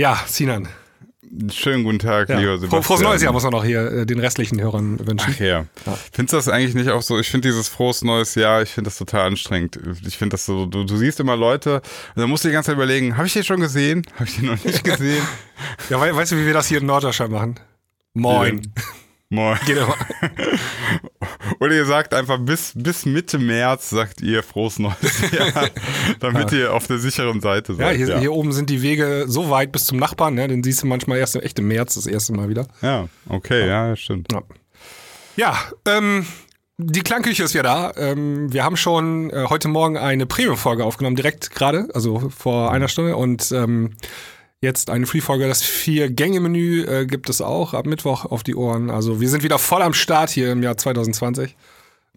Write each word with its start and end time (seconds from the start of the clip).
Ja, 0.00 0.18
Sinan. 0.26 0.66
Schönen 1.52 1.84
guten 1.84 1.98
Tag, 1.98 2.30
ja. 2.30 2.38
lieber 2.38 2.56
Sebastian. 2.56 2.82
Frohes 2.82 3.02
neues 3.02 3.20
Jahr 3.20 3.34
muss 3.34 3.42
man 3.42 3.52
noch 3.52 3.66
hier 3.66 3.82
äh, 3.92 4.06
den 4.06 4.18
restlichen 4.18 4.58
Hörern 4.58 4.98
wünschen. 5.06 5.34
Ach 5.36 5.38
ja. 5.38 5.66
ja. 5.84 5.98
Findest 6.10 6.32
du 6.32 6.36
das 6.38 6.48
eigentlich 6.48 6.74
nicht 6.74 6.88
auch 6.88 7.02
so? 7.02 7.18
Ich 7.18 7.28
finde 7.28 7.48
dieses 7.48 7.68
frohes 7.68 8.02
neues 8.02 8.34
Jahr, 8.34 8.62
ich 8.62 8.70
finde 8.70 8.88
das 8.88 8.96
total 8.96 9.26
anstrengend. 9.26 9.78
Ich 10.06 10.16
finde 10.16 10.32
das 10.32 10.46
so, 10.46 10.64
du, 10.64 10.84
du, 10.84 10.96
siehst 10.96 11.20
immer 11.20 11.36
Leute 11.36 11.82
und 12.14 12.22
dann 12.22 12.30
musst 12.30 12.44
du 12.44 12.48
die 12.48 12.54
ganze 12.54 12.68
Zeit 12.68 12.76
überlegen, 12.76 13.18
habe 13.18 13.26
ich 13.26 13.34
den 13.34 13.44
schon 13.44 13.60
gesehen? 13.60 14.06
Habe 14.14 14.24
ich 14.24 14.36
den 14.36 14.46
noch 14.46 14.64
nicht 14.64 14.82
gesehen? 14.84 15.22
ja, 15.90 16.00
we 16.00 16.16
weißt 16.16 16.32
du, 16.32 16.36
wie 16.36 16.46
wir 16.46 16.54
das 16.54 16.66
hier 16.68 16.78
in 16.78 16.86
Norddeutschland 16.86 17.30
machen? 17.30 17.60
Moin. 18.14 18.72
Moin. 19.32 19.56
Immer. 19.68 19.94
Oder 21.60 21.74
ihr 21.74 21.86
sagt 21.86 22.14
einfach 22.14 22.38
bis, 22.40 22.72
bis 22.74 23.06
Mitte 23.06 23.38
März, 23.38 23.90
sagt 23.90 24.20
ihr 24.22 24.42
frohes 24.42 24.80
neues 24.80 25.20
Jahr, 25.30 25.70
damit 26.18 26.50
ja. 26.50 26.58
ihr 26.58 26.74
auf 26.74 26.88
der 26.88 26.98
sicheren 26.98 27.40
Seite 27.40 27.74
seid. 27.74 27.92
Ja 27.92 27.96
hier, 27.96 28.08
ja 28.08 28.18
hier, 28.18 28.32
oben 28.32 28.50
sind 28.50 28.70
die 28.70 28.82
Wege 28.82 29.26
so 29.28 29.48
weit 29.48 29.70
bis 29.70 29.86
zum 29.86 29.98
Nachbarn, 29.98 30.34
ne? 30.34 30.48
den 30.48 30.64
siehst 30.64 30.82
du 30.82 30.88
manchmal 30.88 31.18
erst 31.18 31.36
echt 31.36 31.60
im 31.60 31.68
März 31.68 31.94
das 31.94 32.06
erste 32.06 32.32
Mal 32.32 32.48
wieder. 32.48 32.66
Ja, 32.82 33.08
okay, 33.28 33.68
ja, 33.68 33.88
ja 33.88 33.96
stimmt. 33.96 34.32
Ja, 34.32 34.42
ja 35.36 35.58
ähm, 35.86 36.26
die 36.78 37.02
Klangküche 37.02 37.44
ist 37.44 37.52
ja 37.52 37.62
da. 37.62 37.92
Ähm, 37.96 38.52
wir 38.52 38.64
haben 38.64 38.76
schon 38.76 39.30
äh, 39.30 39.46
heute 39.48 39.68
Morgen 39.68 39.96
eine 39.96 40.26
Premium-Folge 40.26 40.84
aufgenommen, 40.84 41.14
direkt 41.14 41.52
gerade, 41.52 41.88
also 41.94 42.30
vor 42.30 42.72
einer 42.72 42.88
Stunde. 42.88 43.14
Und 43.14 43.52
ähm, 43.52 43.92
jetzt 44.60 44.90
eine 44.90 45.06
Free-Folge. 45.06 45.48
Das 45.48 45.62
Vier-Gänge-Menü 45.62 46.84
äh, 46.84 47.06
gibt 47.06 47.30
es 47.30 47.40
auch 47.40 47.74
ab 47.74 47.86
Mittwoch 47.86 48.24
auf 48.26 48.42
die 48.42 48.54
Ohren. 48.54 48.90
Also 48.90 49.20
wir 49.20 49.28
sind 49.28 49.42
wieder 49.42 49.58
voll 49.58 49.82
am 49.82 49.94
Start 49.94 50.30
hier 50.30 50.52
im 50.52 50.62
Jahr 50.62 50.76
2020. 50.76 51.56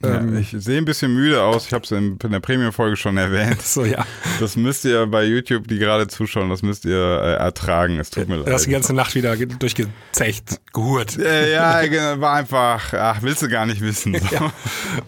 Ja, 0.02 0.20
ähm, 0.20 0.38
ich 0.38 0.54
sehe 0.58 0.80
ein 0.80 0.86
bisschen 0.86 1.14
müde 1.14 1.42
aus. 1.42 1.68
Ich 1.68 1.74
habe 1.74 1.86
es 1.86 1.92
in, 1.92 2.18
in, 2.22 2.32
der 2.32 2.42
Premium-Folge 2.42 2.98
schon 2.98 3.16
erwähnt. 3.16 3.62
So, 3.62 3.86
ja. 3.86 4.06
Das 4.42 4.58
müsst 4.58 4.84
ihr 4.84 5.06
bei 5.08 5.24
YouTube, 5.24 5.68
die 5.68 5.78
gerade 5.78 6.08
zuschauen, 6.08 6.50
das 6.50 6.62
müsst 6.62 6.84
ihr 6.84 7.22
äh, 7.22 7.36
ertragen. 7.36 8.00
Es 8.00 8.10
tut 8.10 8.28
mir 8.28 8.38
leid. 8.38 8.48
Du 8.48 8.52
hast 8.52 8.66
die 8.66 8.72
ganze 8.72 8.94
Nacht 8.94 9.16
wieder 9.16 9.38
durchgezecht, 9.38 10.60
gehurt. 10.74 11.18
Äh, 11.18 11.54
ja, 11.54 11.82
genau, 11.86 12.20
war 12.20 12.36
einfach, 12.36 12.94
ach, 12.94 13.22
willst 13.22 13.44
du 13.44 13.48
gar 13.48 13.66
nicht 13.66 13.80
wissen. 13.80 14.16
So. 14.16 14.24
Ja. 14.34 14.52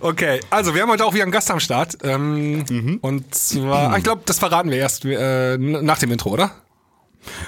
Okay, 0.01 0.39
also 0.51 0.75
wir 0.75 0.83
haben 0.83 0.91
heute 0.91 1.03
auch 1.03 1.13
wieder 1.13 1.23
einen 1.23 1.31
Gast 1.31 1.49
am 1.49 1.59
Start. 1.59 1.97
Ähm, 2.03 2.63
mhm. 2.69 2.99
Und 3.01 3.33
zwar, 3.33 3.89
mhm. 3.89 3.95
ich 3.97 4.03
glaube, 4.03 4.21
das 4.25 4.37
verraten 4.37 4.69
wir 4.69 4.77
erst 4.77 5.03
äh, 5.03 5.57
nach 5.57 5.97
dem 5.97 6.11
Intro, 6.11 6.29
oder? 6.29 6.51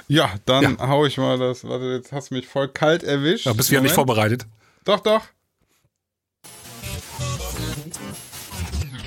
Ja, 0.08 0.32
dann 0.46 0.78
ja. 0.78 0.88
hau 0.88 1.06
ich 1.06 1.18
mal 1.18 1.38
das. 1.38 1.68
Warte, 1.68 1.86
jetzt 1.86 2.12
hast 2.12 2.32
du 2.32 2.36
mich 2.36 2.48
voll 2.48 2.68
kalt 2.68 3.04
erwischt. 3.04 3.46
Da 3.46 3.54
bist 3.54 3.70
du 3.70 3.76
ja 3.76 3.82
nicht 3.82 3.96
vorbereitet. 3.96 4.46
Doch, 4.86 5.00
doch. 5.00 5.22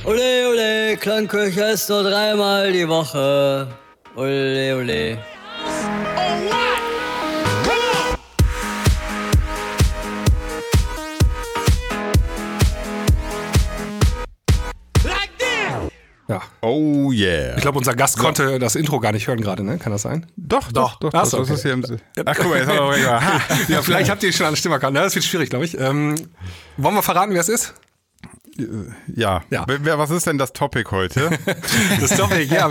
Ole, 0.05 0.49
ole, 0.49 0.97
Klangküche 0.97 1.65
ist 1.73 1.89
nur 1.89 2.03
dreimal 2.03 2.73
die 2.73 2.89
Woche. 2.89 3.69
Ole, 4.17 4.77
ole. 4.77 5.19
Ja. 16.31 16.43
Oh 16.61 17.11
yeah. 17.11 17.57
Ich 17.57 17.63
glaube, 17.63 17.77
unser 17.77 17.97
Gast 17.97 18.17
so. 18.17 18.23
konnte 18.23 18.61
das 18.61 18.77
Intro 18.77 19.01
gar 19.01 19.11
nicht 19.11 19.27
hören 19.27 19.41
gerade, 19.41 19.65
ne? 19.65 19.79
Kann 19.79 19.91
das 19.91 20.03
sein? 20.03 20.27
Doch, 20.37 20.71
doch, 20.71 20.95
doch. 21.01 21.11
Ach, 21.13 21.25
so, 21.25 21.39
okay. 21.39 21.49
das 21.49 21.57
ist 21.57 21.63
hier 21.63 21.73
im 21.73 21.85
Ach, 22.25 22.37
guck 22.37 22.51
mal, 22.51 22.59
jetzt 22.59 22.69
haben 22.69 22.89
wir 22.89 22.99
Ja, 23.69 23.83
vielleicht 23.83 24.09
habt 24.09 24.23
ihr 24.23 24.33
schon 24.33 24.47
an 24.47 24.55
Stimme 24.55 24.77
erkannt. 24.77 24.97
Das 24.97 25.13
wird 25.17 25.25
schwierig, 25.25 25.51
glaube 25.51 25.65
ich. 25.65 25.77
Ähm, 25.77 26.15
wollen 26.77 26.95
wir 26.95 27.03
verraten, 27.03 27.33
wer 27.33 27.41
es 27.41 27.49
ist? 27.49 27.75
Ja. 29.13 29.43
ja. 29.51 29.67
Was 29.67 30.11
ist 30.11 30.29
denn 30.29 30.39
das 30.39 30.53
Topic 30.53 30.89
heute? 30.93 31.31
das 32.01 32.17
Topic, 32.17 32.45
ja, 32.45 32.71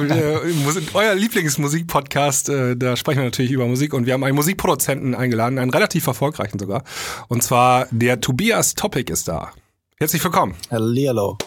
euer 0.94 1.16
Lieblingsmusikpodcast, 1.16 2.48
äh, 2.48 2.78
da 2.78 2.96
sprechen 2.96 3.18
wir 3.18 3.26
natürlich 3.26 3.52
über 3.52 3.66
Musik 3.66 3.94
und 3.94 4.06
wir 4.06 4.14
haben 4.14 4.24
einen 4.24 4.36
Musikproduzenten 4.36 5.16
eingeladen, 5.16 5.60
einen 5.60 5.72
relativ 5.72 6.08
erfolgreichen 6.08 6.60
sogar. 6.60 6.84
Und 7.28 7.44
zwar 7.44 7.88
der 7.92 8.22
Tobias 8.22 8.76
Topic 8.76 9.12
ist 9.12 9.28
da. 9.28 9.52
Herzlich 9.98 10.24
willkommen. 10.24 10.56
Hallihallo. 10.72 11.38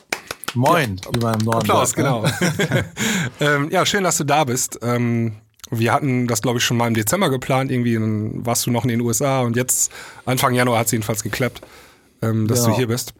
Moin, 0.55 1.01
ja. 1.05 1.11
wie 1.13 1.19
man 1.21 1.41
im 1.41 1.45
Norden 1.47 1.61
Applaus, 1.61 1.97
ne? 1.97 2.03
genau. 2.03 2.25
ähm, 3.41 3.71
ja, 3.71 3.87
schön, 3.87 4.05
dass 4.05 4.17
du 4.19 4.25
da 4.25 4.45
bist. 4.45 4.79
Ähm, 4.83 5.37
wir 5.71 5.93
hatten 5.93 6.27
das, 6.27 6.43
glaube 6.43 6.59
ich, 6.59 6.65
schon 6.65 6.77
mal 6.77 6.89
im 6.89 6.95
Dezember 6.95 7.31
geplant. 7.31 7.71
Irgendwie 7.71 7.95
dann 7.95 8.45
warst 8.45 8.67
du 8.67 8.71
noch 8.71 8.85
in 8.85 8.89
den 8.89 9.01
USA 9.01 9.41
und 9.41 9.57
jetzt, 9.57 9.91
Anfang 10.27 10.55
Januar, 10.55 10.79
hat 10.79 10.87
es 10.87 10.93
jedenfalls 10.93 11.23
geklappt, 11.23 11.63
ähm, 12.21 12.47
dass 12.47 12.61
ja. 12.61 12.71
du 12.71 12.77
hier 12.77 12.89
bist. 12.89 13.15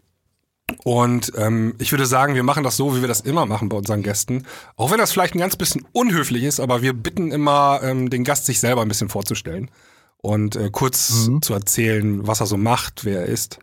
Und 0.83 1.33
ähm, 1.35 1.75
ich 1.77 1.91
würde 1.91 2.05
sagen, 2.05 2.35
wir 2.35 2.43
machen 2.43 2.63
das 2.63 2.77
so, 2.77 2.95
wie 2.95 3.01
wir 3.01 3.07
das 3.07 3.21
immer 3.21 3.45
machen 3.45 3.69
bei 3.69 3.77
unseren 3.77 4.01
Gästen. 4.01 4.45
Auch 4.75 4.91
wenn 4.91 4.97
das 4.97 5.11
vielleicht 5.11 5.35
ein 5.35 5.39
ganz 5.39 5.55
bisschen 5.55 5.85
unhöflich 5.91 6.43
ist, 6.43 6.59
aber 6.59 6.81
wir 6.81 6.93
bitten 6.93 7.31
immer 7.31 7.81
ähm, 7.83 8.09
den 8.09 8.23
Gast, 8.23 8.45
sich 8.45 8.59
selber 8.59 8.81
ein 8.81 8.87
bisschen 8.87 9.09
vorzustellen 9.09 9.69
und 10.17 10.55
äh, 10.55 10.69
kurz 10.71 11.27
mhm. 11.27 11.41
zu 11.41 11.53
erzählen, 11.53 12.25
was 12.25 12.39
er 12.39 12.45
so 12.45 12.57
macht, 12.57 13.03
wer 13.03 13.21
er 13.21 13.25
ist. 13.25 13.59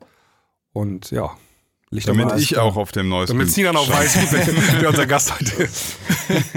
Und 0.72 1.10
ja. 1.10 1.30
Licht 1.92 2.06
Damit 2.06 2.32
ich 2.38 2.56
auch 2.56 2.76
auf 2.76 2.92
dem 2.92 3.08
neuesten. 3.08 3.36
Damit 3.36 3.52
Sinan 3.52 3.76
auch 3.76 3.88
weiß, 3.88 4.32
wer 4.80 4.90
unser 4.90 5.06
Gast 5.06 5.34
heute 5.34 5.64
ist. 5.64 5.96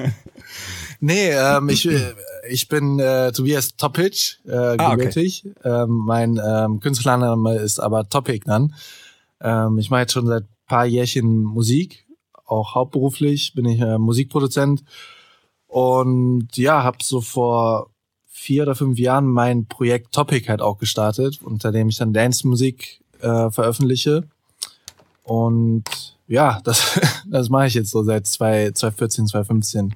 nee, 0.99 1.31
ähm, 1.31 1.69
ich, 1.69 1.89
äh, 1.89 2.13
ich 2.47 2.67
bin 2.67 2.99
äh, 2.99 3.31
Tobias 3.31 3.75
Topic, 3.75 4.37
äh, 4.45 4.51
ah, 4.51 4.95
gebürtig. 4.95 5.43
Okay. 5.47 5.83
Ähm, 5.83 6.03
mein 6.05 6.39
ähm, 6.45 6.79
Künstlername 6.79 7.55
ist 7.55 7.79
aber 7.79 8.07
Topic 8.07 8.41
dann. 8.45 8.75
Ähm, 9.41 9.79
ich 9.79 9.89
mache 9.89 10.01
jetzt 10.01 10.13
schon 10.13 10.27
seit 10.27 10.45
paar 10.67 10.85
Jährchen 10.85 11.43
Musik, 11.43 12.05
auch 12.45 12.75
hauptberuflich 12.75 13.53
bin 13.55 13.65
ich 13.65 13.79
äh, 13.79 13.97
Musikproduzent 13.97 14.83
und 15.67 16.55
ja, 16.57 16.83
habe 16.83 16.97
so 17.01 17.21
vor 17.21 17.89
vier 18.27 18.63
oder 18.63 18.75
fünf 18.75 18.99
Jahren 18.99 19.25
mein 19.25 19.65
Projekt 19.65 20.13
Topic 20.13 20.47
halt 20.47 20.61
auch 20.61 20.77
gestartet, 20.77 21.41
unter 21.41 21.71
dem 21.71 21.89
ich 21.89 21.97
dann 21.97 22.13
Dance-Musik 22.13 23.01
äh, 23.19 23.49
veröffentliche. 23.49 24.27
Und 25.23 25.83
ja, 26.27 26.59
das, 26.63 26.99
das 27.29 27.49
mache 27.49 27.67
ich 27.67 27.73
jetzt 27.73 27.91
so 27.91 28.03
seit 28.03 28.27
2014, 28.27 29.27
2015. 29.27 29.95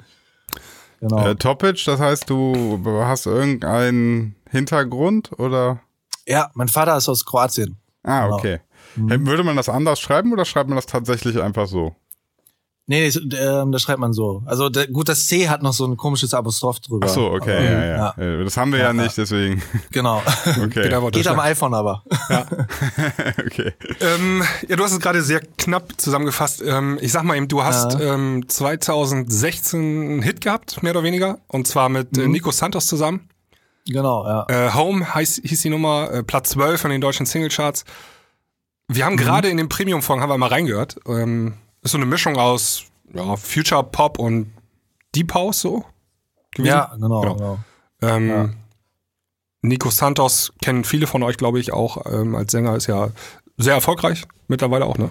Genau. 0.99 1.27
Äh, 1.27 1.35
Topic, 1.35 1.83
das 1.85 1.99
heißt, 1.99 2.29
du 2.29 2.81
hast 2.85 3.27
irgendeinen 3.27 4.35
Hintergrund 4.49 5.37
oder? 5.37 5.81
Ja, 6.25 6.49
mein 6.55 6.67
Vater 6.67 6.97
ist 6.97 7.07
aus 7.07 7.25
Kroatien. 7.25 7.77
Ah, 8.03 8.25
genau. 8.25 8.37
okay. 8.37 8.59
Mhm. 8.95 9.27
Würde 9.27 9.43
man 9.43 9.55
das 9.55 9.69
anders 9.69 9.99
schreiben 9.99 10.33
oder 10.33 10.45
schreibt 10.45 10.69
man 10.69 10.75
das 10.75 10.87
tatsächlich 10.87 11.41
einfach 11.41 11.67
so? 11.67 11.95
Nee, 12.89 13.01
nee 13.01 13.35
äh, 13.35 13.65
das 13.69 13.81
schreibt 13.81 13.99
man 13.99 14.13
so. 14.13 14.43
Also 14.45 14.69
der, 14.69 14.87
gut, 14.87 15.09
das 15.09 15.27
C 15.27 15.49
hat 15.49 15.61
noch 15.61 15.73
so 15.73 15.85
ein 15.85 15.97
komisches 15.97 16.33
Apostroph 16.33 16.79
drüber. 16.79 17.07
Ach 17.09 17.13
so, 17.13 17.31
okay, 17.31 17.57
aber, 17.57 17.63
ja, 17.63 18.15
ja, 18.17 18.37
ja, 18.37 18.43
Das 18.45 18.55
haben 18.55 18.71
wir 18.71 18.79
ja, 18.79 18.85
ja 18.85 18.93
nicht, 18.93 19.17
deswegen. 19.17 19.61
Genau. 19.91 20.21
okay. 20.45 20.89
Geht, 20.89 21.11
Geht 21.11 21.27
am 21.27 21.39
iPhone 21.39 21.73
aber. 21.73 22.03
Ja. 22.29 22.45
okay. 23.45 23.73
Ähm, 23.99 24.41
ja, 24.69 24.77
du 24.77 24.83
hast 24.83 24.93
es 24.93 25.01
gerade 25.01 25.21
sehr 25.21 25.41
knapp 25.57 25.93
zusammengefasst. 25.97 26.63
Ähm, 26.65 26.97
ich 27.01 27.11
sag 27.11 27.23
mal 27.23 27.35
eben, 27.35 27.49
du 27.49 27.61
hast 27.61 27.99
ähm, 27.99 28.45
2016 28.47 29.79
einen 29.79 30.21
Hit 30.21 30.39
gehabt, 30.39 30.81
mehr 30.81 30.93
oder 30.93 31.03
weniger, 31.03 31.39
und 31.47 31.67
zwar 31.67 31.89
mit 31.89 32.17
äh, 32.17 32.21
mhm. 32.21 32.31
Nico 32.31 32.51
Santos 32.51 32.87
zusammen. 32.87 33.27
Genau, 33.85 34.25
ja. 34.25 34.45
Äh, 34.47 34.73
Home 34.73 35.13
heißt, 35.13 35.41
hieß 35.43 35.61
die 35.61 35.69
Nummer, 35.69 36.09
äh, 36.11 36.23
Platz 36.23 36.49
12 36.51 36.79
von 36.79 36.91
den 36.91 37.01
deutschen 37.01 37.25
Singlecharts. 37.25 37.83
Wir 38.87 39.05
haben 39.05 39.13
mhm. 39.13 39.19
gerade 39.19 39.49
in 39.49 39.57
dem 39.57 39.67
Premium-Fong, 39.67 40.21
haben 40.21 40.29
wir 40.29 40.37
mal 40.37 40.47
reingehört. 40.47 40.97
Ähm, 41.05 41.55
ist 41.87 41.91
so 41.93 41.97
eine 41.97 42.05
Mischung 42.05 42.37
aus 42.37 42.83
ja, 43.13 43.35
Future 43.35 43.83
Pop 43.83 44.19
und 44.19 44.51
Deep 45.15 45.33
House 45.33 45.61
so. 45.61 45.85
Gewesen. 46.51 46.73
Ja, 46.73 46.91
genau. 46.93 47.21
genau. 47.21 47.35
genau. 47.35 47.59
Ähm, 48.01 48.29
ja. 48.29 48.49
Nico 49.61 49.89
Santos 49.89 50.53
kennen 50.61 50.83
viele 50.83 51.07
von 51.07 51.23
euch, 51.23 51.37
glaube 51.37 51.59
ich, 51.59 51.73
auch 51.73 52.05
ähm, 52.11 52.35
als 52.35 52.51
Sänger, 52.51 52.75
ist 52.75 52.87
ja 52.87 53.09
sehr 53.57 53.73
erfolgreich 53.73 54.25
mittlerweile 54.47 54.85
auch, 54.85 54.97
ne? 54.97 55.09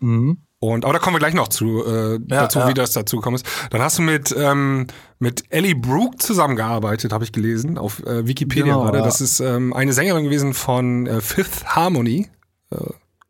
Mhm. 0.00 0.38
Und, 0.60 0.84
aber 0.84 0.94
da 0.94 0.98
kommen 0.98 1.14
wir 1.14 1.18
gleich 1.18 1.34
noch 1.34 1.48
zu, 1.48 1.84
äh, 1.84 2.12
ja, 2.12 2.18
dazu, 2.18 2.60
ja. 2.60 2.68
wie 2.68 2.74
das 2.74 2.92
dazu 2.92 3.16
gekommen 3.16 3.36
ist. 3.36 3.46
Dann 3.70 3.82
hast 3.82 3.98
du 3.98 4.02
mit, 4.02 4.34
ähm, 4.36 4.86
mit 5.18 5.44
Ellie 5.50 5.74
Brooke 5.74 6.16
zusammengearbeitet, 6.18 7.12
habe 7.12 7.24
ich 7.24 7.32
gelesen, 7.32 7.76
auf 7.76 8.02
äh, 8.06 8.26
Wikipedia 8.26 8.64
genau, 8.64 8.82
gerade. 8.84 8.98
Ja. 8.98 9.04
Das 9.04 9.20
ist 9.20 9.40
ähm, 9.40 9.74
eine 9.74 9.92
Sängerin 9.92 10.24
gewesen 10.24 10.54
von 10.54 11.06
äh, 11.06 11.20
Fifth 11.20 11.66
Harmony. 11.66 12.30
Äh, 12.70 12.76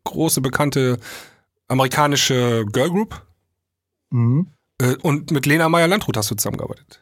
große, 0.05 0.39
bekannte 0.39 0.97
amerikanische 1.67 2.65
Girlgroup. 2.71 3.25
Mhm. 4.11 4.51
Äh, 4.81 4.95
und 5.01 5.31
mit 5.31 5.45
Lena 5.45 5.69
Meyer-Landrut 5.69 6.17
hast 6.17 6.31
du 6.31 6.35
zusammengearbeitet. 6.35 7.01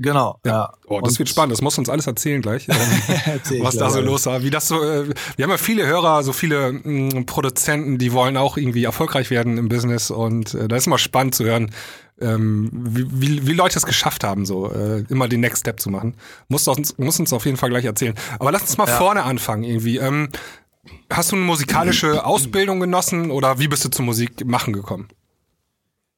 Genau, 0.00 0.38
ja. 0.44 0.52
ja. 0.52 0.72
Oh, 0.86 1.00
das 1.00 1.14
und 1.14 1.18
wird 1.18 1.28
spannend, 1.28 1.52
das 1.52 1.60
musst 1.60 1.76
du 1.76 1.80
uns 1.80 1.88
alles 1.88 2.06
erzählen 2.06 2.40
gleich, 2.40 2.68
ähm, 2.68 3.62
was 3.62 3.76
da 3.76 3.90
so 3.90 4.00
los 4.00 4.26
war. 4.26 4.42
Wie 4.44 4.50
das 4.50 4.68
so, 4.68 4.80
äh, 4.80 5.08
wir 5.36 5.42
haben 5.42 5.50
ja 5.50 5.58
viele 5.58 5.86
Hörer, 5.86 6.22
so 6.22 6.32
viele 6.32 6.72
mh, 6.72 7.20
mm, 7.20 7.26
Produzenten, 7.26 7.98
die 7.98 8.12
wollen 8.12 8.36
auch 8.36 8.56
irgendwie 8.56 8.84
erfolgreich 8.84 9.30
werden 9.30 9.58
im 9.58 9.68
Business 9.68 10.12
und 10.12 10.54
äh, 10.54 10.68
da 10.68 10.76
ist 10.76 10.86
immer 10.86 10.98
spannend 10.98 11.34
zu 11.34 11.44
hören, 11.44 11.72
ähm, 12.20 12.70
wie, 12.72 13.06
wie, 13.10 13.46
wie 13.48 13.52
Leute 13.52 13.76
es 13.76 13.86
geschafft 13.86 14.22
haben, 14.22 14.46
so 14.46 14.70
äh, 14.70 15.04
immer 15.08 15.26
den 15.26 15.40
Next 15.40 15.60
Step 15.60 15.80
zu 15.80 15.90
machen. 15.90 16.14
Muss 16.46 16.68
uns, 16.68 16.96
muss 16.98 17.18
uns 17.18 17.32
auf 17.32 17.44
jeden 17.44 17.56
Fall 17.56 17.70
gleich 17.70 17.84
erzählen. 17.84 18.14
Aber 18.38 18.52
lass 18.52 18.62
uns 18.62 18.78
mal 18.78 18.86
ja. 18.86 18.96
vorne 18.96 19.24
anfangen 19.24 19.64
irgendwie. 19.64 19.98
Ähm, 19.98 20.28
Hast 21.10 21.32
du 21.32 21.36
eine 21.36 21.44
musikalische 21.44 22.24
Ausbildung 22.26 22.80
genossen 22.80 23.30
oder 23.30 23.58
wie 23.58 23.68
bist 23.68 23.84
du 23.84 23.90
zur 23.90 24.04
Musik 24.04 24.44
machen 24.46 24.72
gekommen? 24.72 25.08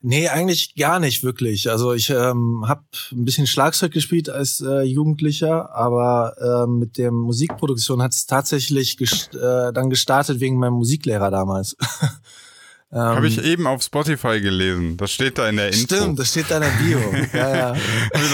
Nee, 0.02 0.28
eigentlich 0.28 0.74
gar 0.76 0.98
nicht 0.98 1.22
wirklich. 1.22 1.70
Also 1.70 1.92
ich 1.92 2.08
ähm, 2.08 2.64
habe 2.66 2.84
ein 3.12 3.26
bisschen 3.26 3.46
Schlagzeug 3.46 3.92
gespielt 3.92 4.30
als 4.30 4.62
äh, 4.62 4.80
Jugendlicher, 4.82 5.74
aber 5.74 6.36
äh, 6.40 6.70
mit 6.70 6.96
der 6.96 7.12
Musikproduktion 7.12 8.02
hat 8.02 8.14
es 8.14 8.24
tatsächlich 8.24 8.96
gest 8.96 9.34
äh, 9.34 9.72
dann 9.74 9.90
gestartet 9.90 10.40
wegen 10.40 10.58
meinem 10.58 10.74
Musiklehrer 10.74 11.30
damals. 11.30 11.76
Ähm, 12.92 12.98
Habe 12.98 13.28
ich 13.28 13.40
eben 13.44 13.68
auf 13.68 13.82
Spotify 13.82 14.40
gelesen. 14.40 14.96
Das 14.96 15.12
steht 15.12 15.38
da 15.38 15.48
in 15.48 15.56
der 15.56 15.68
Info. 15.68 15.94
Stimmt, 15.94 16.18
das 16.18 16.30
steht 16.30 16.50
da 16.50 16.56
in 16.56 16.62
der 16.62 16.70
Bio. 16.70 16.98
ja, 17.32 17.56
ja. 17.56 17.66
habe 17.68 17.78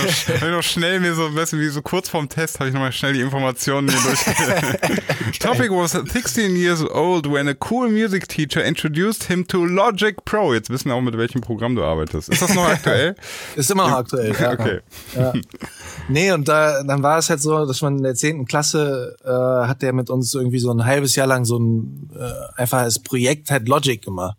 ich, 0.09 0.29
hab 0.29 0.37
ich 0.37 0.43
noch 0.43 0.63
schnell 0.63 0.99
mir 0.99 1.15
so, 1.15 1.35
weißt 1.35 1.53
du, 1.53 1.59
wie 1.59 1.69
so 1.69 1.83
kurz 1.83 2.09
vorm 2.09 2.27
Test 2.31 2.59
habe 2.59 2.69
ich 2.69 2.75
nochmal 2.75 2.93
schnell 2.93 3.13
die 3.13 3.21
Informationen 3.21 3.91
hier 3.91 4.01
durch. 4.01 5.39
Topic 5.41 5.69
was 5.71 5.93
16 5.93 6.57
years 6.57 6.83
old 6.83 7.31
when 7.31 7.49
a 7.49 7.55
cool 7.71 7.91
music 7.91 8.29
teacher 8.29 8.65
introduced 8.65 9.25
him 9.25 9.47
to 9.47 9.63
Logic 9.63 10.17
Pro. 10.25 10.55
Jetzt 10.55 10.71
wissen 10.71 10.89
wir 10.89 10.95
auch, 10.95 11.03
mit 11.03 11.19
welchem 11.19 11.43
Programm 11.43 11.77
du 11.77 11.85
arbeitest. 11.85 12.31
Ist 12.31 12.41
das 12.41 12.55
noch 12.55 12.67
aktuell? 12.67 13.15
Ist 13.57 13.71
immer 13.71 13.91
noch 13.91 13.99
aktuell, 13.99 14.35
ja. 14.41 14.53
Okay. 14.53 14.81
Ja. 15.15 15.35
Nee, 16.09 16.33
und 16.33 16.47
da, 16.47 16.83
dann 16.85 17.03
war 17.03 17.19
es 17.19 17.31
halt 17.31 17.41
so, 17.41 17.67
dass 17.67 17.83
man 17.83 17.97
in 17.97 18.03
der 18.05 18.15
zehnten 18.15 18.45
Klasse 18.45 19.17
äh, 19.25 19.69
hat 19.69 19.83
der 19.83 19.93
mit 19.93 20.09
uns 20.09 20.33
irgendwie 20.35 20.59
so 20.59 20.71
ein 20.71 20.85
halbes 20.85 21.17
Jahr 21.17 21.27
lang 21.27 21.45
so 21.45 21.59
ein 21.59 22.11
äh, 22.15 22.61
einfach 22.61 22.79
als 22.79 23.01
Projekt 23.01 23.51
halt 23.51 23.69
Logic 23.69 24.01
gemacht. 24.01 24.37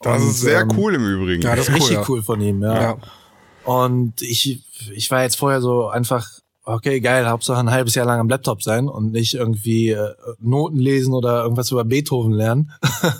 Das 0.00 0.22
und, 0.22 0.28
ist 0.28 0.40
sehr 0.40 0.60
ähm, 0.60 0.72
cool 0.76 0.94
im 0.94 1.06
Übrigen. 1.06 1.42
Ja, 1.42 1.56
das 1.56 1.68
ist 1.68 1.74
richtig 1.74 1.96
cool, 1.96 2.02
ja. 2.02 2.04
cool 2.08 2.22
von 2.22 2.40
ihm, 2.40 2.62
ja. 2.62 2.82
ja. 2.82 2.96
Und 3.64 4.22
ich, 4.22 4.64
ich 4.92 5.10
war 5.10 5.22
jetzt 5.22 5.36
vorher 5.36 5.60
so 5.60 5.88
einfach, 5.88 6.28
okay, 6.64 7.00
geil, 7.00 7.28
Hauptsache 7.28 7.58
ein 7.58 7.70
halbes 7.70 7.94
Jahr 7.94 8.06
lang 8.06 8.20
am 8.20 8.28
Laptop 8.28 8.62
sein 8.62 8.88
und 8.88 9.12
nicht 9.12 9.34
irgendwie 9.34 9.90
äh, 9.90 10.14
Noten 10.40 10.78
lesen 10.78 11.14
oder 11.14 11.42
irgendwas 11.42 11.70
über 11.70 11.84
Beethoven 11.84 12.32
lernen. 12.32 12.72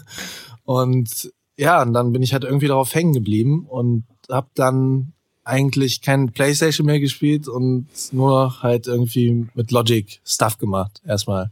und 0.65 1.33
ja, 1.57 1.83
und 1.83 1.93
dann 1.93 2.13
bin 2.13 2.23
ich 2.23 2.33
halt 2.33 2.45
irgendwie 2.45 2.69
darauf 2.69 2.95
hängen 2.95 3.13
geblieben 3.13 3.67
und 3.69 4.05
hab 4.29 4.55
dann 4.55 5.13
eigentlich 5.45 6.03
kein 6.03 6.33
Playstation 6.33 6.87
mehr 6.87 7.01
gespielt 7.01 7.49
und 7.49 7.89
nur 8.13 8.63
halt 8.63 8.87
irgendwie 8.87 9.49
mit 9.55 9.71
Logic 9.71 10.21
Stuff 10.25 10.59
gemacht, 10.59 11.01
erstmal. 11.07 11.51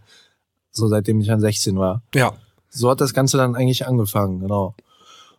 So 0.71 0.87
seitdem 0.89 1.21
ich 1.21 1.27
dann 1.27 1.41
16 1.41 1.77
war. 1.77 2.03
Ja. 2.15 2.33
So 2.69 2.91
hat 2.91 3.01
das 3.01 3.13
Ganze 3.13 3.37
dann 3.37 3.57
eigentlich 3.57 3.87
angefangen, 3.87 4.41
genau. 4.41 4.75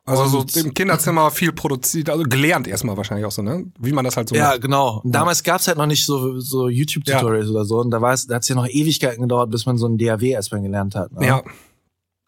Also 0.03 0.39
und 0.39 0.51
so 0.51 0.59
im 0.59 0.73
Kinderzimmer 0.73 1.29
viel 1.29 1.53
produziert, 1.53 2.09
also 2.09 2.23
gelernt 2.23 2.67
erstmal 2.67 2.97
wahrscheinlich 2.97 3.25
auch 3.25 3.31
so, 3.31 3.43
ne? 3.43 3.71
Wie 3.79 3.91
man 3.93 4.03
das 4.03 4.17
halt 4.17 4.29
so 4.29 4.35
Ja, 4.35 4.49
macht. 4.49 4.61
genau. 4.61 5.01
Und 5.03 5.11
damals 5.11 5.43
gab's 5.43 5.67
halt 5.67 5.77
noch 5.77 5.85
nicht 5.85 6.05
so, 6.05 6.39
so 6.39 6.67
YouTube-Tutorials 6.67 7.45
ja. 7.45 7.51
oder 7.51 7.65
so. 7.65 7.79
Und 7.79 7.91
da 7.91 8.01
war 8.01 8.13
es, 8.13 8.25
da 8.25 8.35
hat's 8.35 8.47
ja 8.49 8.55
noch 8.55 8.67
Ewigkeiten 8.67 9.21
gedauert, 9.21 9.51
bis 9.51 9.65
man 9.65 9.77
so 9.77 9.87
ein 9.87 9.97
DAW 9.97 10.25
erstmal 10.27 10.61
gelernt 10.61 10.95
hat. 10.95 11.11
Ne? 11.13 11.27
Ja. 11.27 11.43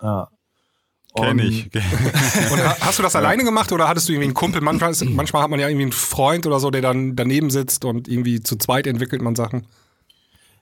Ja. 0.02 0.30
Kenn 1.16 1.40
ich. 1.40 1.66
und 2.52 2.80
hast 2.82 3.00
du 3.00 3.04
das 3.04 3.16
alleine 3.16 3.44
gemacht 3.44 3.72
oder 3.72 3.88
hattest 3.88 4.10
du 4.10 4.14
irgendwie 4.14 4.26
einen 4.26 4.34
Kumpel? 4.34 4.62
Manchmal, 4.62 4.94
manchmal 5.10 5.44
hat 5.44 5.50
man 5.50 5.60
ja 5.60 5.68
irgendwie 5.68 5.84
einen 5.84 5.92
Freund 5.92 6.48
oder 6.48 6.60
so, 6.60 6.72
der 6.72 6.82
dann 6.82 7.16
daneben 7.16 7.50
sitzt 7.50 7.86
und 7.86 8.08
irgendwie 8.08 8.42
zu 8.42 8.56
zweit 8.58 8.88
entwickelt 8.88 9.22
man 9.22 9.36
Sachen. 9.36 9.68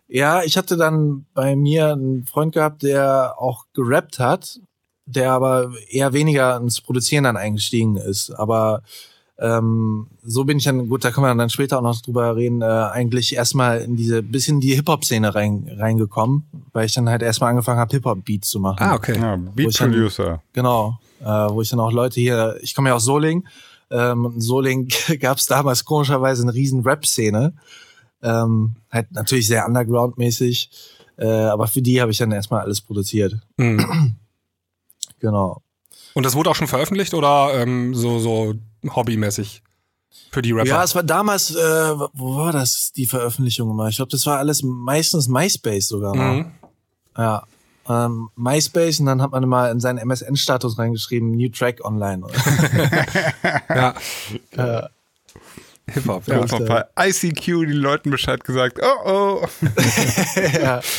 Ja, 0.08 0.44
ich 0.44 0.58
hatte 0.58 0.76
dann 0.76 1.26
bei 1.34 1.56
mir 1.56 1.94
einen 1.94 2.26
Freund 2.26 2.54
gehabt, 2.54 2.84
der 2.84 3.36
auch 3.38 3.66
gerappt 3.74 4.20
hat 4.20 4.60
der 5.06 5.32
aber 5.32 5.72
eher 5.90 6.14
weniger 6.14 6.58
ins 6.58 6.82
Produzieren 6.82 7.24
dann 7.24 7.38
eingestiegen 7.38 7.98
ist. 7.98 8.32
Aber 8.32 8.84
ähm, 9.38 10.08
so 10.24 10.44
bin 10.44 10.58
ich 10.58 10.66
dann, 10.66 10.88
gut, 10.88 11.04
da 11.04 11.12
können 11.12 11.26
wir 11.26 11.34
dann 11.34 11.50
später 11.50 11.80
auch 11.80 11.82
noch 11.82 12.00
drüber 12.02 12.36
reden, 12.36 12.62
äh, 12.62 12.66
eigentlich 12.66 13.36
erstmal 13.36 13.80
in 13.80 13.96
diese 13.96 14.22
bisschen 14.22 14.62
die 14.62 14.76
Hip-Hop-Szene 14.76 15.34
rein, 15.34 15.70
reingekommen, 15.78 16.46
weil 16.74 16.86
ich 16.86 16.94
dann 16.94 17.10
halt 17.10 17.24
erstmal 17.24 17.50
angefangen 17.50 17.80
habe, 17.80 17.92
Hip-Hop-Beats 17.92 18.50
zu 18.50 18.60
machen. 18.60 18.78
Ah, 18.80 18.96
okay. 18.96 19.18
Ja, 19.18 19.36
Beat-Producer. 19.36 20.44
Genau, 20.54 21.00
äh, 21.22 21.26
wo 21.26 21.62
ich 21.62 21.70
dann 21.70 21.80
auch 21.80 21.92
Leute 21.92 22.20
hier, 22.20 22.58
ich 22.62 22.76
komme 22.76 22.90
ja 22.90 22.96
aus 22.96 23.06
Soling, 23.06 23.48
ähm, 23.90 24.32
in 24.36 24.42
Soling 24.42 24.88
gab 25.20 25.38
es 25.38 25.48
damals 25.48 25.86
komischerweise 25.86 26.44
eine 26.44 26.54
riesen 26.54 26.82
Rap-Szene, 26.82 27.54
ähm, 28.22 28.76
halt 28.92 29.12
natürlich 29.12 29.48
sehr 29.48 29.66
underground-mäßig, 29.66 30.70
äh, 31.18 31.26
aber 31.26 31.68
für 31.68 31.82
die 31.82 32.00
habe 32.00 32.12
ich 32.12 32.20
dann 32.20 32.32
erstmal 32.32 32.62
alles 32.62 32.82
produziert. 32.82 33.36
Mhm. 33.58 34.18
Genau. 35.20 35.62
Und 36.16 36.26
das 36.26 36.34
wurde 36.34 36.50
auch 36.50 36.56
schon 36.56 36.68
veröffentlicht 36.68 37.14
oder 37.14 37.52
ähm, 37.54 37.94
so, 37.94 38.18
so 38.18 38.56
hobbymäßig? 38.84 39.64
Für 40.32 40.42
die 40.42 40.52
Rapper. 40.52 40.68
Ja, 40.68 40.84
es 40.84 40.96
war 40.96 41.04
damals, 41.04 41.56
äh, 41.56 42.00
wo 42.14 42.36
war 42.36 42.52
das, 42.52 42.92
die 42.94 43.06
Veröffentlichung 43.06 43.70
immer? 43.70 43.88
Ich 43.88 43.98
glaube, 43.98 44.12
das 44.12 44.26
war 44.26 44.38
alles 44.38 44.62
meistens 44.64 45.28
MySpace 45.28 45.88
sogar. 45.88 46.16
Mhm. 46.16 46.52
Ja. 47.18 47.44
Ähm, 47.90 48.30
MySpace 48.36 49.00
und 49.00 49.08
dann 49.08 49.22
hat 49.22 49.32
man 49.32 49.44
immer 49.44 49.72
in 49.72 49.80
seinen 49.80 49.98
MSN-Status 49.98 50.78
reingeschrieben, 50.78 51.32
New 51.32 51.50
Track 51.50 51.84
Online. 51.84 52.26
ja. 53.70 53.94
ja. 54.56 54.90
Hip-Hop, 55.88 56.28
ja. 56.28 56.40
Und 56.40 56.68
bei 56.68 56.86
ICQ 56.98 57.46
den 57.46 57.72
Leuten 57.72 58.12
Bescheid 58.12 58.44
gesagt, 58.44 58.80
oh 58.82 59.10
oh. 59.10 59.48
ja. 60.62 60.82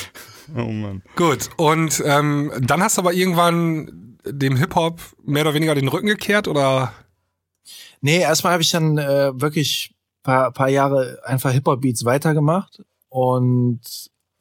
Oh 0.54 0.64
Mann. 0.64 1.02
Gut, 1.16 1.48
und 1.56 2.02
ähm, 2.04 2.52
dann 2.60 2.82
hast 2.82 2.98
du 2.98 3.00
aber 3.00 3.14
irgendwann 3.14 4.18
dem 4.26 4.56
Hip-Hop 4.56 5.00
mehr 5.24 5.42
oder 5.42 5.54
weniger 5.54 5.74
den 5.74 5.88
Rücken 5.88 6.08
gekehrt 6.08 6.46
oder? 6.46 6.92
Nee, 8.02 8.18
erstmal 8.18 8.54
habe 8.54 8.62
ich 8.62 8.70
dann 8.70 8.98
äh, 8.98 9.32
wirklich 9.40 9.94
paar, 10.22 10.50
paar 10.52 10.68
Jahre 10.68 11.20
einfach 11.24 11.52
Hip-Hop-Beats 11.52 12.04
weitergemacht 12.04 12.82
und 13.08 13.80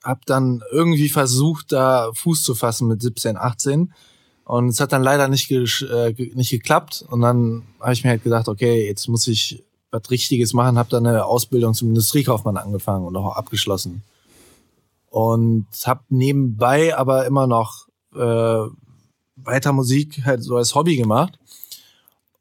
habe 0.04 0.22
dann 0.26 0.64
irgendwie 0.72 1.10
versucht, 1.10 1.72
da 1.72 2.12
Fuß 2.14 2.42
zu 2.44 2.56
fassen 2.56 2.88
mit 2.88 3.02
17, 3.02 3.38
18. 3.38 3.94
Und 4.46 4.70
es 4.70 4.80
hat 4.80 4.92
dann 4.92 5.04
leider 5.04 5.28
nicht, 5.28 5.50
äh, 5.52 6.14
nicht 6.34 6.50
geklappt. 6.50 7.06
Und 7.10 7.22
dann 7.22 7.64
habe 7.80 7.94
ich 7.94 8.04
mir 8.04 8.10
halt 8.10 8.24
gedacht, 8.24 8.48
okay, 8.48 8.88
jetzt 8.88 9.08
muss 9.08 9.28
ich 9.28 9.64
was 9.92 10.10
Richtiges 10.10 10.54
machen. 10.54 10.80
Habe 10.80 10.90
dann 10.90 11.06
eine 11.06 11.26
Ausbildung 11.26 11.76
zum 11.76 11.90
Industriekaufmann 11.90 12.58
angefangen 12.58 13.06
und 13.06 13.16
auch 13.16 13.36
abgeschlossen. 13.36 14.02
Und 15.10 15.68
habe 15.86 16.02
nebenbei 16.10 16.98
aber 16.98 17.28
immer 17.28 17.46
noch 17.46 17.88
äh, 18.16 18.66
weiter 19.36 19.74
Musik 19.74 20.26
halt 20.26 20.44
so 20.44 20.58
als 20.58 20.74
Hobby 20.74 20.96
gemacht. 20.98 21.38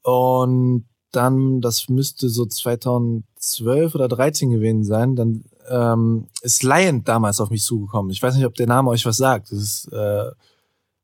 Und 0.01 0.85
dann, 1.11 1.61
das 1.61 1.89
müsste 1.89 2.29
so 2.29 2.45
2012 2.45 3.95
oder 3.95 4.07
13 4.07 4.49
gewesen 4.51 4.83
sein, 4.83 5.15
dann 5.15 5.43
ähm, 5.69 6.27
ist 6.41 6.63
Lion 6.63 7.03
damals 7.03 7.39
auf 7.39 7.49
mich 7.49 7.63
zugekommen. 7.63 8.11
Ich 8.11 8.21
weiß 8.21 8.35
nicht, 8.35 8.45
ob 8.45 8.55
der 8.55 8.67
Name 8.67 8.89
euch 8.89 9.05
was 9.05 9.17
sagt. 9.17 9.51
Das 9.51 9.59
ist, 9.59 9.89
äh, 9.91 10.31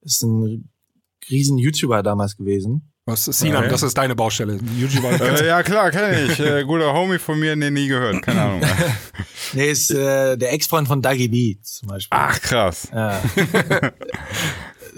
ist 0.01 0.23
ein 0.23 0.69
riesen 1.29 1.57
YouTuber 1.57 2.03
damals 2.03 2.37
gewesen. 2.37 2.91
Was 3.05 3.27
ist 3.27 3.39
Sinan? 3.39 3.63
Okay. 3.63 3.69
Das 3.69 3.83
ist 3.83 3.97
deine 3.97 4.15
Baustelle. 4.15 4.59
YouTuber. 4.77 5.11
äh, 5.21 5.47
ja 5.47 5.63
klar, 5.63 5.91
kenne 5.91 6.25
ich. 6.25 6.39
Äh, 6.39 6.65
guter 6.65 6.93
Homie 6.93 7.19
von 7.19 7.39
mir, 7.39 7.55
nee, 7.55 7.71
nie 7.71 7.87
gehört. 7.87 8.21
Keine 8.21 8.41
Ahnung. 8.41 8.61
nee, 9.53 9.69
ist 9.69 9.91
äh, 9.91 10.35
der 10.35 10.51
Ex-Freund 10.51 10.89
von 10.89 11.01
Dagi 11.01 11.29
B 11.29 11.55
zum 11.61 11.87
Beispiel. 11.87 12.17
Ach 12.19 12.39
krass. 12.41 12.89
Ja. 12.93 13.21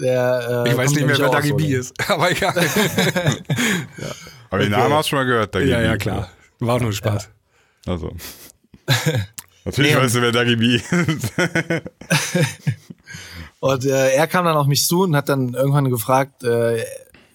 Der, 0.00 0.64
äh, 0.66 0.70
ich 0.70 0.76
weiß 0.76 0.92
nicht 0.92 1.06
mehr, 1.06 1.18
wer 1.18 1.28
Dagi 1.28 1.52
B 1.52 1.74
ist, 1.74 1.92
aber 2.08 2.30
egal. 2.30 2.54
ja. 2.56 4.08
Aber 4.50 4.62
den 4.62 4.72
Namen 4.72 4.92
hast 4.92 5.06
du 5.06 5.10
schon 5.10 5.18
mal 5.20 5.24
gehört, 5.24 5.54
Dagi 5.54 5.68
Ja, 5.68 5.80
ja, 5.80 5.96
klar. 5.96 6.28
War 6.58 6.76
auch 6.76 6.80
nur 6.80 6.92
Spaß. 6.92 7.30
Ja. 7.86 7.92
Also. 7.92 8.10
Natürlich 9.64 9.94
nee, 9.94 10.00
weißt 10.00 10.16
du, 10.16 10.22
wer 10.22 10.32
Dagi 10.32 10.56
B 10.56 10.74
ist. 10.74 10.84
und 13.60 13.84
äh, 13.84 14.14
er 14.14 14.26
kam 14.26 14.44
dann 14.44 14.56
auf 14.56 14.66
mich 14.66 14.86
zu 14.86 15.02
und 15.02 15.14
hat 15.14 15.28
dann 15.28 15.54
irgendwann 15.54 15.90
gefragt, 15.90 16.42
äh, 16.44 16.82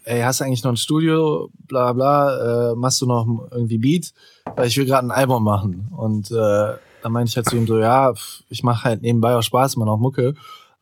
ey, 0.03 0.22
hast 0.22 0.39
du 0.39 0.45
eigentlich 0.45 0.63
noch 0.63 0.72
ein 0.72 0.77
Studio, 0.77 1.50
bla 1.67 1.93
bla, 1.93 2.72
äh, 2.72 2.75
machst 2.75 3.01
du 3.01 3.05
noch 3.05 3.25
irgendwie 3.51 3.77
Beat? 3.77 4.13
Weil 4.55 4.67
ich 4.67 4.77
will 4.77 4.86
gerade 4.86 5.07
ein 5.07 5.12
Album 5.12 5.43
machen. 5.43 5.88
Und 5.95 6.31
äh, 6.31 6.74
dann 7.01 7.12
meinte 7.12 7.29
ich 7.29 7.38
halt 7.38 7.48
zu 7.48 7.55
ihm 7.55 7.67
so, 7.67 7.79
ja, 7.79 8.13
ich 8.50 8.63
mache 8.63 8.84
halt 8.84 9.01
nebenbei 9.01 9.36
auch 9.36 9.43
Spaß, 9.43 9.75
immer 9.75 9.86
noch 9.86 9.98
Mucke 9.98 10.36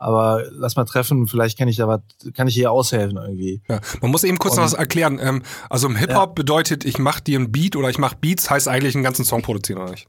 aber 0.04 0.44
lass 0.52 0.76
mal 0.76 0.84
treffen, 0.84 1.28
vielleicht 1.28 1.58
kann 1.58 1.70
ich 1.70 1.78
da 1.78 1.88
was, 1.88 2.02
kann 2.34 2.50
ich 2.50 2.56
hier 2.56 2.72
aushelfen 2.72 3.18
irgendwie. 3.18 3.62
Ja, 3.70 3.80
man 4.02 4.12
muss 4.12 4.26
eben 4.26 4.38
kurz 4.38 4.54
und, 4.54 4.58
noch 4.58 4.66
was 4.66 4.74
erklären. 4.74 5.18
Ähm, 5.22 5.44
also 5.70 5.88
im 5.88 5.96
Hip-Hop 5.96 6.30
ja. 6.30 6.34
bedeutet, 6.34 6.84
ich 6.84 7.00
mach 7.00 7.22
dir 7.22 7.40
ein 7.40 7.52
Beat 7.52 7.78
oder 7.78 7.90
ich 7.90 7.98
mach 7.98 8.14
Beats, 8.14 8.50
heißt 8.50 8.68
eigentlich 8.68 8.96
einen 8.96 9.04
ganzen 9.04 9.24
Song 9.24 9.42
produzieren, 9.42 9.82
oder 9.82 9.92
nicht? 9.92 10.08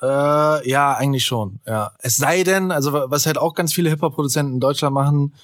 Äh, 0.00 0.70
ja, 0.70 0.94
eigentlich 0.94 1.24
schon, 1.24 1.58
ja. 1.66 1.90
Es 1.98 2.16
sei 2.16 2.44
denn, 2.44 2.70
also 2.70 2.92
was 2.92 3.26
halt 3.26 3.38
auch 3.38 3.54
ganz 3.54 3.72
viele 3.72 3.90
Hip-Hop-Produzenten 3.90 4.54
in 4.54 4.60
Deutschland 4.60 4.94
machen, 4.94 5.34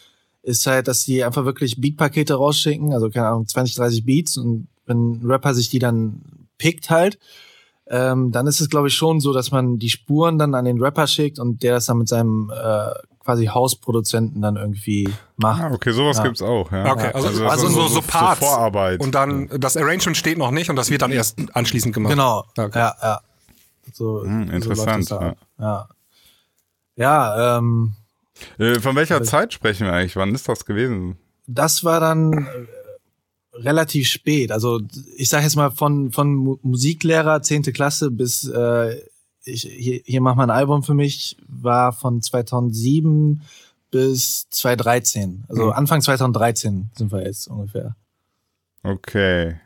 ist 0.43 0.67
halt, 0.69 0.87
dass 0.87 1.03
die 1.03 1.25
einfach 1.25 1.45
wirklich 1.45 1.81
Beat-Pakete 1.81 2.35
rausschicken, 2.35 2.93
also 2.93 3.11
keine 3.11 3.27
Ahnung, 3.27 3.49
20, 3.49 3.75
30 3.75 4.05
Beats 4.05 4.37
und 4.37 4.69
wenn 4.87 5.15
ein 5.15 5.27
Rapper 5.27 5.53
sich 5.53 5.69
die 5.69 5.81
dann 5.81 6.23
pickt 6.59 6.91
halt, 6.91 7.19
ähm, 7.89 8.31
dann 8.31 8.47
ist 8.47 8.61
es 8.61 8.71
glaube 8.71 8.87
ich 8.87 8.95
schon 8.95 9.21
so, 9.21 9.33
dass 9.33 9.51
man 9.51 9.79
die 9.79 9.91
Spuren 9.91 10.39
dann 10.39 10.55
an 10.55 10.65
den 10.65 10.81
Rapper 10.81 11.09
schickt 11.09 11.41
und 11.41 11.65
der 11.65 11.75
das 11.75 11.87
dann 11.87 11.99
mit 11.99 12.09
seinem 12.09 12.53
äh, 12.55 12.91
quasi 13.27 13.47
Hausproduzenten 13.47 14.41
dann 14.41 14.57
irgendwie 14.57 15.09
macht. 15.37 15.63
Ah, 15.63 15.73
okay, 15.73 15.93
sowas 15.93 16.17
ja. 16.19 16.23
gibt's 16.23 16.41
auch, 16.41 16.71
ja. 16.73 16.93
Okay, 16.93 17.11
also, 17.13 17.29
also, 17.29 17.47
also 17.47 17.69
so, 17.69 17.89
so, 17.89 18.01
Parts. 18.01 18.41
So 18.41 18.47
Vorarbeit. 18.47 19.01
Und 19.01 19.15
dann, 19.15 19.49
das 19.59 19.77
Arrangement 19.77 20.17
steht 20.17 20.39
noch 20.39 20.53
nicht 20.53 20.71
und 20.71 20.77
das 20.77 20.91
wird 20.91 21.03
dann 21.03 21.13
erst 21.13 21.37
anschließend 21.53 21.93
gemacht. 21.93 22.13
Genau, 22.13 22.45
okay. 22.57 22.79
ja, 22.79 22.95
ja. 23.03 23.21
So, 23.93 24.23
hm, 24.23 24.51
interessant. 24.51 25.07
So 25.07 25.21
ja. 25.21 25.35
ja. 25.59 25.89
Ja, 26.97 27.59
ähm. 27.59 27.95
Äh, 28.59 28.81
von 28.81 28.97
welcher 28.97 29.23
Zeit 29.23 29.53
sprechen 29.53 29.87
wir 29.87 29.93
eigentlich? 29.93 30.17
Wann 30.17 30.35
ist 30.35 30.49
das 30.49 30.65
gewesen? 30.65 31.17
Das 31.47 31.85
war 31.85 32.01
dann 32.01 32.49
relativ 33.55 34.09
spät. 34.09 34.53
Also 34.53 34.81
ich 35.17 35.29
sage 35.29 35.45
jetzt 35.45 35.57
mal 35.57 35.71
von 35.71 36.13
von 36.13 36.59
Musiklehrer 36.63 37.43
zehnte 37.43 37.73
Klasse 37.73 38.11
bis 38.11 38.49
äh, 38.49 38.97
ich, 39.47 39.63
hier, 39.63 40.01
hier 40.05 40.21
mach 40.21 40.35
mal 40.35 40.45
ein 40.45 40.51
Album 40.51 40.83
für 40.83 40.95
mich 40.95 41.37
war 41.49 41.93
von 41.93 42.21
2007 42.21 43.43
bis 43.91 44.49
2013. 44.51 45.45
Also 45.49 45.67
mhm. 45.67 45.73
Anfang 45.73 46.03
2013 46.03 46.91
sind 46.95 47.13
wir 47.13 47.25
jetzt 47.25 47.49
ungefähr. 47.49 47.97
Okay. 48.83 49.57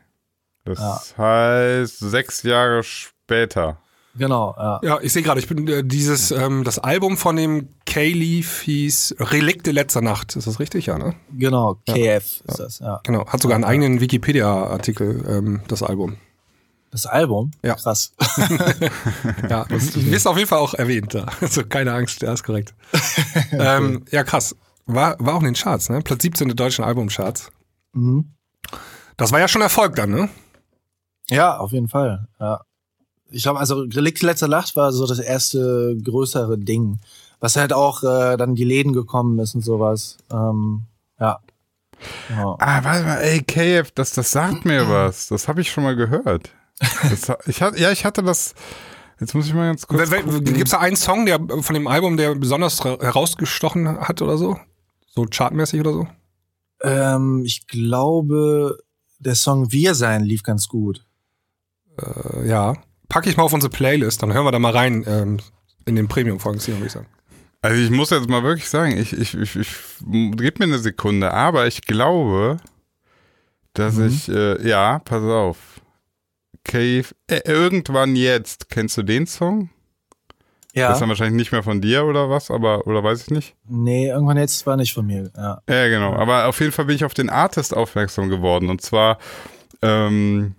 Das 0.63 0.79
ja. 0.79 1.01
heißt 1.17 1.99
sechs 1.99 2.43
Jahre 2.43 2.83
später. 2.83 3.77
Genau, 4.15 4.53
ja. 4.57 4.79
Ja, 4.83 4.99
ich 5.01 5.13
sehe 5.13 5.23
gerade, 5.23 5.39
ich 5.39 5.47
bin 5.47 5.67
äh, 5.67 5.83
dieses, 5.83 6.31
ähm, 6.31 6.63
das 6.65 6.79
Album 6.79 7.15
von 7.15 7.37
dem 7.37 7.69
K-Leaf 7.85 8.61
hieß 8.61 9.15
Relikte 9.19 9.71
letzter 9.71 10.01
Nacht. 10.01 10.35
Ist 10.35 10.47
das 10.47 10.59
richtig, 10.59 10.87
ja, 10.87 10.97
ne? 10.97 11.15
Genau, 11.31 11.75
KF 11.87 11.95
ja. 11.97 12.17
ist 12.17 12.59
das, 12.59 12.79
ja. 12.79 12.99
Genau, 13.03 13.25
hat 13.25 13.41
sogar 13.41 13.55
einen 13.55 13.63
eigenen 13.63 14.01
Wikipedia-Artikel, 14.01 15.23
ähm, 15.27 15.61
das 15.67 15.81
Album. 15.81 16.17
Das 16.91 17.05
Album? 17.05 17.51
Ja. 17.63 17.75
Krass. 17.75 18.13
ja, 19.49 19.65
das 19.69 19.95
wirst 19.95 20.27
auf 20.27 20.37
jeden 20.37 20.49
Fall 20.49 20.59
auch 20.59 20.73
erwähnt. 20.73 21.13
Ja. 21.13 21.25
Also 21.39 21.63
keine 21.63 21.93
Angst, 21.93 22.21
ja, 22.21 22.33
ist 22.33 22.43
korrekt. 22.43 22.73
ähm, 23.51 24.05
ja, 24.11 24.23
krass. 24.23 24.55
War, 24.85 25.15
war 25.19 25.35
auch 25.35 25.39
in 25.39 25.45
den 25.45 25.53
Charts, 25.53 25.89
ne? 25.89 26.01
Platz 26.01 26.21
17 26.23 26.49
der 26.49 26.55
deutschen 26.55 26.83
Albumcharts. 26.83 27.49
Mhm. 27.93 28.33
Das 29.15 29.31
war 29.31 29.39
ja 29.39 29.47
schon 29.47 29.61
Erfolg 29.61 29.95
dann, 29.95 30.09
ne? 30.11 30.29
Ja, 31.29 31.57
auf 31.57 31.71
jeden 31.71 31.87
Fall. 31.87 32.27
Ja 32.39 32.61
ich 33.31 33.43
glaube, 33.43 33.59
also 33.59 33.81
Relikt 33.81 34.21
letzter 34.21 34.47
Nacht 34.47 34.75
war 34.75 34.91
so 34.91 35.07
das 35.07 35.19
erste 35.19 35.95
größere 36.03 36.57
Ding, 36.57 36.99
was 37.39 37.55
halt 37.55 37.73
auch 37.73 38.03
äh, 38.03 38.37
dann 38.37 38.55
die 38.55 38.63
Läden 38.63 38.93
gekommen 38.93 39.39
ist 39.39 39.55
und 39.55 39.61
sowas. 39.61 40.17
Ähm, 40.31 40.83
ja. 41.19 41.39
Genau. 42.27 42.57
Ah, 42.59 42.83
warte 42.83 43.05
mal, 43.05 43.17
ey, 43.17 43.41
KF, 43.41 43.91
das, 43.91 44.13
das 44.13 44.31
sagt 44.31 44.65
mir 44.65 44.89
was. 44.89 45.27
Das 45.27 45.47
habe 45.47 45.61
ich 45.61 45.71
schon 45.71 45.83
mal 45.83 45.95
gehört. 45.95 46.51
Das, 47.09 47.31
ich 47.47 47.61
hatte, 47.61 47.79
ja, 47.79 47.91
ich 47.91 48.05
hatte 48.05 48.23
das. 48.23 48.53
Jetzt 49.19 49.35
muss 49.35 49.45
ich 49.45 49.53
mal 49.53 49.67
ganz 49.67 49.85
kurz. 49.85 50.09
Gibt 50.09 50.65
es 50.65 50.71
da 50.71 50.79
einen 50.79 50.95
Song, 50.95 51.25
der 51.27 51.39
von 51.61 51.73
dem 51.75 51.87
Album, 51.87 52.17
der 52.17 52.33
besonders 52.35 52.83
herausgestochen 52.83 53.99
hat 53.99 54.21
oder 54.21 54.37
so? 54.37 54.59
So 55.13 55.25
chartmäßig 55.29 55.79
oder 55.81 55.93
so? 55.93 56.07
Ähm, 56.81 57.43
ich 57.45 57.67
glaube, 57.67 58.79
der 59.19 59.35
Song 59.35 59.71
Wir 59.71 59.93
sein 59.93 60.23
lief 60.23 60.41
ganz 60.41 60.67
gut. 60.67 61.05
Äh, 61.97 62.47
ja 62.47 62.75
packe 63.11 63.29
ich 63.29 63.37
mal 63.37 63.43
auf 63.43 63.53
unsere 63.53 63.69
Playlist, 63.69 64.23
dann 64.23 64.33
hören 64.33 64.45
wir 64.45 64.51
da 64.51 64.59
mal 64.59 64.71
rein 64.71 65.03
ähm, 65.05 65.37
in 65.85 65.95
den 65.95 66.07
Premium-Folgen, 66.07 66.65
würde 66.65 66.85
ich 66.85 66.93
sagen. 66.93 67.07
Also 67.61 67.79
ich 67.79 67.91
muss 67.91 68.09
jetzt 68.09 68.29
mal 68.29 68.41
wirklich 68.41 68.69
sagen, 68.69 68.97
ich, 68.97 69.13
ich, 69.13 69.35
ich, 69.35 69.55
ich 69.57 69.75
gib 70.09 70.59
mir 70.59 70.65
eine 70.65 70.79
Sekunde, 70.79 71.31
aber 71.31 71.67
ich 71.67 71.81
glaube, 71.81 72.57
dass 73.73 73.95
mhm. 73.95 74.07
ich, 74.07 74.29
äh, 74.29 74.67
ja, 74.67 74.99
pass 74.99 75.23
auf. 75.23 75.57
Cave, 76.63 77.05
äh, 77.27 77.41
irgendwann 77.45 78.15
jetzt, 78.15 78.69
kennst 78.69 78.97
du 78.97 79.03
den 79.03 79.27
Song? 79.27 79.69
Ja. 80.73 80.87
Das 80.87 80.97
ist 80.97 81.01
dann 81.01 81.09
wahrscheinlich 81.09 81.35
nicht 81.35 81.51
mehr 81.51 81.63
von 81.63 81.81
dir 81.81 82.05
oder 82.05 82.29
was, 82.29 82.49
aber, 82.49 82.87
oder 82.87 83.03
weiß 83.03 83.23
ich 83.23 83.29
nicht? 83.29 83.55
Nee, 83.67 84.07
irgendwann 84.07 84.37
jetzt 84.37 84.65
war 84.65 84.77
nicht 84.77 84.93
von 84.93 85.05
mir, 85.05 85.29
ja. 85.35 85.61
Ja, 85.67 85.87
genau. 85.89 86.13
Aber 86.13 86.47
auf 86.47 86.59
jeden 86.61 86.71
Fall 86.71 86.85
bin 86.85 86.95
ich 86.95 87.03
auf 87.03 87.13
den 87.13 87.29
Artist 87.29 87.75
aufmerksam 87.75 88.29
geworden. 88.29 88.69
Und 88.69 88.81
zwar, 88.81 89.17
ähm, 89.81 90.55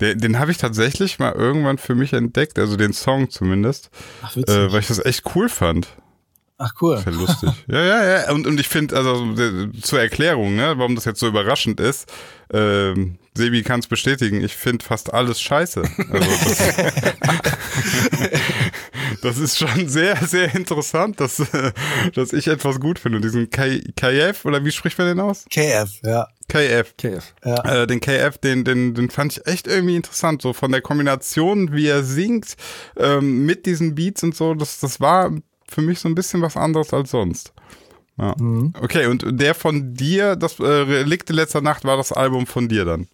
den, 0.00 0.18
den 0.18 0.38
habe 0.38 0.50
ich 0.50 0.58
tatsächlich 0.58 1.18
mal 1.18 1.32
irgendwann 1.32 1.78
für 1.78 1.94
mich 1.94 2.12
entdeckt, 2.12 2.58
also 2.58 2.76
den 2.76 2.92
Song 2.92 3.30
zumindest, 3.30 3.90
Ach, 4.22 4.36
äh, 4.36 4.72
weil 4.72 4.80
ich 4.80 4.88
das 4.88 5.04
echt 5.04 5.24
cool 5.34 5.48
fand. 5.48 5.88
Ach 6.60 6.72
cool. 6.80 7.00
Das 7.04 7.14
lustig. 7.14 7.50
ja, 7.68 7.84
ja, 7.84 8.04
ja. 8.04 8.32
Und, 8.32 8.46
und 8.48 8.58
ich 8.58 8.68
finde, 8.68 8.96
also 8.96 9.32
zur 9.80 10.00
Erklärung, 10.00 10.56
ne, 10.56 10.74
warum 10.76 10.96
das 10.96 11.04
jetzt 11.04 11.20
so 11.20 11.28
überraschend 11.28 11.78
ist, 11.78 12.12
ähm, 12.52 13.18
Sebi 13.34 13.62
kann 13.62 13.78
es 13.78 13.86
bestätigen, 13.86 14.42
ich 14.42 14.56
finde 14.56 14.84
fast 14.84 15.14
alles 15.14 15.40
scheiße. 15.40 15.82
Also 16.10 16.28
das, 16.48 16.76
das, 19.22 19.38
ist 19.38 19.58
schon 19.58 19.88
sehr, 19.88 20.16
sehr 20.16 20.52
interessant, 20.52 21.20
dass, 21.20 21.40
dass 22.14 22.32
ich 22.32 22.48
etwas 22.48 22.80
gut 22.80 22.98
finde. 22.98 23.20
Diesen 23.20 23.48
KF, 23.50 24.44
oder 24.44 24.64
wie 24.64 24.72
spricht 24.72 24.98
man 24.98 25.06
den 25.06 25.20
aus? 25.20 25.44
KF, 25.50 26.00
ja. 26.02 26.26
KF. 26.48 26.96
KF. 26.96 27.34
Ja. 27.44 27.82
Äh, 27.82 27.86
den 27.86 28.00
KF, 28.00 28.38
den, 28.38 28.64
den, 28.64 28.94
den 28.94 29.10
fand 29.10 29.36
ich 29.36 29.46
echt 29.46 29.68
irgendwie 29.68 29.94
interessant. 29.94 30.42
So 30.42 30.52
von 30.52 30.72
der 30.72 30.80
Kombination, 30.80 31.72
wie 31.72 31.86
er 31.86 32.02
singt, 32.02 32.56
ähm, 32.96 33.46
mit 33.46 33.66
diesen 33.66 33.94
Beats 33.94 34.24
und 34.24 34.34
so, 34.34 34.54
das, 34.54 34.80
das 34.80 34.98
war 34.98 35.30
für 35.68 35.82
mich 35.82 36.00
so 36.00 36.08
ein 36.08 36.14
bisschen 36.14 36.42
was 36.42 36.56
anderes 36.56 36.92
als 36.92 37.10
sonst. 37.10 37.52
Ja. 38.16 38.34
Mhm. 38.38 38.72
Okay, 38.80 39.06
und 39.06 39.24
der 39.40 39.54
von 39.54 39.94
dir, 39.94 40.34
das 40.36 40.58
äh, 40.58 40.64
Relikte 40.64 41.32
letzter 41.32 41.60
Nacht 41.60 41.84
war 41.84 41.96
das 41.96 42.12
Album 42.12 42.46
von 42.46 42.68
dir 42.68 42.84
dann? 42.84 43.06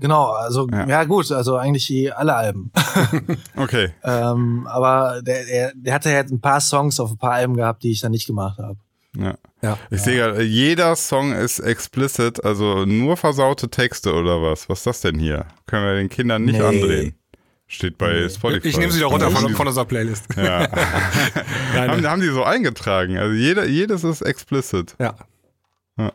Genau, 0.00 0.30
also 0.30 0.66
ja, 0.70 0.86
ja 0.88 1.04
gut, 1.04 1.30
also 1.32 1.56
eigentlich 1.56 2.16
alle 2.16 2.34
Alben. 2.34 2.72
okay. 3.56 3.90
ähm, 4.02 4.66
aber 4.66 5.20
der, 5.22 5.44
der, 5.44 5.72
der 5.74 5.94
hatte 5.94 6.10
ja 6.10 6.20
ein 6.20 6.40
paar 6.40 6.60
Songs 6.60 6.98
auf 6.98 7.10
ein 7.10 7.18
paar 7.18 7.32
Alben 7.32 7.56
gehabt, 7.56 7.82
die 7.82 7.90
ich 7.90 8.00
dann 8.00 8.12
nicht 8.12 8.26
gemacht 8.26 8.58
habe. 8.58 8.78
Ja. 9.16 9.34
ja. 9.60 9.78
Ich 9.90 9.98
ja. 9.98 10.04
sehe 10.04 10.16
gerade, 10.16 10.42
jeder 10.42 10.96
Song 10.96 11.32
ist 11.32 11.58
explicit, 11.58 12.42
also 12.42 12.86
nur 12.86 13.18
versaute 13.18 13.68
Texte 13.68 14.14
oder 14.14 14.40
was? 14.40 14.68
Was 14.70 14.78
ist 14.78 14.86
das 14.86 15.00
denn 15.02 15.18
hier? 15.18 15.46
Können 15.66 15.84
wir 15.84 15.94
den 15.94 16.08
Kindern 16.08 16.44
nicht 16.44 16.58
nee. 16.58 16.64
andrehen? 16.64 17.14
Steht 17.72 17.96
bei 17.96 18.28
Spotify. 18.28 18.68
Ich 18.68 18.76
nehme 18.76 18.92
sie 18.92 19.00
da 19.00 19.06
runter 19.06 19.30
von, 19.30 19.54
von 19.54 19.66
unserer 19.66 19.86
Playlist. 19.86 20.26
Ja. 20.36 20.68
haben, 21.74 22.06
haben 22.06 22.20
die 22.20 22.28
so 22.28 22.44
eingetragen. 22.44 23.16
Also 23.16 23.32
jeder, 23.32 23.66
jedes 23.66 24.04
ist 24.04 24.20
explicit. 24.20 24.94
Ja. 25.00 25.14
ja. 25.96 26.12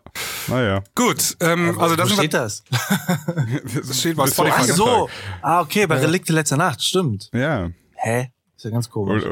Naja. 0.48 0.84
Gut, 0.94 1.36
ähm, 1.40 1.80
also 1.80 1.96
das 1.96 2.12
Wo 2.12 2.14
steht 2.14 2.36
das? 2.36 2.64
das 3.88 4.00
steht 4.00 4.16
bei 4.18 4.28
Spotify. 4.28 4.56
Ach 4.56 4.64
so. 4.66 5.10
Ah, 5.42 5.62
okay, 5.62 5.88
bei 5.88 5.98
Relikte 5.98 6.32
letzter 6.32 6.58
Nacht, 6.58 6.84
stimmt. 6.84 7.30
Ja. 7.34 7.72
Hä? 7.96 8.30
Ist 8.56 8.66
ja 8.66 8.70
ganz 8.70 8.88
komisch. 8.90 9.24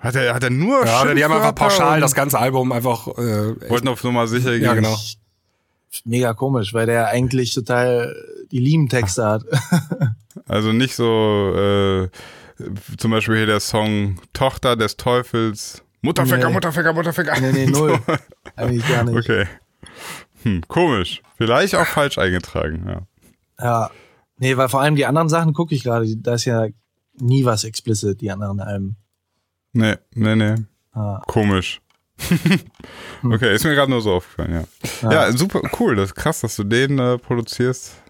Hat 0.00 0.14
er, 0.14 0.34
hat 0.34 0.42
er 0.44 0.50
nur 0.50 0.86
Ja, 0.86 1.12
die 1.12 1.24
haben 1.24 1.32
einfach 1.32 1.54
pauschal 1.54 2.00
das 2.00 2.14
ganze 2.14 2.38
Album 2.38 2.70
einfach 2.70 3.08
äh, 3.08 3.68
Wollten 3.70 3.88
auf 3.88 4.04
Nummer 4.04 4.28
sicher 4.28 4.52
gehen. 4.52 4.62
Ja, 4.62 4.74
genau. 4.74 4.96
Mega 6.04 6.34
komisch, 6.34 6.72
weil 6.74 6.86
der 6.86 7.08
eigentlich 7.08 7.54
total 7.54 8.14
die 8.50 8.58
lieben 8.58 8.88
Texte 8.88 9.24
hat. 9.24 9.44
Also 10.48 10.72
nicht 10.72 10.94
so, 10.94 11.54
äh, 11.54 12.08
zum 12.96 13.10
Beispiel 13.10 13.36
hier 13.36 13.46
der 13.46 13.60
Song 13.60 14.18
Tochter 14.32 14.76
des 14.76 14.96
Teufels. 14.96 15.82
Mutterficker, 16.00 16.48
nee. 16.48 16.54
Mutterficker, 16.54 16.92
Mutterficker. 16.94 17.40
Nee, 17.40 17.52
nee, 17.52 17.66
null. 17.66 17.98
Eigentlich 18.56 18.88
gar 18.88 19.04
nicht. 19.04 19.16
Okay. 19.16 19.46
Hm, 20.42 20.62
komisch. 20.68 21.22
Vielleicht 21.36 21.74
auch 21.74 21.86
falsch 21.86 22.18
eingetragen, 22.18 22.84
ja. 22.88 23.06
Ja. 23.62 23.90
Nee, 24.38 24.56
weil 24.56 24.68
vor 24.70 24.80
allem 24.80 24.96
die 24.96 25.06
anderen 25.06 25.28
Sachen 25.28 25.52
gucke 25.52 25.74
ich 25.74 25.84
gerade, 25.84 26.16
da 26.16 26.34
ist 26.34 26.46
ja 26.46 26.66
nie 27.20 27.44
was 27.44 27.64
explicit, 27.64 28.20
die 28.20 28.30
anderen 28.30 28.60
Alben. 28.60 28.96
Nee, 29.72 29.96
nee, 30.14 30.34
nee. 30.34 30.54
Ah. 30.92 31.20
Komisch. 31.26 31.81
okay, 33.24 33.54
ist 33.54 33.64
mir 33.64 33.74
gerade 33.74 33.90
nur 33.90 34.00
so 34.00 34.14
aufgefallen, 34.14 34.66
ja. 35.02 35.10
ja. 35.10 35.28
Ja, 35.28 35.32
super, 35.36 35.62
cool. 35.78 35.96
Das 35.96 36.10
ist 36.10 36.14
krass, 36.14 36.40
dass 36.40 36.56
du 36.56 36.64
den 36.64 36.98
äh, 36.98 37.18
produzierst. 37.18 38.02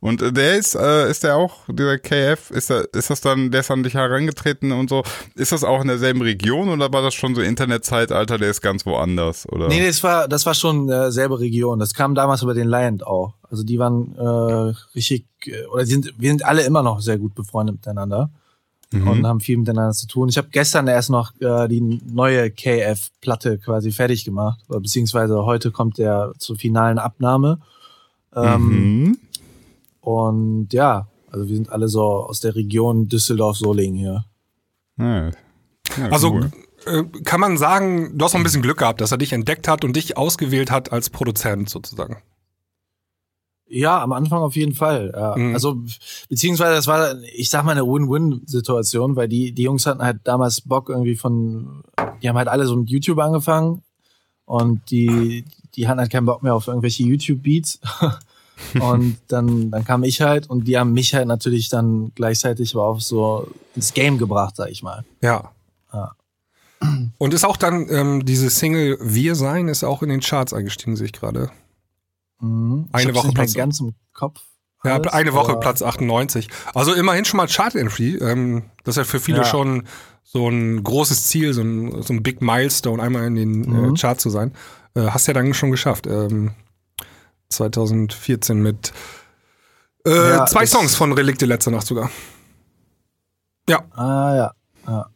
Und 0.00 0.22
äh, 0.22 0.32
der 0.32 0.56
ist, 0.56 0.74
äh, 0.74 1.10
ist 1.10 1.24
der 1.24 1.36
auch, 1.36 1.64
dieser 1.68 1.98
KF, 1.98 2.50
ist, 2.50 2.70
der, 2.70 2.86
ist 2.92 3.10
das 3.10 3.20
dann, 3.20 3.50
der 3.50 3.60
ist 3.60 3.70
an 3.70 3.82
dich 3.82 3.94
herangetreten 3.94 4.72
und 4.72 4.88
so. 4.88 5.02
Ist 5.34 5.52
das 5.52 5.64
auch 5.64 5.80
in 5.80 5.88
derselben 5.88 6.22
Region 6.22 6.68
oder 6.68 6.92
war 6.92 7.02
das 7.02 7.14
schon 7.14 7.34
so 7.34 7.40
Internetzeitalter, 7.40 8.38
der 8.38 8.50
ist 8.50 8.60
ganz 8.60 8.86
woanders? 8.86 9.48
Oder? 9.48 9.68
Nee, 9.68 9.84
das 9.84 10.02
war, 10.02 10.28
das 10.28 10.46
war 10.46 10.54
schon 10.54 10.88
äh, 10.88 11.10
selbe 11.10 11.40
Region. 11.40 11.78
Das 11.78 11.94
kam 11.94 12.14
damals 12.14 12.42
über 12.42 12.54
den 12.54 12.68
Lion 12.68 13.02
auch. 13.02 13.34
Also 13.50 13.64
die 13.64 13.78
waren 13.78 14.14
äh, 14.16 14.74
richtig, 14.94 15.26
äh, 15.46 15.64
oder 15.66 15.84
sind, 15.84 16.12
wir 16.16 16.30
sind 16.30 16.44
alle 16.44 16.62
immer 16.62 16.82
noch 16.82 17.00
sehr 17.00 17.18
gut 17.18 17.34
befreundet 17.34 17.76
miteinander. 17.76 18.30
Mhm. 18.92 19.08
und 19.08 19.26
haben 19.26 19.40
viel 19.40 19.58
miteinander 19.58 19.92
zu 19.92 20.06
tun. 20.06 20.28
Ich 20.28 20.38
habe 20.38 20.48
gestern 20.50 20.86
erst 20.86 21.10
noch 21.10 21.32
äh, 21.40 21.68
die 21.68 21.80
neue 21.80 22.50
KF-Platte 22.50 23.58
quasi 23.58 23.92
fertig 23.92 24.24
gemacht, 24.24 24.60
beziehungsweise 24.68 25.44
heute 25.44 25.70
kommt 25.70 25.98
der 25.98 26.32
zur 26.38 26.56
finalen 26.56 26.98
Abnahme. 26.98 27.60
Ähm, 28.34 29.04
mhm. 29.04 29.18
Und 30.00 30.72
ja, 30.72 31.08
also 31.30 31.48
wir 31.48 31.54
sind 31.54 31.70
alle 31.70 31.88
so 31.88 32.02
aus 32.02 32.40
der 32.40 32.54
Region 32.54 33.08
Düsseldorf-Solingen 33.08 33.98
hier. 33.98 34.24
Ja. 34.96 35.30
Ja, 35.96 36.08
also 36.10 36.32
cool. 36.32 36.50
äh, 36.86 37.02
kann 37.24 37.40
man 37.40 37.56
sagen, 37.56 38.16
du 38.16 38.24
hast 38.24 38.32
noch 38.32 38.40
ein 38.40 38.44
bisschen 38.44 38.62
Glück 38.62 38.78
gehabt, 38.78 39.00
dass 39.00 39.12
er 39.12 39.18
dich 39.18 39.32
entdeckt 39.32 39.68
hat 39.68 39.84
und 39.84 39.96
dich 39.96 40.16
ausgewählt 40.16 40.70
hat 40.70 40.92
als 40.92 41.10
Produzent 41.10 41.68
sozusagen. 41.68 42.18
Ja, 43.70 44.02
am 44.02 44.12
Anfang 44.12 44.40
auf 44.40 44.56
jeden 44.56 44.74
Fall. 44.74 45.12
Ja. 45.14 45.36
Mhm. 45.36 45.54
Also 45.54 45.76
beziehungsweise 46.28 46.74
das 46.74 46.86
war, 46.86 47.16
ich 47.34 47.50
sag 47.50 47.64
mal, 47.64 47.72
eine 47.72 47.86
Win-Win-Situation, 47.86 49.16
weil 49.16 49.28
die 49.28 49.52
die 49.52 49.62
Jungs 49.62 49.86
hatten 49.86 50.02
halt 50.02 50.20
damals 50.24 50.60
Bock 50.62 50.88
irgendwie 50.88 51.16
von, 51.16 51.82
die 52.22 52.28
haben 52.28 52.36
halt 52.36 52.48
alle 52.48 52.66
so 52.66 52.76
mit 52.76 52.90
YouTube 52.90 53.18
angefangen 53.18 53.82
und 54.46 54.90
die 54.90 55.44
die 55.74 55.86
hatten 55.86 56.00
halt 56.00 56.10
keinen 56.10 56.26
Bock 56.26 56.42
mehr 56.42 56.54
auf 56.54 56.66
irgendwelche 56.66 57.04
YouTube-Beats 57.04 57.80
und 58.80 59.18
dann, 59.28 59.70
dann 59.70 59.84
kam 59.84 60.02
ich 60.02 60.20
halt 60.20 60.48
und 60.48 60.66
die 60.66 60.78
haben 60.78 60.92
mich 60.92 61.14
halt 61.14 61.28
natürlich 61.28 61.68
dann 61.68 62.12
gleichzeitig 62.14 62.74
aber 62.74 62.84
auch 62.84 63.00
so 63.00 63.48
ins 63.74 63.94
Game 63.94 64.18
gebracht, 64.18 64.56
sag 64.56 64.70
ich 64.70 64.82
mal. 64.82 65.04
Ja. 65.22 65.52
ja. 65.92 66.12
Und 67.18 67.34
ist 67.34 67.44
auch 67.44 67.56
dann 67.56 67.86
ähm, 67.90 68.24
diese 68.24 68.50
Single 68.50 68.98
Wir 69.00 69.34
sein 69.34 69.68
ist 69.68 69.84
auch 69.84 70.02
in 70.02 70.08
den 70.08 70.20
Charts 70.20 70.52
eingestiegen, 70.52 70.96
sehe 70.96 71.06
ich 71.06 71.12
gerade. 71.12 71.50
Mhm. 72.40 72.88
Eine 72.92 73.14
Woche 73.14 73.32
Platz. 73.32 73.54
ganz 73.54 73.80
im 73.80 73.94
Kopf. 74.12 74.40
Ja, 74.84 74.96
eine 75.00 75.32
Woche 75.32 75.56
Platz 75.56 75.82
98. 75.82 76.48
Also 76.72 76.94
immerhin 76.94 77.24
schon 77.24 77.38
mal 77.38 77.48
Chart-Entry. 77.48 78.16
Ähm, 78.18 78.64
das 78.84 78.94
ist 78.94 78.98
ja 78.98 79.04
für 79.04 79.18
viele 79.18 79.38
ja. 79.38 79.44
schon 79.44 79.84
so 80.22 80.48
ein 80.48 80.84
großes 80.84 81.26
Ziel, 81.26 81.52
so 81.52 81.62
ein, 81.62 82.02
so 82.02 82.12
ein 82.12 82.22
Big 82.22 82.40
Milestone, 82.40 83.02
einmal 83.02 83.26
in 83.26 83.34
den 83.34 83.64
äh, 83.64 83.68
mhm. 83.68 83.94
äh, 83.94 83.98
Chart 83.98 84.20
zu 84.20 84.30
sein. 84.30 84.52
Äh, 84.94 85.08
hast 85.08 85.26
ja 85.26 85.34
dann 85.34 85.52
schon 85.54 85.70
geschafft. 85.70 86.06
Ähm, 86.06 86.52
2014 87.48 88.60
mit 88.60 88.92
äh, 90.06 90.30
ja, 90.30 90.46
zwei 90.46 90.66
Songs 90.66 90.94
von 90.94 91.12
Relikte 91.12 91.46
letzte 91.46 91.70
Nacht 91.70 91.86
sogar. 91.86 92.10
Ja. 93.68 93.84
Ah, 93.92 94.34
ja. 94.36 94.52
ja. 94.86 95.06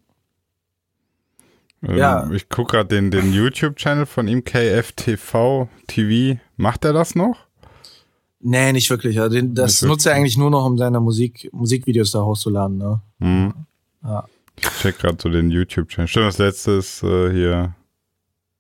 Ähm, 1.83 1.97
ja. 1.97 2.31
Ich 2.31 2.49
gucke 2.49 2.77
gerade 2.77 2.89
den, 2.89 3.11
den 3.11 3.33
YouTube-Channel 3.33 4.07
von 4.07 4.29
ihm, 4.29 4.45
KFTV 4.45 5.69
TV. 5.87 6.41
Macht 6.57 6.85
er 6.85 6.93
das 6.93 7.15
noch? 7.15 7.37
Nee, 8.41 8.73
nicht 8.73 8.91
wirklich. 8.91 9.21
Also 9.21 9.37
den, 9.37 9.55
das 9.55 9.83
nicht 9.83 9.89
nutzt 9.89 10.07
er 10.07 10.15
eigentlich 10.15 10.37
nur 10.37 10.51
noch, 10.51 10.65
um 10.65 10.77
seine 10.79 11.01
Musik, 11.01 11.49
Musikvideos 11.53 12.11
da 12.13 12.23
hochzuladen. 12.23 12.79
Ne? 12.79 13.01
Mhm. 13.19 13.55
Ja. 14.05 14.25
Ich 14.61 14.69
check 14.81 14.99
gerade 14.99 15.19
so 15.21 15.29
den 15.29 15.51
YouTube-Channel. 15.51 16.09
Stimmt, 16.09 16.27
das 16.27 16.39
letzte 16.39 16.73
ist 16.73 17.03
äh, 17.03 17.33
hier 17.33 17.75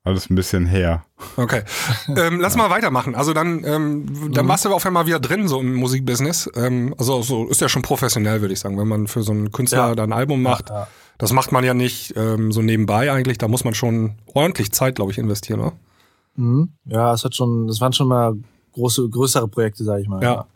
alles 0.04 0.28
ein 0.30 0.35
bisschen 0.35 0.66
her. 0.66 1.04
Okay. 1.37 1.62
ähm, 2.16 2.40
lass 2.40 2.56
mal 2.56 2.71
weitermachen. 2.71 3.14
Also 3.14 3.32
dann, 3.32 3.64
ähm, 3.64 4.32
dann 4.32 4.47
mhm. 4.47 4.49
warst 4.49 4.64
du 4.64 4.68
aber 4.68 4.76
auf 4.76 4.87
einmal 4.87 5.06
wieder 5.06 5.21
drin, 5.21 5.47
so 5.47 5.61
im 5.61 5.75
Musikbusiness. 5.75 6.50
Ähm, 6.56 6.94
also 6.99 7.23
so 7.23 7.47
ist 7.47 7.61
ja 7.61 7.68
schon 7.68 7.82
professionell, 7.82 8.40
würde 8.40 8.52
ich 8.52 8.61
sagen, 8.61 8.78
wenn 8.78 8.88
man 8.88 9.06
für 9.06 9.23
so 9.23 9.32
einen 9.32 9.52
Künstler 9.52 9.88
ja. 9.88 9.94
da 9.94 10.02
ein 10.02 10.12
Album 10.12 10.42
macht. 10.42 10.71
Ja, 10.71 10.80
ja. 10.80 10.88
Das 11.18 11.32
macht 11.32 11.52
man 11.52 11.62
ja 11.62 11.73
nicht 11.73 12.14
ähm, 12.16 12.50
so 12.50 12.62
nebenbei 12.62 13.12
eigentlich. 13.12 13.38
Da 13.38 13.47
muss 13.47 13.64
man 13.64 13.75
schon 13.75 14.16
ordentlich 14.26 14.73
Zeit, 14.73 14.97
glaube 14.97 15.12
ich, 15.12 15.18
investieren, 15.18 15.61
oder? 15.61 15.73
Mhm. 16.35 16.73
Ja, 16.87 17.12
es 17.14 17.25
hat 17.25 17.37
schon, 17.37 17.68
das 17.68 17.80
waren 17.80 17.92
schon 17.92 18.09
mal 18.09 18.35
große, 18.73 19.09
größere 19.09 19.47
Projekte, 19.47 19.85
sag 19.85 20.00
ich 20.00 20.09
mal. 20.09 20.21
Ja. 20.23 20.47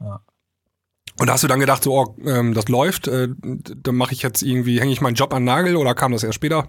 ja. 0.00 0.20
Und 1.20 1.30
hast 1.30 1.44
du 1.44 1.48
dann 1.48 1.60
gedacht, 1.60 1.84
so, 1.84 1.96
oh, 1.96 2.16
ähm, 2.24 2.52
das 2.52 2.68
läuft, 2.68 3.06
äh, 3.06 3.28
dann 3.38 3.94
mache 3.94 4.12
ich 4.12 4.22
jetzt 4.22 4.42
irgendwie, 4.42 4.80
hänge 4.80 4.92
ich 4.92 5.00
meinen 5.00 5.14
Job 5.14 5.32
an 5.32 5.44
Nagel 5.44 5.76
oder 5.76 5.94
kam 5.94 6.12
das 6.12 6.24
erst 6.24 6.34
später? 6.34 6.66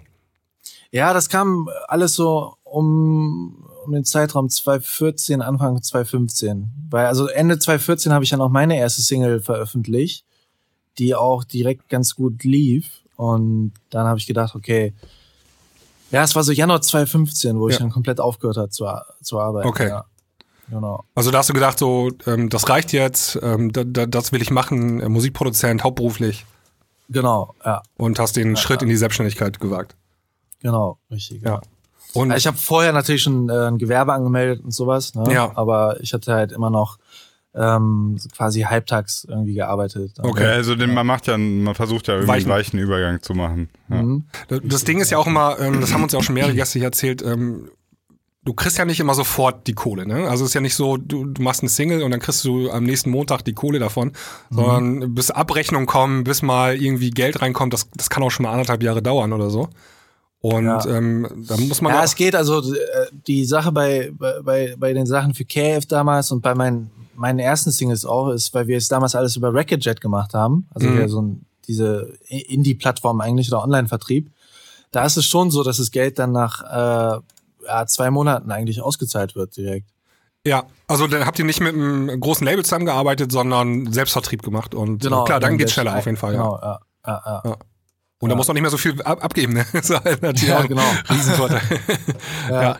Ja, 0.91 1.13
das 1.13 1.29
kam 1.29 1.69
alles 1.87 2.13
so 2.13 2.55
um, 2.63 3.65
um 3.85 3.91
den 3.91 4.05
Zeitraum 4.05 4.49
2014, 4.49 5.41
Anfang 5.41 5.81
2015. 5.81 6.69
Weil 6.89 7.05
also 7.07 7.27
Ende 7.27 7.59
2014 7.59 8.13
habe 8.13 8.23
ich 8.23 8.29
dann 8.29 8.41
auch 8.41 8.49
meine 8.49 8.77
erste 8.77 9.01
Single 9.01 9.41
veröffentlicht, 9.41 10.25
die 10.97 11.15
auch 11.15 11.43
direkt 11.43 11.89
ganz 11.89 12.15
gut 12.15 12.43
lief. 12.43 13.01
Und 13.15 13.73
dann 13.89 14.07
habe 14.07 14.19
ich 14.19 14.27
gedacht, 14.27 14.55
okay, 14.55 14.93
ja, 16.11 16.23
es 16.23 16.35
war 16.35 16.43
so 16.43 16.51
Januar 16.51 16.81
2015, 16.81 17.59
wo 17.59 17.67
ja. 17.67 17.73
ich 17.73 17.79
dann 17.79 17.89
komplett 17.89 18.19
aufgehört 18.19 18.57
habe 18.57 18.69
zu, 18.69 18.87
zu 19.21 19.39
arbeiten. 19.39 19.67
Okay. 19.67 19.89
Ja. 19.89 20.05
Genau. 20.69 21.05
Also 21.15 21.31
da 21.31 21.39
hast 21.39 21.49
du 21.49 21.53
gedacht, 21.53 21.79
so, 21.79 22.11
ähm, 22.25 22.49
das 22.49 22.67
reicht 22.67 22.91
jetzt, 22.91 23.39
ähm, 23.41 23.71
da, 23.71 23.83
da, 23.85 24.05
das 24.05 24.33
will 24.33 24.41
ich 24.41 24.51
machen, 24.51 24.99
äh, 24.99 25.07
Musikproduzent, 25.07 25.83
hauptberuflich. 25.83 26.45
Genau, 27.09 27.55
ja. 27.63 27.81
Und 27.95 28.19
hast 28.19 28.35
den 28.35 28.49
ja, 28.49 28.55
Schritt 28.57 28.81
in 28.81 28.89
die 28.89 28.97
Selbstständigkeit 28.97 29.59
gewagt. 29.61 29.95
Genau, 30.61 30.97
richtig. 31.11 31.41
Ja. 31.43 31.61
Und 32.13 32.35
ich 32.35 32.47
habe 32.47 32.57
vorher 32.57 32.93
natürlich 32.93 33.21
schon 33.21 33.49
äh, 33.49 33.67
ein 33.67 33.77
Gewerbe 33.77 34.13
angemeldet 34.13 34.63
und 34.63 34.71
sowas, 34.71 35.13
ne? 35.13 35.31
ja. 35.31 35.51
aber 35.55 36.01
ich 36.01 36.13
hatte 36.13 36.33
halt 36.33 36.51
immer 36.51 36.69
noch 36.69 36.97
ähm, 37.53 38.17
quasi 38.35 38.61
halbtags 38.61 39.25
irgendwie 39.27 39.55
gearbeitet. 39.55 40.13
Okay, 40.21 40.45
also 40.45 40.75
den, 40.75 40.93
man 40.93 41.05
macht 41.05 41.27
ja, 41.27 41.37
man 41.37 41.75
versucht 41.75 42.07
ja 42.07 42.15
irgendwie 42.15 42.29
weichen. 42.29 42.51
einen 42.51 42.59
weichen 42.59 42.79
Übergang 42.79 43.21
zu 43.21 43.33
machen. 43.33 43.69
Ja. 43.89 44.01
Mhm. 44.01 44.25
Das, 44.47 44.59
das 44.63 44.83
Ding 44.83 44.99
ist 44.99 45.09
ja 45.09 45.17
auch 45.17 45.27
immer, 45.27 45.59
ähm, 45.59 45.81
das 45.81 45.93
haben 45.93 46.03
uns 46.03 46.13
ja 46.13 46.19
auch 46.19 46.23
schon 46.23 46.35
mehrere 46.35 46.53
Gäste 46.53 46.79
hier 46.79 46.87
erzählt, 46.87 47.21
ähm, 47.23 47.69
du 48.45 48.53
kriegst 48.53 48.77
ja 48.77 48.85
nicht 48.85 48.99
immer 48.99 49.13
sofort 49.13 49.67
die 49.67 49.73
Kohle, 49.73 50.07
ne? 50.07 50.29
Also 50.29 50.45
es 50.45 50.51
ist 50.51 50.53
ja 50.53 50.61
nicht 50.61 50.75
so, 50.75 50.95
du, 50.95 51.25
du 51.25 51.41
machst 51.41 51.61
eine 51.61 51.69
Single 51.69 52.03
und 52.03 52.11
dann 52.11 52.21
kriegst 52.21 52.45
du 52.45 52.69
am 52.71 52.83
nächsten 52.83 53.09
Montag 53.09 53.41
die 53.41 53.53
Kohle 53.53 53.79
davon, 53.79 54.13
mhm. 54.49 54.55
sondern 54.55 55.15
bis 55.15 55.31
Abrechnung 55.31 55.85
kommen, 55.85 56.23
bis 56.23 56.41
mal 56.41 56.75
irgendwie 56.75 57.09
Geld 57.09 57.41
reinkommt, 57.41 57.73
das, 57.73 57.89
das 57.95 58.09
kann 58.09 58.23
auch 58.23 58.31
schon 58.31 58.43
mal 58.43 58.51
anderthalb 58.51 58.83
Jahre 58.83 59.01
dauern 59.01 59.33
oder 59.33 59.49
so. 59.49 59.67
Und 60.39 60.65
ja. 60.65 60.85
ähm, 60.85 61.45
da 61.47 61.57
muss 61.57 61.81
man. 61.81 61.93
Ja, 61.93 62.03
es 62.03 62.15
geht 62.15 62.35
also 62.35 62.61
äh, 62.61 63.07
die 63.27 63.45
Sache 63.45 63.71
bei, 63.71 64.11
bei, 64.43 64.75
bei 64.77 64.93
den 64.93 65.05
Sachen 65.05 65.33
für 65.33 65.45
KF 65.45 65.85
damals 65.87 66.31
und 66.31 66.41
bei 66.41 66.53
meinen, 66.53 66.91
meinen 67.15 67.39
ersten 67.39 67.71
Singles 67.71 68.05
auch 68.05 68.29
ist, 68.29 68.53
weil 68.53 68.67
wir 68.67 68.77
es 68.77 68.87
damals 68.87 69.15
alles 69.15 69.35
über 69.35 69.53
Racketjet 69.53 69.99
gemacht 69.99 70.33
haben. 70.33 70.67
Also 70.73 70.87
mhm. 70.87 71.09
so 71.09 71.21
ein, 71.21 71.45
diese 71.67 72.13
Indie-Plattform 72.27 73.19
eigentlich 73.19 73.51
oder 73.51 73.63
Online-Vertrieb. 73.63 74.31
Da 74.91 75.05
ist 75.05 75.17
es 75.17 75.25
schon 75.25 75.51
so, 75.51 75.63
dass 75.63 75.77
das 75.77 75.91
Geld 75.91 76.17
dann 76.19 76.31
nach 76.31 76.61
äh, 76.63 77.19
ja, 77.65 77.85
zwei 77.87 78.11
Monaten 78.11 78.51
eigentlich 78.51 78.81
ausgezahlt 78.81 79.35
wird 79.35 79.57
direkt. 79.57 79.89
Ja, 80.45 80.63
also 80.87 81.07
dann 81.07 81.25
habt 81.25 81.37
ihr 81.39 81.45
nicht 81.45 81.59
mit 81.59 81.73
einem 81.73 82.19
großen 82.19 82.45
Label 82.45 82.63
zusammengearbeitet, 82.63 83.31
sondern 83.31 83.91
Selbstvertrieb 83.91 84.43
gemacht 84.43 84.73
und 84.73 85.01
genau, 85.01 85.25
klar, 85.25 85.41
dann 85.41 85.57
geht's 85.57 85.73
schneller 85.73 85.97
auf 85.97 86.05
jeden 86.05 86.17
Fall. 86.17 86.33
Genau, 86.33 86.57
ja. 86.61 86.79
ja, 87.05 87.21
ja, 87.25 87.41
ja. 87.43 87.57
Und 88.19 88.29
ja. 88.29 88.33
da 88.33 88.37
muss 88.37 88.47
man 88.47 88.55
nicht 88.55 88.63
mehr 88.63 88.71
so 88.71 88.77
viel 88.77 88.99
ab 89.03 89.23
abgeben, 89.23 89.53
ne? 89.53 89.65
Das 89.73 89.89
ist 89.89 90.03
halt 90.03 90.21
natürlich 90.23 90.49
ja, 90.49 90.63
genau. 90.63 90.83
Riesenvorteil. 91.09 91.61
ja. 92.49 92.61
ja. 92.61 92.79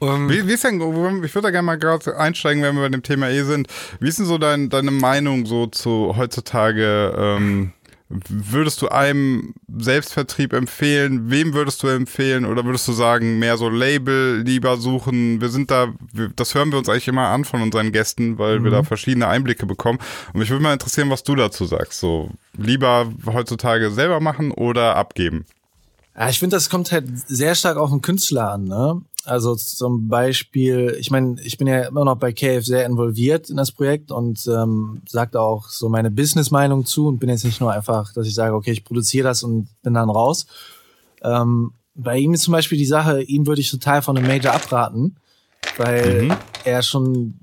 Um, 0.00 0.28
wie, 0.28 0.46
wie 0.46 0.52
ist 0.52 0.64
denn, 0.64 0.80
ich 0.80 1.34
würde 1.34 1.42
da 1.42 1.50
gerne 1.50 1.66
mal 1.66 1.78
gerade 1.78 2.16
einsteigen, 2.16 2.62
wenn 2.64 2.74
wir 2.74 2.82
bei 2.82 2.88
dem 2.88 3.04
Thema 3.04 3.28
eh 3.28 3.44
sind. 3.44 3.68
Wie 4.00 4.08
ist 4.08 4.18
denn 4.18 4.26
so 4.26 4.38
dein, 4.38 4.70
deine 4.70 4.90
Meinung 4.90 5.46
so 5.46 5.66
zu 5.66 6.14
heutzutage 6.16 7.14
ähm, 7.16 7.72
Würdest 8.28 8.82
du 8.82 8.88
einem 8.88 9.54
Selbstvertrieb 9.78 10.52
empfehlen? 10.52 11.30
Wem 11.30 11.54
würdest 11.54 11.82
du 11.82 11.88
empfehlen? 11.88 12.44
Oder 12.44 12.64
würdest 12.64 12.86
du 12.88 12.92
sagen, 12.92 13.38
mehr 13.38 13.56
so 13.56 13.68
Label 13.68 14.42
lieber 14.42 14.76
suchen? 14.76 15.40
Wir 15.40 15.48
sind 15.48 15.70
da, 15.70 15.88
wir, 16.12 16.28
das 16.28 16.54
hören 16.54 16.70
wir 16.70 16.78
uns 16.78 16.88
eigentlich 16.88 17.08
immer 17.08 17.28
an 17.28 17.44
von 17.44 17.62
unseren 17.62 17.92
Gästen, 17.92 18.38
weil 18.38 18.60
mhm. 18.60 18.64
wir 18.64 18.70
da 18.70 18.82
verschiedene 18.82 19.28
Einblicke 19.28 19.66
bekommen. 19.66 19.98
Und 20.32 20.40
mich 20.40 20.50
würde 20.50 20.62
mal 20.62 20.72
interessieren, 20.72 21.10
was 21.10 21.22
du 21.22 21.34
dazu 21.34 21.64
sagst. 21.64 22.00
So, 22.00 22.30
lieber 22.56 23.12
heutzutage 23.26 23.90
selber 23.90 24.20
machen 24.20 24.50
oder 24.50 24.96
abgeben? 24.96 25.44
Ja, 26.16 26.28
ich 26.28 26.38
finde, 26.38 26.56
das 26.56 26.68
kommt 26.68 26.92
halt 26.92 27.06
sehr 27.28 27.54
stark 27.54 27.76
auf 27.78 27.90
den 27.90 28.02
Künstler 28.02 28.52
an. 28.52 28.64
Ne? 28.64 29.00
Also 29.24 29.54
zum 29.54 30.08
Beispiel, 30.08 30.96
ich 30.98 31.10
meine, 31.10 31.40
ich 31.42 31.56
bin 31.56 31.68
ja 31.68 31.82
immer 31.82 32.04
noch 32.04 32.16
bei 32.16 32.32
KF 32.32 32.64
sehr 32.64 32.84
involviert 32.86 33.50
in 33.50 33.56
das 33.56 33.70
Projekt 33.70 34.10
und 34.10 34.46
ähm, 34.48 35.02
sagt 35.08 35.36
auch 35.36 35.68
so 35.68 35.88
meine 35.88 36.10
Business-Meinung 36.10 36.86
zu 36.86 37.06
und 37.06 37.18
bin 37.18 37.28
jetzt 37.28 37.44
nicht 37.44 37.60
nur 37.60 37.72
einfach, 37.72 38.12
dass 38.12 38.26
ich 38.26 38.34
sage, 38.34 38.54
okay, 38.54 38.72
ich 38.72 38.84
produziere 38.84 39.28
das 39.28 39.44
und 39.44 39.68
bin 39.82 39.94
dann 39.94 40.10
raus. 40.10 40.46
Ähm, 41.22 41.72
bei 41.94 42.18
ihm 42.18 42.34
ist 42.34 42.42
zum 42.42 42.52
Beispiel 42.52 42.78
die 42.78 42.86
Sache, 42.86 43.22
ihm 43.22 43.46
würde 43.46 43.60
ich 43.60 43.70
total 43.70 44.02
von 44.02 44.16
einem 44.16 44.26
Major 44.26 44.54
abraten, 44.54 45.16
weil 45.76 46.24
mhm. 46.24 46.34
er 46.64 46.82
schon 46.82 47.34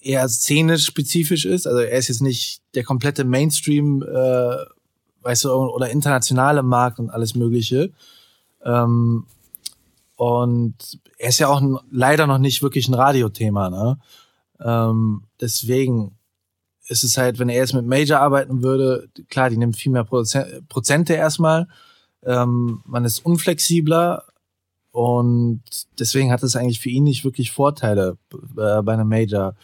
eher 0.00 0.28
szenisch 0.28 0.86
spezifisch 0.86 1.44
ist. 1.44 1.66
Also 1.66 1.80
er 1.80 1.98
ist 1.98 2.08
jetzt 2.08 2.22
nicht 2.22 2.62
der 2.74 2.82
komplette 2.84 3.24
Mainstream, 3.24 4.02
äh, 4.02 4.56
weißt 5.22 5.44
du, 5.44 5.52
oder 5.52 5.88
internationale 5.90 6.62
Markt 6.62 6.98
und 6.98 7.10
alles 7.10 7.34
Mögliche. 7.34 7.92
Ähm, 8.64 9.26
und 10.16 11.00
er 11.18 11.28
ist 11.28 11.38
ja 11.38 11.48
auch 11.48 11.60
ein, 11.60 11.78
leider 11.90 12.26
noch 12.26 12.38
nicht 12.38 12.62
wirklich 12.62 12.88
ein 12.88 12.94
Radiothema, 12.94 13.70
ne? 13.70 13.98
Ähm, 14.60 15.24
deswegen 15.40 16.16
ist 16.86 17.02
es 17.04 17.16
halt, 17.16 17.38
wenn 17.38 17.48
er 17.48 17.56
jetzt 17.56 17.74
mit 17.74 17.86
Major 17.86 18.20
arbeiten 18.20 18.62
würde, 18.62 19.08
klar, 19.28 19.50
die 19.50 19.56
nimmt 19.56 19.76
viel 19.76 19.92
mehr 19.92 20.04
Prozente 20.04 21.14
erstmal. 21.14 21.66
Ähm, 22.22 22.82
man 22.84 23.04
ist 23.04 23.24
unflexibler 23.24 24.24
und 24.90 25.62
deswegen 25.98 26.30
hat 26.30 26.42
es 26.42 26.56
eigentlich 26.56 26.80
für 26.80 26.90
ihn 26.90 27.04
nicht 27.04 27.24
wirklich 27.24 27.50
Vorteile 27.50 28.16
äh, 28.32 28.82
bei 28.82 28.92
einem 28.92 29.08
Major. 29.08 29.54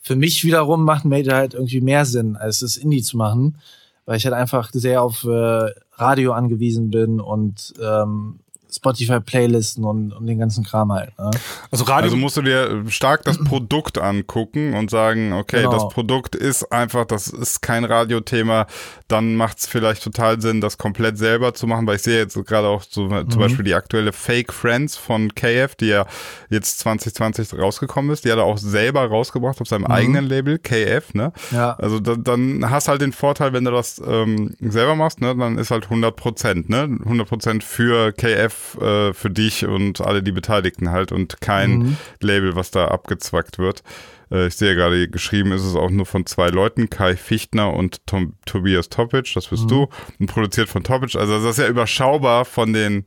Für 0.00 0.16
mich 0.16 0.44
wiederum 0.44 0.84
macht 0.84 1.04
Major 1.04 1.34
halt 1.34 1.54
irgendwie 1.54 1.80
mehr 1.80 2.04
Sinn, 2.04 2.36
als 2.36 2.58
das 2.58 2.76
Indie 2.76 3.02
zu 3.02 3.16
machen, 3.16 3.58
weil 4.04 4.18
ich 4.18 4.26
halt 4.26 4.34
einfach 4.34 4.70
sehr 4.72 5.02
auf 5.02 5.24
äh, 5.24 5.70
Radio 5.92 6.32
angewiesen 6.32 6.90
bin 6.90 7.20
und 7.20 7.72
ähm, 7.80 8.40
Spotify-Playlisten 8.74 9.84
und, 9.84 10.12
und 10.12 10.26
den 10.26 10.38
ganzen 10.38 10.64
Kram 10.64 10.92
halt. 10.92 11.16
Ne? 11.18 11.30
Also, 11.70 11.84
Radio 11.84 12.04
also 12.04 12.16
musst 12.16 12.36
du 12.36 12.42
dir 12.42 12.84
stark 12.88 13.24
das 13.24 13.38
Produkt 13.44 13.98
angucken 13.98 14.74
und 14.74 14.90
sagen, 14.90 15.32
okay, 15.32 15.58
genau. 15.62 15.72
das 15.72 15.88
Produkt 15.88 16.34
ist 16.34 16.70
einfach, 16.72 17.04
das 17.04 17.28
ist 17.28 17.62
kein 17.62 17.84
Radiothema, 17.84 18.66
dann 19.08 19.36
macht 19.36 19.58
es 19.58 19.66
vielleicht 19.66 20.02
total 20.02 20.40
Sinn, 20.40 20.60
das 20.60 20.78
komplett 20.78 21.18
selber 21.18 21.54
zu 21.54 21.66
machen, 21.66 21.86
weil 21.86 21.96
ich 21.96 22.02
sehe 22.02 22.18
jetzt 22.18 22.34
gerade 22.46 22.68
auch 22.68 22.82
so, 22.88 23.04
mhm. 23.04 23.30
zum 23.30 23.40
Beispiel 23.40 23.64
die 23.64 23.74
aktuelle 23.74 24.12
Fake 24.12 24.52
Friends 24.52 24.96
von 24.96 25.34
KF, 25.34 25.74
die 25.76 25.86
ja 25.86 26.06
jetzt 26.50 26.80
2020 26.80 27.58
rausgekommen 27.58 28.10
ist, 28.10 28.24
die 28.24 28.32
hat 28.32 28.38
er 28.38 28.44
auch 28.44 28.58
selber 28.58 29.06
rausgebracht 29.06 29.60
auf 29.60 29.68
seinem 29.68 29.82
mhm. 29.82 29.92
eigenen 29.92 30.24
Label, 30.26 30.58
KF, 30.58 31.14
ne? 31.14 31.32
Ja. 31.50 31.74
Also 31.74 32.00
da, 32.00 32.16
dann 32.16 32.70
hast 32.70 32.88
halt 32.88 33.02
den 33.02 33.12
Vorteil, 33.12 33.52
wenn 33.52 33.64
du 33.64 33.70
das 33.70 34.00
ähm, 34.04 34.54
selber 34.60 34.96
machst, 34.96 35.20
ne, 35.20 35.36
dann 35.36 35.58
ist 35.58 35.70
halt 35.70 35.84
100 35.84 36.16
Prozent, 36.16 36.68
ne? 36.68 36.82
100 36.82 37.28
Prozent 37.28 37.64
für 37.64 38.12
KF 38.12 38.63
äh, 38.80 39.12
für 39.12 39.30
dich 39.30 39.66
und 39.66 40.00
alle 40.00 40.22
die 40.22 40.32
Beteiligten 40.32 40.90
halt 40.90 41.12
und 41.12 41.40
kein 41.40 41.78
mhm. 41.78 41.96
Label, 42.20 42.56
was 42.56 42.70
da 42.70 42.88
abgezwackt 42.88 43.58
wird. 43.58 43.82
Äh, 44.30 44.48
ich 44.48 44.56
sehe 44.56 44.74
gerade, 44.74 45.08
geschrieben 45.08 45.52
ist 45.52 45.64
es 45.64 45.74
auch 45.74 45.90
nur 45.90 46.06
von 46.06 46.26
zwei 46.26 46.48
Leuten, 46.48 46.90
Kai 46.90 47.16
Fichtner 47.16 47.72
und 47.72 48.06
Tom, 48.06 48.34
Tobias 48.46 48.88
Topic, 48.88 49.30
das 49.34 49.48
bist 49.48 49.64
mhm. 49.64 49.68
du, 49.68 49.88
und 50.18 50.26
produziert 50.26 50.68
von 50.68 50.82
Topic. 50.82 51.18
Also 51.18 51.40
das 51.40 51.58
ist 51.58 51.62
ja 51.62 51.68
überschaubar 51.68 52.44
von 52.44 52.72
den, 52.72 53.04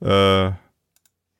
äh, 0.00 0.50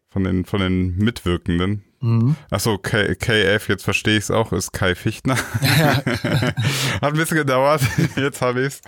von 0.09 0.25
den, 0.25 0.45
von 0.45 0.61
den 0.61 0.97
Mitwirkenden. 0.97 1.85
Mhm. 2.01 2.37
Achso, 2.51 2.79
KF, 2.79 3.69
jetzt 3.69 3.85
verstehe 3.85 4.19
ich 4.19 4.25
es 4.25 4.31
auch, 4.31 4.53
ist 4.53 4.73
Kai 4.73 4.95
Fichtner. 4.95 5.37
Ja. 5.63 5.97
Hat 6.05 7.03
ein 7.03 7.15
bisschen 7.15 7.39
gedauert, 7.39 7.83
jetzt 8.17 8.43
habe 8.43 8.61
ich 8.61 8.67
es. 8.67 8.81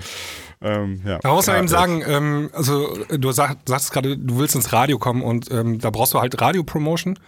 Ähm, 0.61 1.01
ja. 1.05 1.19
Da 1.19 1.33
muss 1.33 1.47
man 1.47 1.57
eben 1.57 1.69
sagen, 1.69 2.03
ähm, 2.07 2.51
also 2.53 2.97
du 3.11 3.31
sag, 3.33 3.59
sagst 3.67 3.93
gerade, 3.93 4.17
du 4.17 4.39
willst 4.39 4.55
ins 4.55 4.73
Radio 4.73 4.99
kommen 4.99 5.23
und 5.23 5.51
ähm, 5.51 5.79
da 5.79 5.91
brauchst 5.91 6.15
du 6.15 6.21
halt 6.21 6.41
Radio-Promotion. 6.41 7.19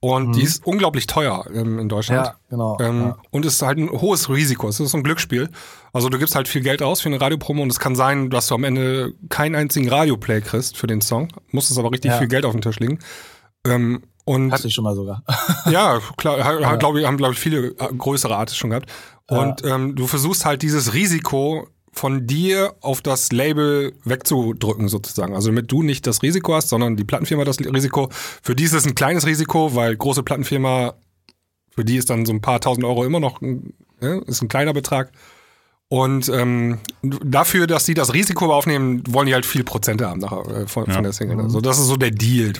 Und 0.00 0.28
mhm. 0.28 0.32
die 0.32 0.42
ist 0.42 0.66
unglaublich 0.66 1.06
teuer 1.06 1.46
ähm, 1.54 1.78
in 1.78 1.88
Deutschland. 1.88 2.26
Ja, 2.26 2.34
genau. 2.50 2.76
Ähm, 2.78 3.00
ja. 3.00 3.16
Und 3.30 3.46
ist 3.46 3.62
halt 3.62 3.78
ein 3.78 3.88
hohes 3.88 4.28
Risiko. 4.28 4.68
Es 4.68 4.78
ist 4.78 4.90
so 4.90 4.98
ein 4.98 5.02
Glücksspiel. 5.02 5.48
Also 5.94 6.10
du 6.10 6.18
gibst 6.18 6.34
halt 6.34 6.46
viel 6.46 6.60
Geld 6.60 6.82
aus 6.82 7.00
für 7.00 7.08
eine 7.08 7.18
Radiopromo 7.18 7.62
und 7.62 7.72
es 7.72 7.80
kann 7.80 7.96
sein, 7.96 8.28
dass 8.28 8.48
du 8.48 8.54
am 8.54 8.64
Ende 8.64 9.14
keinen 9.30 9.54
einzigen 9.54 9.88
Radioplay 9.88 10.42
kriegst 10.42 10.76
für 10.76 10.86
den 10.86 11.00
Song. 11.00 11.28
Muss 11.52 11.70
es 11.70 11.78
aber 11.78 11.90
richtig 11.90 12.10
ja. 12.10 12.18
viel 12.18 12.28
Geld 12.28 12.44
auf 12.44 12.52
den 12.52 12.60
Tisch 12.60 12.78
liegen. 12.80 12.98
Ähm, 13.66 14.02
und 14.26 14.52
Hatte 14.52 14.68
ich 14.68 14.74
schon 14.74 14.84
mal 14.84 14.94
sogar. 14.94 15.22
ja, 15.70 15.98
klar, 16.18 16.38
ja. 16.38 16.76
Glaub 16.76 16.96
ich, 16.96 17.06
haben, 17.06 17.16
glaube 17.16 17.32
ich, 17.32 17.38
viele 17.38 17.68
äh, 17.68 17.94
größere 17.96 18.36
Artists 18.36 18.58
schon 18.58 18.70
gehabt. 18.70 18.90
Und 19.26 19.62
ja. 19.62 19.74
ähm, 19.74 19.96
du 19.96 20.06
versuchst 20.06 20.44
halt 20.44 20.60
dieses 20.60 20.92
Risiko 20.92 21.66
von 21.94 22.26
dir 22.26 22.74
auf 22.80 23.00
das 23.00 23.32
Label 23.32 23.92
wegzudrücken 24.04 24.88
sozusagen. 24.88 25.34
Also 25.34 25.48
damit 25.48 25.70
du 25.70 25.82
nicht 25.82 26.06
das 26.06 26.22
Risiko 26.22 26.54
hast, 26.54 26.68
sondern 26.68 26.96
die 26.96 27.04
Plattenfirma 27.04 27.44
das 27.44 27.60
Risiko. 27.60 28.08
Für 28.42 28.54
die 28.54 28.64
ist 28.64 28.74
es 28.74 28.86
ein 28.86 28.94
kleines 28.94 29.26
Risiko, 29.26 29.74
weil 29.74 29.96
große 29.96 30.22
Plattenfirma, 30.22 30.94
für 31.70 31.84
die 31.84 31.96
ist 31.96 32.10
dann 32.10 32.26
so 32.26 32.32
ein 32.32 32.40
paar 32.40 32.60
tausend 32.60 32.84
Euro 32.84 33.04
immer 33.04 33.20
noch, 33.20 33.40
ja, 34.00 34.18
ist 34.26 34.42
ein 34.42 34.48
kleiner 34.48 34.72
Betrag. 34.72 35.12
Und 35.88 36.28
ähm, 36.28 36.78
dafür, 37.02 37.66
dass 37.66 37.86
sie 37.86 37.94
das 37.94 38.14
Risiko 38.14 38.52
aufnehmen, 38.52 39.02
wollen 39.08 39.26
die 39.26 39.34
halt 39.34 39.46
viel 39.46 39.64
Prozente 39.64 40.08
haben 40.08 40.20
nachher, 40.20 40.46
äh, 40.48 40.66
von, 40.66 40.86
ja. 40.86 40.94
von 40.94 41.04
der 41.04 41.12
Single. 41.12 41.40
Also 41.40 41.60
das 41.60 41.78
ist 41.78 41.86
so 41.86 41.96
der 41.96 42.10
Deal, 42.10 42.52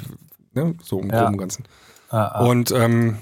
ne? 0.53 0.75
so 0.83 1.01
im 1.01 1.11
ja. 1.11 1.21
Groben 1.21 1.35
und 1.35 1.39
Ganzen. 1.39 1.65
Ah, 2.11 2.27
ah. 2.27 2.47
Und 2.47 2.71
ähm, 2.71 3.19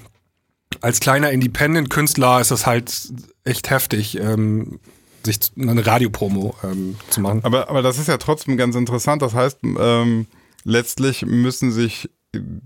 als 0.81 0.99
kleiner 0.99 1.31
Independent-Künstler 1.31 2.41
ist 2.41 2.51
das 2.51 2.67
halt 2.67 3.11
echt 3.43 3.69
heftig. 3.69 4.19
Ähm, 4.19 4.79
sich 5.25 5.39
eine 5.57 5.85
Radiopromo 5.85 6.55
ähm, 6.63 6.95
zu 7.09 7.21
machen. 7.21 7.41
Aber, 7.43 7.69
aber 7.69 7.81
das 7.81 7.97
ist 7.97 8.07
ja 8.07 8.17
trotzdem 8.17 8.57
ganz 8.57 8.75
interessant. 8.75 9.21
Das 9.21 9.33
heißt, 9.33 9.59
ähm, 9.63 10.27
letztlich 10.63 11.25
müssen 11.25 11.71
sich 11.71 12.09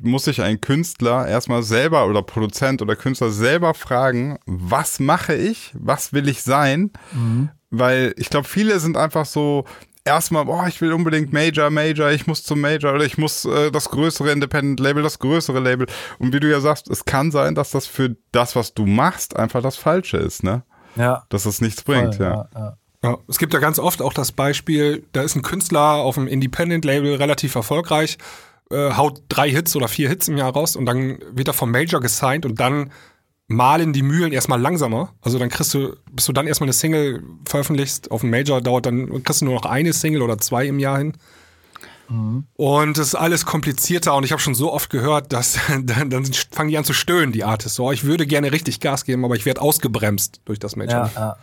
muss 0.02 0.24
sich 0.24 0.42
ein 0.42 0.62
Künstler 0.62 1.28
erstmal 1.28 1.62
selber 1.62 2.08
oder 2.08 2.22
Produzent 2.22 2.82
oder 2.82 2.96
Künstler 2.96 3.32
selber 3.32 3.74
fragen, 3.74 4.38
was 4.46 5.02
mache 5.02 5.36
ich, 5.36 5.74
was 5.78 6.14
will 6.14 6.30
ich 6.30 6.42
sein? 6.42 6.92
Mhm. 7.12 7.50
Weil 7.70 8.14
ich 8.16 8.30
glaube, 8.30 8.48
viele 8.48 8.80
sind 8.80 8.96
einfach 8.96 9.26
so, 9.26 9.66
erstmal, 10.08 10.46
boah, 10.46 10.68
ich 10.68 10.82
will 10.82 10.94
unbedingt 10.94 11.34
Major, 11.34 11.70
Major, 11.70 12.10
ich 12.10 12.26
muss 12.26 12.44
zum 12.44 12.62
Major 12.62 12.94
oder 12.94 13.06
ich 13.06 13.18
muss 13.18 13.46
äh, 13.46 13.70
das 13.72 13.90
größere 13.90 14.32
Independent 14.32 14.80
Label, 14.80 15.04
das 15.04 15.20
größere 15.20 15.60
Label. 15.60 15.88
Und 16.18 16.34
wie 16.34 16.40
du 16.40 16.50
ja 16.50 16.62
sagst, 16.62 16.90
es 16.90 17.06
kann 17.06 17.30
sein, 17.30 17.54
dass 17.54 17.72
das 17.72 17.86
für 17.86 18.16
das, 18.32 18.56
was 18.56 18.74
du 18.74 18.86
machst, 18.86 19.36
einfach 19.36 19.62
das 19.62 19.76
Falsche 19.76 20.18
ist, 20.18 20.44
ne? 20.44 20.64
Ja. 20.98 21.24
Dass 21.30 21.46
es 21.46 21.62
nichts 21.62 21.84
bringt, 21.84 22.16
Voll, 22.16 22.26
ja. 22.26 22.50
ja, 22.54 22.60
ja. 22.60 22.78
Ja, 23.04 23.18
es 23.28 23.38
gibt 23.38 23.54
ja 23.54 23.60
ganz 23.60 23.78
oft 23.78 24.02
auch 24.02 24.14
das 24.14 24.32
Beispiel, 24.32 25.06
da 25.14 25.22
ist 25.22 25.36
ein 25.36 25.44
Künstler 25.44 25.98
auf 25.98 26.18
einem 26.18 26.28
Independent-Label 26.28 27.16
relativ 27.16 27.54
erfolgreich, 27.54 28.18
äh, 28.72 28.92
haut 28.94 29.22
drei 29.30 29.50
Hits 29.50 29.76
oder 29.76 29.88
vier 29.88 30.10
Hits 30.10 30.28
im 30.28 30.38
Jahr 30.38 30.52
raus 30.52 30.76
und 30.76 30.86
dann 30.86 31.20
wird 31.32 31.48
er 31.48 31.54
vom 31.54 31.72
Major 31.72 32.02
gesigned 32.02 32.46
und 32.46 32.60
dann 32.60 32.92
malen 33.48 33.94
die 33.94 34.04
Mühlen 34.04 34.34
erstmal 34.34 34.60
langsamer. 34.60 35.14
Also 35.22 35.40
dann 35.40 35.50
kriegst 35.50 35.74
du, 35.74 35.96
bis 36.12 36.26
du 36.26 36.34
dann 36.34 36.48
erstmal 36.48 36.66
eine 36.66 36.74
Single 36.74 37.24
veröffentlichst, 37.48 38.12
auf 38.12 38.22
dem 38.22 38.32
Major 38.32 38.62
dauert 38.62 38.88
dann, 38.88 39.24
kriegst 39.24 39.42
du 39.42 39.46
nur 39.46 39.56
noch 39.56 39.66
eine 39.66 39.94
Single 39.94 40.22
oder 40.22 40.38
zwei 40.38 40.66
im 40.66 40.80
Jahr 40.80 40.98
hin. 40.98 41.14
Mhm. 42.10 42.46
Und 42.56 42.98
es 42.98 43.08
ist 43.08 43.16
alles 43.16 43.46
komplizierter 43.46 44.16
und 44.16 44.24
ich 44.24 44.32
habe 44.32 44.42
schon 44.42 44.56
so 44.56 44.72
oft 44.72 44.90
gehört, 44.90 45.34
dass 45.34 45.60
dann, 45.84 46.10
dann, 46.10 46.26
fangen 46.52 46.70
die 46.70 46.78
an 46.78 46.84
zu 46.84 46.94
stöhnen, 46.94 47.32
die 47.32 47.44
Artists. 47.44 47.76
So, 47.76 47.92
ich 47.92 48.04
würde 48.04 48.26
gerne 48.26 48.52
richtig 48.52 48.80
Gas 48.80 49.06
geben, 49.06 49.26
aber 49.26 49.36
ich 49.36 49.46
werde 49.46 49.62
ausgebremst 49.62 50.42
durch 50.46 50.60
das 50.60 50.76
Matchup. 50.76 51.12
Ja, 51.16 51.22
ja. 51.22 51.38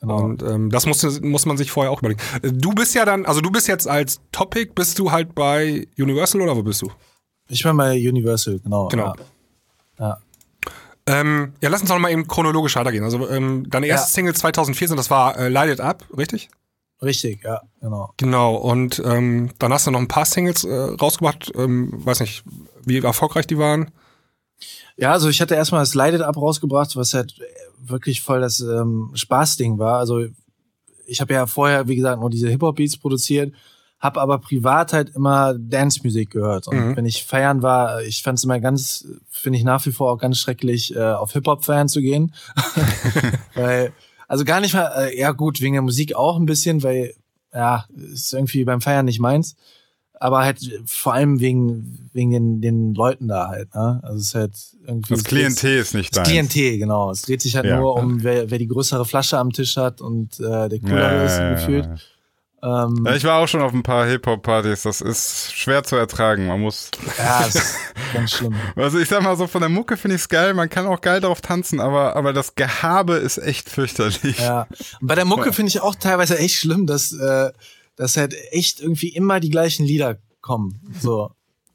Genau. 0.00 0.18
Und 0.18 0.42
ähm, 0.42 0.70
das 0.70 0.86
muss, 0.86 1.20
muss 1.20 1.44
man 1.44 1.56
sich 1.56 1.72
vorher 1.72 1.90
auch 1.90 1.98
überlegen. 1.98 2.20
Du 2.42 2.72
bist 2.72 2.94
ja 2.94 3.04
dann, 3.04 3.26
also 3.26 3.40
du 3.40 3.50
bist 3.50 3.66
jetzt 3.66 3.88
als 3.88 4.20
Topic, 4.30 4.72
bist 4.74 4.98
du 4.98 5.10
halt 5.10 5.34
bei 5.34 5.88
Universal 5.98 6.40
oder 6.40 6.56
wo 6.56 6.62
bist 6.62 6.82
du? 6.82 6.92
Ich 7.48 7.64
bin 7.64 7.76
bei 7.76 7.94
Universal, 7.96 8.60
genau. 8.60 8.88
Genau. 8.88 9.14
Ja, 9.98 10.08
ja. 10.08 10.18
Ähm, 11.06 11.54
ja 11.60 11.68
lass 11.68 11.80
uns 11.80 11.90
doch 11.90 11.98
mal 11.98 12.12
eben 12.12 12.28
chronologisch 12.28 12.76
weitergehen. 12.76 13.02
Also 13.02 13.28
ähm, 13.28 13.68
deine 13.68 13.86
erste 13.86 14.12
Single 14.12 14.36
2014, 14.36 14.96
das 14.96 15.10
war 15.10 15.36
äh, 15.36 15.48
Light 15.48 15.70
It 15.70 15.80
Up, 15.80 16.04
richtig? 16.16 16.48
Richtig, 17.00 17.44
ja, 17.44 17.60
genau. 17.80 18.12
Genau, 18.16 18.56
und 18.56 19.00
ähm, 19.04 19.50
dann 19.58 19.72
hast 19.72 19.86
du 19.86 19.90
noch 19.90 20.00
ein 20.00 20.08
paar 20.08 20.24
Singles 20.24 20.64
äh, 20.64 20.74
rausgebracht, 20.74 21.52
ähm, 21.54 21.92
weiß 22.04 22.20
nicht, 22.20 22.42
wie 22.84 22.98
erfolgreich 22.98 23.46
die 23.46 23.58
waren. 23.58 23.90
Ja, 24.96 25.12
also 25.12 25.28
ich 25.28 25.40
hatte 25.40 25.54
erstmal 25.54 25.82
das 25.82 25.94
Lighted 25.94 26.22
Up 26.22 26.36
rausgebracht, 26.36 26.96
was 26.96 27.14
halt 27.14 27.38
wirklich 27.78 28.20
voll 28.20 28.40
das 28.40 28.58
ähm, 28.58 29.10
Spaßding 29.14 29.78
war. 29.78 29.98
Also 30.00 30.26
ich 31.06 31.20
habe 31.20 31.34
ja 31.34 31.46
vorher, 31.46 31.86
wie 31.86 31.94
gesagt, 31.94 32.20
nur 32.20 32.30
diese 32.30 32.48
Hip-Hop-Beats 32.48 32.96
produziert, 32.96 33.54
habe 34.00 34.20
aber 34.20 34.38
privat 34.38 34.92
halt 34.92 35.14
immer 35.14 35.54
Dance-Musik 35.54 36.30
gehört. 36.30 36.66
Und 36.66 36.76
mhm. 36.76 36.96
wenn 36.96 37.06
ich 37.06 37.24
feiern 37.24 37.62
war, 37.62 38.02
ich 38.02 38.22
fand 38.22 38.38
es 38.38 38.44
immer 38.44 38.58
ganz, 38.58 39.06
finde 39.30 39.58
ich 39.58 39.64
nach 39.64 39.86
wie 39.86 39.92
vor 39.92 40.12
auch 40.12 40.18
ganz 40.18 40.38
schrecklich, 40.38 40.94
äh, 40.96 41.00
auf 41.00 41.32
Hip-Hop-Feiern 41.32 41.88
zu 41.88 42.00
gehen. 42.00 42.34
Weil 43.54 43.92
also 44.28 44.44
gar 44.44 44.60
nicht 44.60 44.74
mal, 44.74 44.92
äh, 44.96 45.18
ja 45.18 45.32
gut, 45.32 45.60
wegen 45.60 45.72
der 45.72 45.82
Musik 45.82 46.14
auch 46.14 46.38
ein 46.38 46.46
bisschen, 46.46 46.82
weil, 46.82 47.14
ja, 47.52 47.86
ist 48.12 48.34
irgendwie 48.34 48.64
beim 48.64 48.80
Feiern 48.80 49.06
nicht 49.06 49.20
meins. 49.20 49.56
Aber 50.20 50.40
halt 50.40 50.58
vor 50.84 51.14
allem 51.14 51.40
wegen, 51.40 52.10
wegen 52.12 52.30
den, 52.30 52.60
den 52.60 52.94
Leuten 52.94 53.28
da 53.28 53.48
halt, 53.48 53.72
ne? 53.74 54.00
Also 54.02 54.18
es 54.18 54.26
ist 54.26 54.34
halt 54.34 54.56
irgendwie. 54.84 55.14
Das 55.14 55.22
Klientel 55.22 55.78
ist 55.78 55.94
nicht 55.94 56.16
da. 56.16 56.22
Das 56.22 56.28
Klientel, 56.28 56.78
genau. 56.78 57.12
Es 57.12 57.22
dreht 57.22 57.40
sich 57.40 57.54
halt 57.54 57.66
ja. 57.66 57.78
nur 57.78 57.94
um, 57.94 58.24
wer, 58.24 58.50
wer 58.50 58.58
die 58.58 58.66
größere 58.66 59.04
Flasche 59.04 59.38
am 59.38 59.52
Tisch 59.52 59.76
hat 59.76 60.00
und 60.00 60.40
äh, 60.40 60.68
der 60.68 60.80
coolere 60.80 61.16
ja, 61.18 61.24
ist 61.24 61.38
ja, 61.38 61.54
gefühlt. 61.54 61.88
Ähm, 62.60 63.04
ja, 63.06 63.14
ich 63.14 63.24
war 63.24 63.38
auch 63.38 63.46
schon 63.46 63.62
auf 63.62 63.72
ein 63.72 63.84
paar 63.84 64.06
Hip-Hop-Partys. 64.06 64.82
Das 64.82 65.00
ist 65.00 65.54
schwer 65.54 65.84
zu 65.84 65.94
ertragen. 65.94 66.48
Man 66.48 66.60
muss. 66.60 66.90
Ja, 67.16 67.44
das 67.44 67.54
ist 67.54 67.76
ganz 68.12 68.32
schlimm. 68.32 68.54
Also 68.74 68.98
ich 68.98 69.08
sag 69.08 69.22
mal 69.22 69.36
so, 69.36 69.46
von 69.46 69.60
der 69.60 69.68
Mucke 69.68 69.96
finde 69.96 70.16
ich 70.16 70.22
es 70.22 70.28
geil. 70.28 70.54
Man 70.54 70.68
kann 70.68 70.86
auch 70.86 71.00
geil 71.00 71.20
darauf 71.20 71.40
tanzen, 71.40 71.78
aber, 71.78 72.16
aber 72.16 72.32
das 72.32 72.56
Gehabe 72.56 73.14
ist 73.14 73.38
echt 73.38 73.68
fürchterlich. 73.68 74.38
Ja. 74.38 74.66
Und 75.00 75.06
bei 75.06 75.14
der 75.14 75.24
Mucke 75.24 75.52
finde 75.52 75.70
ich 75.70 75.80
auch 75.80 75.94
teilweise 75.94 76.38
echt 76.38 76.56
schlimm, 76.56 76.86
dass, 76.86 77.12
äh, 77.12 77.52
dass 77.94 78.16
halt 78.16 78.34
echt 78.50 78.80
irgendwie 78.80 79.10
immer 79.10 79.38
die 79.38 79.50
gleichen 79.50 79.86
Lieder 79.86 80.18
kommen. 80.40 80.80
So. 81.00 81.30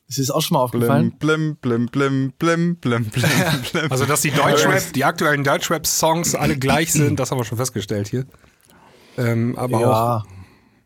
Ist 0.10 0.17
dir 0.17 0.24
das 0.24 0.32
auch 0.32 0.41
schon 0.41 0.56
mal 0.56 0.63
aufgefallen? 0.63 1.15
Blim, 1.17 1.56
blim, 1.56 1.88
blim, 1.88 2.32
blim, 2.38 2.76
blim, 2.76 3.06
blim, 3.06 3.06
blim. 3.72 3.89
Also, 3.89 4.06
dass 4.06 4.19
die 4.19 4.32
Deutschrap, 4.32 4.91
die 4.93 5.06
aktuellen 5.06 5.46
Deutschrap-Songs 5.46 6.36
alle 6.36 6.58
gleich 6.58 6.91
sind, 6.91 7.22
das 7.22 7.32
haben 7.32 7.38
wir 7.38 7.46
schon 7.46 7.58
festgestellt 7.58 8.10
hier. 8.10 8.26
Ähm, 9.17 9.56
aber 9.58 9.80
ja. 9.80 10.17
auch 10.17 10.26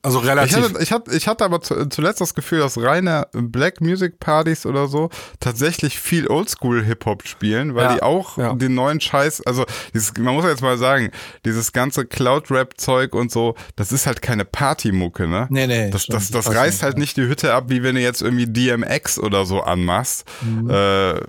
also 0.07 0.19
relativ. 0.19 0.57
Ich 0.57 0.63
hatte, 0.63 0.83
ich 0.83 0.91
hatte, 0.91 1.15
ich 1.15 1.27
hatte 1.27 1.45
aber 1.45 1.61
zuletzt 1.61 2.21
das 2.21 2.33
Gefühl, 2.33 2.59
dass 2.59 2.81
reine 2.81 3.27
Black 3.33 3.81
Music 3.81 4.19
Partys 4.19 4.65
oder 4.65 4.87
so 4.87 5.09
tatsächlich 5.39 5.99
viel 5.99 6.27
Oldschool 6.27 6.83
Hip-Hop 6.83 7.27
spielen, 7.27 7.75
weil 7.75 7.85
ja, 7.85 7.95
die 7.95 8.03
auch 8.03 8.37
ja. 8.37 8.53
den 8.53 8.75
neuen 8.75 9.01
Scheiß, 9.01 9.45
also 9.45 9.65
dieses, 9.93 10.17
man 10.17 10.33
muss 10.33 10.45
jetzt 10.45 10.61
mal 10.61 10.77
sagen, 10.77 11.11
dieses 11.45 11.73
ganze 11.73 12.05
Cloud-Rap-Zeug 12.05 13.13
und 13.13 13.31
so, 13.31 13.55
das 13.75 13.91
ist 13.91 14.07
halt 14.07 14.21
keine 14.21 14.45
Party-Mucke, 14.45 15.27
ne? 15.27 15.47
Nee, 15.49 15.67
nee. 15.67 15.89
Das, 15.89 16.07
das, 16.07 16.31
das, 16.31 16.45
das 16.45 16.55
reißt 16.55 16.83
halt 16.83 16.97
nicht 16.97 17.17
die 17.17 17.23
Hütte 17.23 17.53
ab, 17.53 17.65
wie 17.67 17.83
wenn 17.83 17.95
du 17.95 18.01
jetzt 18.01 18.21
irgendwie 18.21 18.47
DMX 18.47 19.19
oder 19.19 19.45
so 19.45 19.61
anmachst. 19.61 20.25
Mhm. 20.41 20.69
Äh, 20.69 21.21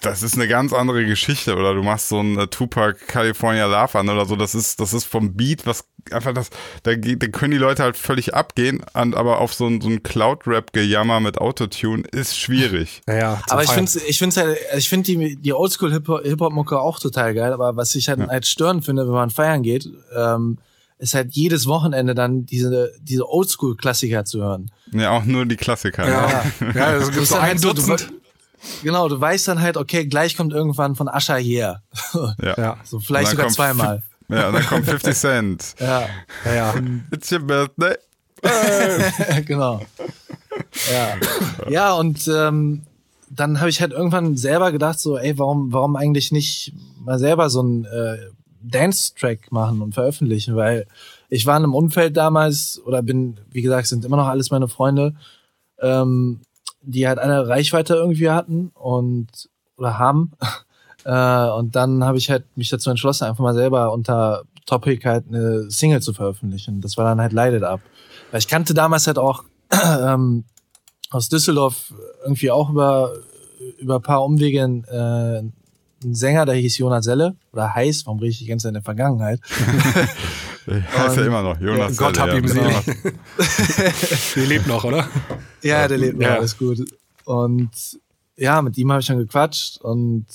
das 0.00 0.22
ist 0.22 0.34
eine 0.34 0.48
ganz 0.48 0.72
andere 0.72 1.04
Geschichte. 1.04 1.56
Oder 1.56 1.74
du 1.74 1.82
machst 1.82 2.08
so 2.08 2.20
ein 2.20 2.48
Tupac 2.50 3.06
California 3.06 3.66
Love 3.66 3.98
an 3.98 4.08
oder 4.08 4.26
so. 4.26 4.36
Das 4.36 4.54
ist, 4.54 4.80
das 4.80 4.92
ist 4.92 5.04
vom 5.04 5.34
Beat 5.34 5.66
was 5.66 5.84
einfach 6.10 6.32
das, 6.34 6.50
da, 6.82 6.94
da 6.94 7.26
können 7.28 7.52
die 7.52 7.58
Leute 7.58 7.82
halt 7.82 7.96
völlig 8.04 8.34
abgehen, 8.34 8.84
und, 8.94 9.16
aber 9.16 9.40
auf 9.40 9.54
so 9.54 9.66
ein, 9.66 9.80
so 9.80 9.88
ein 9.88 10.02
Cloud-Rap-Gejammer 10.02 11.20
mit 11.20 11.38
Autotune 11.38 12.04
ist 12.12 12.38
schwierig. 12.38 13.02
Ja, 13.14 13.40
aber 13.48 13.62
ich 13.62 13.70
finde 13.70 13.92
ich 14.08 14.18
finde 14.18 14.36
halt, 14.36 14.58
ich 14.76 14.88
finde 14.88 15.04
die, 15.04 15.36
die 15.36 15.52
Oldschool-Hip-Hop-Mucke 15.52 16.80
auch 16.80 16.98
total 16.98 17.32
geil, 17.32 17.52
aber 17.52 17.76
was 17.76 17.94
ich 17.94 18.08
halt, 18.08 18.18
ja. 18.18 18.28
halt 18.28 18.46
störend 18.46 18.84
finde, 18.84 19.06
wenn 19.06 19.14
man 19.14 19.30
feiern 19.30 19.62
geht, 19.62 19.88
ähm, 20.16 20.58
ist 20.98 21.14
halt 21.14 21.32
jedes 21.32 21.66
Wochenende 21.66 22.14
dann 22.14 22.46
diese, 22.46 22.92
diese 23.00 23.28
Oldschool-Klassiker 23.28 24.24
zu 24.24 24.40
hören. 24.40 24.70
Ja, 24.92 25.10
auch 25.10 25.24
nur 25.24 25.46
die 25.46 25.56
Klassiker. 25.56 26.08
Ja, 26.08 26.28
ja. 26.60 26.72
ja 26.74 26.84
also 26.86 27.10
gibt 27.12 27.26
so 27.26 27.36
ein 27.36 27.60
Dutzend. 27.60 28.00
So, 28.00 28.06
genau, 28.82 29.08
du 29.08 29.20
weißt 29.20 29.48
dann 29.48 29.60
halt, 29.60 29.76
okay, 29.76 30.06
gleich 30.06 30.36
kommt 30.36 30.52
irgendwann 30.52 30.96
von 30.96 31.08
Ascha 31.08 31.36
hier. 31.36 31.82
Ja. 32.42 32.54
ja. 32.56 32.76
So 32.84 33.00
vielleicht 33.00 33.30
sogar 33.30 33.48
zweimal. 33.48 34.02
Ja, 34.28 34.50
dann 34.50 34.64
kommt 34.66 34.86
50 34.86 35.14
Cent. 35.14 35.74
ja, 35.78 36.08
ja, 36.44 36.54
ja. 36.54 36.74
It's 37.12 37.30
your 37.30 37.40
birthday. 37.40 37.96
genau. 39.46 39.80
Ja, 40.90 41.70
ja 41.70 41.92
und 41.94 42.28
ähm, 42.28 42.82
dann 43.30 43.60
habe 43.60 43.70
ich 43.70 43.80
halt 43.80 43.92
irgendwann 43.92 44.36
selber 44.36 44.72
gedacht, 44.72 45.00
so, 45.00 45.18
ey, 45.18 45.38
warum, 45.38 45.72
warum 45.72 45.96
eigentlich 45.96 46.32
nicht 46.32 46.72
mal 46.98 47.18
selber 47.18 47.50
so 47.50 47.60
einen 47.60 47.84
äh, 47.84 48.18
Dance-Track 48.62 49.50
machen 49.50 49.82
und 49.82 49.94
veröffentlichen? 49.94 50.56
Weil 50.56 50.86
ich 51.28 51.46
war 51.46 51.56
in 51.56 51.64
einem 51.64 51.74
Umfeld 51.74 52.16
damals, 52.16 52.80
oder 52.84 53.02
bin, 53.02 53.38
wie 53.50 53.62
gesagt, 53.62 53.88
sind 53.88 54.04
immer 54.04 54.16
noch 54.16 54.28
alles 54.28 54.50
meine 54.50 54.68
Freunde, 54.68 55.14
ähm, 55.80 56.40
die 56.82 57.08
halt 57.08 57.18
eine 57.18 57.48
Reichweite 57.48 57.94
irgendwie 57.94 58.30
hatten 58.30 58.70
und 58.74 59.48
oder 59.76 59.98
haben. 59.98 60.32
Äh, 61.04 61.48
und 61.50 61.76
dann 61.76 62.04
habe 62.04 62.18
ich 62.18 62.30
halt 62.30 62.44
mich 62.56 62.68
dazu 62.70 62.90
entschlossen, 62.90 63.24
einfach 63.24 63.42
mal 63.42 63.54
selber 63.54 63.92
unter 63.92 64.44
Topic 64.66 65.06
halt 65.06 65.26
eine 65.28 65.70
Single 65.70 66.00
zu 66.00 66.12
veröffentlichen. 66.12 66.80
Das 66.80 66.96
war 66.96 67.04
dann 67.04 67.20
halt 67.20 67.32
Light 67.32 67.54
It 67.54 67.62
Up. 67.62 67.80
Weil 68.30 68.38
ich 68.38 68.48
kannte 68.48 68.74
damals 68.74 69.06
halt 69.06 69.18
auch 69.18 69.44
ähm, 69.72 70.44
aus 71.10 71.28
Düsseldorf 71.28 71.92
irgendwie 72.22 72.50
auch 72.50 72.70
über, 72.70 73.12
über 73.78 73.96
ein 73.96 74.02
paar 74.02 74.24
Umwege 74.24 74.58
äh, 74.58 75.42
einen 76.04 76.14
Sänger, 76.14 76.46
der 76.46 76.54
hieß 76.56 76.78
Jonas 76.78 77.04
Selle. 77.04 77.36
Oder 77.52 77.74
heißt, 77.74 78.06
warum 78.06 78.18
rede 78.18 78.30
ich 78.30 78.38
die 78.38 78.46
ganze 78.46 78.64
Zeit 78.64 78.70
in 78.70 78.74
der 78.74 78.82
Vergangenheit? 78.82 79.40
heißt 80.66 81.16
ja 81.16 81.26
immer 81.26 81.42
noch, 81.42 81.60
Jonas 81.60 81.96
Gott 81.96 82.16
Selle. 82.16 82.32
hab 82.32 82.38
ihm 82.38 82.46
ja. 82.46 82.82
selig. 82.82 84.34
der 84.36 84.46
lebt 84.46 84.66
noch, 84.66 84.84
oder? 84.84 85.06
Ja, 85.62 85.88
der 85.88 85.98
lebt 85.98 86.18
noch, 86.18 86.26
Ja. 86.26 86.36
alles 86.36 86.56
gut. 86.56 86.84
Und 87.24 87.70
ja, 88.36 88.62
mit 88.62 88.76
ihm 88.78 88.90
habe 88.90 89.00
ich 89.00 89.06
dann 89.06 89.18
gequatscht 89.18 89.80
und 89.80 90.26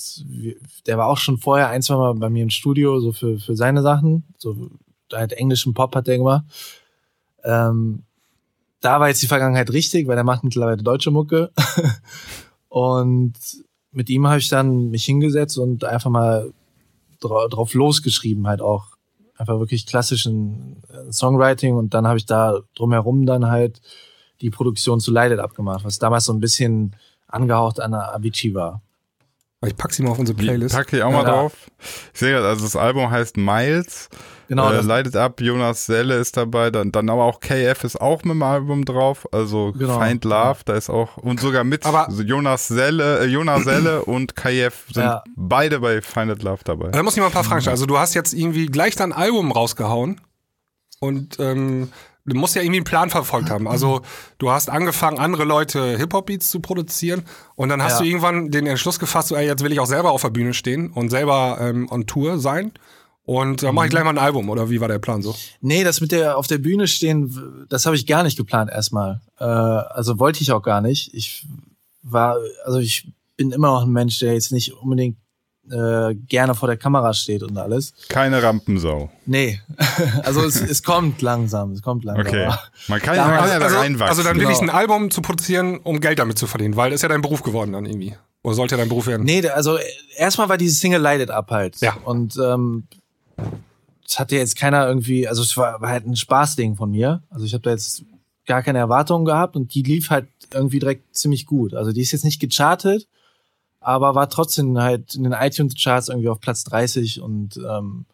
der 0.86 0.96
war 0.96 1.08
auch 1.08 1.18
schon 1.18 1.38
vorher 1.38 1.68
ein, 1.68 1.82
zwei 1.82 1.96
Mal 1.96 2.14
bei 2.14 2.30
mir 2.30 2.42
im 2.42 2.50
Studio, 2.50 2.98
so 3.00 3.12
für, 3.12 3.38
für 3.38 3.56
seine 3.56 3.82
Sachen. 3.82 4.24
So 4.38 4.70
halt 5.12 5.32
englischen 5.32 5.74
Pop 5.74 5.94
hat 5.94 6.06
der 6.06 6.18
gemacht. 6.18 6.44
Ähm, 7.44 8.04
da 8.80 9.00
war 9.00 9.08
jetzt 9.08 9.22
die 9.22 9.26
Vergangenheit 9.26 9.70
richtig, 9.70 10.08
weil 10.08 10.16
der 10.16 10.24
macht 10.24 10.44
mittlerweile 10.44 10.82
deutsche 10.82 11.10
Mucke. 11.10 11.50
und 12.68 13.34
mit 13.92 14.08
ihm 14.08 14.26
habe 14.26 14.38
ich 14.38 14.48
dann 14.48 14.90
mich 14.90 15.04
hingesetzt 15.04 15.58
und 15.58 15.84
einfach 15.84 16.10
mal 16.10 16.52
dra 17.20 17.48
drauf 17.48 17.74
losgeschrieben, 17.74 18.46
halt 18.46 18.62
auch 18.62 18.96
einfach 19.36 19.58
wirklich 19.58 19.86
klassischen 19.86 20.82
äh, 20.88 21.12
Songwriting 21.12 21.74
und 21.74 21.92
dann 21.92 22.06
habe 22.06 22.18
ich 22.18 22.26
da 22.26 22.60
drumherum 22.74 23.26
dann 23.26 23.46
halt 23.46 23.80
die 24.40 24.50
Produktion 24.50 25.00
zu 25.00 25.10
Light 25.10 25.32
It 25.32 25.38
Up 25.38 25.54
gemacht, 25.54 25.84
was 25.84 25.98
damals 25.98 26.24
so 26.24 26.32
ein 26.32 26.40
bisschen 26.40 26.96
angehaucht 27.32 27.80
an 27.80 27.92
der 27.92 28.14
Avicii 28.14 28.54
war. 28.54 28.80
Ich 29.66 29.76
pack 29.76 29.92
sie 29.92 30.02
mal 30.02 30.10
auf 30.12 30.18
unsere 30.18 30.36
Die 30.38 30.44
Playlist. 30.44 30.74
packe 30.74 30.96
ich 30.96 31.02
auch 31.02 31.12
mal 31.12 31.22
Ja. 31.24 31.30
drauf. 31.32 31.52
Ich 32.14 32.18
sehe 32.20 32.32
gerade, 32.32 32.48
also 32.48 32.64
das 32.64 32.76
Album 32.76 33.10
heißt 33.10 33.36
Miles. 33.36 34.08
Genau, 34.48 34.72
äh, 34.72 35.00
It 35.06 35.14
Up, 35.14 35.40
Jonas 35.40 35.86
Selle 35.86 36.14
ist 36.16 36.36
dabei, 36.36 36.70
dann, 36.70 36.90
dann 36.90 37.08
aber 37.08 37.22
auch 37.24 37.38
KF 37.38 37.84
ist 37.84 38.00
auch 38.00 38.24
mit 38.24 38.32
dem 38.32 38.42
Album 38.42 38.84
drauf, 38.84 39.28
also 39.32 39.72
Genau. 39.78 40.00
Find 40.00 40.24
Love, 40.24 40.60
da 40.64 40.74
ist 40.74 40.90
auch, 40.90 41.18
und 41.18 41.38
sogar 41.38 41.62
mit 41.62 41.86
Aber- 41.86 42.10
Jonas 42.22 42.66
Selle, 42.66 43.20
äh, 43.20 43.26
Jonas 43.26 43.62
Selle 43.62 44.02
und 44.06 44.34
KF 44.34 44.86
sind 44.92 45.04
Ja. 45.04 45.22
beide 45.36 45.78
bei 45.78 46.02
Find 46.02 46.32
It 46.32 46.42
Love 46.42 46.62
dabei. 46.64 46.88
Da 46.88 47.02
muss 47.04 47.14
ich 47.14 47.20
mal 47.20 47.26
ein 47.26 47.32
paar 47.32 47.44
Fragen 47.44 47.60
stellen. 47.60 47.74
Also 47.74 47.86
du 47.86 47.96
hast 47.98 48.14
jetzt 48.14 48.32
irgendwie 48.32 48.66
gleich 48.66 48.96
dein 48.96 49.12
Album 49.12 49.52
rausgehauen 49.52 50.20
und 50.98 51.38
ähm, 51.38 51.92
du 52.26 52.36
musst 52.36 52.54
ja 52.54 52.62
irgendwie 52.62 52.78
einen 52.78 52.84
Plan 52.84 53.10
verfolgt 53.10 53.50
haben. 53.50 53.66
Also 53.68 54.02
du 54.38 54.50
hast 54.50 54.70
angefangen, 54.70 55.18
andere 55.18 55.44
Leute 55.44 55.96
Hip-Hop-Beats 55.98 56.50
zu 56.50 56.60
produzieren 56.60 57.22
und 57.56 57.68
dann 57.68 57.82
hast 57.82 57.94
Ja. 57.94 57.98
du 58.00 58.04
irgendwann 58.04 58.50
den 58.50 58.66
Entschluss 58.66 58.98
gefasst, 58.98 59.28
so, 59.28 59.36
ey, 59.36 59.46
jetzt 59.46 59.62
will 59.64 59.72
ich 59.72 59.80
auch 59.80 59.86
selber 59.86 60.12
auf 60.12 60.22
der 60.22 60.30
Bühne 60.30 60.54
stehen 60.54 60.90
und 60.92 61.10
selber 61.10 61.58
ähm, 61.60 61.88
on 61.90 62.06
Tour 62.06 62.38
sein. 62.38 62.72
Und 63.24 63.62
dann 63.62 63.74
mache 63.74 63.86
ich 63.86 63.90
gleich 63.90 64.02
mal 64.02 64.10
ein 64.10 64.18
Album, 64.18 64.48
oder 64.50 64.70
wie 64.70 64.80
war 64.80 64.88
der 64.88 64.98
Plan 64.98 65.22
so? 65.22 65.34
nee, 65.60 65.84
das 65.84 66.00
mit 66.00 66.10
der 66.10 66.36
auf 66.36 66.46
der 66.48 66.58
Bühne 66.58 66.88
stehen, 66.88 67.66
das 67.68 67.86
habe 67.86 67.94
ich 67.94 68.06
gar 68.06 68.22
nicht 68.24 68.36
geplant 68.36 68.70
erstmal. 68.70 69.20
Äh, 69.38 69.44
also 69.44 70.18
wollte 70.18 70.42
ich 70.42 70.50
auch 70.52 70.62
gar 70.62 70.80
nicht. 70.80 71.14
Ich 71.14 71.46
war, 72.02 72.36
also 72.64 72.78
ich 72.78 73.06
bin 73.36 73.52
immer 73.52 73.68
noch 73.72 73.82
ein 73.84 73.92
Mensch, 73.92 74.18
der 74.18 74.32
jetzt 74.34 74.50
nicht 74.52 74.72
unbedingt 74.72 75.16
äh, 75.70 76.14
gerne 76.14 76.54
vor 76.54 76.68
der 76.68 76.76
Kamera 76.76 77.12
steht 77.14 77.42
und 77.42 77.56
alles. 77.56 77.92
Keine 78.08 78.42
Rampensau. 78.42 79.10
Nee, 79.26 79.60
also 80.22 80.42
es, 80.44 80.60
es 80.60 80.82
kommt 80.82 81.22
langsam, 81.22 81.72
es 81.72 81.82
kommt 81.82 82.04
langsam. 82.04 82.26
Okay. 82.26 82.48
Man 82.88 83.00
kann, 83.00 83.16
Ja, 83.16 83.26
man 83.28 83.36
kann 83.38 83.48
ja 83.48 83.58
da 83.58 83.64
also, 83.66 83.76
reinwachsen. 83.78 84.08
also 84.08 84.22
dann 84.22 84.36
will 84.36 84.46
Genau. 84.46 84.56
ich 84.56 84.62
ein 84.62 84.70
Album 84.70 85.10
zu 85.10 85.22
produzieren, 85.22 85.78
um 85.78 86.00
Geld 86.00 86.18
damit 86.18 86.38
zu 86.38 86.46
verdienen, 86.46 86.76
weil 86.76 86.90
das 86.90 86.96
ist 86.98 87.02
ja 87.02 87.08
dein 87.08 87.22
Beruf 87.22 87.42
geworden 87.42 87.72
dann 87.72 87.86
irgendwie. 87.86 88.14
Oder 88.42 88.54
sollte 88.54 88.76
dein 88.76 88.88
Beruf 88.88 89.06
werden? 89.06 89.24
Nee, 89.24 89.46
also 89.48 89.78
erstmal 90.16 90.48
war 90.48 90.56
diese 90.56 90.74
Single 90.74 91.00
Light 91.00 91.20
It 91.20 91.30
Up 91.30 91.50
halt. 91.50 91.76
Ja. 91.80 91.94
Und 92.04 92.36
ähm, 92.42 92.84
es 94.08 94.18
hatte 94.18 94.36
jetzt 94.36 94.56
keiner 94.56 94.86
irgendwie, 94.88 95.28
also 95.28 95.42
es 95.42 95.56
war, 95.56 95.80
war 95.80 95.90
halt 95.90 96.06
ein 96.06 96.16
Spaßding 96.16 96.76
von 96.76 96.90
mir. 96.90 97.22
Also 97.30 97.44
ich 97.44 97.52
habe 97.52 97.62
da 97.62 97.70
jetzt 97.70 98.02
gar 98.46 98.62
keine 98.62 98.78
Erwartungen 98.78 99.24
gehabt 99.24 99.56
und 99.56 99.74
die 99.74 99.82
lief 99.82 100.10
halt 100.10 100.26
irgendwie 100.52 100.78
direkt 100.80 101.14
ziemlich 101.14 101.46
gut. 101.46 101.74
Also 101.74 101.92
die 101.92 102.00
ist 102.00 102.12
jetzt 102.12 102.24
nicht 102.24 102.40
gechartet, 102.40 103.06
aber 103.80 104.14
war 104.14 104.28
trotzdem 104.28 104.78
halt 104.78 105.14
in 105.14 105.24
den 105.24 105.32
iTunes-Charts 105.32 106.08
irgendwie 106.08 106.28
auf 106.28 106.40
Platz 106.40 106.64
30 106.64 107.20
und 107.20 107.56
ähm, 107.56 108.06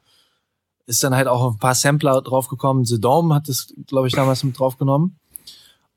ist 0.86 1.02
dann 1.02 1.14
halt 1.14 1.26
auch 1.26 1.42
auf 1.42 1.54
ein 1.54 1.58
paar 1.58 1.74
Sampler 1.74 2.22
draufgekommen. 2.22 2.84
The 2.84 3.00
Dome 3.00 3.34
hat 3.34 3.48
das, 3.48 3.74
glaube 3.86 4.06
ich, 4.06 4.14
damals 4.14 4.44
mit 4.44 4.58
draufgenommen. 4.58 5.18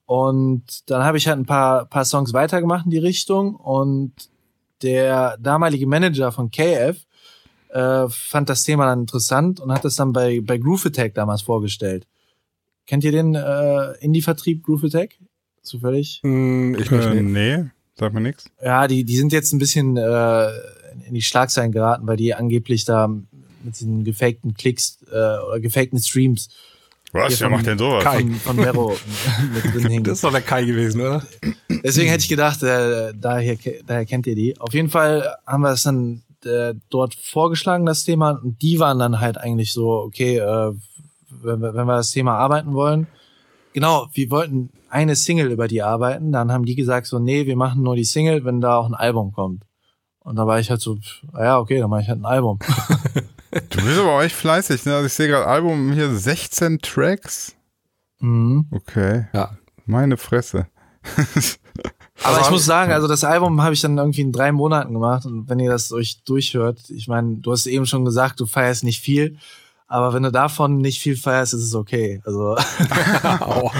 Und 0.06 0.90
dann 0.90 1.04
habe 1.04 1.20
ich 1.20 1.28
halt 1.28 1.38
ein 1.38 1.46
paar, 1.46 1.86
paar 1.86 2.04
Songs 2.04 2.34
weitergemacht 2.34 2.86
in 2.86 2.92
die 2.92 2.98
Richtung 2.98 3.56
und 3.56 4.14
der 4.82 5.38
damalige 5.38 5.86
Manager 5.86 6.32
von 6.32 6.50
KF 6.50 6.98
äh, 7.70 8.08
fand 8.10 8.50
das 8.50 8.64
Thema 8.64 8.88
dann 8.88 9.02
interessant 9.02 9.60
und 9.60 9.72
hat 9.72 9.86
das 9.86 9.96
dann 9.96 10.12
bei, 10.12 10.42
bei 10.42 10.58
Groove 10.58 10.88
Attack 10.88 11.14
damals 11.14 11.44
vorgestellt. 11.44 12.08
Kennt 12.88 13.04
ihr 13.04 13.12
den 13.12 13.36
äh, 13.36 13.92
Indie-Vertrieb 14.00 14.64
Groove 14.64 14.86
Attack? 14.86 15.20
Zufällig? 15.62 16.22
Hm, 16.24 16.74
ich 16.80 16.90
nicht. 16.90 17.06
äh, 17.06 17.22
nee. 17.22 17.58
nee, 17.58 17.70
sag 18.00 18.14
mir 18.14 18.22
nichts. 18.22 18.46
Ja, 18.64 18.88
die, 18.88 19.04
die 19.04 19.18
sind 19.18 19.34
jetzt 19.34 19.54
ein 19.54 19.60
bisschen 19.60 19.98
äh, 19.98 20.50
in 21.08 21.14
die 21.14 21.22
Schlagzeilen 21.22 21.72
geraten, 21.72 22.08
weil 22.08 22.18
die 22.18 22.34
angeblich 22.34 22.86
da 22.86 23.08
mit 23.08 23.80
diesen 23.80 24.04
gefakten 24.04 24.54
Klicks 24.54 25.00
äh, 25.12 25.16
oder 25.16 25.60
gefakten 25.60 26.00
Streams 26.00 26.50
Was? 27.12 27.40
Wer 27.42 27.50
macht 27.50 27.66
denn 27.66 27.78
sowas? 27.78 28.04
Kai. 28.04 28.22
von, 28.22 28.34
von 28.36 28.56
Mero 28.56 28.98
mit 29.54 29.74
drin 29.74 29.90
hingen. 29.90 30.04
Das 30.04 30.16
ist 30.16 30.24
doch 30.24 30.32
der 30.32 30.42
Kai 30.42 30.64
gewesen, 30.64 31.02
oder? 31.02 31.24
Deswegen 31.84 32.10
hätte 32.10 32.24
ich 32.24 32.30
gedacht, 32.30 32.62
äh, 32.64 33.14
daher, 33.16 33.58
daher 33.86 34.06
kennt 34.06 34.28
ihr 34.28 34.36
die. 34.36 34.60
Auf 34.60 34.74
jeden 34.74 34.90
Fall 34.90 35.36
haben 35.46 35.62
wir 35.62 35.72
es 35.72 35.84
dann 35.84 36.22
äh, 36.46 36.74
dort 36.90 37.16
vorgeschlagen, 37.16 37.86
das 37.86 38.04
Thema. 38.04 38.32
Und 38.32 38.62
die 38.62 38.80
waren 38.80 39.00
dann 39.00 39.20
halt 39.20 39.38
eigentlich 39.38 39.74
so, 39.74 39.90
okay, 39.90 40.38
äh, 40.38 40.74
wenn, 41.42 41.62
wir, 41.62 41.74
wenn 41.74 41.86
wir 41.86 41.96
das 41.96 42.12
Thema 42.12 42.36
arbeiten 42.36 42.74
wollen. 42.74 43.08
Genau, 43.74 44.08
wir 44.14 44.32
wollten 44.32 44.72
eine 44.90 45.16
Single 45.16 45.52
über 45.52 45.68
die 45.68 45.82
arbeiten. 45.82 46.32
Dann 46.32 46.52
haben 46.52 46.66
die 46.66 46.76
gesagt 46.76 47.08
so, 47.08 47.20
nee, 47.20 47.46
wir 47.46 47.56
machen 47.56 47.84
nur 47.84 47.96
die 47.96 48.04
Single, 48.04 48.44
wenn 48.46 48.62
da 48.62 48.78
auch 48.78 48.88
ein 48.88 48.96
Album 48.96 49.32
kommt. 49.32 49.64
Und 50.20 50.36
da 50.36 50.46
war 50.46 50.60
ich 50.60 50.70
halt 50.70 50.82
so, 50.82 50.98
ah 51.34 51.44
ja, 51.44 51.60
okay, 51.60 51.80
dann 51.80 51.90
mache 51.90 52.02
ich 52.02 52.10
halt 52.10 52.20
ein 52.20 52.26
Album. 52.26 52.60
Du 53.52 53.84
bist 53.84 54.00
aber 54.00 54.18
auch 54.18 54.22
echt 54.22 54.36
fleißig, 54.36 54.86
ne? 54.86 54.94
Also 54.94 55.08
ich 55.08 55.14
sehe 55.14 55.28
gerade 55.28 55.48
Album 55.48 55.92
hier 55.94 56.14
16 56.14 56.80
Tracks. 56.80 57.56
mhm. 58.20 58.68
Okay. 58.70 59.26
Ja. 59.34 59.58
Meine 59.86 60.18
Fresse. 60.18 60.68
Aber 62.24 62.42
ich 62.42 62.52
muss 62.52 62.66
sagen, 62.66 62.92
also 62.92 63.08
das 63.08 63.24
Album 63.24 63.62
habe 63.62 63.74
ich 63.74 63.82
dann 63.82 63.98
irgendwie 63.98 64.22
in 64.22 64.32
drei 64.32 64.52
Monaten 64.52 64.94
gemacht 64.94 65.26
und 65.26 65.50
wenn 65.50 65.60
ihr 65.60 65.72
das 65.72 65.92
euch 65.92 66.22
durchhört, 66.24 66.90
ich 66.90 67.08
meine, 67.08 67.38
du 67.38 67.52
hast 67.52 67.66
eben 67.66 67.86
schon 67.86 68.06
gesagt, 68.06 68.40
du 68.40 68.46
feierst 68.46 68.84
nicht 68.84 69.02
viel, 69.02 69.38
aber 69.90 70.14
wenn 70.14 70.24
du 70.24 70.32
davon 70.32 70.78
nicht 70.78 71.02
viel 71.02 71.18
feierst, 71.18 71.54
ist 71.54 71.64
es 71.64 71.76
okay. 71.76 72.22
Also 72.26 72.56
Au. 73.40 73.72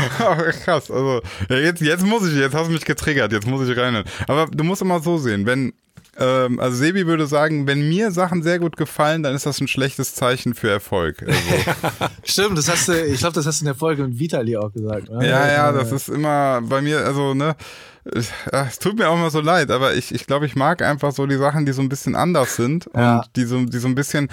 Krass, 0.64 0.90
also 0.92 1.22
ja, 1.50 1.58
jetzt, 1.58 1.82
jetzt 1.82 2.06
muss 2.06 2.28
ich, 2.28 2.36
jetzt 2.36 2.56
hast 2.56 2.68
du 2.68 2.74
mich 2.74 2.84
getriggert, 2.86 3.32
jetzt 3.32 3.48
muss 3.48 3.68
ich 3.68 3.78
rein. 3.78 4.04
Aber 4.28 4.48
du 4.48 4.64
musst 4.64 4.82
immer 4.82 5.00
so 5.00 5.18
sehen, 5.18 5.46
wenn, 5.46 5.74
ähm, 6.18 6.60
also 6.60 6.76
Sebi 6.76 7.06
würde 7.08 7.28
sagen, 7.28 7.68
wenn 7.68 7.88
mir 7.88 8.12
Sachen 8.12 8.44
sehr 8.44 8.60
gut 8.60 8.76
gefallen, 8.76 9.24
dann 9.24 9.36
ist 9.36 9.46
das 9.46 9.62
ein 9.62 9.68
schlechtes 9.68 10.16
Zeichen 10.16 10.54
für 10.56 10.70
Erfolg. 10.70 11.24
Also, 11.26 11.40
stimmt, 12.24 12.58
das 12.58 12.68
hast 12.70 12.88
du, 12.90 13.06
ich 13.06 13.20
glaube, 13.20 13.36
das 13.36 13.46
hast 13.46 13.62
du 13.62 13.66
in 13.66 13.68
der 13.68 13.76
Folge 13.76 14.04
mit 14.04 14.20
Vitali 14.20 14.58
auch 14.58 14.74
gesagt. 14.74 15.10
Ne? 15.10 15.28
ja, 15.28 15.48
ja, 15.48 15.72
das 15.72 15.92
ist 15.92 16.10
immer 16.10 16.62
bei 16.62 16.82
mir, 16.82 17.06
also 17.06 17.34
ne, 17.34 17.56
es 18.04 18.32
es 18.52 18.80
tut 18.80 18.98
mir 18.98 19.10
auch 19.10 19.16
immer 19.16 19.30
so 19.30 19.40
leid, 19.42 19.70
aber 19.70 19.94
ich, 19.94 20.14
ich 20.14 20.26
glaube, 20.26 20.46
ich 20.48 20.56
mag 20.56 20.82
einfach 20.82 21.12
so 21.12 21.28
die 21.28 21.38
Sachen, 21.38 21.66
die 21.66 21.72
so 21.74 21.82
ein 21.82 21.90
bisschen 21.90 22.16
anders 22.16 22.56
sind 22.56 22.88
und 22.88 23.00
Ja. 23.00 23.24
die 23.36 23.44
so, 23.46 23.64
die 23.66 23.78
so 23.78 23.88
ein 23.88 23.96
bisschen 23.96 24.30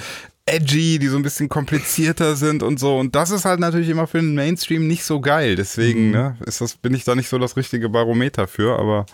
edgy, 0.47 0.99
die 0.99 1.09
so 1.09 1.17
ein 1.17 1.23
bisschen 1.23 1.49
komplizierter 1.49 2.37
sind 2.37 2.63
und 2.63 2.79
so. 2.79 2.97
Und 2.97 3.15
das 3.15 3.31
ist 3.31 3.45
halt 3.45 3.61
natürlich 3.61 3.89
immer 3.89 4.07
für 4.07 4.19
den 4.19 4.35
Mainstream 4.35 4.87
nicht 4.87 5.05
so 5.05 5.21
geil. 5.21 5.57
Deswegen, 5.57 6.13
ne, 6.13 6.37
ist 6.47 6.61
das, 6.61 6.77
bin 6.77 6.95
ich 6.95 7.05
da 7.05 7.15
nicht 7.15 7.29
so 7.29 7.39
das 7.39 7.57
richtige 7.57 7.89
Barometer 7.89 8.47
für, 8.47 8.79
aber 8.79 9.07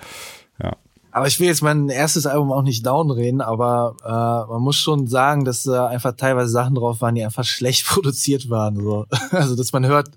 ja. 0.62 0.76
Aber 1.14 1.26
ich 1.26 1.38
will 1.40 1.46
jetzt 1.46 1.62
mein 1.62 1.90
erstes 1.90 2.24
Album 2.24 2.52
auch 2.52 2.62
nicht 2.62 2.86
downreden, 2.86 3.42
aber 3.42 3.96
äh, 4.02 4.50
man 4.50 4.62
muss 4.62 4.76
schon 4.76 5.06
sagen, 5.06 5.44
dass 5.44 5.62
da 5.62 5.86
einfach 5.86 6.16
teilweise 6.16 6.50
Sachen 6.50 6.74
drauf 6.74 7.02
waren, 7.02 7.14
die 7.14 7.24
einfach 7.24 7.44
schlecht 7.44 7.86
produziert 7.88 8.48
waren. 8.48 8.76
So. 8.76 9.06
Also 9.30 9.56
dass 9.56 9.72
man 9.72 9.86
hört, 9.86 10.10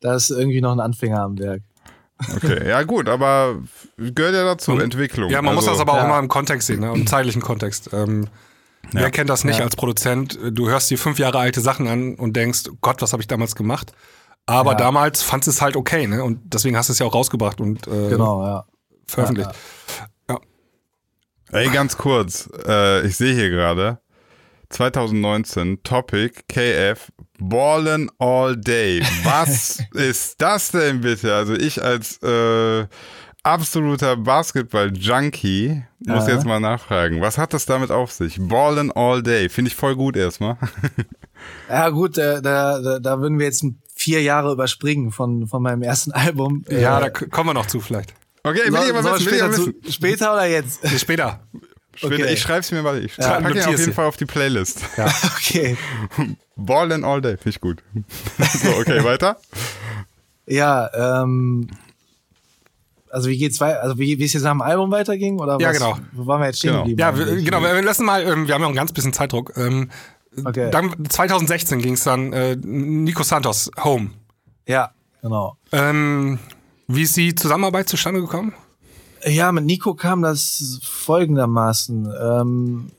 da 0.00 0.14
ist 0.14 0.30
irgendwie 0.30 0.60
noch 0.60 0.72
ein 0.72 0.80
Anfänger 0.80 1.22
am 1.22 1.38
Werk. 1.38 1.62
Okay, 2.36 2.68
ja 2.68 2.82
gut, 2.84 3.08
aber 3.08 3.56
gehört 3.96 4.34
ja 4.34 4.44
dazu, 4.44 4.78
Entwicklung. 4.78 5.30
Ja, 5.30 5.42
man 5.42 5.56
muss 5.56 5.66
Also, 5.66 5.80
das 5.80 5.88
aber 5.88 5.98
auch 5.98 6.04
ja. 6.04 6.08
mal 6.08 6.20
im 6.20 6.28
Kontext 6.28 6.68
sehen, 6.68 6.80
ne? 6.80 6.92
im 6.94 7.06
zeitlichen 7.06 7.42
Kontext. 7.42 7.90
Ähm, 7.92 8.28
Wer 8.90 9.10
kennt 9.10 9.30
das 9.30 9.44
nicht 9.44 9.58
Ja. 9.58 9.64
als 9.64 9.76
Produzent? 9.76 10.38
Du 10.50 10.68
hörst 10.68 10.90
dir 10.90 10.98
fünf 10.98 11.18
Jahre 11.18 11.38
alte 11.38 11.60
Sachen 11.60 11.86
an 11.86 12.14
und 12.16 12.34
denkst, 12.34 12.64
Gott, 12.80 13.00
was 13.00 13.12
habe 13.12 13.22
ich 13.22 13.28
damals 13.28 13.54
gemacht? 13.54 13.92
Aber 14.46 14.72
Ja. 14.72 14.76
damals 14.78 15.22
fandst 15.22 15.48
es 15.48 15.62
halt 15.62 15.76
okay, 15.76 16.06
ne? 16.06 16.22
Und 16.24 16.40
deswegen 16.52 16.76
hast 16.76 16.88
du 16.88 16.92
es 16.92 16.98
ja 16.98 17.06
auch 17.06 17.14
rausgebracht 17.14 17.60
und 17.60 17.86
äh, 17.86 18.08
Genau, 18.10 18.44
ja. 18.44 18.66
veröffentlicht. 19.06 19.50
Ey, 21.54 21.68
ganz 21.68 21.98
kurz, 21.98 22.48
äh, 22.66 23.06
ich 23.06 23.16
sehe 23.18 23.34
hier 23.34 23.50
gerade 23.50 23.98
2019 24.70 25.82
Topic 25.82 26.40
KF 26.48 27.12
Ballin' 27.38 28.10
All 28.18 28.56
Day. 28.56 29.02
Was 29.22 29.78
ist 29.92 30.40
das 30.40 30.70
denn 30.70 31.02
bitte? 31.02 31.34
Also 31.34 31.52
ich 31.52 31.82
als 31.82 32.16
äh, 32.22 32.86
absoluter 33.42 34.16
Basketball-Junkie 34.16 35.82
muss 35.98 36.26
ja. 36.26 36.34
jetzt 36.34 36.46
mal 36.46 36.60
nachfragen. 36.60 37.20
Was 37.20 37.38
hat 37.38 37.52
das 37.52 37.66
damit 37.66 37.90
auf 37.90 38.12
sich? 38.12 38.38
Ballin' 38.40 38.92
all 38.92 39.22
day. 39.22 39.48
Finde 39.48 39.70
ich 39.70 39.76
voll 39.76 39.96
gut 39.96 40.16
erstmal. 40.16 40.56
ja, 41.68 41.88
gut, 41.90 42.18
da, 42.18 42.40
da, 42.40 42.98
da 42.98 43.20
würden 43.20 43.38
wir 43.38 43.46
jetzt 43.46 43.64
vier 43.94 44.22
Jahre 44.22 44.52
überspringen 44.52 45.12
von, 45.12 45.46
von 45.46 45.62
meinem 45.62 45.82
ersten 45.82 46.12
Album. 46.12 46.64
Ja, 46.68 46.98
äh, 46.98 47.02
da 47.02 47.10
kommen 47.10 47.50
wir 47.50 47.54
noch 47.54 47.66
zu 47.66 47.80
vielleicht. 47.80 48.14
Okay, 48.44 48.60
will 48.66 48.72
so, 48.72 48.84
ich 48.84 48.90
aber 48.90 49.14
wissen, 49.14 49.28
später, 49.28 49.52
zu, 49.52 49.74
später 49.88 50.32
oder 50.32 50.46
jetzt? 50.46 50.80
Später. 50.98 51.40
Später. 51.94 52.14
Okay. 52.14 52.32
Ich 52.32 52.40
schreib's 52.40 52.72
mir 52.72 52.82
mal. 52.82 53.04
Ich 53.04 53.16
ja, 53.16 53.40
packe 53.40 53.58
ihn 53.58 53.64
auf 53.64 53.78
jeden 53.78 53.92
Fall 53.92 54.06
auf 54.06 54.16
die 54.16 54.24
Playlist. 54.24 54.80
Ja. 54.96 55.06
okay. 55.36 55.76
Ballin' 56.56 57.04
all 57.04 57.20
day. 57.20 57.36
Finde 57.36 57.50
ich 57.50 57.60
gut. 57.60 57.82
so, 58.38 58.70
okay, 58.70 59.04
weiter. 59.04 59.36
Ja, 60.46 61.22
ähm, 61.22 61.68
also 63.12 63.28
wie 63.28 63.36
geht's 63.36 63.60
weiter? 63.60 63.82
Also 63.82 63.98
wie, 63.98 64.18
wie 64.18 64.24
es 64.24 64.32
jetzt 64.32 64.42
nach 64.42 64.52
dem 64.52 64.62
Album 64.62 64.90
weiterging 64.90 65.38
oder 65.38 65.58
ja, 65.60 65.72
genau. 65.72 65.98
Wo 66.12 66.26
waren 66.26 66.40
wir 66.40 66.46
jetzt 66.46 66.58
stehen 66.58 66.70
genau. 66.70 66.84
geblieben? 66.84 67.00
Ja, 67.00 67.16
wir, 67.16 67.42
genau. 67.42 67.62
Wir 67.62 67.82
lassen 67.82 68.06
mal. 68.06 68.22
Ähm, 68.22 68.48
wir 68.48 68.54
haben 68.54 68.62
ja 68.62 68.68
ein 68.68 68.74
ganz 68.74 68.92
bisschen 68.92 69.12
Zeitdruck. 69.12 69.52
Ähm, 69.56 69.90
okay. 70.44 70.70
Dann 70.70 71.04
2016 71.08 71.80
ging 71.80 71.94
es 71.94 72.04
dann 72.04 72.32
äh, 72.32 72.56
Nico 72.56 73.22
Santos 73.22 73.70
Home. 73.84 74.10
Ja, 74.66 74.92
genau. 75.20 75.56
Ähm, 75.72 76.38
wie 76.88 77.02
ist 77.02 77.16
die 77.16 77.34
Zusammenarbeit 77.34 77.88
zustande 77.88 78.20
gekommen? 78.20 78.54
Ja, 79.26 79.52
mit 79.52 79.64
Nico 79.64 79.94
kam 79.94 80.22
das 80.22 80.80
folgendermaßen. 80.82 82.12
Ähm, 82.20 82.90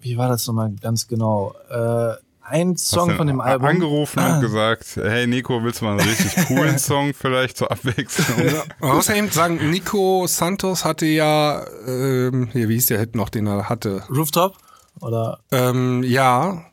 wie 0.00 0.18
war 0.18 0.28
das 0.28 0.46
nochmal 0.46 0.74
ganz 0.80 1.06
genau? 1.06 1.54
Äh, 1.70 2.14
ein 2.44 2.76
Song 2.76 3.16
von 3.16 3.26
dem 3.26 3.40
Album. 3.40 3.68
Angerufen 3.68 4.18
und 4.18 4.40
gesagt, 4.40 4.96
hey 4.96 5.26
Nico, 5.26 5.62
willst 5.62 5.80
du 5.80 5.86
mal 5.86 5.98
einen 5.98 6.08
richtig 6.08 6.46
coolen 6.46 6.78
Song 6.78 7.14
vielleicht 7.14 7.56
zur 7.56 7.70
Abwechslung? 7.70 8.52
Man 8.80 8.96
muss 8.96 9.08
ja 9.08 9.14
eben 9.14 9.30
sagen, 9.30 9.70
Nico 9.70 10.26
Santos 10.26 10.84
hatte 10.84 11.06
ja, 11.06 11.64
ähm, 11.86 12.48
hier, 12.52 12.68
wie 12.68 12.74
hieß 12.74 12.86
der 12.86 12.98
Hit 12.98 13.14
noch, 13.14 13.28
den 13.28 13.46
er 13.46 13.68
hatte? 13.68 14.02
Rooftop? 14.10 14.56
Oder? 15.00 15.40
Ähm, 15.50 16.02
ja. 16.02 16.64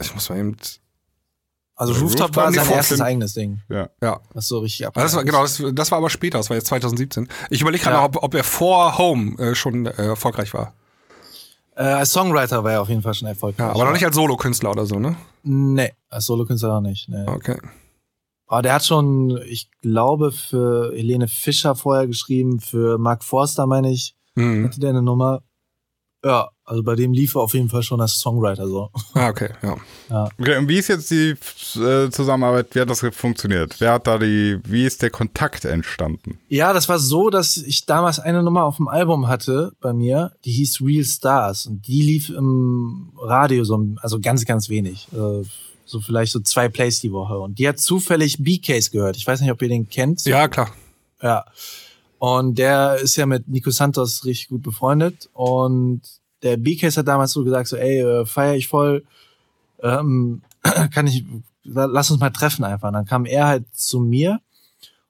Ich 0.00 0.14
muss 0.14 0.28
mal 0.28 0.38
eben. 0.38 0.56
Also 1.74 1.92
Rooftop, 1.92 2.36
Rooftop 2.36 2.36
war 2.36 2.52
sein 2.52 2.70
erstes 2.70 3.00
eigenes 3.00 3.34
Ding. 3.34 3.60
Ja. 3.68 3.90
ja. 4.02 4.20
Was 4.32 4.48
so 4.48 4.60
richtig 4.60 4.86
ab. 4.86 4.94
Das 4.94 5.14
war, 5.14 5.24
genau, 5.24 5.42
das, 5.42 5.62
das, 5.72 5.90
war 5.90 5.98
aber 5.98 6.08
später, 6.08 6.38
das 6.38 6.48
war 6.48 6.56
jetzt 6.56 6.68
2017. 6.68 7.28
Ich 7.50 7.60
überlege 7.60 7.84
gerade 7.84 7.96
ja. 7.96 8.02
noch, 8.02 8.08
ob, 8.08 8.22
ob 8.22 8.34
er 8.34 8.44
vor 8.44 8.96
Home 8.96 9.38
äh, 9.38 9.54
schon 9.54 9.86
äh, 9.86 9.90
erfolgreich 9.90 10.54
war. 10.54 10.74
Äh, 11.76 11.82
als 11.82 12.12
Songwriter 12.12 12.64
war 12.64 12.72
er 12.72 12.82
auf 12.82 12.88
jeden 12.88 13.02
Fall 13.02 13.12
schon 13.14 13.28
erfolgreich. 13.28 13.66
Ja, 13.66 13.72
aber 13.72 13.84
noch 13.84 13.92
nicht 13.92 14.04
als 14.04 14.16
Solokünstler 14.16 14.70
oder 14.70 14.86
so, 14.86 14.98
ne? 14.98 15.14
Nee, 15.42 15.92
als 16.08 16.24
Solokünstler 16.24 16.68
noch 16.68 16.80
nicht. 16.80 17.08
Nee. 17.08 17.26
Okay. 17.26 17.58
Aber 18.46 18.62
der 18.62 18.74
hat 18.74 18.84
schon, 18.84 19.38
ich 19.46 19.70
glaube, 19.82 20.32
für 20.32 20.92
Helene 20.94 21.28
Fischer 21.28 21.74
vorher 21.74 22.06
geschrieben, 22.06 22.60
für 22.60 22.96
Mark 22.96 23.24
Forster, 23.24 23.66
meine 23.66 23.92
ich, 23.92 24.16
mhm. 24.34 24.64
hatte 24.64 24.80
der 24.80 24.90
eine 24.90 25.02
Nummer. 25.02 25.42
Ja, 26.24 26.48
also 26.66 26.82
bei 26.82 26.96
dem 26.96 27.12
lief 27.12 27.36
er 27.36 27.42
auf 27.42 27.54
jeden 27.54 27.68
Fall 27.68 27.82
schon 27.82 28.00
als 28.00 28.18
Songwriter 28.18 28.66
so. 28.66 28.90
Ah, 29.14 29.28
okay, 29.28 29.50
ja. 29.62 29.76
ja. 30.10 30.28
Okay, 30.38 30.58
und 30.58 30.68
wie 30.68 30.78
ist 30.78 30.88
jetzt 30.88 31.10
die 31.10 31.34
äh, 31.80 32.10
Zusammenarbeit, 32.10 32.74
wie 32.74 32.80
hat 32.80 32.90
das 32.90 33.00
funktioniert? 33.12 33.76
Wer 33.78 33.92
hat 33.92 34.06
da 34.06 34.18
die, 34.18 34.58
wie 34.64 34.84
ist 34.84 35.00
der 35.00 35.10
Kontakt 35.10 35.64
entstanden? 35.64 36.38
Ja, 36.48 36.72
das 36.72 36.88
war 36.88 36.98
so, 36.98 37.30
dass 37.30 37.56
ich 37.56 37.86
damals 37.86 38.18
eine 38.18 38.42
Nummer 38.42 38.64
auf 38.64 38.76
dem 38.76 38.88
Album 38.88 39.28
hatte 39.28 39.72
bei 39.80 39.92
mir, 39.92 40.32
die 40.44 40.50
hieß 40.52 40.80
Real 40.82 41.04
Stars 41.04 41.66
und 41.66 41.86
die 41.86 42.02
lief 42.02 42.30
im 42.30 43.12
Radio 43.16 43.64
so, 43.64 43.86
also 44.02 44.18
ganz, 44.20 44.44
ganz 44.44 44.68
wenig. 44.68 45.08
Äh, 45.12 45.44
so 45.86 46.00
vielleicht 46.00 46.32
so 46.32 46.40
zwei 46.40 46.68
Plays 46.68 47.00
die 47.00 47.12
Woche. 47.12 47.38
Und 47.38 47.58
die 47.58 47.68
hat 47.68 47.78
zufällig 47.78 48.38
B-Case 48.42 48.90
gehört. 48.90 49.16
Ich 49.16 49.26
weiß 49.26 49.40
nicht, 49.40 49.52
ob 49.52 49.62
ihr 49.62 49.68
den 49.68 49.88
kennt. 49.88 50.24
Ja, 50.24 50.48
klar. 50.48 50.70
Ja. 51.22 51.44
Und 52.18 52.58
der 52.58 52.96
ist 52.96 53.16
ja 53.16 53.24
mit 53.24 53.46
Nico 53.48 53.70
Santos 53.70 54.24
richtig 54.24 54.48
gut 54.48 54.62
befreundet. 54.62 55.30
Und 55.32 56.02
der 56.42 56.56
B-Case 56.56 57.00
hat 57.00 57.08
damals 57.08 57.32
so 57.32 57.44
gesagt, 57.44 57.68
so, 57.68 57.76
ey, 57.76 58.00
äh, 58.00 58.26
feier 58.26 58.54
ich 58.54 58.68
voll, 58.68 59.04
ähm, 59.82 60.42
kann 60.92 61.06
ich, 61.06 61.24
lass 61.64 62.10
uns 62.10 62.20
mal 62.20 62.30
treffen 62.30 62.64
einfach. 62.64 62.88
Und 62.88 62.94
dann 62.94 63.06
kam 63.06 63.24
er 63.24 63.46
halt 63.46 63.64
zu 63.74 64.00
mir 64.00 64.40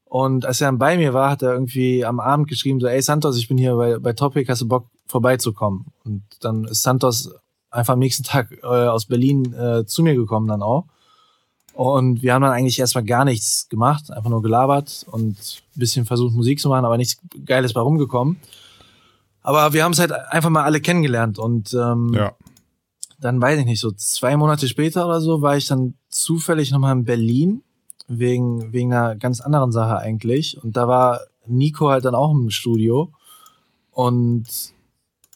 und 0.09 0.47
als 0.47 0.61
er 0.61 0.69
dann 0.69 0.79
bei 0.79 0.97
mir 0.97 1.13
war, 1.15 1.31
hat 1.31 1.43
er 1.43 1.53
irgendwie 1.53 2.05
am 2.05 2.21
Abend 2.21 2.49
geschrieben, 2.49 2.81
so, 2.81 2.87
ey 2.87 3.03
Santos, 3.03 3.37
ich 3.37 3.49
bin 3.49 3.59
hier 3.59 3.75
bei, 3.75 3.99
bei 3.99 4.13
Topic, 4.13 4.51
hast 4.51 4.63
du 4.63 4.69
Bock 4.69 4.87
vorbeizukommen? 5.07 5.87
Und 6.05 6.23
dann 6.41 6.65
ist 6.65 6.83
Santos 6.83 7.31
einfach 7.71 7.95
am 7.95 7.99
nächsten 7.99 8.23
Tag 8.23 8.53
äh, 8.63 8.67
aus 8.67 9.07
Berlin 9.07 9.53
äh, 9.53 9.85
zu 9.85 10.03
mir 10.03 10.15
gekommen 10.15 10.49
dann 10.49 10.63
auch. 10.63 10.87
Und 11.75 12.23
wir 12.23 12.33
haben 12.33 12.43
dann 12.43 12.53
eigentlich 12.53 12.79
erstmal 12.79 13.05
gar 13.05 13.25
nichts 13.27 13.69
gemacht, 13.69 14.11
einfach 14.11 14.31
nur 14.31 14.41
gelabert 14.41 15.05
und 15.11 15.37
bisschen 15.75 16.07
versucht, 16.07 16.35
Musik 16.35 16.61
zu 16.61 16.71
machen, 16.71 16.87
aber 16.87 16.97
nichts 16.97 17.19
Geiles 17.45 17.75
bei 17.75 17.83
rumgekommen. 17.83 18.41
Aber 19.47 19.73
wir 19.73 19.85
haben 19.85 19.93
es 19.93 20.01
halt 20.01 20.11
einfach 20.11 20.51
mal 20.51 20.65
alle 20.65 20.81
kennengelernt 20.81 21.39
und 21.39 21.73
ähm, 21.73 22.13
ja. 22.13 22.35
dann 23.21 23.41
weiß 23.41 23.61
ich 23.61 23.65
nicht, 23.65 23.79
so 23.79 23.93
zwei 23.93 24.37
Monate 24.37 24.67
später 24.67 25.07
oder 25.07 25.21
so 25.21 25.41
war 25.41 25.57
ich 25.57 25.69
dann 25.69 25.95
zufällig 26.09 26.73
nochmal 26.73 26.97
in 26.97 27.05
Berlin 27.05 27.63
wegen, 28.09 28.73
wegen 28.73 28.93
einer 28.93 29.15
ganz 29.15 29.41
anderen 29.41 29.71
Sache 29.71 29.99
eigentlich. 29.99 30.61
Und 30.61 30.77
da 30.77 30.89
war 30.89 31.21
Nico 31.47 31.91
halt 31.91 32.05
dann 32.05 32.17
auch 32.17 32.33
im 32.33 32.51
Studio. 32.51 33.13
Und 33.93 34.47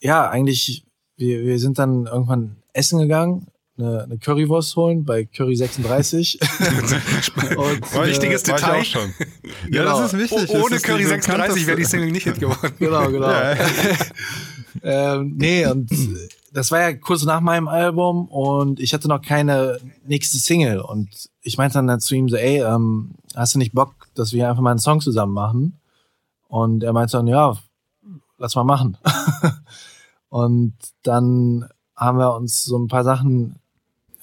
ja, 0.01 0.29
eigentlich, 0.29 0.83
wir, 1.15 1.45
wir 1.45 1.57
sind 1.57 1.79
dann 1.79 2.05
irgendwann 2.05 2.57
essen 2.73 2.99
gegangen 2.99 3.47
eine, 3.77 4.03
eine 4.03 4.17
Currywurst 4.17 4.75
holen 4.75 5.05
bei 5.05 5.25
Curry 5.25 5.55
36. 5.55 6.39
und, 7.57 8.05
Wichtiges 8.05 8.43
äh, 8.43 8.53
Detail. 8.53 8.83
schon. 8.83 9.13
Ja, 9.69 9.83
genau. 9.83 10.01
das 10.01 10.13
ist 10.13 10.19
wichtig. 10.19 10.49
Oh, 10.49 10.65
ohne 10.65 10.79
Curry 10.79 11.05
36 11.05 11.67
wäre 11.67 11.77
die 11.77 11.85
Single 11.85 12.11
nicht 12.11 12.23
hit 12.23 12.39
geworden. 12.39 12.73
genau, 12.79 13.09
genau. 13.09 13.29
Ja. 13.29 13.55
ähm, 15.15 15.35
nee, 15.37 15.65
und 15.65 15.89
das 16.53 16.71
war 16.71 16.81
ja 16.81 16.93
kurz 16.93 17.23
nach 17.23 17.41
meinem 17.41 17.67
Album 17.67 18.27
und 18.27 18.79
ich 18.79 18.93
hatte 18.93 19.07
noch 19.07 19.21
keine 19.21 19.79
nächste 20.05 20.37
Single 20.37 20.81
und 20.81 21.29
ich 21.41 21.57
meinte 21.57 21.81
dann 21.81 21.99
zu 21.99 22.15
ihm 22.15 22.29
so, 22.29 22.35
ey, 22.35 22.61
ähm, 22.61 23.11
hast 23.35 23.55
du 23.55 23.59
nicht 23.59 23.73
Bock, 23.73 23.93
dass 24.15 24.33
wir 24.33 24.49
einfach 24.49 24.61
mal 24.61 24.71
einen 24.71 24.79
Song 24.79 25.01
zusammen 25.01 25.33
machen? 25.33 25.79
Und 26.47 26.83
er 26.83 26.91
meinte 26.91 27.13
dann, 27.13 27.27
ja, 27.27 27.57
lass 28.37 28.55
mal 28.55 28.65
machen. 28.65 28.97
und 30.29 30.73
dann 31.03 31.69
haben 31.95 32.17
wir 32.17 32.35
uns 32.35 32.63
so 32.65 32.77
ein 32.77 32.87
paar 32.87 33.05
Sachen 33.05 33.60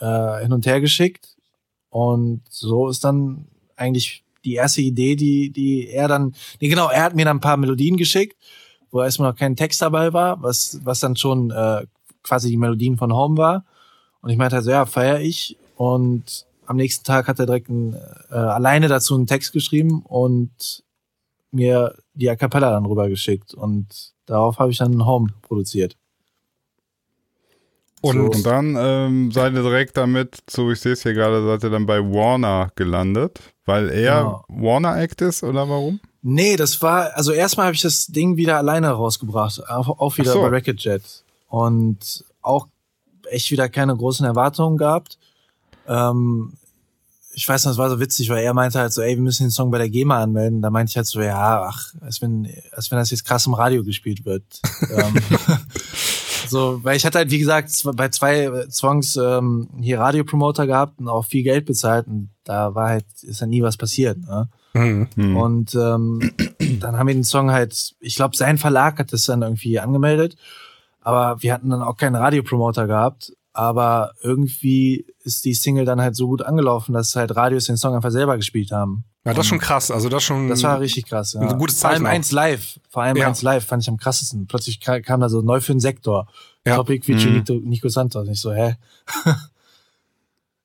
äh, 0.00 0.42
hin 0.42 0.52
und 0.52 0.66
her 0.66 0.80
geschickt. 0.80 1.36
Und 1.90 2.42
so 2.48 2.88
ist 2.88 3.04
dann 3.04 3.46
eigentlich 3.76 4.24
die 4.44 4.54
erste 4.54 4.80
Idee, 4.80 5.16
die, 5.16 5.50
die 5.50 5.88
er 5.88 6.08
dann, 6.08 6.34
nee, 6.60 6.68
genau, 6.68 6.88
er 6.88 7.04
hat 7.04 7.14
mir 7.14 7.24
dann 7.24 7.38
ein 7.38 7.40
paar 7.40 7.56
Melodien 7.56 7.96
geschickt, 7.96 8.36
wo 8.90 9.02
erstmal 9.02 9.30
noch 9.30 9.38
kein 9.38 9.56
Text 9.56 9.82
dabei 9.82 10.12
war, 10.12 10.42
was, 10.42 10.80
was 10.84 11.00
dann 11.00 11.16
schon 11.16 11.50
äh, 11.50 11.86
quasi 12.22 12.48
die 12.48 12.56
Melodien 12.56 12.96
von 12.96 13.12
Home 13.12 13.36
war. 13.36 13.64
Und 14.20 14.30
ich 14.30 14.36
meinte 14.36 14.56
halt 14.56 14.64
so, 14.64 14.70
ja, 14.70 14.86
feier 14.86 15.20
ich. 15.20 15.56
Und 15.76 16.46
am 16.66 16.76
nächsten 16.76 17.04
Tag 17.04 17.28
hat 17.28 17.38
er 17.38 17.46
direkt 17.46 17.68
ein, 17.68 17.94
äh, 18.30 18.34
alleine 18.34 18.88
dazu 18.88 19.14
einen 19.14 19.26
Text 19.26 19.52
geschrieben 19.52 20.02
und 20.02 20.82
mir 21.50 21.94
die 22.14 22.28
A 22.28 22.36
Cappella 22.36 22.70
dann 22.70 22.86
rübergeschickt. 22.86 23.54
Und 23.54 24.12
darauf 24.26 24.58
habe 24.58 24.70
ich 24.70 24.78
dann 24.78 25.06
Home 25.06 25.28
produziert. 25.42 25.96
Und, 28.00 28.34
so. 28.36 28.42
dann 28.42 28.76
ähm, 28.78 29.32
seid 29.32 29.54
ihr 29.54 29.62
direkt 29.62 29.96
damit, 29.96 30.38
so 30.48 30.70
ich 30.70 30.80
sehe 30.80 30.92
es 30.92 31.02
hier 31.02 31.14
gerade, 31.14 31.44
seid 31.44 31.64
ihr 31.64 31.70
dann 31.70 31.86
bei 31.86 31.98
Warner 32.00 32.70
gelandet, 32.76 33.40
weil 33.64 33.88
er 33.90 34.18
genau. 34.18 34.44
Warner 34.48 35.00
Act 35.00 35.20
ist 35.22 35.42
oder 35.42 35.68
warum? 35.68 36.00
Nee, 36.22 36.56
das 36.56 36.80
war, 36.82 37.16
also 37.16 37.32
erstmal 37.32 37.66
habe 37.66 37.74
ich 37.74 37.82
das 37.82 38.06
Ding 38.06 38.36
wieder 38.36 38.56
alleine 38.56 38.90
rausgebracht, 38.90 39.68
auch, 39.68 40.00
auch 40.00 40.16
wieder 40.18 40.32
so. 40.32 40.42
bei 40.42 40.48
Racket 40.48 40.80
Jet. 40.80 41.02
Und 41.48 42.24
auch 42.42 42.68
echt 43.30 43.50
wieder 43.50 43.68
keine 43.68 43.96
großen 43.96 44.26
Erwartungen 44.26 44.76
gehabt. 44.76 45.18
Ähm, 45.86 46.52
ich 47.34 47.48
weiß 47.48 47.64
noch, 47.64 47.72
es 47.72 47.78
war 47.78 47.88
so 47.88 48.00
witzig, 48.00 48.28
weil 48.30 48.44
er 48.44 48.52
meinte 48.52 48.80
halt 48.80 48.92
so, 48.92 49.00
ey, 49.00 49.14
wir 49.14 49.22
müssen 49.22 49.44
den 49.44 49.50
Song 49.50 49.70
bei 49.70 49.78
der 49.78 49.88
GEMA 49.88 50.22
anmelden. 50.22 50.60
Da 50.60 50.70
meinte 50.70 50.90
ich 50.90 50.96
halt 50.96 51.06
so, 51.06 51.20
ja, 51.20 51.68
ach, 51.68 51.94
als 52.00 52.20
wenn, 52.20 52.52
als 52.72 52.90
wenn 52.90 52.98
das 52.98 53.10
jetzt 53.10 53.24
krass 53.24 53.46
im 53.46 53.54
Radio 53.54 53.84
gespielt 53.84 54.24
wird. 54.24 54.42
ähm, 54.90 55.14
So, 56.48 56.80
weil 56.82 56.96
ich 56.96 57.06
hatte 57.06 57.18
halt, 57.18 57.30
wie 57.30 57.38
gesagt, 57.38 57.70
bei 57.94 58.08
zwei 58.08 58.66
Songs 58.70 59.16
ähm, 59.16 59.68
hier 59.80 60.00
Radiopromoter 60.00 60.66
gehabt 60.66 60.98
und 60.98 61.08
auch 61.08 61.24
viel 61.24 61.42
Geld 61.42 61.66
bezahlt 61.66 62.06
und 62.06 62.30
da 62.44 62.74
war 62.74 62.88
halt, 62.90 63.06
ist 63.22 63.40
ja 63.40 63.46
nie 63.46 63.62
was 63.62 63.76
passiert. 63.76 64.18
Ne? 64.18 64.48
Mhm. 64.74 65.36
Und 65.36 65.74
ähm, 65.74 66.32
dann 66.80 66.96
haben 66.96 67.06
wir 67.06 67.14
den 67.14 67.24
Song 67.24 67.50
halt, 67.50 67.94
ich 68.00 68.16
glaube, 68.16 68.36
sein 68.36 68.58
Verlag 68.58 68.98
hat 68.98 69.12
das 69.12 69.24
dann 69.24 69.42
irgendwie 69.42 69.78
angemeldet, 69.78 70.36
aber 71.00 71.42
wir 71.42 71.52
hatten 71.52 71.70
dann 71.70 71.82
auch 71.82 71.96
keinen 71.96 72.16
Radiopromoter 72.16 72.86
gehabt. 72.86 73.32
Aber 73.54 74.12
irgendwie 74.22 75.06
ist 75.24 75.44
die 75.44 75.54
Single 75.54 75.84
dann 75.84 76.00
halt 76.00 76.14
so 76.14 76.28
gut 76.28 76.42
angelaufen, 76.42 76.92
dass 76.92 77.16
halt 77.16 77.34
Radios 77.34 77.64
den 77.64 77.76
Song 77.76 77.92
einfach 77.92 78.12
selber 78.12 78.36
gespielt 78.36 78.70
haben. 78.70 79.04
Ja, 79.24 79.34
das 79.34 79.44
ist 79.44 79.48
schon 79.48 79.58
krass. 79.58 79.90
Also 79.90 80.08
das 80.08 80.22
schon. 80.22 80.48
Das 80.48 80.62
war 80.62 80.80
richtig 80.80 81.06
krass. 81.06 81.34
Ja. 81.34 81.40
Ein 81.40 81.58
gutes 81.58 81.78
Zeichen. 81.78 82.00
Vor 82.00 82.06
allem 82.08 82.16
eins 82.16 82.32
live. 82.32 82.80
Vor 82.88 83.02
allem 83.02 83.16
ja. 83.16 83.26
eins 83.26 83.42
live 83.42 83.64
fand 83.64 83.82
ich 83.82 83.88
am 83.88 83.98
krassesten. 83.98 84.46
Plötzlich 84.46 84.80
kam 84.80 85.20
da 85.20 85.28
so 85.28 85.42
neu 85.42 85.60
für 85.60 85.72
den 85.72 85.80
Sektor. 85.80 86.28
Ja. 86.64 86.76
Topic 86.76 87.04
featuring 87.04 87.44
mhm. 87.46 87.68
Nico 87.68 87.88
Santos. 87.88 88.26
Und 88.26 88.32
ich 88.32 88.40
so, 88.40 88.52
hä? 88.52 88.76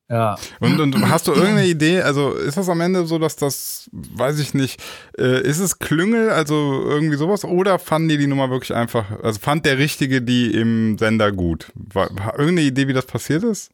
Ja. 0.10 0.36
Und, 0.60 0.80
und 0.80 1.10
hast 1.10 1.28
du 1.28 1.32
irgendeine 1.32 1.66
Idee? 1.66 2.02
Also 2.02 2.34
ist 2.34 2.58
das 2.58 2.70
am 2.70 2.82
Ende 2.82 3.08
so, 3.08 3.18
dass 3.18 3.36
das, 3.36 3.90
weiß 3.92 4.38
ich 4.40 4.54
nicht, 4.54 4.80
äh, 5.18 5.42
ist 5.42 5.60
es 5.60 5.80
Klüngel, 5.80 6.30
also 6.30 6.84
irgendwie 6.86 7.16
sowas? 7.16 7.44
Oder 7.46 7.80
fanden 7.80 8.10
die 8.10 8.18
die 8.18 8.28
Nummer 8.28 8.52
wirklich 8.52 8.76
einfach, 8.76 9.06
also 9.24 9.40
fand 9.40 9.66
der 9.66 9.80
Richtige 9.80 10.22
die 10.22 10.54
im 10.54 11.00
Sender 11.00 11.32
gut? 11.32 11.72
War, 11.74 12.10
war 12.16 12.38
irgendeine 12.38 12.68
Idee, 12.68 12.88
wie 12.88 12.94
das 12.94 13.08
passiert 13.08 13.44
ist? 13.44 13.72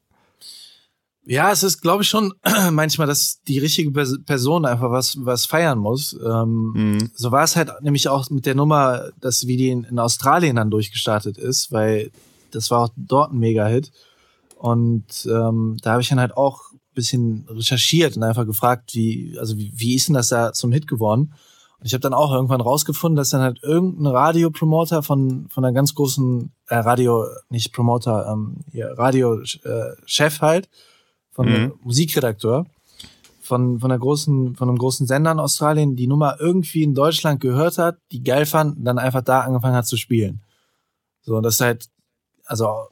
Ja, 1.30 1.52
es 1.52 1.62
ist, 1.62 1.82
glaube 1.82 2.02
ich, 2.02 2.10
schon 2.10 2.34
manchmal, 2.72 3.06
dass 3.06 3.44
die 3.48 3.60
richtige 3.60 3.92
Person 3.92 4.66
einfach 4.66 4.90
was, 4.90 5.16
was 5.24 5.46
feiern 5.46 5.78
muss. 5.78 6.20
Ähm, 6.26 6.72
mhm. 6.74 7.12
So 7.14 7.32
war 7.32 7.44
es 7.44 7.56
halt 7.56 7.70
nämlich 7.82 8.10
auch 8.10 8.32
mit 8.32 8.48
der 8.48 8.56
Nummer, 8.56 9.12
dass 9.22 9.46
wie 9.46 9.56
die 9.56 9.70
in, 9.70 9.84
in 9.84 10.00
Australien 10.00 10.56
dann 10.56 10.72
durchgestartet 10.72 11.38
ist, 11.38 11.72
weil 11.72 12.10
das 12.50 12.72
war 12.72 12.86
auch 12.86 12.90
dort 12.96 13.32
ein 13.32 13.38
Mega-Hit. 13.38 13.92
Und 14.56 15.28
ähm, 15.32 15.78
da 15.84 15.92
habe 15.92 16.02
ich 16.02 16.10
dann 16.10 16.20
halt 16.20 16.36
auch 16.36 16.72
ein 16.72 16.80
bisschen 16.96 17.46
recherchiert 17.48 18.18
und 18.18 18.24
einfach 18.24 18.48
gefragt, 18.48 18.96
wie, 18.96 19.38
also 19.40 19.56
wie, 19.56 19.72
wie 19.76 19.94
ist 19.94 20.08
denn 20.08 20.16
das 20.16 20.30
da 20.30 20.52
zum 20.52 20.72
Hit 20.72 20.88
geworden? 20.88 21.36
Und 21.80 21.86
ich 21.86 21.94
habe 21.94 22.02
dann 22.02 22.16
auch 22.16 22.34
irgendwann 22.34 22.60
rausgefunden, 22.60 23.16
dass 23.16 23.30
dann 23.30 23.42
halt 23.42 23.62
irgendein 23.62 24.08
Radiopromoter 24.08 25.04
von 25.04 25.48
von 25.50 25.64
einer 25.64 25.74
ganz 25.74 25.94
großen 25.94 26.52
äh, 26.70 26.76
Radio, 26.76 27.26
nicht 27.50 27.72
Promoter, 27.72 28.28
ähm, 28.34 28.62
hier, 28.72 28.98
Radio-Chef 28.98 30.38
äh, 30.38 30.40
halt, 30.42 30.70
von 31.40 31.48
mhm. 31.48 31.74
Musikredakteur, 31.84 32.66
von, 33.40 33.80
von 33.80 33.90
einer 33.90 34.00
großen, 34.00 34.58
von 34.58 34.68
einem 34.68 34.78
großen 34.78 35.08
Sender 35.08 35.32
in 35.32 35.40
Australien, 35.40 35.96
die 35.96 36.06
Nummer 36.06 36.36
irgendwie 36.38 36.84
in 36.84 36.94
Deutschland 36.94 37.40
gehört 37.40 37.78
hat, 37.78 37.98
die 38.12 38.22
geil 38.24 38.46
fand, 38.46 38.76
und 38.76 38.84
dann 38.84 38.98
einfach 38.98 39.22
da 39.22 39.40
angefangen 39.40 39.76
hat 39.76 39.88
zu 39.88 39.96
spielen. 39.96 40.42
So, 41.22 41.38
und 41.38 41.44
das 41.44 41.54
ist 41.54 41.62
halt, 41.62 41.86
also 42.46 42.90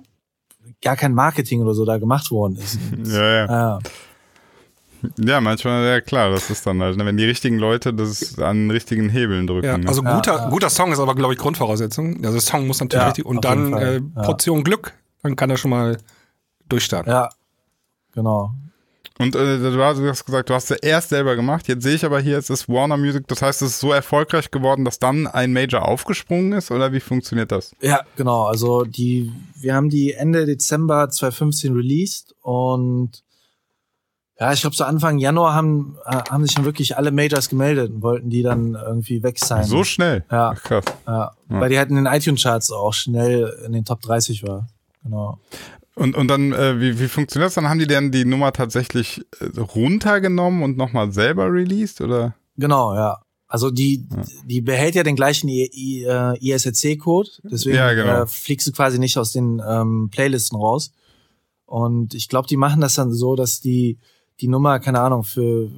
gar 0.82 0.96
kein 0.96 1.14
Marketing 1.14 1.62
oder 1.62 1.74
so 1.74 1.84
da 1.84 1.98
gemacht 1.98 2.32
worden 2.32 2.56
ist. 2.56 2.80
ja, 3.04 3.22
ja. 3.22 3.46
ja. 3.46 3.80
Ja, 5.20 5.42
manchmal, 5.42 5.86
ja 5.86 6.00
klar, 6.00 6.30
das 6.30 6.50
ist 6.50 6.66
dann 6.66 6.82
halt, 6.82 6.96
ne, 6.96 7.06
wenn 7.06 7.18
die 7.18 7.26
richtigen 7.26 7.58
Leute 7.58 7.94
das 7.94 8.40
an 8.40 8.72
richtigen 8.72 9.10
Hebeln 9.10 9.46
drücken. 9.46 9.66
Ja, 9.66 9.78
ne? 9.78 9.90
Also 9.90 10.02
guter, 10.02 10.36
ja, 10.36 10.44
ja. 10.46 10.50
guter 10.50 10.70
Song 10.70 10.94
ist 10.94 11.00
aber, 11.00 11.16
glaube 11.16 11.34
ich, 11.34 11.40
Grundvoraussetzung. 11.40 12.24
Also 12.24 12.32
der 12.32 12.42
Song 12.42 12.66
muss 12.66 12.80
natürlich 12.80 13.08
richtig, 13.08 13.26
und 13.26 13.44
dann 13.44 13.74
äh, 13.74 14.00
Portion 14.00 14.64
Glück, 14.64 14.94
dann 15.22 15.36
kann 15.36 15.50
er 15.50 15.58
schon 15.58 15.72
mal 15.72 15.98
durchstarten. 16.70 17.12
Ja, 17.12 17.30
genau. 18.18 18.52
Und 19.20 19.36
äh, 19.36 19.58
du 19.58 19.84
hast 19.84 20.26
gesagt, 20.26 20.50
du 20.50 20.54
hast 20.54 20.70
es 20.70 20.78
erst 20.78 21.10
selber 21.10 21.36
gemacht. 21.36 21.68
Jetzt 21.68 21.84
sehe 21.84 21.96
ich 21.96 22.06
aber 22.06 22.20
hier, 22.20 22.38
es 22.38 22.50
ist 22.50 22.70
Warner 22.70 22.98
Music. 22.98 23.28
Das 23.28 23.42
heißt, 23.42 23.62
es 23.64 23.72
ist 23.72 23.80
so 23.80 23.92
erfolgreich 23.92 24.52
geworden, 24.52 24.86
dass 24.86 25.00
dann 25.00 25.26
ein 25.26 25.54
Major 25.54 25.88
aufgesprungen 25.88 26.54
ist? 26.54 26.70
Oder 26.70 26.94
wie 26.94 27.00
funktioniert 27.00 27.52
das? 27.52 27.76
Ja, 27.82 28.02
genau. 28.16 28.46
Also 28.46 28.84
die, 28.84 29.32
wir 29.56 29.74
haben 29.74 29.90
die 29.90 30.14
Ende 30.14 30.46
Dezember 30.46 31.10
2015 31.10 31.74
released 31.74 32.36
und 32.42 33.24
ja, 34.40 34.54
ich 34.54 34.62
glaube, 34.62 34.76
so 34.76 34.84
Anfang 34.84 35.18
Januar 35.18 35.56
haben, 35.56 35.98
äh, 36.06 36.18
haben 36.30 36.46
sich 36.46 36.54
dann 36.54 36.66
wirklich 36.66 36.96
alle 36.96 37.10
Majors 37.10 37.50
gemeldet 37.50 37.92
und 37.92 38.04
wollten 38.04 38.30
die 38.30 38.44
dann 38.44 38.76
irgendwie 38.76 39.24
weg 39.24 39.40
sein. 39.40 39.64
So 39.64 39.84
schnell? 39.84 40.26
Ja. 40.30 40.54
Ach, 40.56 40.62
krass. 40.62 40.86
Ja. 41.08 41.14
ja. 41.50 41.60
Weil 41.60 41.70
die 41.70 41.80
halt 41.80 41.90
in 41.90 41.96
den 41.96 42.06
iTunes-Charts 42.06 42.72
auch 42.72 42.94
schnell 42.94 43.52
in 43.66 43.72
den 43.72 43.84
Top 43.84 44.02
30 44.02 44.44
war. 44.44 44.68
Genau. 45.02 45.40
Und, 45.98 46.16
und 46.16 46.28
dann, 46.28 46.54
äh, 46.54 46.80
wie, 46.80 47.00
wie 47.00 47.08
funktioniert 47.08 47.48
das? 47.48 47.56
Dann 47.56 47.68
haben 47.68 47.80
die 47.80 47.88
denn 47.88 48.12
die 48.12 48.24
Nummer 48.24 48.54
tatsächlich 48.54 49.26
äh, 49.40 49.60
runtergenommen 49.60 50.62
und 50.62 50.78
nochmal 50.78 51.12
selber 51.12 51.52
released, 51.52 52.02
oder? 52.02 52.36
Genau, 52.56 52.94
ja. 52.94 53.18
Also 53.48 53.72
die, 53.72 54.06
ja. 54.16 54.24
die 54.46 54.62
behält 54.62 54.94
ja 54.94 55.02
den 55.02 55.16
gleichen 55.16 55.50
ISRC-Code, 55.50 57.30
äh, 57.44 57.50
deswegen 57.50 57.78
ja, 57.78 57.94
genau. 57.94 58.22
äh, 58.22 58.28
fliegst 58.28 58.68
du 58.68 58.72
quasi 58.74 59.00
nicht 59.00 59.18
aus 59.18 59.32
den 59.32 59.60
ähm, 59.68 60.10
Playlisten 60.12 60.60
raus. 60.60 60.92
Und 61.66 62.14
ich 62.14 62.30
glaube, 62.30 62.48
die 62.48 62.58
machen 62.58 62.80
das 62.80 62.94
dann 62.94 63.12
so, 63.12 63.36
dass 63.36 63.60
die 63.60 63.98
die 64.40 64.48
Nummer, 64.48 64.80
keine 64.80 65.00
Ahnung, 65.00 65.24
für, 65.24 65.72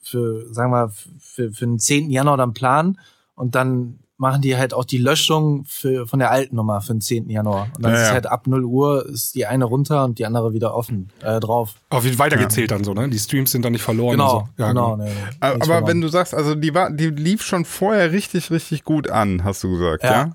für 0.00 0.52
sagen 0.52 0.72
wir, 0.72 0.92
für, 1.20 1.52
für 1.52 1.66
den 1.66 1.78
10. 1.78 2.10
Januar 2.10 2.36
dann 2.36 2.52
planen 2.52 2.98
und 3.36 3.54
dann 3.54 4.00
machen 4.22 4.40
die 4.40 4.56
halt 4.56 4.72
auch 4.72 4.86
die 4.86 4.98
Löschung 4.98 5.64
für, 5.66 6.06
von 6.06 6.18
der 6.18 6.30
alten 6.30 6.56
Nummer 6.56 6.80
für 6.80 6.94
den 6.94 7.02
10. 7.02 7.28
Januar. 7.28 7.68
Und 7.76 7.84
dann 7.84 7.92
ja, 7.92 8.00
ist 8.00 8.06
ja. 8.06 8.14
halt 8.14 8.26
ab 8.26 8.46
0 8.46 8.64
Uhr 8.64 9.06
ist 9.06 9.34
die 9.34 9.44
eine 9.44 9.66
runter 9.66 10.04
und 10.04 10.18
die 10.18 10.24
andere 10.24 10.54
wieder 10.54 10.74
offen 10.74 11.10
äh, 11.22 11.40
drauf. 11.40 11.74
Auf 11.90 12.04
wird 12.04 12.18
weitergezählt 12.18 12.70
ja. 12.70 12.76
dann 12.78 12.84
so, 12.84 12.94
ne? 12.94 13.08
Die 13.10 13.18
Streams 13.18 13.50
sind 13.50 13.64
dann 13.64 13.72
nicht 13.72 13.82
verloren. 13.82 14.12
Genau, 14.12 14.30
so. 14.30 14.62
ja, 14.62 14.68
genau. 14.68 14.92
genau. 14.92 15.04
Nee, 15.04 15.10
nee, 15.10 15.36
aber 15.40 15.64
verloren. 15.64 15.86
wenn 15.88 16.00
du 16.00 16.08
sagst, 16.08 16.34
also 16.34 16.54
die 16.54 16.72
war, 16.72 16.90
die 16.90 17.10
lief 17.10 17.42
schon 17.42 17.64
vorher 17.64 18.12
richtig, 18.12 18.50
richtig 18.50 18.84
gut 18.84 19.10
an, 19.10 19.44
hast 19.44 19.62
du 19.64 19.72
gesagt, 19.72 20.04
ja? 20.04 20.32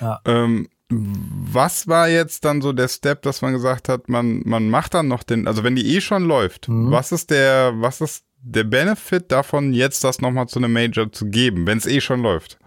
Ja. 0.00 0.20
Ähm, 0.24 0.68
was 0.88 1.88
war 1.88 2.08
jetzt 2.08 2.44
dann 2.44 2.62
so 2.62 2.72
der 2.72 2.88
Step, 2.88 3.22
dass 3.22 3.42
man 3.42 3.52
gesagt 3.52 3.88
hat, 3.88 4.08
man, 4.08 4.42
man 4.44 4.70
macht 4.70 4.94
dann 4.94 5.08
noch 5.08 5.22
den, 5.24 5.46
also 5.46 5.62
wenn 5.62 5.76
die 5.76 5.94
eh 5.94 6.00
schon 6.00 6.24
läuft, 6.24 6.68
mhm. 6.68 6.90
was 6.90 7.12
ist 7.12 7.30
der, 7.30 7.72
was 7.76 8.00
ist 8.00 8.24
der 8.40 8.64
Benefit 8.64 9.30
davon, 9.30 9.74
jetzt 9.74 10.04
das 10.04 10.20
nochmal 10.20 10.46
zu 10.46 10.58
einem 10.58 10.72
Major 10.72 11.10
zu 11.12 11.26
geben, 11.26 11.66
wenn 11.66 11.78
es 11.78 11.86
eh 11.86 12.00
schon 12.00 12.22
läuft? 12.22 12.58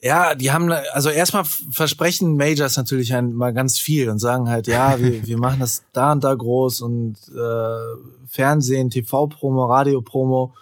Ja, 0.00 0.34
die 0.36 0.52
haben, 0.52 0.70
also 0.92 1.10
erstmal 1.10 1.44
versprechen 1.44 2.36
Majors 2.36 2.76
natürlich 2.76 3.10
mal 3.10 3.52
ganz 3.52 3.78
viel 3.78 4.08
und 4.10 4.20
sagen 4.20 4.48
halt, 4.48 4.68
ja, 4.68 5.00
wir, 5.00 5.26
wir 5.26 5.38
machen 5.38 5.60
das 5.60 5.82
da 5.92 6.12
und 6.12 6.22
da 6.22 6.34
groß 6.34 6.82
und 6.82 7.16
äh, 7.34 8.26
Fernsehen, 8.28 8.90
TV-Promo, 8.90 9.64
Radio-Promo. 9.64 10.54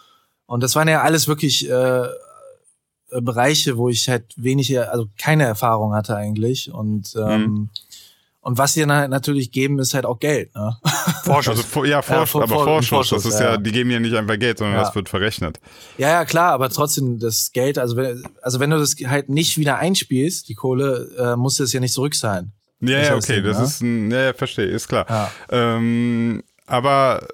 Und 0.47 0.63
das 0.63 0.75
waren 0.75 0.89
ja 0.89 1.03
alles 1.03 1.29
wirklich 1.29 1.69
äh, 1.69 2.09
Bereiche, 3.21 3.77
wo 3.77 3.89
ich 3.89 4.09
halt 4.09 4.25
wenig, 4.37 4.79
also 4.79 5.07
keine 5.19 5.45
Erfahrung 5.45 5.95
hatte 5.95 6.17
eigentlich. 6.17 6.73
Und 6.73 7.15
ähm, 7.17 7.41
mhm. 7.41 7.71
Und 8.47 8.59
was 8.59 8.75
sie 8.75 8.87
dann 8.87 9.11
natürlich 9.11 9.51
geben, 9.51 9.81
ist 9.81 9.93
halt 9.93 10.07
auch 10.07 10.21
Geld. 10.21 10.55
Ne? 10.55 10.77
Vorschuss. 11.25 11.67
Also, 11.75 11.85
ja, 11.85 12.01
Vorschuss, 12.01 12.39
ja, 12.39 12.43
aber 12.43 12.65
Vorschuss, 12.65 12.89
Vorschuss, 12.89 13.25
das 13.25 13.35
ist 13.35 13.41
ja, 13.41 13.51
ja, 13.51 13.57
die 13.57 13.73
geben 13.73 13.91
ja 13.91 13.99
nicht 13.99 14.15
einfach 14.15 14.39
Geld, 14.39 14.59
sondern 14.59 14.77
ja. 14.77 14.85
das 14.85 14.95
wird 14.95 15.09
verrechnet. 15.09 15.59
Ja, 15.99 16.11
ja, 16.11 16.25
klar, 16.25 16.53
aber 16.53 16.71
trotzdem 16.71 17.19
das 17.19 17.51
Geld, 17.53 17.77
also 17.77 17.97
wenn, 17.97 18.23
also 18.43 18.61
wenn 18.61 18.71
du 18.71 18.79
das 18.79 18.95
halt 19.05 19.31
nicht 19.31 19.59
wieder 19.59 19.79
einspielst, 19.79 20.49
die 20.49 20.55
Kohle, 20.55 21.11
äh, 21.19 21.35
muss 21.35 21.57
das 21.57 21.73
ja 21.73 21.81
nicht 21.81 21.93
zurück 21.93 22.15
sein. 22.15 22.53
Ja, 22.79 23.01
ja, 23.01 23.17
okay, 23.17 23.43
das 23.43 23.59
ne? 23.59 23.65
ist 23.65 23.83
ein, 23.83 24.11
ja, 24.13 24.33
verstehe, 24.33 24.67
ist 24.67 24.87
klar. 24.87 25.33
Ähm, 25.51 26.45
aber 26.67 27.27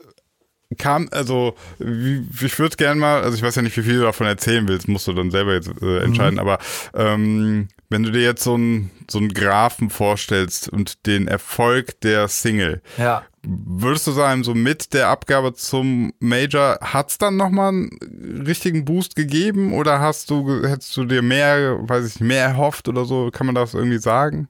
kam, 0.78 1.08
also 1.10 1.54
ich 1.78 2.58
würde 2.58 2.76
gerne 2.76 2.98
mal, 2.98 3.22
also 3.22 3.36
ich 3.36 3.42
weiß 3.42 3.56
ja 3.56 3.60
nicht, 3.60 3.76
wie 3.76 3.82
viel 3.82 3.98
du 3.98 4.04
davon 4.04 4.26
erzählen 4.26 4.66
willst, 4.66 4.88
musst 4.88 5.06
du 5.08 5.12
dann 5.12 5.30
selber 5.30 5.52
jetzt 5.52 5.70
äh, 5.82 5.98
entscheiden, 5.98 6.34
mhm. 6.34 6.40
aber 6.40 6.58
ähm, 6.94 7.68
wenn 7.92 8.02
du 8.02 8.10
dir 8.10 8.22
jetzt 8.22 8.42
so 8.42 8.54
einen 8.54 8.90
so 9.08 9.18
einen 9.18 9.32
Graphen 9.32 9.90
vorstellst 9.90 10.68
und 10.68 11.06
den 11.06 11.28
Erfolg 11.28 12.00
der 12.00 12.26
Single, 12.28 12.80
ja. 12.96 13.22
würdest 13.42 14.06
du 14.06 14.12
sagen, 14.12 14.42
so 14.42 14.54
mit 14.54 14.94
der 14.94 15.08
Abgabe 15.08 15.52
zum 15.54 16.12
Major 16.18 16.78
hat's 16.80 17.18
dann 17.18 17.36
nochmal 17.36 17.68
einen 17.68 18.42
richtigen 18.46 18.84
Boost 18.84 19.14
gegeben 19.14 19.74
oder 19.74 20.00
hast 20.00 20.30
du, 20.30 20.66
hättest 20.66 20.96
du 20.96 21.04
dir 21.04 21.22
mehr, 21.22 21.78
weiß 21.82 22.06
ich, 22.06 22.20
mehr 22.20 22.44
erhofft 22.46 22.88
oder 22.88 23.04
so? 23.04 23.30
Kann 23.30 23.46
man 23.46 23.54
das 23.54 23.74
irgendwie 23.74 23.98
sagen? 23.98 24.48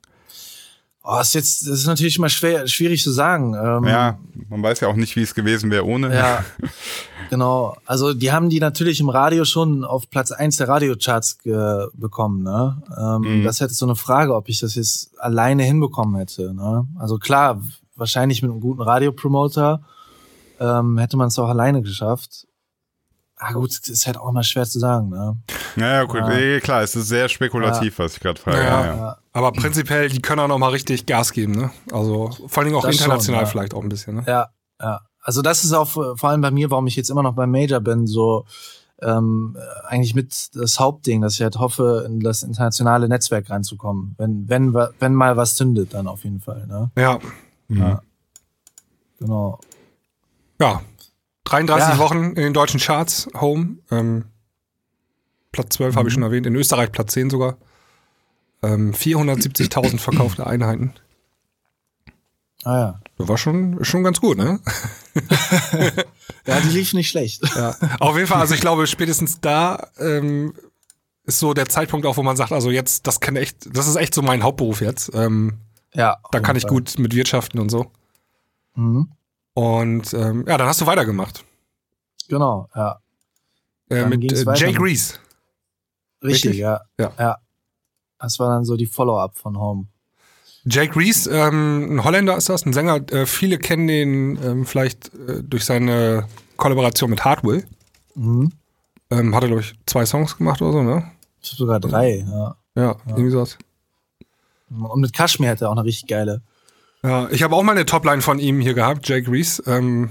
Oh, 1.05 1.19
ist 1.21 1.35
jetzt, 1.35 1.67
das 1.67 1.81
ist 1.81 1.87
natürlich 1.87 2.17
immer 2.17 2.29
schwer, 2.29 2.69
schwierig 2.69 3.03
zu 3.03 3.11
sagen. 3.11 3.55
Ähm, 3.55 3.85
ja, 3.85 4.19
man 4.49 4.63
weiß 4.63 4.81
ja 4.81 4.89
auch 4.89 4.95
nicht, 4.95 5.17
wie 5.17 5.23
es 5.23 5.35
gewesen 5.35 5.71
wäre 5.73 5.85
ohne. 5.85 6.15
Ja, 6.15 6.45
genau. 7.31 7.77
Also 7.87 8.15
die 8.15 8.31
haben 8.31 8.51
die 8.51 8.61
natürlich 8.61 9.01
im 9.01 9.09
Radio 9.09 9.45
schon 9.45 9.85
auf 9.85 10.09
Platz 10.11 10.31
eins 10.31 10.59
der 10.59 10.69
Radiocharts 10.69 11.39
bekommen. 11.95 12.45
Ne? 12.45 12.81
Ähm, 12.97 13.41
mhm. 13.41 13.45
Das 13.45 13.61
hätte 13.61 13.75
so 13.75 13.85
eine 13.85 13.97
Frage, 13.97 14.37
ob 14.37 14.49
ich 14.49 14.61
das 14.61 14.77
jetzt 14.77 15.11
alleine 15.19 15.65
hinbekommen 15.65 16.15
hätte. 16.17 16.55
Ne? 16.55 16.87
Also 16.97 17.19
klar, 17.19 17.61
wahrscheinlich 17.97 18.41
mit 18.43 18.53
einem 18.53 18.61
guten 18.61 18.83
Radiopromoter 18.83 19.83
ähm, 20.61 20.99
hätte 20.99 21.17
man 21.17 21.29
es 21.29 21.39
auch 21.39 21.49
alleine 21.49 21.83
geschafft. 21.83 22.47
Ah 23.45 23.53
gut, 23.55 23.77
ist 23.89 24.07
halt 24.07 24.17
auch 24.19 24.29
immer 24.29 24.45
schwer 24.45 24.65
zu 24.67 24.79
sagen, 24.79 25.09
ne? 25.09 25.37
Naja, 25.75 26.05
gut, 26.05 26.21
ja. 26.21 26.39
ja 26.39 26.61
klar, 26.61 26.83
es 26.83 26.95
ist 26.95 27.09
sehr 27.09 27.29
spekulativ, 27.29 27.99
ja. 27.99 28.05
was 28.05 28.15
ich 28.15 28.21
gerade 28.21 28.41
frage. 28.41 28.59
Ja, 28.59 28.87
ja, 28.87 29.19
Aber 29.33 29.51
prinzipiell, 29.51 30.09
die 30.09 30.23
können 30.23 30.39
auch 30.39 30.47
noch 30.47 30.59
mal 30.59 30.69
richtig 30.69 31.07
Gas 31.07 31.33
geben, 31.33 31.53
ne? 31.53 31.73
Also 31.91 32.31
vor 32.47 32.63
allem 32.63 32.77
auch 32.77 32.85
das 32.85 32.95
international 32.95 33.41
schon, 33.41 33.51
vielleicht 33.51 33.75
auch 33.75 33.83
ein 33.83 33.89
bisschen, 33.89 34.15
ne? 34.15 34.25
Ja, 34.29 34.51
ja. 34.81 35.01
Also 35.21 35.43
das 35.43 35.65
ist 35.65 35.73
auch 35.73 35.89
vor 35.89 36.25
allem 36.25 36.41
bei 36.41 36.53
mir, 36.53 36.71
warum 36.71 36.87
ich 36.87 36.95
jetzt 36.95 37.11
immer 37.11 37.25
noch 37.25 37.35
beim 37.35 37.51
Major 37.51 37.81
bin, 37.81 38.07
so 38.07 38.47
ähm, 39.01 39.57
eigentlich 39.89 40.15
mit 40.15 40.55
das 40.55 40.79
Hauptding, 40.79 41.21
dass 41.21 41.35
ich 41.35 41.43
halt 41.43 41.57
hoffe, 41.57 42.05
in 42.07 42.21
das 42.21 42.45
internationale 42.45 43.09
Netzwerk 43.09 43.51
reinzukommen. 43.51 44.15
Wenn, 44.19 44.49
wenn, 44.49 44.73
wenn 44.73 45.15
mal 45.15 45.37
was 45.37 45.57
zündet, 45.57 45.95
dann 45.95 46.07
auf 46.07 46.23
jeden 46.23 46.41
Fall, 46.41 46.69
ne? 46.69 46.93
Ja. 46.97 47.19
Mhm. 47.67 47.79
ja. 47.81 48.03
Genau. 49.19 49.59
Ja, 50.61 50.81
33 51.53 51.95
ja. 51.95 51.99
Wochen 51.99 52.25
in 52.25 52.35
den 52.37 52.55
deutschen 52.55 52.81
Charts, 52.81 53.29
Home. 53.39 53.77
Ähm, 53.91 54.25
Platz 55.53 55.75
12 55.77 55.95
mhm. 55.95 55.99
habe 55.99 56.09
ich 56.09 56.15
schon 56.15 56.23
erwähnt, 56.23 56.47
in 56.47 56.55
Österreich 56.55 56.91
Platz 56.93 57.13
10 57.13 57.29
sogar. 57.29 57.59
Ähm, 58.63 58.93
470.000 58.93 59.99
verkaufte 59.99 60.47
Einheiten. 60.47 60.95
Ah 62.65 62.79
ja. 62.79 63.01
Das 63.19 63.29
war 63.29 63.37
schon, 63.37 63.85
schon 63.85 64.03
ganz 64.03 64.21
gut, 64.21 64.39
ne? 64.39 64.61
ja, 66.47 66.61
die 66.61 66.69
lief 66.69 66.95
nicht 66.95 67.11
schlecht. 67.11 67.43
Ja. 67.55 67.77
Auf 67.99 68.17
jeden 68.17 68.29
Fall, 68.29 68.41
also 68.41 68.55
ich 68.55 68.61
glaube, 68.61 68.87
spätestens 68.87 69.41
da 69.41 69.89
ähm, 69.99 70.55
ist 71.25 71.39
so 71.39 71.55
der 71.55 71.69
Zeitpunkt 71.69 72.07
auch, 72.07 72.17
wo 72.17 72.23
man 72.23 72.37
sagt, 72.37 72.53
also 72.53 72.71
jetzt, 72.71 73.07
das 73.07 73.21
kann 73.21 73.37
echt, 73.37 73.77
das 73.77 73.89
ist 73.89 73.97
echt 73.97 74.15
so 74.15 74.23
mein 74.23 74.43
Hauptberuf 74.43 74.81
jetzt. 74.81 75.11
Ähm, 75.13 75.59
ja. 75.93 76.17
Da 76.31 76.41
kann 76.41 76.57
ich 76.57 76.67
gut 76.67 76.99
mit 76.99 77.15
wirtschaften 77.15 77.59
und 77.59 77.69
so. 77.69 77.91
Mhm. 78.75 79.09
Und 79.55 80.15
ähm, 80.15 80.45
ja, 80.47 80.57
dann 80.57 80.67
hast 80.67 80.81
du 80.81 80.87
weitergemacht. 80.87 81.45
Genau, 82.29 82.69
ja. 82.75 82.99
Äh, 83.91 84.07
mit 84.07 84.33
äh, 84.33 84.45
Jake 84.55 84.81
Reese. 84.81 85.15
Richtig, 86.23 86.51
Richtig, 86.51 86.61
Ja. 86.61 86.81
ja. 86.99 87.13
ja. 87.19 87.37
Das 88.19 88.39
war 88.39 88.49
dann 88.49 88.65
so 88.65 88.77
die 88.77 88.87
Follow-up 88.87 89.37
von 89.37 89.59
Home. 89.59 89.87
Jake 90.65 90.95
Reese, 90.97 91.29
ähm, 91.31 91.97
ein 91.97 92.05
Holländer 92.05 92.37
ist 92.37 92.49
das, 92.49 92.65
ein 92.65 92.73
Sänger. 92.73 93.01
Äh, 93.11 93.27
viele 93.27 93.59
kennen 93.59 93.89
den 93.89 94.39
ähm, 94.43 94.65
vielleicht 94.65 95.13
äh, 95.15 95.43
durch 95.43 95.65
seine 95.65 96.29
Kollaboration 96.57 97.11
mit 97.11 97.25
Hardwell. 97.25 97.65
Mhm. 98.15 98.53
Ähm, 99.11 99.35
hat 99.35 99.43
er, 99.43 99.49
glaube 99.49 99.63
ich, 99.63 99.75
zwei 99.87 100.07
Songs 100.07 100.37
gemacht 100.37 100.63
oder 100.63 100.73
so, 100.73 100.83
ne? 100.83 101.11
Sogar 101.41 101.81
drei, 101.81 102.19
ja. 102.19 102.57
Ja, 102.77 102.83
ja. 102.83 102.97
irgendwie 103.09 103.31
sowas. 103.31 103.59
Und 104.71 105.01
mit 105.01 105.13
Kashmir 105.13 105.51
hat 105.51 105.61
er 105.61 105.69
auch 105.69 105.73
eine 105.73 105.85
richtig 105.85 106.09
geile. 106.09 106.43
Ja, 107.05 107.29
ich 107.31 107.43
habe 107.43 107.57
auch 107.57 107.63
mal 107.63 107.73
eine 107.73 107.87
Topline 107.87 108.23
von 108.23 108.39
ihm 108.39 108.61
hier 108.61 108.75
gehabt, 108.75 109.09
Jake 109.09 109.31
Reese, 109.31 109.63
ähm, 109.67 110.11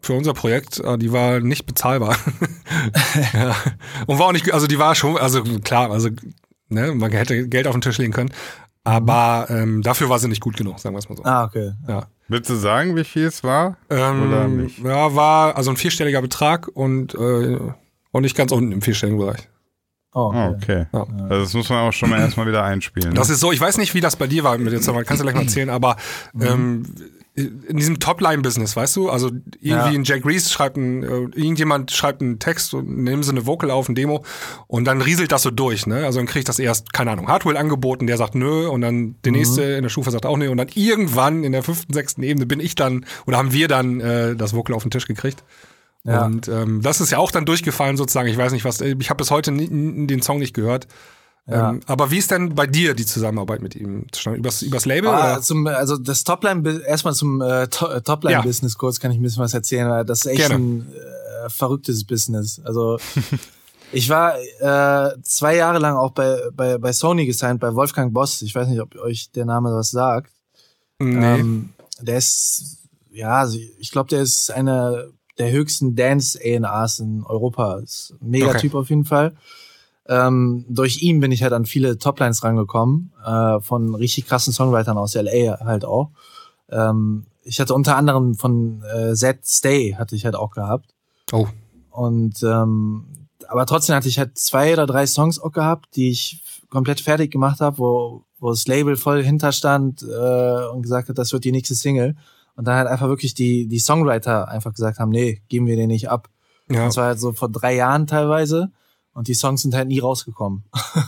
für 0.00 0.12
unser 0.12 0.34
Projekt. 0.34 0.78
Äh, 0.80 0.98
die 0.98 1.12
war 1.12 1.40
nicht 1.40 1.66
bezahlbar. 1.66 2.16
ja. 3.32 3.56
Und 4.06 4.18
war 4.18 4.26
auch 4.26 4.32
nicht, 4.32 4.52
also 4.52 4.66
die 4.66 4.78
war 4.78 4.94
schon, 4.94 5.16
also 5.16 5.42
klar, 5.42 5.90
also 5.90 6.10
ne, 6.68 6.94
man 6.94 7.10
hätte 7.12 7.48
Geld 7.48 7.66
auf 7.66 7.74
den 7.74 7.80
Tisch 7.80 7.98
legen 7.98 8.12
können. 8.12 8.30
Aber 8.84 9.46
ähm, 9.50 9.82
dafür 9.82 10.08
war 10.08 10.18
sie 10.18 10.28
nicht 10.28 10.40
gut 10.40 10.56
genug, 10.56 10.78
sagen 10.78 10.94
wir 10.94 11.00
es 11.00 11.08
mal 11.08 11.16
so. 11.16 11.24
Ah, 11.24 11.44
okay. 11.44 11.72
Ja. 11.86 12.06
Willst 12.28 12.48
du 12.48 12.54
sagen, 12.54 12.96
wie 12.96 13.04
viel 13.04 13.26
es 13.26 13.44
war? 13.44 13.76
Ähm, 13.90 14.28
oder 14.28 14.48
nicht? 14.48 14.78
Ja, 14.78 15.14
war 15.14 15.56
also 15.56 15.70
ein 15.70 15.76
vierstelliger 15.76 16.22
Betrag 16.22 16.68
und 16.68 17.14
äh, 17.14 17.58
auch 18.12 18.20
nicht 18.20 18.36
ganz 18.36 18.52
unten 18.52 18.72
im 18.72 18.82
vierstelligen 18.82 19.18
Bereich. 19.18 19.48
Oh, 20.18 20.54
okay. 20.56 20.56
okay. 20.60 20.86
Ja. 20.92 21.06
Also 21.28 21.42
das 21.44 21.54
muss 21.54 21.68
man 21.68 21.78
auch 21.78 21.92
schon 21.92 22.10
mal 22.10 22.18
erstmal 22.18 22.46
wieder 22.46 22.64
einspielen. 22.64 23.14
Das 23.14 23.28
ne? 23.28 23.34
ist 23.34 23.40
so, 23.40 23.52
ich 23.52 23.60
weiß 23.60 23.78
nicht, 23.78 23.94
wie 23.94 24.00
das 24.00 24.16
bei 24.16 24.26
dir 24.26 24.42
war 24.42 24.58
mit 24.58 24.72
jetzt, 24.72 24.88
aber 24.88 25.04
kannst 25.04 25.20
du 25.20 25.24
gleich 25.24 25.36
mal 25.36 25.42
erzählen, 25.42 25.70
aber 25.70 25.96
mhm. 26.32 26.42
ähm, 26.42 26.82
in 27.36 27.76
diesem 27.76 28.00
Topline-Business, 28.00 28.74
weißt 28.74 28.96
du? 28.96 29.10
Also 29.10 29.28
irgendwie 29.60 29.70
ja. 29.70 29.84
ein 29.84 30.02
Jack 30.02 30.26
Reese 30.26 30.50
schreibt 30.50 30.76
ein, 30.76 31.04
äh, 31.04 31.06
irgendjemand 31.06 31.92
schreibt 31.92 32.20
einen 32.20 32.40
Text 32.40 32.74
und 32.74 32.98
nehmen 33.04 33.22
sie 33.22 33.30
eine 33.30 33.46
Vocal 33.46 33.70
auf, 33.70 33.88
ein 33.88 33.94
Demo 33.94 34.24
und 34.66 34.86
dann 34.86 35.00
rieselt 35.00 35.30
das 35.30 35.42
so 35.42 35.52
durch, 35.52 35.86
ne? 35.86 36.04
Also 36.04 36.18
dann 36.18 36.26
kriege 36.26 36.40
ich 36.40 36.44
das 36.44 36.58
erst, 36.58 36.92
keine 36.92 37.12
Ahnung, 37.12 37.28
Hardwell 37.28 37.56
angeboten, 37.56 38.08
der 38.08 38.16
sagt 38.16 38.34
nö 38.34 38.66
und 38.66 38.80
dann 38.80 39.14
der 39.24 39.30
mhm. 39.30 39.38
nächste 39.38 39.62
in 39.62 39.82
der 39.82 39.90
Stufe 39.90 40.10
sagt 40.10 40.26
auch 40.26 40.36
nö 40.36 40.50
und 40.50 40.56
dann 40.56 40.68
irgendwann 40.74 41.44
in 41.44 41.52
der 41.52 41.62
fünften, 41.62 41.92
sechsten 41.92 42.24
Ebene 42.24 42.44
bin 42.44 42.58
ich 42.58 42.74
dann 42.74 43.06
oder 43.24 43.36
haben 43.36 43.52
wir 43.52 43.68
dann 43.68 44.00
äh, 44.00 44.34
das 44.34 44.52
Vocal 44.52 44.74
auf 44.74 44.82
den 44.82 44.90
Tisch 44.90 45.06
gekriegt. 45.06 45.44
Ja. 46.04 46.24
Und 46.24 46.48
ähm, 46.48 46.80
das 46.82 47.00
ist 47.00 47.10
ja 47.10 47.18
auch 47.18 47.30
dann 47.30 47.44
durchgefallen 47.44 47.96
sozusagen. 47.96 48.28
Ich 48.28 48.38
weiß 48.38 48.52
nicht, 48.52 48.64
was, 48.64 48.80
ich 48.80 49.10
habe 49.10 49.18
bis 49.18 49.30
heute 49.30 49.52
den 49.52 50.22
Song 50.22 50.38
nicht 50.38 50.54
gehört. 50.54 50.86
Ja. 51.46 51.70
Ähm, 51.70 51.80
aber 51.86 52.10
wie 52.10 52.18
ist 52.18 52.30
denn 52.30 52.54
bei 52.54 52.66
dir 52.66 52.94
die 52.94 53.06
Zusammenarbeit 53.06 53.62
mit 53.62 53.74
ihm? 53.74 54.06
Übers, 54.34 54.62
übers 54.62 54.84
Label? 54.84 55.08
Ah, 55.08 55.32
oder? 55.32 55.42
Zum, 55.42 55.66
also 55.66 55.96
das 55.96 56.24
Topline, 56.24 56.82
erstmal 56.86 57.14
zum 57.14 57.40
äh, 57.40 57.68
Topline-Business 57.68 58.74
ja. 58.74 58.78
kurz 58.78 59.00
kann 59.00 59.10
ich 59.10 59.18
ein 59.18 59.22
bisschen 59.22 59.42
was 59.42 59.54
erzählen, 59.54 59.88
weil 59.88 60.04
das 60.04 60.20
ist 60.20 60.26
echt 60.26 60.48
Gerne. 60.48 60.54
ein 60.56 60.92
äh, 60.92 61.48
verrücktes 61.48 62.04
Business. 62.04 62.60
Also 62.64 62.98
ich 63.92 64.10
war 64.10 64.36
äh, 64.38 65.16
zwei 65.22 65.56
Jahre 65.56 65.78
lang 65.78 65.96
auch 65.96 66.12
bei, 66.12 66.38
bei, 66.52 66.76
bei 66.76 66.92
Sony 66.92 67.24
gesigned, 67.24 67.60
bei 67.60 67.74
Wolfgang 67.74 68.12
Boss. 68.12 68.42
Ich 68.42 68.54
weiß 68.54 68.68
nicht, 68.68 68.80
ob 68.80 68.94
euch 68.96 69.30
der 69.32 69.46
Name 69.46 69.72
was 69.72 69.90
sagt. 69.90 70.32
Nee. 70.98 71.40
Ähm, 71.40 71.70
der 72.00 72.18
ist, 72.18 72.78
ja, 73.10 73.38
also 73.38 73.58
ich 73.78 73.90
glaube, 73.90 74.10
der 74.10 74.20
ist 74.20 74.50
einer 74.50 75.06
der 75.38 75.50
höchsten 75.50 75.94
Dance-ANAs 75.94 76.98
in 76.98 77.24
Europa. 77.24 77.78
Ist 77.78 78.14
ein 78.20 78.30
mega 78.30 78.48
okay. 78.48 78.60
Typ 78.60 78.74
auf 78.74 78.90
jeden 78.90 79.04
Fall. 79.04 79.34
Ähm, 80.06 80.64
durch 80.68 81.02
ihn 81.02 81.20
bin 81.20 81.32
ich 81.32 81.42
halt 81.42 81.52
an 81.52 81.66
viele 81.66 81.98
Toplines 81.98 82.42
rangekommen, 82.42 83.12
äh, 83.24 83.60
von 83.60 83.94
richtig 83.94 84.26
krassen 84.26 84.52
Songwritern 84.52 84.96
aus 84.96 85.14
LA 85.14 85.60
halt 85.60 85.84
auch. 85.84 86.10
Ähm, 86.70 87.26
ich 87.42 87.60
hatte 87.60 87.74
unter 87.74 87.96
anderem 87.96 88.34
von 88.34 88.82
äh, 88.82 89.14
Z 89.14 89.46
Stay 89.46 89.94
hatte 89.98 90.16
ich 90.16 90.24
halt 90.24 90.34
auch 90.34 90.50
gehabt. 90.50 90.94
Oh. 91.32 91.46
Und 91.90 92.42
ähm, 92.42 93.06
aber 93.48 93.66
trotzdem 93.66 93.96
hatte 93.96 94.08
ich 94.08 94.18
halt 94.18 94.38
zwei 94.38 94.72
oder 94.72 94.86
drei 94.86 95.06
Songs 95.06 95.38
auch 95.38 95.52
gehabt, 95.52 95.96
die 95.96 96.10
ich 96.10 96.42
komplett 96.70 97.00
fertig 97.00 97.30
gemacht 97.30 97.60
habe, 97.60 97.78
wo, 97.78 98.24
wo 98.38 98.50
das 98.50 98.66
Label 98.66 98.96
voll 98.96 99.22
hinterstand 99.22 100.02
äh, 100.02 100.66
und 100.66 100.82
gesagt 100.82 101.08
hat, 101.08 101.18
das 101.18 101.32
wird 101.32 101.44
die 101.44 101.52
nächste 101.52 101.74
Single. 101.74 102.16
Und 102.58 102.66
dann 102.66 102.74
halt 102.74 102.88
einfach 102.88 103.06
wirklich 103.06 103.34
die, 103.34 103.68
die 103.68 103.78
Songwriter 103.78 104.48
einfach 104.48 104.74
gesagt 104.74 104.98
haben, 104.98 105.10
nee, 105.10 105.42
geben 105.48 105.68
wir 105.68 105.76
den 105.76 105.86
nicht 105.86 106.10
ab. 106.10 106.28
Ja. 106.68 106.86
Das 106.86 106.96
war 106.96 107.04
halt 107.04 107.20
so 107.20 107.32
vor 107.32 107.48
drei 107.48 107.76
Jahren 107.76 108.08
teilweise. 108.08 108.72
Und 109.12 109.28
die 109.28 109.34
Songs 109.34 109.62
sind 109.62 109.76
halt 109.76 109.86
nie 109.86 110.00
rausgekommen. 110.00 110.64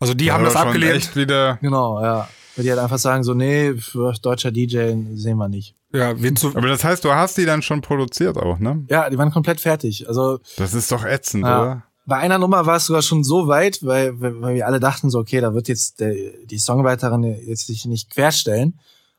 Also 0.00 0.12
die 0.12 0.26
ja, 0.26 0.34
haben 0.34 0.44
das 0.44 0.56
abgelehnt. 0.56 1.16
Wieder 1.16 1.56
genau, 1.62 2.02
ja. 2.02 2.28
Weil 2.56 2.64
die 2.64 2.70
halt 2.70 2.80
einfach 2.80 2.98
sagen 2.98 3.22
so, 3.22 3.32
nee, 3.32 3.74
für 3.74 4.12
deutscher 4.12 4.50
DJ 4.50 4.92
sehen 5.14 5.38
wir 5.38 5.48
nicht. 5.48 5.74
Ja, 5.92 6.20
wie 6.20 6.34
zu 6.34 6.48
Aber 6.48 6.68
das 6.68 6.84
heißt, 6.84 7.04
du 7.04 7.12
hast 7.12 7.38
die 7.38 7.46
dann 7.46 7.62
schon 7.62 7.80
produziert 7.80 8.36
auch, 8.36 8.58
ne? 8.58 8.84
Ja, 8.90 9.08
die 9.08 9.16
waren 9.16 9.30
komplett 9.30 9.60
fertig. 9.60 10.06
Also 10.06 10.40
Das 10.58 10.74
ist 10.74 10.92
doch 10.92 11.04
ätzend, 11.06 11.44
ja. 11.44 11.62
oder? 11.62 11.82
Bei 12.04 12.16
einer 12.16 12.38
Nummer 12.38 12.66
war 12.66 12.76
es 12.76 12.86
sogar 12.86 13.00
schon 13.00 13.24
so 13.24 13.48
weit, 13.48 13.78
weil, 13.82 14.20
weil 14.20 14.56
wir 14.56 14.66
alle 14.66 14.80
dachten 14.80 15.08
so, 15.08 15.20
okay, 15.20 15.40
da 15.40 15.54
wird 15.54 15.68
jetzt 15.68 16.00
der, 16.00 16.14
die 16.44 16.58
Songwriterin 16.58 17.22
jetzt 17.22 17.68
sich 17.68 17.86
nicht 17.86 18.10
querstellen. 18.10 18.78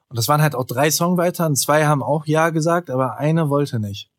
Und 0.09 0.17
das 0.17 0.27
waren 0.27 0.41
halt 0.41 0.55
auch 0.55 0.65
drei 0.65 0.91
Songwriter 0.91 1.45
und 1.45 1.55
zwei 1.55 1.85
haben 1.85 2.03
auch 2.03 2.25
Ja 2.25 2.49
gesagt, 2.49 2.89
aber 2.89 3.17
eine 3.17 3.49
wollte 3.49 3.79
nicht. 3.79 4.09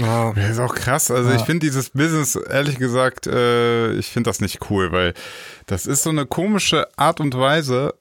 Ja, 0.00 0.32
das 0.32 0.50
ist 0.50 0.58
auch 0.60 0.74
krass. 0.74 1.10
Also 1.10 1.28
ja. 1.28 1.36
ich 1.36 1.42
finde 1.42 1.66
dieses 1.66 1.90
Business, 1.90 2.34
ehrlich 2.34 2.78
gesagt, 2.78 3.26
äh, 3.26 3.92
ich 3.92 4.06
finde 4.06 4.30
das 4.30 4.40
nicht 4.40 4.70
cool, 4.70 4.92
weil 4.92 5.12
das 5.66 5.84
ist 5.86 6.04
so 6.04 6.10
eine 6.10 6.24
komische 6.24 6.88
Art 6.96 7.20
und 7.20 7.36
Weise. 7.36 7.94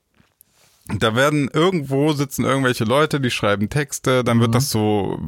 Da 0.98 1.16
werden 1.16 1.50
irgendwo 1.54 2.14
sitzen 2.14 2.46
irgendwelche 2.46 2.84
Leute, 2.84 3.20
die 3.20 3.30
schreiben 3.30 3.70
Texte, 3.70 4.24
dann 4.24 4.38
mhm. 4.38 4.42
wird 4.42 4.56
das 4.56 4.72
so, 4.72 5.20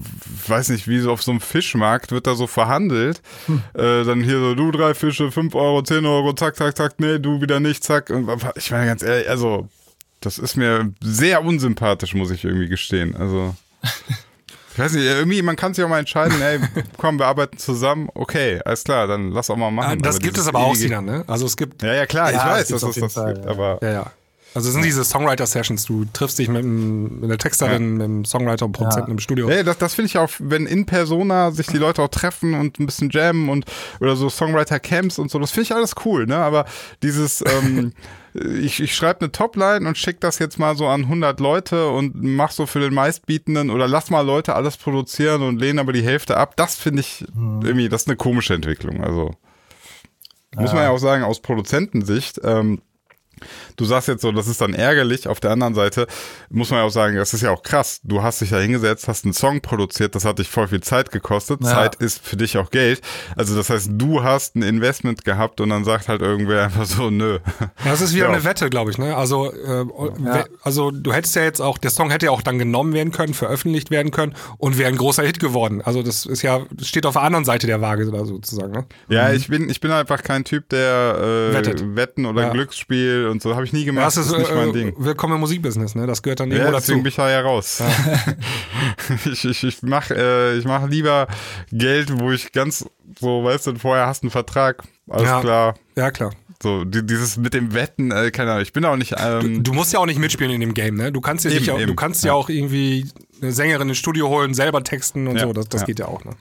weiß 0.47 0.69
nicht, 0.69 0.87
wie 0.87 0.99
so 0.99 1.11
auf 1.11 1.21
so 1.21 1.31
einem 1.31 1.41
Fischmarkt 1.41 2.11
wird 2.11 2.25
da 2.25 2.35
so 2.35 2.47
verhandelt. 2.47 3.21
Hm. 3.45 3.61
Äh, 3.73 4.03
dann 4.03 4.23
hier 4.23 4.39
so, 4.39 4.55
du 4.55 4.71
drei 4.71 4.95
Fische, 4.95 5.31
fünf 5.31 5.53
Euro, 5.53 5.83
zehn 5.83 6.05
Euro, 6.05 6.33
zack, 6.33 6.55
zack, 6.55 6.75
zack, 6.75 6.93
nee, 6.99 7.19
du 7.19 7.41
wieder 7.41 7.59
nicht, 7.59 7.83
zack. 7.83 8.09
Und 8.09 8.27
ich 8.55 8.71
meine 8.71 8.87
ganz 8.87 9.03
ehrlich, 9.03 9.29
also 9.29 9.67
das 10.21 10.37
ist 10.37 10.55
mir 10.55 10.93
sehr 11.01 11.43
unsympathisch, 11.43 12.13
muss 12.13 12.31
ich 12.31 12.45
irgendwie 12.45 12.67
gestehen. 12.69 13.15
Also 13.15 13.55
Ich 14.73 14.79
weiß 14.79 14.93
nicht, 14.93 15.03
irgendwie, 15.03 15.41
man 15.41 15.57
kann 15.57 15.73
sich 15.73 15.83
auch 15.83 15.89
mal 15.89 15.99
entscheiden, 15.99 16.41
ey, 16.41 16.59
komm, 16.97 17.19
wir 17.19 17.25
arbeiten 17.25 17.57
zusammen, 17.57 18.07
okay, 18.13 18.61
alles 18.63 18.85
klar, 18.85 19.05
dann 19.05 19.31
lass 19.31 19.49
auch 19.49 19.57
mal 19.57 19.69
machen. 19.69 20.01
das 20.01 20.15
aber 20.15 20.23
gibt 20.23 20.37
es 20.37 20.47
aber 20.47 20.59
auch, 20.59 20.75
Sinan, 20.75 21.03
ne? 21.05 21.25
Also 21.27 21.45
es 21.45 21.57
gibt. 21.57 21.83
Ja, 21.83 21.93
ja, 21.93 22.05
klar, 22.05 22.31
ja, 22.31 22.37
ich 22.37 22.45
weiß, 22.45 22.67
dass 22.69 22.83
es 22.83 22.95
das 22.95 23.13
Fall, 23.13 23.33
gibt, 23.33 23.47
aber. 23.47 23.79
Ja, 23.81 23.91
ja. 23.91 24.11
Also 24.53 24.67
es 24.67 24.73
sind 24.73 24.83
diese 24.83 25.05
Songwriter-Sessions, 25.05 25.85
du 25.85 26.05
triffst 26.11 26.37
dich 26.37 26.49
mit, 26.49 26.65
mit 26.65 27.29
der 27.29 27.37
Texterin, 27.37 27.83
ja. 27.83 27.89
mit 27.89 28.01
dem 28.01 28.25
Songwriter 28.25 28.65
und 28.65 28.73
Produzenten 28.73 29.09
ja. 29.09 29.13
im 29.13 29.19
Studio. 29.19 29.49
Ja, 29.49 29.63
das, 29.63 29.77
das 29.77 29.93
finde 29.93 30.07
ich 30.07 30.17
auch, 30.17 30.29
wenn 30.39 30.65
in 30.65 30.85
Persona 30.85 31.51
sich 31.51 31.67
die 31.67 31.77
Leute 31.77 32.01
auch 32.01 32.09
treffen 32.09 32.53
und 32.53 32.77
ein 32.79 32.85
bisschen 32.85 33.09
jammen 33.11 33.47
und 33.47 33.65
oder 34.01 34.17
so 34.17 34.29
Songwriter-Camps 34.29 35.19
und 35.19 35.31
so, 35.31 35.39
das 35.39 35.51
finde 35.51 35.63
ich 35.63 35.75
alles 35.75 35.95
cool, 36.05 36.25
ne? 36.25 36.35
Aber 36.35 36.65
dieses, 37.01 37.41
ähm, 37.47 37.93
ich, 38.33 38.81
ich 38.81 38.93
schreibe 38.93 39.21
eine 39.21 39.31
Topline 39.31 39.87
und 39.87 39.97
schicke 39.97 40.19
das 40.19 40.37
jetzt 40.39 40.59
mal 40.59 40.75
so 40.75 40.87
an 40.87 41.03
100 41.03 41.39
Leute 41.39 41.87
und 41.89 42.21
mach 42.21 42.51
so 42.51 42.65
für 42.65 42.79
den 42.81 42.93
meistbietenden 42.93 43.69
oder 43.69 43.87
lass 43.87 44.09
mal 44.09 44.21
Leute 44.21 44.55
alles 44.55 44.75
produzieren 44.75 45.43
und 45.43 45.59
lehne 45.59 45.79
aber 45.79 45.93
die 45.93 46.03
Hälfte 46.03 46.35
ab. 46.35 46.57
Das 46.57 46.75
finde 46.75 47.01
ich 47.01 47.25
hm. 47.33 47.61
irgendwie, 47.63 47.87
das 47.87 48.01
ist 48.01 48.07
eine 48.09 48.17
komische 48.17 48.53
Entwicklung. 48.53 49.01
Also 49.01 49.31
muss 50.55 50.73
man 50.73 50.83
ja 50.83 50.89
auch 50.89 50.97
sagen, 50.97 51.23
aus 51.23 51.39
Produzentensicht, 51.39 52.41
ähm, 52.43 52.81
Du 53.75 53.85
sagst 53.85 54.07
jetzt 54.07 54.21
so, 54.21 54.31
das 54.31 54.47
ist 54.47 54.61
dann 54.61 54.73
ärgerlich. 54.73 55.27
Auf 55.27 55.39
der 55.39 55.51
anderen 55.51 55.75
Seite 55.75 56.07
muss 56.49 56.69
man 56.69 56.79
ja 56.79 56.85
auch 56.85 56.91
sagen, 56.91 57.15
das 57.15 57.33
ist 57.33 57.41
ja 57.41 57.51
auch 57.51 57.63
krass. 57.63 57.99
Du 58.03 58.21
hast 58.21 58.41
dich 58.41 58.51
ja 58.51 58.59
hingesetzt, 58.59 59.07
hast 59.07 59.25
einen 59.25 59.33
Song 59.33 59.61
produziert, 59.61 60.15
das 60.15 60.25
hat 60.25 60.39
dich 60.39 60.49
voll 60.49 60.67
viel 60.67 60.81
Zeit 60.81 61.11
gekostet. 61.11 61.61
Ja. 61.63 61.69
Zeit 61.69 61.95
ist 61.95 62.25
für 62.25 62.37
dich 62.37 62.57
auch 62.57 62.69
Geld. 62.69 63.01
Also 63.35 63.55
das 63.55 63.69
heißt, 63.69 63.89
du 63.91 64.23
hast 64.23 64.55
ein 64.55 64.63
Investment 64.63 65.23
gehabt 65.23 65.61
und 65.61 65.69
dann 65.69 65.83
sagt 65.83 66.07
halt 66.07 66.21
irgendwer 66.21 66.65
einfach 66.65 66.85
so, 66.85 67.09
nö. 67.09 67.39
Ja, 67.59 67.91
das 67.91 68.01
ist 68.01 68.13
wieder 68.13 68.25
ja. 68.25 68.31
eine 68.31 68.43
Wette, 68.43 68.69
glaube 68.69 68.91
ich. 68.91 68.97
Ne? 68.97 69.15
Also, 69.15 69.51
äh, 69.51 69.85
ja. 70.23 70.45
also 70.61 70.91
du 70.91 71.13
hättest 71.13 71.35
ja 71.35 71.43
jetzt 71.43 71.61
auch, 71.61 71.77
der 71.77 71.91
Song 71.91 72.11
hätte 72.11 72.27
ja 72.27 72.31
auch 72.31 72.41
dann 72.41 72.59
genommen 72.59 72.93
werden 72.93 73.11
können, 73.11 73.33
veröffentlicht 73.33 73.91
werden 73.91 74.11
können 74.11 74.35
und 74.57 74.77
wäre 74.77 74.89
ein 74.89 74.97
großer 74.97 75.23
Hit 75.23 75.39
geworden. 75.39 75.81
Also 75.81 76.03
das 76.03 76.25
ist 76.25 76.41
ja, 76.41 76.61
das 76.71 76.87
steht 76.87 77.05
auf 77.05 77.13
der 77.13 77.23
anderen 77.23 77.45
Seite 77.45 77.67
der 77.67 77.81
Waage 77.81 78.05
sozusagen. 78.05 78.71
Ne? 78.71 78.85
Ja, 79.09 79.29
mhm. 79.29 79.35
ich 79.35 79.47
bin, 79.47 79.69
ich 79.69 79.79
bin 79.79 79.91
einfach 79.91 80.23
kein 80.23 80.43
Typ, 80.43 80.69
der 80.69 81.51
äh, 81.53 81.95
Wetten 81.95 82.25
oder 82.25 82.49
Glücksspiel 82.51 83.27
und 83.31 83.41
so 83.41 83.55
habe 83.55 83.65
ich 83.65 83.73
nie 83.73 83.85
gemacht. 83.85 84.05
Das 84.05 84.17
ist, 84.17 84.31
das 84.31 84.33
ist 84.33 84.49
nicht 84.49 84.55
mein 84.55 84.69
äh, 84.69 84.73
Ding. 84.73 84.93
Willkommen 84.97 85.35
im 85.35 85.39
Musikbusiness, 85.39 85.95
ne? 85.95 86.05
Das 86.05 86.21
gehört 86.21 86.41
dann 86.41 86.51
irgendwo 86.51 86.71
ja, 86.71 86.77
deswegen 86.79 86.99
dazu. 86.99 87.03
bin 87.03 87.09
ich 87.09 87.15
da 87.15 87.31
ja 87.31 87.41
raus. 87.41 87.79
Ja. 87.79 88.35
ich 89.31 89.45
ich, 89.45 89.63
ich 89.63 89.81
mache 89.81 90.13
äh, 90.15 90.57
ich 90.57 90.65
mach 90.65 90.87
lieber 90.87 91.27
Geld, 91.71 92.19
wo 92.19 92.31
ich 92.31 92.51
ganz 92.51 92.85
so, 93.19 93.43
weißt 93.43 93.67
du, 93.67 93.75
vorher 93.75 94.07
hast 94.07 94.23
du 94.23 94.27
einen 94.27 94.31
Vertrag, 94.31 94.83
alles 95.09 95.27
ja. 95.27 95.41
klar. 95.41 95.75
Ja, 95.95 96.11
klar. 96.11 96.31
So, 96.61 96.85
dieses 96.85 97.37
mit 97.37 97.55
dem 97.55 97.73
Wetten, 97.73 98.11
äh, 98.11 98.29
keine 98.29 98.51
Ahnung, 98.51 98.61
ich 98.61 98.73
bin 98.73 98.85
auch 98.85 98.95
nicht. 98.95 99.15
Ähm 99.17 99.55
du, 99.55 99.71
du, 99.71 99.73
musst 99.73 99.93
ja 99.93 99.99
auch 99.99 100.05
nicht 100.05 100.19
mitspielen 100.19 100.53
in 100.53 100.61
dem 100.61 100.75
Game, 100.75 100.95
ne? 100.95 101.11
Du 101.11 101.19
kannst 101.19 101.43
ja, 101.43 101.51
eben, 101.51 101.65
nicht, 101.65 101.89
du 101.89 101.95
kannst 101.95 102.23
ja. 102.23 102.29
ja. 102.29 102.33
auch 102.33 102.49
irgendwie 102.49 103.09
eine 103.41 103.51
Sängerin 103.51 103.89
ins 103.89 103.97
Studio 103.97 104.29
holen, 104.29 104.53
selber 104.53 104.83
texten 104.83 105.27
und 105.27 105.37
ja, 105.37 105.43
so, 105.43 105.53
das, 105.53 105.69
das 105.69 105.85
geht 105.85 105.99
ja 105.99 106.07
auch, 106.07 106.23
ne? 106.23 106.31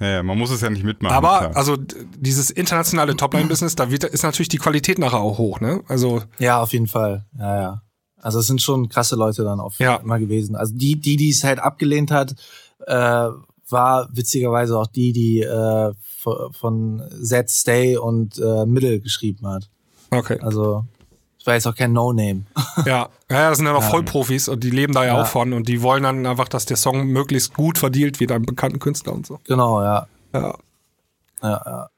Ja, 0.00 0.08
ja, 0.08 0.22
man 0.22 0.38
muss 0.38 0.50
es 0.50 0.60
ja 0.62 0.70
nicht 0.70 0.82
mitmachen. 0.84 1.14
Aber 1.14 1.38
klar. 1.40 1.56
also 1.56 1.76
dieses 2.16 2.50
internationale 2.50 3.14
Topline-Business, 3.16 3.76
da 3.76 3.90
wird, 3.90 4.04
ist 4.04 4.22
natürlich 4.22 4.48
die 4.48 4.58
Qualität 4.58 4.98
nachher 4.98 5.20
auch 5.20 5.38
hoch, 5.38 5.60
ne? 5.60 5.82
Also 5.88 6.22
ja, 6.38 6.60
auf 6.62 6.72
jeden 6.72 6.86
Fall. 6.86 7.26
Ja, 7.38 7.60
ja. 7.60 7.82
Also 8.22 8.38
es 8.40 8.46
sind 8.46 8.60
schon 8.62 8.88
krasse 8.88 9.16
Leute 9.16 9.44
dann 9.44 9.60
auch 9.60 9.72
Ja. 9.78 9.96
immer 9.96 10.18
gewesen. 10.18 10.56
Also 10.56 10.74
die, 10.74 10.98
die, 10.98 11.16
die 11.16 11.30
es 11.30 11.44
halt 11.44 11.58
abgelehnt 11.58 12.10
hat, 12.10 12.34
äh, 12.86 13.28
war 13.68 14.08
witzigerweise 14.12 14.78
auch 14.78 14.86
die, 14.88 15.12
die 15.12 15.40
äh, 15.42 15.92
von- 16.18 16.52
von 16.52 17.02
Zed 17.22 17.50
Stay 17.50 17.96
und 17.96 18.38
äh, 18.38 18.66
Middle 18.66 19.00
geschrieben 19.00 19.46
hat. 19.46 19.70
Okay. 20.10 20.38
Also 20.40 20.84
es 21.40 21.46
war 21.46 21.54
jetzt 21.54 21.66
auch 21.66 21.74
kein 21.74 21.92
No-Name. 21.92 22.44
Ja, 22.86 23.08
ja, 23.30 23.48
das 23.50 23.58
sind 23.58 23.66
ja 23.66 23.72
noch 23.72 23.82
Vollprofis 23.82 24.48
und 24.48 24.62
die 24.62 24.70
leben 24.70 24.92
da 24.92 25.04
ja, 25.04 25.14
Ja. 25.16 25.22
auch 25.22 25.26
von 25.26 25.52
und 25.52 25.68
die 25.68 25.82
wollen 25.82 26.02
dann 26.02 26.26
einfach, 26.26 26.48
dass 26.48 26.66
der 26.66 26.76
Song 26.76 27.06
möglichst 27.08 27.54
gut 27.54 27.78
verdient 27.78 28.20
wie 28.20 28.26
deinem 28.26 28.44
bekannten 28.46 28.78
Künstler 28.78 29.12
und 29.12 29.26
so. 29.26 29.38
genau, 29.44 29.82
ja. 29.82 30.06
Ja. 30.32 30.54
Ja, 31.42 31.62
ja. 31.66 31.88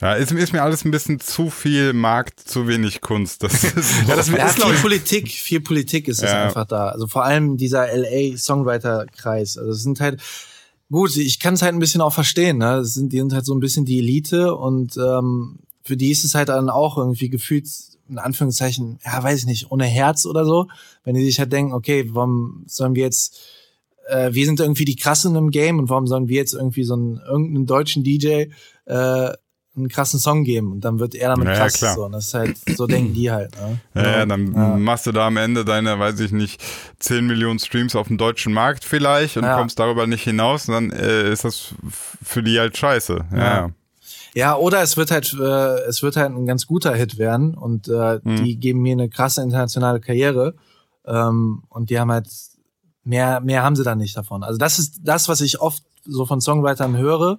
Ja, 0.00 0.14
ist, 0.14 0.32
ist 0.32 0.52
mir 0.52 0.62
alles 0.62 0.84
ein 0.84 0.90
bisschen 0.90 1.18
zu 1.20 1.48
viel 1.50 1.92
Markt, 1.94 2.40
zu 2.40 2.66
wenig 2.68 3.00
Kunst. 3.00 3.42
Das 3.42 3.64
ist 3.64 3.74
Ja, 4.08 4.16
das 4.16 4.28
Ja, 4.28 4.46
ist, 4.46 4.60
viel 4.62 4.74
ich, 4.74 4.82
Politik, 4.82 5.28
viel 5.30 5.60
Politik 5.60 6.08
ist 6.08 6.22
es 6.22 6.30
einfach 6.30 6.66
da. 6.66 6.88
Also 6.88 7.06
vor 7.06 7.24
allem 7.24 7.56
dieser 7.56 7.86
LA-Songwriter-Kreis. 7.96 9.56
Also 9.58 9.70
es 9.70 9.82
sind 9.82 10.00
halt, 10.00 10.20
gut, 10.90 11.16
ich 11.16 11.38
kann 11.40 11.54
es 11.54 11.62
halt 11.62 11.74
ein 11.74 11.78
bisschen 11.78 12.00
auch 12.00 12.12
verstehen, 12.12 12.58
ne? 12.58 12.76
Das 12.78 12.94
sind, 12.94 13.12
die 13.12 13.18
sind 13.18 13.32
halt 13.32 13.46
so 13.46 13.54
ein 13.54 13.60
bisschen 13.60 13.84
die 13.84 13.98
Elite 13.98 14.54
und 14.54 14.96
ähm, 14.96 15.60
für 15.84 15.96
die 15.96 16.10
ist 16.10 16.24
es 16.24 16.34
halt 16.34 16.48
dann 16.48 16.70
auch 16.70 16.98
irgendwie 16.98 17.28
gefühlt, 17.30 17.66
in 18.08 18.18
Anführungszeichen, 18.18 18.98
ja, 19.04 19.22
weiß 19.22 19.40
ich 19.40 19.46
nicht, 19.46 19.70
ohne 19.70 19.84
Herz 19.84 20.26
oder 20.26 20.44
so. 20.44 20.68
Wenn 21.04 21.14
die 21.14 21.24
sich 21.24 21.38
halt 21.38 21.52
denken, 21.52 21.72
okay, 21.72 22.06
warum 22.12 22.64
sollen 22.66 22.94
wir 22.94 23.02
jetzt, 23.04 23.38
äh, 24.08 24.32
wir 24.32 24.44
sind 24.46 24.60
irgendwie 24.60 24.84
die 24.84 24.96
Krassen 24.96 25.34
im 25.36 25.50
Game 25.50 25.78
und 25.78 25.88
warum 25.88 26.06
sollen 26.06 26.28
wir 26.28 26.36
jetzt 26.36 26.54
irgendwie 26.54 26.84
so 26.84 26.94
einen 26.94 27.18
irgendeinen 27.18 27.66
deutschen 27.66 28.04
DJ 28.04 28.46
äh, 28.86 29.32
einen 29.76 29.88
krassen 29.88 30.20
Song 30.20 30.44
geben 30.44 30.70
und 30.70 30.82
dann 30.84 31.00
wird 31.00 31.16
er 31.16 31.30
damit 31.30 31.48
Ja, 31.48 31.52
ja, 31.54 31.58
krass. 31.58 31.72
klar. 31.78 31.94
So, 31.96 32.04
und 32.04 32.12
das 32.12 32.28
ist 32.28 32.34
halt, 32.34 32.56
so 32.56 32.86
denken 32.86 33.12
die 33.12 33.32
halt. 33.32 33.56
Ne? 33.56 33.80
Ja, 33.96 34.02
ja, 34.18 34.26
dann 34.26 34.54
Ja. 34.54 34.76
machst 34.76 35.06
du 35.06 35.10
da 35.12 35.26
am 35.26 35.36
Ende 35.36 35.64
deine, 35.64 35.98
weiß 35.98 36.20
ich 36.20 36.30
nicht, 36.30 36.62
10 37.00 37.26
Millionen 37.26 37.58
Streams 37.58 37.96
auf 37.96 38.06
dem 38.06 38.16
deutschen 38.16 38.52
Markt 38.52 38.84
vielleicht 38.84 39.36
und 39.36 39.42
Ja. 39.44 39.56
kommst 39.58 39.80
darüber 39.80 40.06
nicht 40.06 40.22
hinaus 40.22 40.68
und 40.68 40.74
dann 40.74 40.90
äh, 40.92 41.28
ist 41.32 41.44
das 41.44 41.74
für 42.22 42.42
die 42.44 42.60
halt 42.60 42.76
scheiße. 42.76 43.24
Ja. 43.34 43.70
Ja. 44.34 44.56
Oder 44.56 44.82
es 44.82 44.96
wird 44.96 45.10
halt, 45.10 45.32
äh, 45.38 45.80
es 45.86 46.02
wird 46.02 46.16
halt 46.16 46.32
ein 46.32 46.46
ganz 46.46 46.66
guter 46.66 46.94
Hit 46.94 47.18
werden 47.18 47.54
und 47.54 47.88
äh, 47.88 48.20
die 48.24 48.56
geben 48.56 48.82
mir 48.82 48.92
eine 48.92 49.08
krasse 49.08 49.42
internationale 49.42 50.00
Karriere 50.00 50.54
ähm, 51.06 51.62
und 51.68 51.90
die 51.90 51.98
haben 51.98 52.10
halt 52.10 52.28
mehr, 53.04 53.40
mehr 53.40 53.62
haben 53.62 53.76
sie 53.76 53.84
dann 53.84 53.98
nicht 53.98 54.16
davon. 54.16 54.42
Also 54.42 54.58
das 54.58 54.78
ist 54.78 55.00
das, 55.02 55.28
was 55.28 55.40
ich 55.40 55.60
oft 55.60 55.82
so 56.04 56.26
von 56.26 56.40
Songwritern 56.40 56.96
höre, 56.96 57.38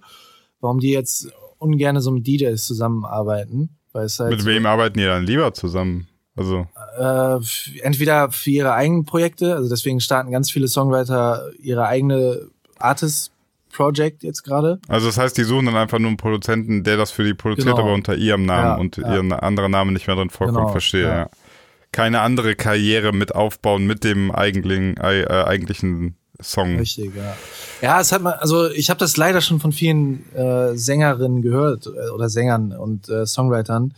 warum 0.60 0.80
die 0.80 0.92
jetzt 0.92 1.32
ungerne 1.58 2.02
so 2.02 2.12
mit 2.12 2.26
DJs 2.28 2.64
zusammenarbeiten, 2.64 3.78
weil 3.92 4.06
es 4.06 4.20
halt 4.20 4.32
Mit 4.32 4.46
wem 4.46 4.66
arbeiten 4.66 4.98
die 5.00 5.06
dann 5.06 5.26
lieber 5.26 5.54
zusammen? 5.54 6.08
Also, 6.38 6.68
äh, 6.98 7.40
entweder 7.82 8.30
für 8.30 8.50
ihre 8.50 8.74
eigenen 8.74 9.06
Projekte, 9.06 9.56
also 9.56 9.70
deswegen 9.70 10.02
starten 10.02 10.32
ganz 10.32 10.52
viele 10.52 10.68
Songwriter 10.68 11.50
ihre 11.60 11.86
eigene 11.86 12.50
Artist 12.78 13.32
Project 13.76 14.24
jetzt 14.24 14.44
gerade. 14.44 14.80
also 14.88 15.08
das 15.08 15.18
heißt, 15.18 15.38
die 15.38 15.44
suchen 15.44 15.66
dann 15.68 15.76
einfach 15.76 16.00
nur 16.00 16.08
einen 16.10 16.18
Produzenten, 16.18 16.84
der 16.84 16.98
das 16.98 17.12
für 17.12 17.24
die 17.24 17.34
produziert, 17.34 17.76
Genau. 17.76 17.80
aber 17.88 17.94
unter 17.94 18.16
ihrem 18.16 18.46
Namen 18.46 18.66
Ja, 18.66 18.76
und 18.76 18.98
ja. 18.98 19.14
ihren 19.16 19.32
anderen 19.34 19.72
Namen 19.72 19.94
nicht 19.94 20.08
mehr 20.08 20.16
drin 20.16 20.30
vorkommt, 20.30 20.58
Genau, 20.58 20.72
verstehe, 20.72 21.04
ja. 21.04 21.30
Keine 21.92 22.22
andere 22.22 22.56
Karriere 22.56 23.14
mit 23.14 23.34
aufbauen 23.36 23.86
mit 23.88 24.04
dem 24.04 24.32
eigentlichen, 24.32 24.98
äh, 24.98 25.26
eigentlichen 25.28 26.16
Song. 26.42 26.78
Richtig, 26.78 27.16
ja. 27.16 27.36
Ja, 27.82 28.02
es 28.02 28.12
hat 28.12 28.22
man, 28.22 28.34
also 28.34 28.70
ich 28.70 28.90
habe 28.90 29.00
das 29.00 29.16
leider 29.16 29.40
schon 29.40 29.60
von 29.62 29.72
vielen 29.72 30.30
äh, 30.34 30.76
Sängerinnen 30.76 31.42
gehört 31.42 31.86
äh, 31.88 32.10
oder 32.10 32.28
Sängern 32.30 32.74
und 32.74 33.08
äh, 33.08 33.26
Songwritern, 33.26 33.94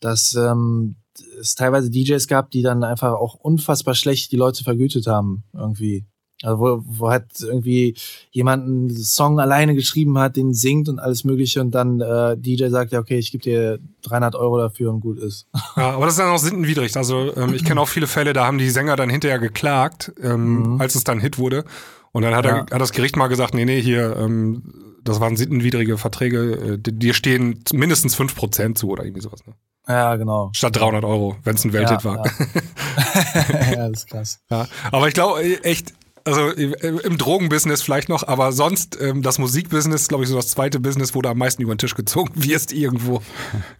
dass 0.00 0.34
ähm, 0.34 0.96
es 1.40 1.54
teilweise 1.54 1.90
DJs 1.90 2.26
gab, 2.26 2.50
die 2.50 2.62
dann 2.62 2.82
einfach 2.82 3.12
auch 3.12 3.34
unfassbar 3.34 3.94
schlecht 3.94 4.32
die 4.32 4.36
Leute 4.36 4.64
vergütet 4.64 5.06
haben 5.06 5.44
irgendwie. 5.52 6.04
Also 6.42 6.60
wo, 6.60 6.82
wo 6.86 7.08
halt 7.10 7.24
irgendwie 7.40 7.96
jemand 8.30 8.64
einen 8.64 8.90
Song 8.96 9.40
alleine 9.40 9.74
geschrieben 9.74 10.18
hat, 10.18 10.36
den 10.36 10.54
singt 10.54 10.88
und 10.88 10.98
alles 11.00 11.24
mögliche 11.24 11.60
und 11.60 11.72
dann 11.72 12.00
äh, 12.00 12.36
DJ 12.36 12.68
sagt, 12.68 12.92
ja 12.92 13.00
okay, 13.00 13.18
ich 13.18 13.32
gebe 13.32 13.42
dir 13.42 13.78
300 14.02 14.36
Euro 14.36 14.56
dafür 14.58 14.90
und 14.90 15.00
gut 15.00 15.18
ist. 15.18 15.46
Ja, 15.76 15.90
aber 15.90 16.04
das 16.06 16.14
ist 16.14 16.20
dann 16.20 16.28
auch 16.32 16.38
sittenwidrig. 16.38 16.96
Also 16.96 17.34
ähm, 17.36 17.54
ich 17.54 17.64
kenne 17.64 17.80
auch 17.80 17.88
viele 17.88 18.06
Fälle, 18.06 18.32
da 18.32 18.46
haben 18.46 18.58
die 18.58 18.70
Sänger 18.70 18.94
dann 18.96 19.10
hinterher 19.10 19.38
geklagt, 19.38 20.12
ähm, 20.22 20.76
als 20.80 20.94
es 20.94 21.04
dann 21.04 21.20
Hit 21.20 21.38
wurde. 21.38 21.64
Und 22.12 22.22
dann 22.22 22.34
hat, 22.34 22.44
er, 22.46 22.56
Ja. 22.56 22.66
hat 22.70 22.80
das 22.80 22.92
Gericht 22.92 23.16
mal 23.16 23.26
gesagt, 23.28 23.54
nee, 23.54 23.64
nee, 23.64 23.80
hier, 23.80 24.16
ähm, 24.16 24.62
das 25.04 25.20
waren 25.20 25.36
sittenwidrige 25.36 25.98
Verträge, 25.98 26.52
äh, 26.74 26.78
di- 26.78 26.92
dir 26.98 27.14
stehen 27.14 27.62
mindestens 27.72 28.14
5% 28.16 28.78
zu 28.78 28.88
oder 28.88 29.04
irgendwie 29.04 29.20
sowas. 29.22 29.40
Ne? 29.46 29.54
Ja, 29.88 30.16
genau. 30.16 30.50
Statt 30.54 30.76
300 30.76 31.04
Euro, 31.04 31.36
wenn 31.44 31.54
es 31.54 31.64
ein 31.64 31.72
Welthit 31.72 32.04
war. 32.04 32.24
Ja. 32.26 32.32
ja, 33.72 33.88
das 33.88 34.00
ist 34.04 34.06
krass. 34.10 34.40
Ja, 34.50 34.66
aber 34.92 35.08
ich 35.08 35.14
glaube 35.14 35.42
echt, 35.64 35.92
also 36.28 36.50
äh, 36.50 36.72
im 37.04 37.18
Drogenbusiness 37.18 37.82
vielleicht 37.82 38.08
noch, 38.08 38.26
aber 38.26 38.52
sonst 38.52 38.98
ähm, 39.00 39.22
das 39.22 39.38
Musikbusiness, 39.38 40.08
glaube 40.08 40.24
ich, 40.24 40.30
so 40.30 40.36
das 40.36 40.48
zweite 40.48 40.80
Business, 40.80 41.14
wo 41.14 41.22
du 41.22 41.28
am 41.28 41.38
meisten 41.38 41.62
über 41.62 41.74
den 41.74 41.78
Tisch 41.78 41.94
gezogen 41.94 42.30
wirst 42.34 42.72
irgendwo. 42.72 43.22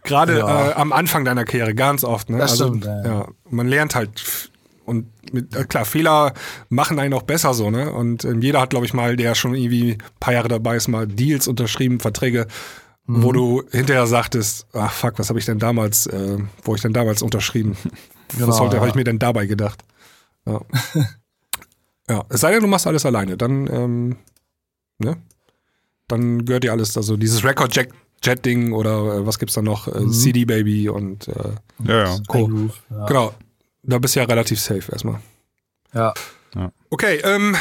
Gerade 0.03 0.39
Ja. 0.39 0.69
äh, 0.69 0.73
am 0.73 0.91
Anfang 0.93 1.25
deiner 1.25 1.45
Karriere, 1.45 1.73
ganz 1.75 2.03
oft. 2.03 2.29
Ne? 2.29 2.37
Das 2.37 2.51
also, 2.51 2.67
stimmt, 2.67 2.85
ja, 2.85 3.03
ja. 3.05 3.27
man 3.49 3.67
lernt 3.67 3.95
halt 3.95 4.51
und 4.85 5.05
mit, 5.31 5.55
äh, 5.55 5.63
klar, 5.65 5.85
Fehler 5.85 6.33
machen 6.69 6.99
einen 6.99 7.13
auch 7.13 7.21
besser 7.21 7.53
so, 7.53 7.69
ne? 7.69 7.91
Und 7.93 8.25
ähm, 8.25 8.41
jeder 8.41 8.59
hat, 8.61 8.71
glaube 8.71 8.87
ich, 8.87 8.93
mal, 8.93 9.15
der 9.15 9.35
schon 9.35 9.53
irgendwie 9.53 9.91
ein 9.93 9.97
paar 10.19 10.33
Jahre 10.33 10.47
dabei 10.47 10.75
ist, 10.77 10.87
mal 10.87 11.05
Deals 11.07 11.47
unterschrieben, 11.47 11.99
Verträge, 11.99 12.47
Mhm. 13.05 13.23
wo 13.23 13.31
du 13.31 13.63
hinterher 13.71 14.05
sagtest, 14.05 14.67
ach 14.73 14.91
fuck, 14.91 15.17
was 15.17 15.29
habe 15.29 15.39
ich 15.39 15.45
denn 15.45 15.57
damals, 15.57 16.05
äh, 16.05 16.37
wo 16.63 16.75
ich 16.75 16.81
denn 16.81 16.93
damals 16.93 17.21
unterschrieben? 17.21 17.75
Genau, 18.35 18.49
was 18.49 18.57
sollte, 18.57 18.75
ja. 18.75 18.81
habe 18.81 18.89
ich 18.89 18.93
mir 18.93 19.03
denn 19.03 19.17
dabei 19.17 19.47
gedacht? 19.47 19.83
Ja. 20.45 20.61
ja, 22.09 22.25
es 22.29 22.41
sei 22.41 22.51
denn, 22.51 22.61
du 22.61 22.67
machst 22.67 22.87
alles 22.87 23.05
alleine, 23.05 23.37
dann, 23.37 23.67
ähm, 23.71 24.15
ne? 24.97 25.17
Dann 26.07 26.43
gehört 26.45 26.63
dir 26.63 26.71
alles, 26.71 26.97
also 26.97 27.17
dieses 27.17 27.43
Record-Jet-Ding 27.43 28.73
oder 28.73 29.17
äh, 29.17 29.25
was 29.27 29.37
gibt's 29.37 29.53
da 29.55 29.61
noch? 29.61 29.87
Äh, 29.87 30.09
CD-Baby 30.09 30.89
und 30.89 31.27
äh, 31.27 31.33
Ja, 31.83 32.03
ja. 32.05 32.17
Co. 32.27 32.49
Ja. 32.89 33.05
Genau. 33.05 33.33
Da 33.83 33.97
bist 33.99 34.15
du 34.15 34.19
ja 34.19 34.25
relativ 34.25 34.59
safe 34.59 34.91
erstmal. 34.91 35.19
ja. 35.93 36.13
Okay, 36.89 37.17
ähm, 37.23 37.55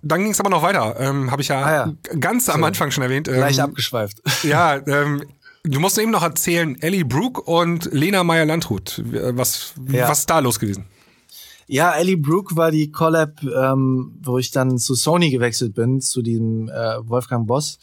dann 0.00 0.22
ging 0.22 0.32
es 0.32 0.40
aber 0.40 0.48
noch 0.48 0.62
weiter. 0.62 0.96
Ähm, 0.98 1.30
Habe 1.30 1.42
ich 1.42 1.48
ja, 1.48 1.60
Ah 1.62 1.92
ganz 2.18 2.48
am 2.48 2.64
Anfang 2.64 2.90
schon 2.90 3.02
erwähnt. 3.04 3.28
Ähm, 3.28 3.34
Gleich 3.34 3.60
abgeschweift. 3.60 4.22
Ja, 4.42 4.76
ähm, 4.86 5.22
du 5.62 5.78
musst 5.78 5.98
eben 5.98 6.10
noch 6.10 6.22
erzählen, 6.22 6.80
Ellie 6.80 7.04
Brooke 7.04 7.42
und 7.42 7.92
Lena 7.92 8.24
Meyer-Landrut. 8.24 8.98
Äh, 9.12 9.36
Was, 9.36 9.74
Ja. 9.88 10.08
was 10.08 10.20
ist 10.20 10.30
da 10.30 10.38
los 10.38 10.58
gewesen? 10.58 10.86
Ja, 11.72 11.92
Ellie 11.92 12.16
Brooke 12.16 12.56
war 12.56 12.72
die 12.72 12.90
Collab, 12.90 13.42
ähm, 13.44 14.18
wo 14.22 14.38
ich 14.38 14.50
dann 14.50 14.76
zu 14.78 14.94
Sony 14.96 15.30
gewechselt 15.30 15.72
bin, 15.74 16.00
zu 16.00 16.20
diesem 16.20 16.68
äh, 16.68 17.08
Wolfgang 17.08 17.46
Boss. 17.46 17.78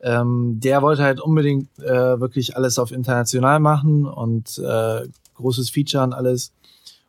Ähm, 0.00 0.58
der 0.58 0.80
wollte 0.80 1.02
halt 1.02 1.20
unbedingt 1.20 1.68
äh, 1.80 2.18
wirklich 2.18 2.56
alles 2.56 2.78
auf 2.78 2.92
international 2.92 3.60
machen 3.60 4.06
und 4.06 4.56
äh, 4.56 5.06
großes 5.34 5.68
Feature 5.68 6.02
und 6.04 6.14
alles. 6.14 6.52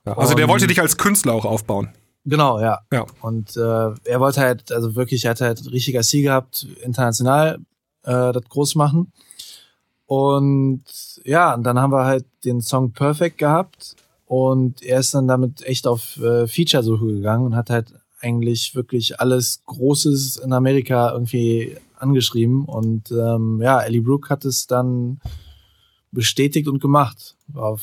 Ja, 0.05 0.17
also 0.17 0.33
der 0.33 0.45
Und- 0.45 0.51
wollte 0.51 0.67
dich 0.67 0.81
als 0.81 0.97
Künstler 0.97 1.31
auch 1.33 1.45
aufbauen. 1.45 1.89
Genau, 2.25 2.59
ja. 2.59 2.79
Ja. 2.91 3.05
Und 3.21 3.55
äh, 3.55 3.61
er 4.03 4.19
wollte 4.19 4.41
halt, 4.41 4.69
also 4.73 4.95
wirklich, 4.95 5.23
er 5.23 5.31
hat 5.31 5.39
halt 5.41 5.71
richtiger 5.71 6.01
Ziel 6.01 6.23
gehabt, 6.23 6.67
international 6.83 7.59
äh, 8.03 8.31
das 8.33 8.43
groß 8.49 8.75
machen. 8.75 9.13
Und 10.07 10.83
ja, 11.23 11.53
und 11.53 11.63
dann 11.63 11.79
haben 11.79 11.93
wir 11.93 12.03
halt 12.03 12.25
den 12.43 12.59
Song 12.61 12.91
Perfect 12.91 13.37
gehabt 13.37 13.95
und 14.31 14.81
er 14.81 15.01
ist 15.01 15.13
dann 15.13 15.27
damit 15.27 15.61
echt 15.67 15.85
auf 15.85 16.15
äh, 16.15 16.47
Feature-Suche 16.47 17.05
gegangen 17.05 17.45
und 17.47 17.53
hat 17.57 17.69
halt 17.69 17.93
eigentlich 18.21 18.75
wirklich 18.75 19.19
alles 19.19 19.61
Großes 19.65 20.37
in 20.37 20.53
Amerika 20.53 21.11
irgendwie 21.11 21.75
angeschrieben. 21.97 22.63
Und 22.63 23.11
ähm, 23.11 23.59
ja, 23.61 23.81
Ellie 23.81 23.99
Brooke 24.01 24.29
hat 24.29 24.45
es 24.45 24.67
dann 24.67 25.19
bestätigt 26.13 26.69
und 26.69 26.79
gemacht. 26.81 27.35
Auf, 27.53 27.81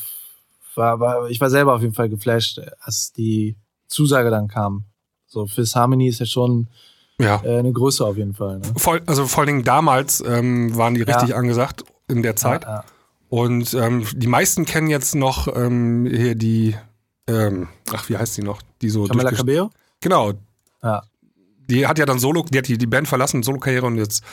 war, 0.74 0.98
war, 1.00 1.28
ich 1.28 1.38
war 1.38 1.50
selber 1.50 1.74
auf 1.74 1.82
jeden 1.82 1.92
Fall 1.92 2.08
geflasht, 2.08 2.62
als 2.80 3.12
die 3.12 3.56
Zusage 3.86 4.30
dann 4.30 4.48
kam. 4.48 4.84
So, 5.26 5.46
Fifth 5.46 5.74
Harmony 5.76 6.08
ist 6.08 6.20
ja 6.20 6.24
schon 6.26 6.68
Ja. 7.20 7.42
äh, 7.44 7.58
eine 7.58 7.72
Größe 7.72 8.06
auf 8.06 8.16
jeden 8.16 8.32
Fall. 8.32 8.60
Ne? 8.60 8.72
Voll, 8.76 9.02
also 9.04 9.26
vor 9.26 9.40
allen 9.40 9.48
Dingen 9.48 9.64
damals 9.64 10.22
ähm, 10.26 10.74
waren 10.78 10.94
die 10.94 11.02
richtig 11.02 11.28
Ja. 11.28 11.36
angesagt 11.36 11.84
in 12.08 12.22
der 12.22 12.36
Zeit. 12.36 12.62
Ja, 12.64 12.70
ja. 12.76 12.84
Und 13.28 13.74
ähm, 13.74 14.06
die 14.14 14.26
meisten 14.26 14.64
kennen 14.64 14.88
jetzt 14.88 15.14
noch 15.14 15.48
ähm, 15.54 16.06
hier 16.06 16.34
die, 16.34 16.76
ähm, 17.26 17.68
ach, 17.92 18.08
wie 18.08 18.16
heißt 18.16 18.36
die 18.36 18.42
noch? 18.42 18.62
Die 18.80 18.88
so 18.90 19.04
Camila 19.04 19.30
durchges- 19.30 19.36
Cabello? 19.36 19.70
Genau. 20.00 20.32
Ja. 20.82 21.02
Die 21.68 21.86
hat 21.86 21.98
ja 21.98 22.06
dann 22.06 22.18
Solo, 22.18 22.44
die 22.50 22.58
hat 22.58 22.68
die, 22.68 22.78
die 22.78 22.86
Band 22.86 23.06
verlassen, 23.08 23.42
Solo-Karriere 23.42 23.84
und 23.86 23.96
jetzt 23.98 24.24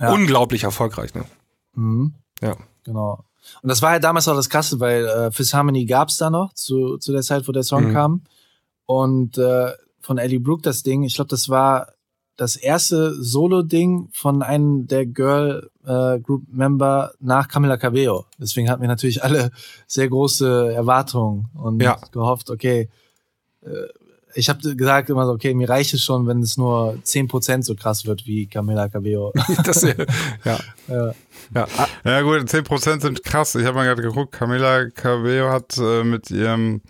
Ja. 0.00 0.12
unglaublich 0.12 0.64
erfolgreich, 0.64 1.14
ne? 1.14 1.24
Mhm. 1.74 2.14
Ja. 2.42 2.56
Genau. 2.84 3.24
Und 3.62 3.68
das 3.68 3.82
war 3.82 3.90
halt 3.90 4.02
damals 4.04 4.26
auch 4.28 4.34
das 4.34 4.48
Krasse, 4.50 4.80
weil 4.80 5.04
äh, 5.06 5.30
Fifth 5.30 5.54
Harmony 5.54 5.84
gab's 5.86 6.16
da 6.16 6.30
noch, 6.30 6.52
zu, 6.54 6.98
zu 6.98 7.12
der 7.12 7.22
Zeit, 7.22 7.46
wo 7.46 7.52
der 7.52 7.62
Song 7.62 7.88
Mhm. 7.88 7.92
kam. 7.92 8.22
Und 8.86 9.38
äh, 9.38 9.72
von 10.00 10.18
Ellie 10.18 10.40
Brooke 10.40 10.62
das 10.62 10.82
Ding, 10.82 11.04
ich 11.04 11.14
glaube, 11.14 11.28
das 11.28 11.48
war 11.48 11.92
das 12.40 12.56
erste 12.56 13.22
Solo-Ding 13.22 14.08
von 14.12 14.42
einem 14.42 14.86
der 14.86 15.04
Girl 15.04 15.68
äh, 15.86 16.18
nach 17.20 17.48
Camila 17.48 17.76
Cabello. 17.76 18.24
Deswegen 18.38 18.70
hatten 18.70 18.80
wir 18.80 18.88
natürlich 18.88 19.22
alle 19.22 19.50
sehr 19.86 20.08
große 20.08 20.72
Erwartungen 20.72 21.50
und 21.52 21.82
ja. 21.82 21.98
gehofft, 22.12 22.48
okay, 22.48 22.88
äh, 23.60 23.68
ich 24.34 24.48
habe 24.48 24.74
gesagt 24.74 25.10
immer 25.10 25.26
so, 25.26 25.32
okay, 25.32 25.52
mir 25.52 25.68
reicht 25.68 25.92
es 25.92 26.02
schon, 26.02 26.26
wenn 26.26 26.40
es 26.40 26.56
nur 26.56 26.96
zehn 27.02 27.28
Prozent 27.28 27.66
so 27.66 27.74
krass 27.74 28.06
wird 28.06 28.26
wie 28.26 28.46
Camila 28.46 28.88
Cabello. 28.88 29.34
das, 29.64 29.82
ja. 29.82 29.92
ja. 30.46 31.12
Ja. 31.54 31.68
ja 32.04 32.22
gut, 32.22 32.48
zehn 32.48 32.64
Prozent 32.64 33.02
sind 33.02 33.22
krass. 33.22 33.54
Ich 33.54 33.66
habe 33.66 33.74
mal 33.74 33.84
gerade 33.84 34.00
geguckt, 34.00 34.32
Camila 34.32 34.88
Cabello 34.88 35.50
hat 35.50 35.76
äh, 35.76 36.04
mit 36.04 36.30
ihrem 36.30 36.80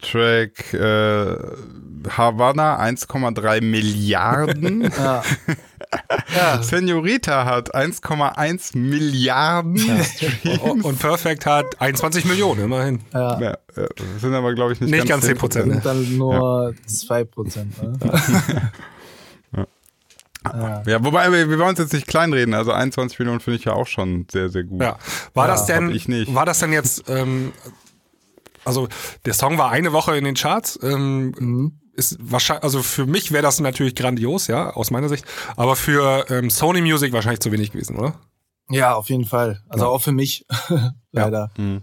Track 0.00 0.72
äh, 0.74 1.36
Havana 2.08 2.80
1,3 2.80 3.62
Milliarden. 3.62 4.82
ja. 4.98 5.22
ja. 6.34 6.62
Senorita 6.62 7.44
hat 7.44 7.74
1,1 7.74 8.76
Milliarden 8.76 9.76
ja. 10.42 10.60
Und 10.60 10.98
Perfect 10.98 11.46
hat 11.46 11.80
21 11.80 12.24
Millionen, 12.24 12.64
immerhin. 12.64 13.00
Ja. 13.12 13.40
ja 13.40 13.58
das 13.74 14.20
sind 14.20 14.34
aber, 14.34 14.54
glaube 14.54 14.72
ich, 14.72 14.80
nicht, 14.80 14.90
nicht 14.90 15.08
ganz 15.08 15.26
10 15.26 15.36
Prozent. 15.36 15.66
Ne? 15.68 15.80
Dann 15.82 16.16
nur 16.16 16.74
2 16.86 17.24
Prozent. 17.24 17.82
Ne? 17.82 17.98
Ja. 20.42 20.82
ja, 20.86 21.04
wobei 21.04 21.30
wir, 21.30 21.50
wir 21.50 21.58
wollen 21.58 21.70
uns 21.70 21.78
jetzt 21.78 21.92
nicht 21.92 22.06
kleinreden. 22.06 22.54
Also 22.54 22.72
21 22.72 23.18
Millionen 23.18 23.40
finde 23.40 23.58
ich 23.58 23.66
ja 23.66 23.74
auch 23.74 23.86
schon 23.86 24.26
sehr, 24.32 24.48
sehr 24.48 24.64
gut. 24.64 24.80
Ja. 24.80 24.98
War 25.34 25.46
ja, 25.46 25.52
das 25.52 25.66
denn? 25.66 25.90
Ich 25.90 26.08
nicht. 26.08 26.34
War 26.34 26.46
das 26.46 26.60
denn 26.60 26.72
jetzt? 26.72 27.04
Ähm, 27.08 27.52
also 28.64 28.88
der 29.24 29.34
Song 29.34 29.58
war 29.58 29.70
eine 29.70 29.92
Woche 29.92 30.16
in 30.16 30.24
den 30.24 30.34
Charts. 30.34 30.78
Ähm, 30.82 31.34
mhm. 31.38 31.80
Ist 31.92 32.16
wahrscheinlich, 32.20 32.64
also 32.64 32.82
für 32.82 33.06
mich 33.06 33.32
wäre 33.32 33.42
das 33.42 33.60
natürlich 33.60 33.94
grandios, 33.94 34.46
ja, 34.46 34.70
aus 34.70 34.90
meiner 34.90 35.08
Sicht. 35.08 35.24
Aber 35.56 35.76
für 35.76 36.24
ähm, 36.30 36.48
Sony 36.48 36.80
Music 36.80 37.12
wahrscheinlich 37.12 37.40
zu 37.40 37.52
wenig 37.52 37.72
gewesen, 37.72 37.96
oder? 37.96 38.14
Ja, 38.70 38.94
auf 38.94 39.10
jeden 39.10 39.24
Fall. 39.24 39.60
Also 39.68 39.84
ja. 39.84 39.90
auch 39.90 40.00
für 40.00 40.12
mich, 40.12 40.46
leider. 41.12 41.50
Ja. 41.56 41.62
Mhm. 41.62 41.82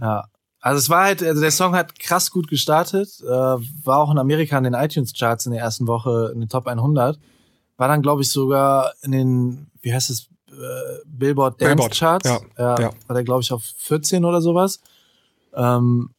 ja. 0.00 0.24
Also 0.60 0.78
es 0.78 0.90
war 0.90 1.04
halt, 1.04 1.22
also 1.22 1.40
der 1.40 1.50
Song 1.50 1.74
hat 1.74 1.98
krass 1.98 2.30
gut 2.30 2.48
gestartet, 2.48 3.08
äh, 3.22 3.26
war 3.26 3.98
auch 3.98 4.10
in 4.10 4.18
Amerika 4.18 4.58
in 4.58 4.64
den 4.64 4.74
iTunes 4.74 5.14
Charts 5.14 5.46
in 5.46 5.52
der 5.52 5.62
ersten 5.62 5.86
Woche 5.86 6.30
in 6.34 6.40
den 6.40 6.50
Top 6.50 6.66
100, 6.66 7.18
war 7.78 7.88
dann 7.88 8.02
glaube 8.02 8.20
ich 8.20 8.30
sogar 8.30 8.92
in 9.00 9.12
den, 9.12 9.70
wie 9.80 9.94
heißt 9.94 10.10
es, 10.10 10.28
äh, 10.48 11.00
Billboard 11.06 11.60
Dance 11.62 11.76
Billboard. 11.76 11.96
Charts, 11.96 12.28
ja. 12.28 12.40
ja. 12.58 12.78
ja. 12.78 12.90
war 13.06 13.14
der 13.14 13.24
glaube 13.24 13.40
ich 13.40 13.52
auf 13.52 13.62
14 13.78 14.24
oder 14.26 14.42
sowas. 14.42 14.80
Ähm, 15.54 16.10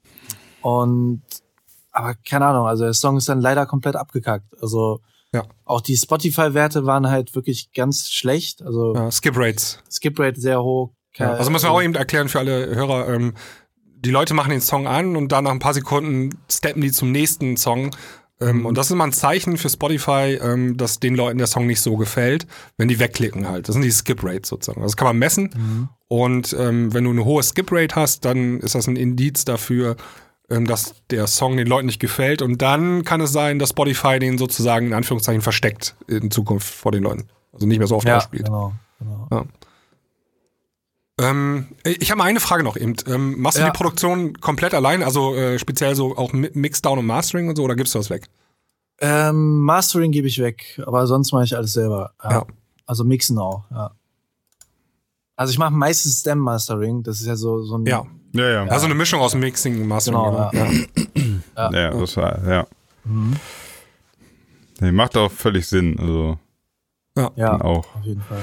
und 0.62 1.24
aber 1.92 2.16
keine 2.16 2.46
Ahnung, 2.46 2.68
also 2.68 2.86
der 2.86 2.94
Song 2.94 3.18
ist 3.18 3.28
dann 3.28 3.42
leider 3.42 3.66
komplett 3.66 3.96
abgekackt. 3.96 4.56
Also 4.62 5.02
ja. 5.34 5.44
auch 5.66 5.82
die 5.82 5.98
Spotify-Werte 5.98 6.86
waren 6.86 7.10
halt 7.10 7.36
wirklich 7.36 7.74
ganz 7.74 8.10
schlecht. 8.10 8.62
Also 8.62 8.94
ja, 8.96 9.12
Skip 9.12 9.34
Rates. 9.36 9.80
Skip 9.90 10.18
Rate 10.20 10.40
sehr 10.40 10.64
hoch. 10.64 10.94
Ja, 11.16 11.34
also 11.34 11.52
müssen 11.52 11.66
wir 11.66 11.72
auch 11.72 11.82
eben 11.82 11.96
erklären 11.96 12.30
für 12.30 12.40
alle 12.40 12.74
Hörer, 12.74 13.10
ähm, 13.10 13.34
die 14.04 14.12
Leute 14.12 14.34
machen 14.34 14.50
den 14.50 14.62
Song 14.62 14.88
an 14.88 15.16
und 15.16 15.32
dann 15.32 15.44
nach 15.44 15.52
ein 15.52 15.60
paar 15.60 15.74
Sekunden 15.74 16.32
steppen 16.50 16.82
die 16.82 16.92
zum 16.92 17.12
nächsten 17.12 17.56
Song. 17.58 17.92
Ähm. 18.42 18.66
Und 18.66 18.78
das 18.78 18.88
ist 18.88 18.92
immer 18.92 19.06
ein 19.06 19.14
Zeichen 19.14 19.58
für 19.58 19.70
Spotify, 19.70 20.40
ähm, 20.42 20.78
dass 20.78 21.00
den 21.00 21.16
Leuten 21.16 21.38
der 21.38 21.48
Song 21.48 21.68
nicht 21.68 21.82
so 21.82 21.96
gefällt, 21.96 22.48
wenn 22.78 22.88
die 22.88 23.00
wegklicken 23.00 23.48
halt. 23.48 23.70
Das 23.70 23.74
sind 23.74 23.84
die 23.84 23.92
Skip 23.92 24.24
Rates 24.24 24.50
sozusagen. 24.50 24.82
Das 24.82 24.98
kann 24.98 25.08
man 25.08 25.18
messen. 25.18 25.50
Mhm. 25.56 25.90
Und 26.08 26.56
ähm, 26.60 26.94
wenn 26.94 27.04
du 27.04 27.12
eine 27.12 27.24
hohe 27.24 27.44
Skip 27.44 27.72
Rate 27.72 27.96
hast, 27.96 28.26
dann 28.26 28.60
ist 28.60 28.76
das 28.76 28.88
ein 28.88 28.96
Indiz 28.96 29.46
dafür, 29.46 29.96
dass 30.50 30.96
der 31.10 31.28
Song 31.28 31.56
den 31.56 31.66
Leuten 31.66 31.86
nicht 31.86 32.02
gefällt. 32.02 32.42
Und 32.42 32.62
dann 32.62 33.06
kann 33.06 33.22
es 33.22 33.32
sein, 33.32 33.58
dass 33.58 33.70
Spotify 33.70 34.20
den 34.20 34.38
sozusagen 34.38 34.88
in 34.88 34.94
Anführungszeichen 34.94 35.42
versteckt 35.42 35.96
in 36.08 36.30
Zukunft 36.30 36.68
vor 36.74 36.92
den 36.92 37.04
Leuten. 37.04 37.28
Also 37.54 37.66
nicht 37.68 37.78
mehr 37.78 37.88
so 37.88 37.96
oft 37.96 38.08
ja, 38.08 38.18
ausspielt. 38.18 38.46
Genau, 38.46 38.74
genau. 39.00 39.28
Ja. 39.32 39.46
Ähm, 41.22 41.68
ich 41.84 42.10
habe 42.10 42.18
mal 42.18 42.24
eine 42.26 42.40
Frage 42.40 42.64
noch 42.64 42.76
eben. 42.76 42.96
Ähm, 43.06 43.40
machst 43.40 43.58
du 43.58 43.62
ja. 43.62 43.70
die 43.70 43.78
Produktion 43.78 44.40
komplett 44.42 44.74
allein? 44.74 45.04
Also 45.04 45.36
äh, 45.36 45.60
speziell 45.60 45.96
so 45.96 46.18
auch 46.18 46.34
Mixdown 46.34 46.98
und 46.98 47.06
Mastering 47.06 47.48
und 47.48 47.56
so 47.56 47.64
oder 47.64 47.76
gibst 47.76 47.94
du 47.94 48.00
das 48.00 48.10
weg? 48.10 48.28
Ähm, 49.00 49.60
Mastering 49.60 50.12
gebe 50.12 50.28
ich 50.28 50.40
weg, 50.40 50.82
aber 50.86 51.06
sonst 51.06 51.32
mache 51.32 51.44
ich 51.44 51.56
alles 51.56 51.74
selber. 51.74 52.14
Ja. 52.24 52.32
ja. 52.32 52.46
Also 52.86 53.04
mixen 53.04 53.38
auch, 53.38 53.66
ja. 53.72 53.92
Also 55.36 55.52
ich 55.52 55.60
mache 55.60 55.74
meistens 55.74 56.20
Stem 56.20 56.40
Mastering, 56.40 57.04
das 57.04 57.22
ist 57.22 57.28
ja 57.28 57.36
so, 57.36 57.64
so 57.64 57.78
ein 57.78 57.86
ja. 57.86 58.06
Ja, 58.34 58.50
ja. 58.50 58.66
Also 58.66 58.86
eine 58.86 58.96
Mischung 58.96 59.20
aus 59.20 59.36
Mixing 59.36 59.82
und 59.82 59.88
Mastering. 59.88 60.20
Genau, 60.20 60.52
ja. 60.54 60.62
ja. 61.56 61.72
ja. 61.72 61.92
das 61.92 62.18
war, 62.18 62.48
ja. 62.48 62.68
Mhm. 63.04 63.36
Nee, 64.80 64.92
macht 64.92 65.16
auch 65.18 65.32
völlig 65.32 65.68
Sinn. 65.68 66.00
Also. 66.00 66.40
Ja, 67.16 67.32
ja 67.36 67.62
auch. 67.62 67.96
Auf 67.96 68.04
jeden 68.04 68.22
Fall. 68.22 68.42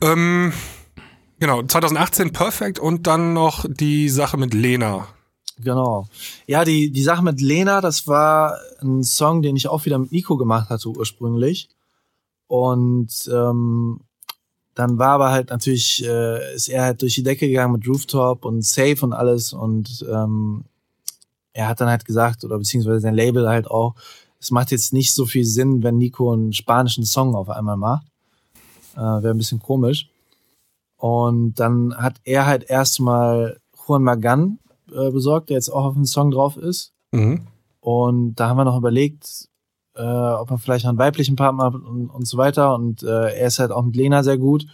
Ähm, 0.00 0.52
genau, 1.44 1.62
2018 1.62 2.32
Perfect 2.32 2.78
und 2.78 3.06
dann 3.06 3.34
noch 3.34 3.66
die 3.68 4.08
Sache 4.08 4.38
mit 4.38 4.54
Lena. 4.54 5.08
Genau. 5.58 6.06
Ja, 6.46 6.64
die, 6.64 6.90
die 6.90 7.02
Sache 7.02 7.22
mit 7.22 7.38
Lena, 7.42 7.82
das 7.82 8.06
war 8.06 8.56
ein 8.80 9.02
Song, 9.02 9.42
den 9.42 9.54
ich 9.54 9.68
auch 9.68 9.84
wieder 9.84 9.98
mit 9.98 10.10
Nico 10.10 10.38
gemacht 10.38 10.70
hatte 10.70 10.88
ursprünglich. 10.88 11.68
Und 12.46 13.30
ähm, 13.30 14.00
dann 14.74 14.98
war 14.98 15.10
aber 15.10 15.32
halt 15.32 15.50
natürlich, 15.50 16.02
äh, 16.02 16.54
ist 16.54 16.68
er 16.68 16.84
halt 16.84 17.02
durch 17.02 17.14
die 17.14 17.22
Decke 17.22 17.46
gegangen 17.46 17.74
mit 17.74 17.86
Rooftop 17.86 18.46
und 18.46 18.64
Safe 18.64 18.96
und 19.02 19.12
alles 19.12 19.52
und 19.52 20.04
ähm, 20.10 20.64
er 21.52 21.68
hat 21.68 21.80
dann 21.80 21.90
halt 21.90 22.06
gesagt, 22.06 22.42
oder 22.44 22.56
beziehungsweise 22.56 23.00
sein 23.00 23.14
Label 23.14 23.48
halt 23.48 23.70
auch, 23.70 23.94
es 24.40 24.50
macht 24.50 24.70
jetzt 24.70 24.94
nicht 24.94 25.12
so 25.12 25.26
viel 25.26 25.44
Sinn, 25.44 25.82
wenn 25.82 25.98
Nico 25.98 26.32
einen 26.32 26.54
spanischen 26.54 27.04
Song 27.04 27.34
auf 27.34 27.50
einmal 27.50 27.76
macht. 27.76 28.06
Äh, 28.96 29.00
Wäre 29.00 29.30
ein 29.30 29.38
bisschen 29.38 29.60
komisch. 29.60 30.08
Und 31.04 31.60
dann 31.60 31.94
hat 31.98 32.22
er 32.24 32.46
halt 32.46 32.64
erstmal 32.64 33.60
Juan 33.86 34.02
Magan 34.02 34.58
äh, 34.90 35.10
besorgt, 35.10 35.50
der 35.50 35.56
jetzt 35.58 35.68
auch 35.68 35.84
auf 35.84 35.92
dem 35.92 36.06
Song 36.06 36.30
drauf 36.30 36.56
ist. 36.56 36.94
Mhm. 37.12 37.46
Und 37.80 38.36
da 38.36 38.48
haben 38.48 38.56
wir 38.56 38.64
noch 38.64 38.78
überlegt, 38.78 39.50
äh, 39.96 40.00
ob 40.00 40.48
man 40.48 40.58
vielleicht 40.58 40.86
noch 40.86 40.88
einen 40.88 40.98
weiblichen 40.98 41.36
Partner 41.36 41.64
hat 41.64 41.74
und, 41.74 42.08
und 42.08 42.26
so 42.26 42.38
weiter. 42.38 42.74
Und 42.74 43.02
äh, 43.02 43.36
er 43.36 43.48
ist 43.48 43.58
halt 43.58 43.70
auch 43.70 43.82
mit 43.82 43.96
Lena 43.96 44.22
sehr 44.22 44.38
gut. 44.38 44.64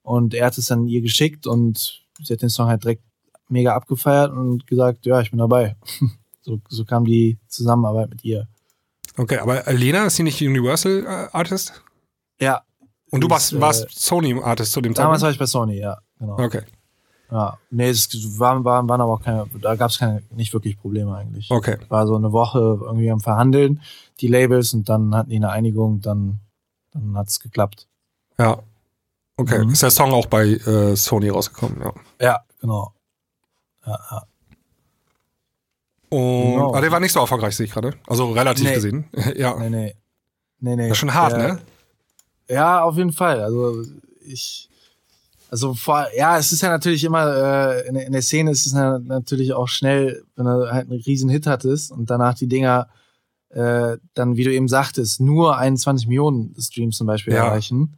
Und 0.00 0.32
er 0.32 0.46
hat 0.46 0.56
es 0.56 0.64
dann 0.64 0.86
ihr 0.86 1.02
geschickt 1.02 1.46
und 1.46 2.06
sie 2.22 2.32
hat 2.32 2.40
den 2.40 2.48
Song 2.48 2.68
halt 2.68 2.82
direkt 2.82 3.02
mega 3.50 3.74
abgefeiert 3.74 4.32
und 4.32 4.66
gesagt, 4.66 5.04
ja, 5.04 5.20
ich 5.20 5.30
bin 5.30 5.40
dabei. 5.40 5.76
so, 6.40 6.58
so 6.70 6.86
kam 6.86 7.04
die 7.04 7.38
Zusammenarbeit 7.48 8.08
mit 8.08 8.24
ihr. 8.24 8.48
Okay, 9.18 9.36
aber 9.36 9.70
Lena 9.74 10.06
ist 10.06 10.16
sie 10.16 10.22
nicht 10.22 10.40
Universal 10.40 11.04
äh, 11.04 11.36
Artist? 11.36 11.82
Ja. 12.40 12.62
Und 13.16 13.20
du 13.22 13.30
warst, 13.30 13.60
warst 13.60 13.84
äh, 13.84 13.88
Sony 13.90 14.40
Artist 14.42 14.72
zu 14.72 14.80
dem 14.80 14.94
Zeitpunkt? 14.94 15.06
Damals 15.06 15.22
war 15.22 15.30
ich 15.30 15.38
bei 15.38 15.46
Sony, 15.46 15.78
ja. 15.78 15.98
Genau. 16.18 16.38
Okay. 16.38 16.62
Ja, 17.30 17.58
nee, 17.70 17.88
es 17.88 18.08
waren, 18.38 18.64
waren, 18.64 18.88
waren 18.88 19.00
aber 19.00 19.14
auch 19.14 19.22
keine, 19.22 19.46
da 19.60 19.74
gab 19.74 19.90
es 19.90 19.98
keine, 19.98 20.22
nicht 20.30 20.52
wirklich 20.52 20.78
Probleme 20.78 21.16
eigentlich. 21.16 21.50
Okay. 21.50 21.76
War 21.88 22.06
so 22.06 22.14
eine 22.14 22.30
Woche 22.30 22.78
irgendwie 22.80 23.10
am 23.10 23.20
Verhandeln, 23.20 23.82
die 24.20 24.28
Labels, 24.28 24.74
und 24.74 24.88
dann 24.88 25.14
hatten 25.14 25.30
die 25.30 25.36
eine 25.36 25.50
Einigung, 25.50 26.00
dann, 26.00 26.38
dann 26.92 27.16
hat 27.16 27.28
es 27.28 27.40
geklappt. 27.40 27.88
Ja. 28.38 28.58
Okay. 29.36 29.64
Mhm. 29.64 29.72
Ist 29.72 29.82
der 29.82 29.90
Song 29.90 30.12
auch 30.12 30.26
bei 30.26 30.44
äh, 30.44 30.94
Sony 30.94 31.30
rausgekommen, 31.30 31.80
ja. 31.80 31.92
Ja, 32.20 32.40
genau. 32.60 32.92
Ja, 33.84 33.98
ja. 34.10 34.22
Und 36.08 36.52
genau. 36.52 36.68
aber 36.68 36.80
der 36.80 36.92
war 36.92 37.00
nicht 37.00 37.12
so 37.12 37.20
erfolgreich, 37.20 37.56
sehe 37.56 37.66
ich 37.66 37.72
gerade. 37.72 37.94
Also 38.06 38.30
relativ 38.30 38.66
nee. 38.66 38.74
gesehen. 38.74 39.08
ja. 39.36 39.56
Nee, 39.58 39.70
nee. 39.70 39.96
Nee, 40.60 40.76
nee. 40.76 40.88
Das 40.88 40.92
ist 40.92 40.98
schon 40.98 41.12
hart, 41.12 41.32
der, 41.32 41.54
ne? 41.54 41.58
Ja, 42.48 42.82
auf 42.82 42.96
jeden 42.96 43.12
Fall. 43.12 43.40
Also 43.40 43.82
ich 44.24 44.68
also 45.50 45.74
vor, 45.74 46.06
ja, 46.16 46.38
es 46.38 46.52
ist 46.52 46.62
ja 46.62 46.70
natürlich 46.70 47.04
immer, 47.04 47.26
äh, 47.26 47.88
in, 47.88 47.96
in 47.96 48.12
der 48.12 48.22
Szene 48.22 48.50
ist 48.50 48.66
es 48.66 48.72
ja 48.72 48.98
natürlich 48.98 49.52
auch 49.52 49.68
schnell, 49.68 50.24
wenn 50.34 50.44
du 50.44 50.72
halt 50.72 50.90
einen 50.90 51.00
riesen 51.00 51.30
Hit 51.30 51.46
hattest 51.46 51.92
und 51.92 52.10
danach 52.10 52.34
die 52.34 52.48
Dinger 52.48 52.88
äh, 53.50 53.96
dann, 54.14 54.36
wie 54.36 54.44
du 54.44 54.52
eben 54.52 54.68
sagtest, 54.68 55.20
nur 55.20 55.56
21 55.56 56.08
Millionen 56.08 56.54
Streams 56.60 56.96
zum 56.96 57.06
Beispiel 57.06 57.34
ja. 57.34 57.46
erreichen, 57.46 57.94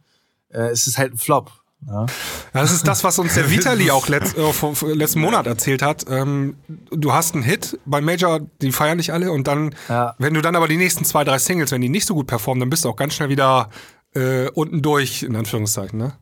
äh, 0.53 0.71
ist 0.71 0.87
es 0.87 0.97
halt 0.97 1.13
ein 1.13 1.17
Flop. 1.17 1.51
Ja. 1.87 2.01
ja. 2.01 2.07
das 2.53 2.71
ist 2.71 2.87
das, 2.87 3.03
was 3.03 3.17
uns 3.19 3.33
der 3.33 3.49
Vitali 3.51 3.89
auch 3.89 4.07
letzt, 4.09 4.37
äh, 4.37 4.93
letzten 4.93 5.21
Monat 5.21 5.47
erzählt 5.47 5.81
hat. 5.81 6.05
Ähm, 6.07 6.55
du 6.91 7.13
hast 7.13 7.33
einen 7.33 7.43
Hit 7.43 7.79
bei 7.85 7.99
Major, 7.99 8.41
die 8.61 8.71
feiern 8.71 8.99
dich 8.99 9.11
alle 9.11 9.31
und 9.31 9.47
dann, 9.47 9.73
ja. 9.87 10.13
wenn 10.19 10.33
du 10.33 10.41
dann 10.41 10.55
aber 10.55 10.67
die 10.67 10.77
nächsten 10.77 11.03
zwei, 11.03 11.23
drei 11.23 11.39
Singles, 11.39 11.71
wenn 11.71 11.81
die 11.81 11.89
nicht 11.89 12.05
so 12.05 12.13
gut 12.13 12.27
performen, 12.27 12.59
dann 12.59 12.69
bist 12.69 12.85
du 12.85 12.89
auch 12.89 12.95
ganz 12.95 13.15
schnell 13.15 13.29
wieder 13.29 13.69
äh, 14.13 14.49
unten 14.49 14.81
durch, 14.81 15.23
in 15.23 15.35
Anführungszeichen, 15.35 15.97
ne? 15.97 16.13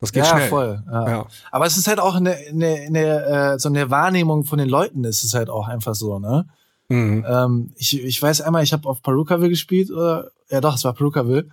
Das 0.00 0.12
geht 0.12 0.24
ja, 0.24 0.30
schnell. 0.30 0.48
Voll, 0.48 0.82
ja, 0.86 1.02
voll. 1.02 1.10
Ja. 1.10 1.26
Aber 1.52 1.66
es 1.66 1.76
ist 1.76 1.86
halt 1.86 2.00
auch 2.00 2.14
eine, 2.14 2.34
eine, 2.34 2.66
eine, 2.86 3.54
äh, 3.54 3.58
so 3.58 3.68
eine 3.68 3.90
Wahrnehmung 3.90 4.44
von 4.44 4.58
den 4.58 4.68
Leuten 4.68 5.04
ist 5.04 5.24
es 5.24 5.34
halt 5.34 5.50
auch 5.50 5.68
einfach 5.68 5.94
so, 5.94 6.18
ne? 6.18 6.46
Mhm. 6.88 7.24
Ähm, 7.28 7.72
ich, 7.76 8.02
ich 8.02 8.20
weiß 8.20 8.40
einmal, 8.40 8.64
ich 8.64 8.72
habe 8.72 8.88
auf 8.88 9.02
Perukaville 9.02 9.50
gespielt, 9.50 9.90
oder, 9.90 10.30
ja 10.50 10.60
doch, 10.60 10.74
es 10.74 10.84
war 10.84 10.94
Perukaville. 10.94 11.48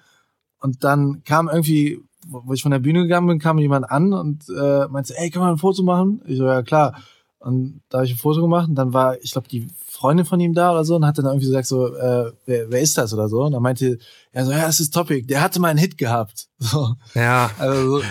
Und 0.59 0.83
dann 0.83 1.23
kam 1.25 1.47
irgendwie, 1.47 1.99
wo 2.27 2.53
ich 2.53 2.63
von 2.63 2.71
der 2.71 2.79
Bühne 2.79 3.03
gegangen 3.03 3.27
bin, 3.27 3.39
kam 3.39 3.59
jemand 3.59 3.91
an 3.91 4.13
und 4.13 4.45
äh, 4.49 4.87
meinte, 4.87 5.15
ey, 5.17 5.29
können 5.29 5.45
wir 5.45 5.51
ein 5.51 5.57
Foto 5.57 5.83
machen? 5.83 6.21
Ich 6.25 6.37
so, 6.37 6.45
ja 6.45 6.63
klar. 6.63 6.95
Und 7.39 7.81
da 7.89 7.99
habe 7.99 8.07
ich 8.07 8.13
ein 8.13 8.17
Foto 8.17 8.41
gemacht 8.41 8.67
und 8.67 8.75
dann 8.75 8.93
war, 8.93 9.21
ich 9.21 9.31
glaube, 9.31 9.47
die 9.47 9.67
Freundin 9.87 10.25
von 10.25 10.39
ihm 10.39 10.53
da 10.53 10.71
oder 10.71 10.83
so 10.83 10.95
und 10.95 11.05
hat 11.05 11.17
dann 11.19 11.25
irgendwie 11.25 11.45
gesagt 11.45 11.67
so, 11.67 11.95
äh, 11.95 12.31
wer, 12.45 12.71
wer 12.71 12.81
ist 12.81 12.97
das 12.97 13.13
oder 13.13 13.29
so? 13.29 13.43
Und 13.43 13.51
dann 13.51 13.61
meinte 13.61 13.99
er 14.37 14.45
so, 14.45 14.51
ja, 14.51 14.67
das 14.67 14.79
ist 14.79 14.93
Topic, 14.93 15.25
der 15.25 15.41
hatte 15.41 15.59
mal 15.59 15.69
einen 15.69 15.79
Hit 15.79 15.97
gehabt. 15.97 16.45
So. 16.59 16.95
Ja. 17.13 17.51
Also 17.59 17.99
so. 17.99 18.03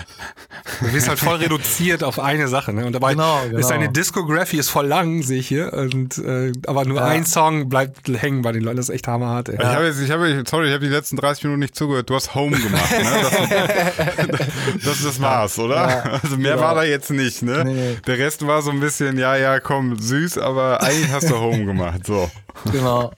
Du 0.79 0.91
bist 0.93 1.09
halt 1.09 1.19
voll 1.19 1.35
reduziert 1.35 2.01
auf 2.01 2.17
eine 2.17 2.47
Sache, 2.47 2.71
ne? 2.71 2.85
Und 2.85 2.93
dabei 2.93 3.11
genau, 3.11 3.41
genau. 3.43 3.57
ist 3.57 3.67
deine 3.67 3.89
Discography 3.89 4.57
ist 4.57 4.69
voll 4.69 4.87
lang, 4.87 5.21
sehe 5.21 5.39
ich 5.39 5.49
hier. 5.49 5.73
Und, 5.73 6.17
äh, 6.17 6.53
aber 6.65 6.85
nur 6.85 6.99
ja. 6.99 7.07
ein 7.07 7.25
Song 7.25 7.67
bleibt 7.67 8.07
hängen 8.07 8.43
bei 8.43 8.53
den 8.53 8.63
Leuten. 8.63 8.77
Das 8.77 8.87
ist 8.87 8.95
echt 8.95 9.05
hammerhart, 9.09 9.49
ey. 9.49 9.57
Ich 9.59 9.65
habe 9.65 9.85
jetzt, 9.85 9.99
ich 9.99 10.09
habe, 10.11 10.43
sorry, 10.49 10.67
ich 10.67 10.73
habe 10.73 10.85
die 10.85 10.91
letzten 10.91 11.17
30 11.17 11.43
Minuten 11.43 11.59
nicht 11.59 11.75
zugehört. 11.75 12.09
Du 12.09 12.15
hast 12.15 12.35
Home 12.35 12.57
gemacht, 12.57 12.89
ne? 12.89 14.27
Das, 14.27 14.37
das, 14.85 15.03
das 15.03 15.21
war's, 15.21 15.59
oder? 15.59 15.89
Ja. 15.89 16.19
Also 16.23 16.37
mehr 16.37 16.55
ja. 16.55 16.61
war 16.61 16.73
da 16.73 16.83
jetzt 16.85 17.11
nicht, 17.11 17.41
ne? 17.41 17.65
Nee. 17.65 17.97
Der 18.07 18.17
Rest 18.17 18.47
war 18.47 18.61
so 18.61 18.71
ein 18.71 18.79
bisschen, 18.79 19.19
ja, 19.19 19.35
ja, 19.35 19.59
komm, 19.59 19.99
süß, 19.99 20.37
aber 20.37 20.81
eigentlich 20.81 21.11
hast 21.11 21.29
du 21.29 21.37
Home 21.37 21.65
gemacht, 21.65 22.05
so. 22.05 22.31
Genau. 22.71 23.11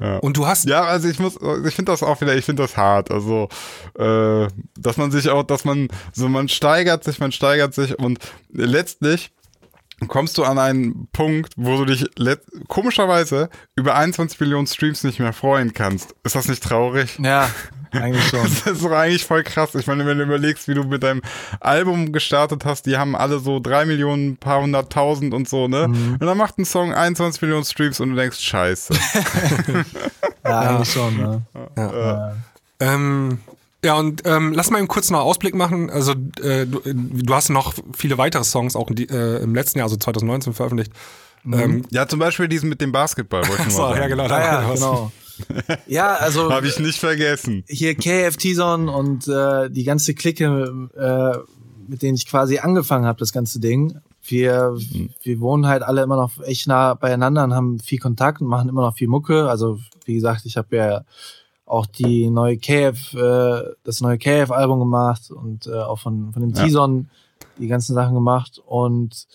Ja. 0.00 0.18
Und 0.18 0.36
du 0.36 0.46
hast. 0.46 0.68
Ja, 0.68 0.82
also 0.82 1.08
ich 1.08 1.18
muss, 1.18 1.34
ich 1.34 1.74
finde 1.74 1.92
das 1.92 2.02
auch 2.02 2.20
wieder, 2.20 2.34
ich 2.36 2.44
finde 2.44 2.62
das 2.62 2.76
hart. 2.76 3.10
Also, 3.10 3.48
äh, 3.98 4.48
dass 4.76 4.96
man 4.96 5.10
sich 5.10 5.28
auch, 5.28 5.42
dass 5.44 5.64
man, 5.64 5.88
so 6.12 6.28
man 6.28 6.48
steigert 6.48 7.04
sich, 7.04 7.20
man 7.20 7.32
steigert 7.32 7.74
sich 7.74 7.98
und 7.98 8.18
letztlich 8.50 9.30
kommst 10.06 10.38
du 10.38 10.44
an 10.44 10.58
einen 10.58 11.08
Punkt, 11.12 11.54
wo 11.56 11.76
du 11.78 11.84
dich 11.84 12.06
komischerweise 12.68 13.50
über 13.74 13.96
21 13.96 14.38
Millionen 14.38 14.66
Streams 14.66 15.02
nicht 15.02 15.18
mehr 15.18 15.32
freuen 15.32 15.72
kannst. 15.72 16.14
Ist 16.22 16.36
das 16.36 16.46
nicht 16.46 16.62
traurig? 16.62 17.18
Ja, 17.20 17.50
eigentlich 17.92 18.28
schon. 18.28 18.42
Das 18.42 18.74
ist 18.74 18.84
doch 18.84 18.92
eigentlich 18.92 19.24
voll 19.24 19.42
krass. 19.42 19.74
Ich 19.74 19.86
meine, 19.86 20.06
wenn 20.06 20.18
du 20.18 20.24
überlegst, 20.24 20.68
wie 20.68 20.74
du 20.74 20.84
mit 20.84 21.02
deinem 21.02 21.22
Album 21.60 22.12
gestartet 22.12 22.64
hast, 22.64 22.86
die 22.86 22.96
haben 22.96 23.16
alle 23.16 23.40
so 23.40 23.58
drei 23.58 23.84
Millionen, 23.86 24.36
paar 24.36 24.62
hunderttausend 24.62 25.34
und 25.34 25.48
so, 25.48 25.66
ne? 25.66 25.88
Mhm. 25.88 26.12
Und 26.12 26.22
dann 26.22 26.38
macht 26.38 26.58
ein 26.58 26.64
Song 26.64 26.94
21 26.94 27.42
Millionen 27.42 27.64
Streams 27.64 27.98
und 27.98 28.10
du 28.10 28.16
denkst, 28.16 28.38
scheiße. 28.38 28.94
ja, 30.44 30.60
eigentlich 30.60 30.92
schon, 30.92 31.16
ne? 31.16 31.42
Ja. 31.76 31.92
ja. 31.92 32.36
Ähm, 32.80 33.38
ja, 33.84 33.94
und 33.94 34.22
ähm, 34.24 34.52
lass 34.52 34.70
mal 34.70 34.78
einen 34.78 34.88
kurzen 34.88 35.14
Ausblick 35.14 35.54
machen. 35.54 35.88
Also 35.88 36.12
äh, 36.42 36.66
du, 36.66 36.80
du, 36.84 37.34
hast 37.34 37.48
noch 37.48 37.74
viele 37.96 38.18
weitere 38.18 38.42
Songs 38.42 38.74
auch 38.74 38.90
die, 38.90 39.08
äh, 39.08 39.42
im 39.42 39.54
letzten 39.54 39.78
Jahr, 39.78 39.86
also 39.86 39.96
2019 39.96 40.52
veröffentlicht. 40.52 40.92
Mhm. 41.44 41.54
Ähm, 41.54 41.82
ja, 41.90 42.08
zum 42.08 42.18
Beispiel 42.18 42.48
diesen 42.48 42.68
mit 42.68 42.80
dem 42.80 42.90
Basketball. 42.90 43.44
so, 43.68 43.82
ja, 43.94 44.08
genau. 44.08 44.24
Ah, 44.24 44.40
ja, 44.40 44.74
genau. 44.74 45.12
ja, 45.86 46.14
also. 46.14 46.52
Habe 46.52 46.66
ich 46.66 46.80
nicht 46.80 46.98
vergessen. 46.98 47.62
Hier 47.68 47.94
KFT-Zone 47.94 48.90
und 48.90 49.28
äh, 49.28 49.70
die 49.70 49.84
ganze 49.84 50.14
Clique, 50.14 50.44
äh, 50.96 51.38
mit 51.86 52.02
denen 52.02 52.16
ich 52.16 52.26
quasi 52.26 52.58
angefangen 52.58 53.06
habe, 53.06 53.20
das 53.20 53.32
ganze 53.32 53.60
Ding. 53.60 54.00
Wir, 54.24 54.76
mhm. 54.92 55.10
wir 55.22 55.40
wohnen 55.40 55.66
halt 55.66 55.84
alle 55.84 56.02
immer 56.02 56.16
noch 56.16 56.42
echt 56.42 56.66
nah 56.66 56.94
beieinander 56.94 57.44
und 57.44 57.54
haben 57.54 57.78
viel 57.78 57.98
Kontakt 58.00 58.40
und 58.40 58.48
machen 58.48 58.68
immer 58.68 58.82
noch 58.82 58.96
viel 58.96 59.08
Mucke. 59.08 59.48
Also, 59.48 59.78
wie 60.04 60.14
gesagt, 60.14 60.44
ich 60.46 60.56
habe 60.56 60.76
ja 60.76 61.04
auch 61.68 61.86
die 61.86 62.30
neue 62.30 62.56
KF, 62.58 63.14
äh, 63.14 63.62
das 63.84 64.00
neue 64.00 64.18
KF-Album 64.18 64.78
gemacht 64.78 65.30
und 65.30 65.66
äh, 65.66 65.74
auch 65.74 65.98
von, 65.98 66.32
von 66.32 66.42
dem 66.42 66.52
ja. 66.52 66.64
T-Son 66.64 67.08
die 67.58 67.68
ganzen 67.68 67.94
Sachen 67.94 68.14
gemacht. 68.14 68.60
Und 68.64 69.26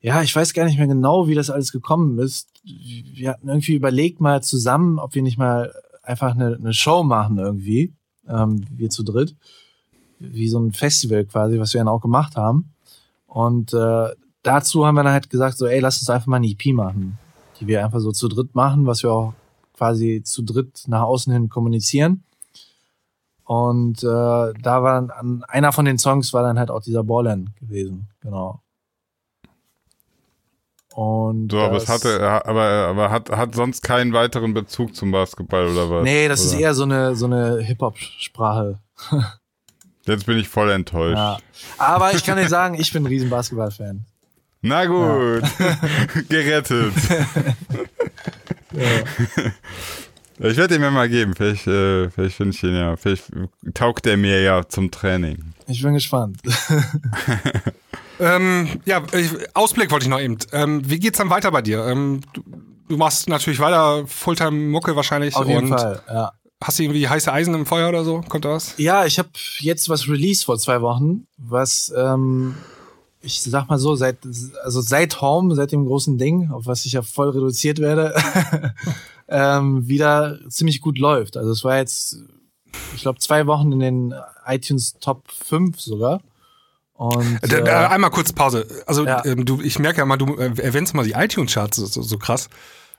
ja, 0.00 0.22
ich 0.22 0.34
weiß 0.34 0.54
gar 0.54 0.64
nicht 0.64 0.78
mehr 0.78 0.86
genau, 0.86 1.26
wie 1.26 1.34
das 1.34 1.50
alles 1.50 1.72
gekommen 1.72 2.18
ist. 2.18 2.48
Wir 2.64 3.30
hatten 3.30 3.48
irgendwie 3.48 3.74
überlegt 3.74 4.20
mal 4.20 4.42
zusammen, 4.42 4.98
ob 4.98 5.14
wir 5.14 5.22
nicht 5.22 5.38
mal 5.38 5.72
einfach 6.02 6.34
eine, 6.34 6.56
eine 6.56 6.72
Show 6.72 7.02
machen 7.02 7.38
irgendwie, 7.38 7.92
ähm, 8.28 8.64
wir 8.70 8.90
zu 8.90 9.02
dritt. 9.02 9.34
Wie 10.20 10.48
so 10.48 10.58
ein 10.58 10.72
Festival 10.72 11.24
quasi, 11.24 11.58
was 11.58 11.74
wir 11.74 11.80
dann 11.80 11.88
auch 11.88 12.00
gemacht 12.00 12.36
haben. 12.36 12.72
Und 13.26 13.72
äh, 13.72 14.08
dazu 14.42 14.86
haben 14.86 14.94
wir 14.94 15.02
dann 15.02 15.12
halt 15.12 15.30
gesagt, 15.30 15.58
so, 15.58 15.66
ey, 15.66 15.80
lass 15.80 15.98
uns 15.98 16.10
einfach 16.10 16.26
mal 16.26 16.36
eine 16.36 16.48
EP 16.48 16.72
machen, 16.72 17.18
die 17.60 17.66
wir 17.66 17.84
einfach 17.84 18.00
so 18.00 18.12
zu 18.12 18.28
dritt 18.28 18.54
machen, 18.54 18.86
was 18.86 19.02
wir 19.02 19.12
auch 19.12 19.34
quasi 19.78 20.22
zu 20.24 20.42
dritt 20.42 20.82
nach 20.88 21.02
außen 21.02 21.32
hin 21.32 21.48
kommunizieren. 21.48 22.24
Und 23.44 24.02
äh, 24.02 24.06
da 24.06 24.82
war 24.82 25.00
dann, 25.00 25.42
einer 25.44 25.72
von 25.72 25.86
den 25.86 25.98
Songs 25.98 26.34
war 26.34 26.42
dann 26.42 26.58
halt 26.58 26.70
auch 26.70 26.82
dieser 26.82 27.02
Ballland 27.02 27.56
gewesen, 27.56 28.08
genau. 28.20 28.60
Und 30.94 31.52
so, 31.52 31.60
aber 31.60 31.76
es 31.76 31.88
hatte, 31.88 32.20
aber, 32.44 32.64
aber 32.64 33.10
hat, 33.10 33.30
hat 33.30 33.54
sonst 33.54 33.82
keinen 33.82 34.12
weiteren 34.12 34.52
Bezug 34.52 34.96
zum 34.96 35.12
Basketball 35.12 35.68
oder 35.68 35.88
was? 35.88 36.02
Nee, 36.04 36.28
das 36.28 36.40
oder? 36.40 36.54
ist 36.54 36.60
eher 36.60 36.74
so 36.74 36.82
eine, 36.82 37.14
so 37.14 37.26
eine 37.26 37.58
Hip-Hop-Sprache. 37.62 38.80
Jetzt 40.06 40.26
bin 40.26 40.38
ich 40.38 40.48
voll 40.48 40.70
enttäuscht. 40.70 41.16
Ja. 41.16 41.38
Aber 41.78 42.12
ich 42.12 42.24
kann 42.24 42.36
dir 42.36 42.48
sagen, 42.48 42.74
ich 42.74 42.92
bin 42.92 43.04
ein 43.04 43.06
riesen 43.06 43.30
Basketball-Fan. 43.30 44.04
Na 44.60 44.86
gut, 44.86 45.42
ja. 45.58 46.22
gerettet. 46.28 46.94
Ich 50.40 50.56
werde 50.56 50.76
ihn 50.76 50.80
mir 50.80 50.90
mal 50.90 51.08
geben. 51.08 51.34
Vielleicht, 51.34 51.66
äh, 51.66 52.10
vielleicht 52.10 52.36
finde 52.36 52.54
ich 52.54 52.62
ihn 52.62 52.74
ja. 52.74 52.96
Vielleicht 52.96 53.30
taugt 53.74 54.06
er 54.06 54.16
mir 54.16 54.40
ja 54.40 54.66
zum 54.68 54.90
Training. 54.90 55.52
Ich 55.66 55.82
bin 55.82 55.94
gespannt. 55.94 56.40
ähm, 58.20 58.80
ja, 58.84 59.02
Ausblick 59.54 59.90
wollte 59.90 60.04
ich 60.04 60.10
noch 60.10 60.20
eben. 60.20 60.38
Ähm, 60.52 60.88
wie 60.88 60.98
geht's 60.98 61.18
dann 61.18 61.30
weiter 61.30 61.50
bei 61.50 61.62
dir? 61.62 61.84
Ähm, 61.86 62.20
du, 62.32 62.42
du, 62.88 62.96
machst 62.96 63.28
natürlich 63.28 63.58
weiter 63.58 64.06
Fulltime-Mucke 64.06 64.94
wahrscheinlich. 64.94 65.34
Auf 65.34 65.48
jeden 65.48 65.68
Fall, 65.68 66.02
ja. 66.08 66.32
Hast 66.62 66.78
du 66.78 66.84
irgendwie 66.84 67.08
heiße 67.08 67.32
Eisen 67.32 67.54
im 67.54 67.66
Feuer 67.66 67.88
oder 67.88 68.04
so? 68.04 68.20
Kommt 68.28 68.44
da 68.44 68.50
was? 68.50 68.74
Ja, 68.78 69.06
ich 69.06 69.18
habe 69.18 69.28
jetzt 69.58 69.88
was 69.88 70.08
released 70.08 70.44
vor 70.44 70.58
zwei 70.58 70.80
Wochen, 70.82 71.26
was 71.36 71.92
ähm, 71.96 72.56
ich 73.20 73.42
sag 73.42 73.68
mal 73.68 73.78
so, 73.78 73.94
seit, 73.94 74.18
also 74.62 74.80
seit 74.80 75.20
Home, 75.20 75.54
seit 75.54 75.72
dem 75.72 75.86
großen 75.86 76.18
Ding, 76.18 76.50
auf 76.50 76.66
was 76.66 76.84
ich 76.84 76.92
ja 76.92 77.02
voll 77.02 77.30
reduziert 77.30 77.78
werde, 77.78 78.14
ähm, 79.28 79.88
wieder 79.88 80.38
ziemlich 80.48 80.80
gut 80.80 80.98
läuft. 80.98 81.36
Also 81.36 81.50
es 81.50 81.64
war 81.64 81.78
jetzt, 81.78 82.18
ich 82.94 83.02
glaube, 83.02 83.18
zwei 83.18 83.46
Wochen 83.46 83.72
in 83.72 83.80
den 83.80 84.14
iTunes 84.46 84.94
Top 85.00 85.30
5 85.30 85.80
sogar. 85.80 86.20
Und, 86.92 87.52
äh, 87.52 87.60
äh, 87.60 87.70
einmal 87.70 88.10
kurz 88.10 88.32
Pause. 88.32 88.66
Also 88.86 89.04
ja. 89.04 89.24
ähm, 89.24 89.44
du, 89.44 89.60
ich 89.60 89.78
merke 89.78 89.98
ja 89.98 90.04
mal, 90.04 90.16
du 90.16 90.36
äh, 90.36 90.52
erwähnst 90.60 90.94
mal 90.94 91.04
die 91.04 91.12
iTunes-Charts 91.12 91.76
so, 91.76 92.02
so, 92.02 92.18
krass. 92.18 92.48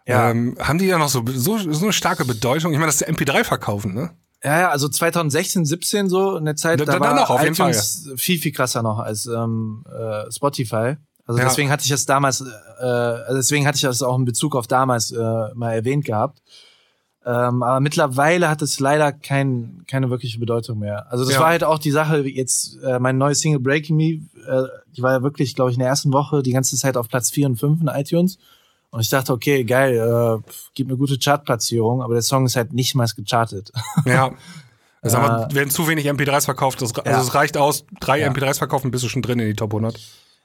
Ja. 0.07 0.31
Ähm, 0.31 0.55
haben 0.59 0.79
die 0.79 0.85
ja 0.85 0.97
noch 0.97 1.09
so, 1.09 1.23
so, 1.27 1.57
so 1.57 1.85
eine 1.85 1.91
starke 1.91 2.23
Bedeutung? 2.23 2.71
Ich 2.71 2.79
meine, 2.79 2.91
das 2.91 3.01
ist 3.01 3.09
MP3 3.09 3.43
verkaufen, 3.43 3.93
ne? 3.93 4.11
Ja, 4.43 4.59
ja, 4.59 4.69
also 4.69 4.87
2016, 4.87 5.65
17 5.65 6.09
so 6.09 6.37
in 6.37 6.45
der 6.45 6.55
Zeit, 6.55 6.79
da, 6.79 6.85
da 6.85 6.99
war 6.99 7.13
noch, 7.13 7.29
auf 7.29 7.43
jeden 7.43 7.55
Fall, 7.55 7.73
viel, 8.15 8.39
viel 8.39 8.53
krasser 8.53 8.81
noch 8.81 8.99
als 8.99 9.25
ähm, 9.25 9.83
äh, 9.87 10.31
Spotify. 10.31 10.95
Also 11.25 11.39
ja. 11.39 11.47
deswegen 11.47 11.69
hatte 11.69 11.83
ich 11.83 11.89
das 11.89 12.05
damals, 12.05 12.41
äh, 12.41 12.83
also 12.83 13.35
deswegen 13.35 13.67
hatte 13.67 13.75
ich 13.75 13.81
das 13.81 14.01
auch 14.01 14.17
in 14.17 14.25
Bezug 14.25 14.55
auf 14.55 14.65
damals 14.65 15.11
äh, 15.11 15.17
mal 15.53 15.73
erwähnt 15.73 16.05
gehabt. 16.05 16.41
Ähm, 17.25 17.61
aber 17.63 17.81
mittlerweile 17.81 18.49
hat 18.49 18.61
es 18.61 18.79
leider 18.79 19.11
kein, 19.11 19.83
keine 19.87 20.09
wirkliche 20.09 20.39
Bedeutung 20.39 20.79
mehr. 20.79 21.11
Also 21.11 21.25
das 21.25 21.33
ja. 21.33 21.41
war 21.41 21.49
halt 21.49 21.63
auch 21.63 21.77
die 21.77 21.91
Sache, 21.91 22.21
jetzt 22.27 22.77
äh, 22.81 22.97
mein 22.97 23.17
neues 23.17 23.41
Single 23.41 23.59
Breaking 23.59 23.97
Me, 23.97 24.21
äh, 24.47 24.63
die 24.95 25.01
war 25.01 25.11
ja 25.11 25.21
wirklich, 25.21 25.53
glaube 25.53 25.69
ich, 25.69 25.75
in 25.75 25.81
der 25.81 25.89
ersten 25.89 26.13
Woche 26.13 26.41
die 26.41 26.53
ganze 26.53 26.77
Zeit 26.77 26.95
auf 26.95 27.09
Platz 27.09 27.29
4 27.29 27.47
und 27.47 27.57
5 27.57 27.81
in 27.81 27.87
iTunes. 27.89 28.37
Und 28.91 29.01
ich 29.01 29.09
dachte, 29.09 29.33
okay, 29.33 29.63
geil, 29.63 29.95
äh, 29.95 30.51
gibt 30.73 30.89
eine 30.89 30.97
gute 30.97 31.17
Chartplatzierung, 31.17 32.01
aber 32.01 32.13
der 32.15 32.23
Song 32.23 32.45
ist 32.45 32.55
halt 32.55 32.73
nicht 32.73 32.95
mal 32.95 33.07
gechartet. 33.15 33.71
Ja. 34.05 34.31
Also 35.01 35.15
äh, 35.15 35.21
aber 35.21 35.53
werden 35.55 35.69
zu 35.69 35.87
wenig 35.87 36.07
MP3s 36.09 36.43
verkauft. 36.43 36.81
Das, 36.81 36.93
also 36.93 37.09
ja. 37.09 37.21
es 37.21 37.33
reicht 37.33 37.55
aus, 37.55 37.85
drei 38.01 38.19
ja. 38.19 38.29
MP3s 38.29 38.57
verkaufen, 38.57 38.91
bist 38.91 39.05
du 39.05 39.07
schon 39.07 39.21
drin 39.21 39.39
in 39.39 39.47
die 39.47 39.53
Top 39.53 39.71
100. 39.71 39.97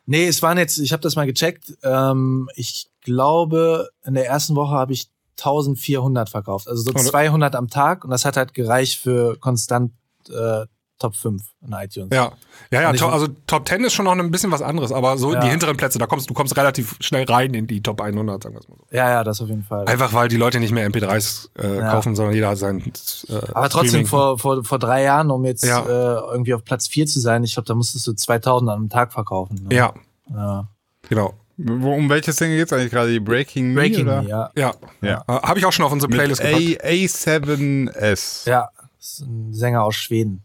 Nee, 0.07 0.27
es 0.27 0.43
waren 0.43 0.59
jetzt, 0.59 0.79
ich 0.79 0.93
habe 0.93 1.03
das 1.03 1.17
mal 1.17 1.27
gecheckt. 1.27 1.77
Ähm, 1.83 2.49
ich 2.55 2.89
glaube, 3.01 3.89
in 4.05 4.15
der 4.15 4.27
ersten 4.27 4.55
Woche 4.55 4.75
habe 4.75 4.93
ich 4.93 5.09
1400 5.39 6.29
verkauft. 6.29 6.69
Also 6.69 6.83
so 6.83 6.93
200 6.93 7.57
am 7.57 7.69
Tag. 7.69 8.05
Und 8.05 8.11
das 8.11 8.25
hat 8.25 8.37
halt 8.37 8.55
gereicht 8.55 9.01
für 9.01 9.37
konstant 9.39 9.93
äh, 10.29 10.67
Top 10.99 11.17
5 11.17 11.43
in 11.67 11.73
iTunes. 11.73 12.11
Ja, 12.13 12.33
ja, 12.71 12.83
ja 12.83 12.93
to 12.93 13.09
also 13.09 13.27
Top 13.47 13.69
10 13.69 13.85
ist 13.85 13.95
schon 13.95 14.05
noch 14.05 14.13
ein 14.13 14.31
bisschen 14.31 14.53
was 14.53 14.63
anderes, 14.63 14.93
aber 14.93 15.19
so 15.19 15.33
ja. 15.33 15.41
die 15.41 15.49
hinteren 15.49 15.77
Plätze, 15.77 15.99
da 15.99 16.07
kommst 16.07 16.31
du 16.31 16.35
kommst 16.35 16.57
relativ 16.57 16.97
schnell 17.01 17.25
rein 17.25 17.53
in 17.53 17.67
die 17.67 17.83
Top 17.83 18.01
100, 18.01 18.43
sagen 18.43 18.55
wir 18.55 18.61
mal 18.61 18.67
so. 18.67 18.97
Ja, 18.97 19.11
ja, 19.11 19.25
das 19.25 19.41
auf 19.41 19.49
jeden 19.49 19.65
Fall. 19.65 19.87
Einfach 19.87 20.13
weil 20.13 20.29
die 20.29 20.37
Leute 20.37 20.61
nicht 20.61 20.73
mehr 20.73 20.89
MP3s 20.89 21.49
äh, 21.59 21.79
ja. 21.79 21.91
kaufen, 21.91 22.15
sondern 22.15 22.35
jeder 22.35 22.51
hat 22.51 22.59
sein 22.59 22.81
äh, 23.29 23.33
Aber 23.53 23.69
trotzdem 23.69 24.07
vor, 24.07 24.39
vor, 24.39 24.63
vor 24.63 24.79
drei 24.79 25.03
Jahren, 25.03 25.31
um 25.31 25.45
jetzt 25.45 25.65
ja. 25.65 25.81
äh, 25.81 26.33
irgendwie 26.33 26.55
auf 26.55 26.65
Platz 26.65 26.87
4 26.87 27.07
zu 27.07 27.19
sein, 27.19 27.43
ich 27.43 27.55
glaube, 27.55 27.67
da 27.67 27.75
musstest 27.75 28.07
du 28.07 28.13
2000 28.13 28.71
am 28.71 28.89
Tag 28.89 29.13
verkaufen. 29.13 29.67
Ne? 29.69 29.75
Ja. 29.75 29.95
ja. 30.31 30.69
Genau. 31.09 31.35
Um 31.57 32.09
welches 32.09 32.37
Single 32.37 32.59
geht's 32.59 32.73
eigentlich 32.73 32.91
gerade? 32.91 33.13
Die 33.13 33.21
Breaking, 33.21 33.75
Breaking 33.75 34.07
Me? 34.07 34.23
Me, 34.23 34.29
ja. 34.29 34.51
Ja. 34.57 34.75
ja. 35.03 35.25
Habe 35.27 35.59
ich 35.59 35.65
auch 35.65 35.73
schon 35.73 35.85
auf 35.85 35.93
unsere 35.93 36.11
Playlist 36.11 36.43
Mit 36.43 36.53
gepackt. 36.53 36.85
A 36.85 36.89
A7S. 36.89 38.49
Ja, 38.49 38.69
das 38.99 39.13
ist 39.13 39.21
ein 39.21 39.53
Sänger 39.53 39.85
aus 39.85 39.95
Schweden. 39.95 40.44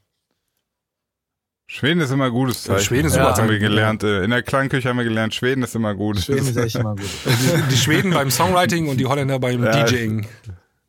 Schweden 1.71 2.01
ist 2.01 2.09
immer 2.09 2.31
gutes 2.31 2.63
Zeichen. 2.63 2.83
Schweden 2.83 3.05
ist 3.05 3.13
super. 3.13 3.29
Ja, 3.29 3.37
haben 3.37 3.47
wir 3.47 3.59
gelernt. 3.59 4.01
Äh, 4.01 4.23
in 4.23 4.31
der 4.31 4.41
Klangküche 4.41 4.89
haben 4.89 4.97
wir 4.97 5.03
gelernt, 5.03 5.35
Schweden 5.35 5.61
ist 5.61 5.75
immer 5.75 5.93
gut. 5.93 6.19
Schweden 6.19 6.47
ist 6.47 6.57
echt 6.57 6.77
immer 6.77 6.95
gut. 6.95 7.05
Die, 7.25 7.69
die 7.69 7.77
Schweden 7.77 8.11
beim 8.11 8.31
Songwriting 8.31 8.87
und 8.87 8.97
die 8.97 9.05
Holländer 9.05 9.37
beim 9.37 9.63
ja, 9.63 9.83
DJing. 9.83 10.25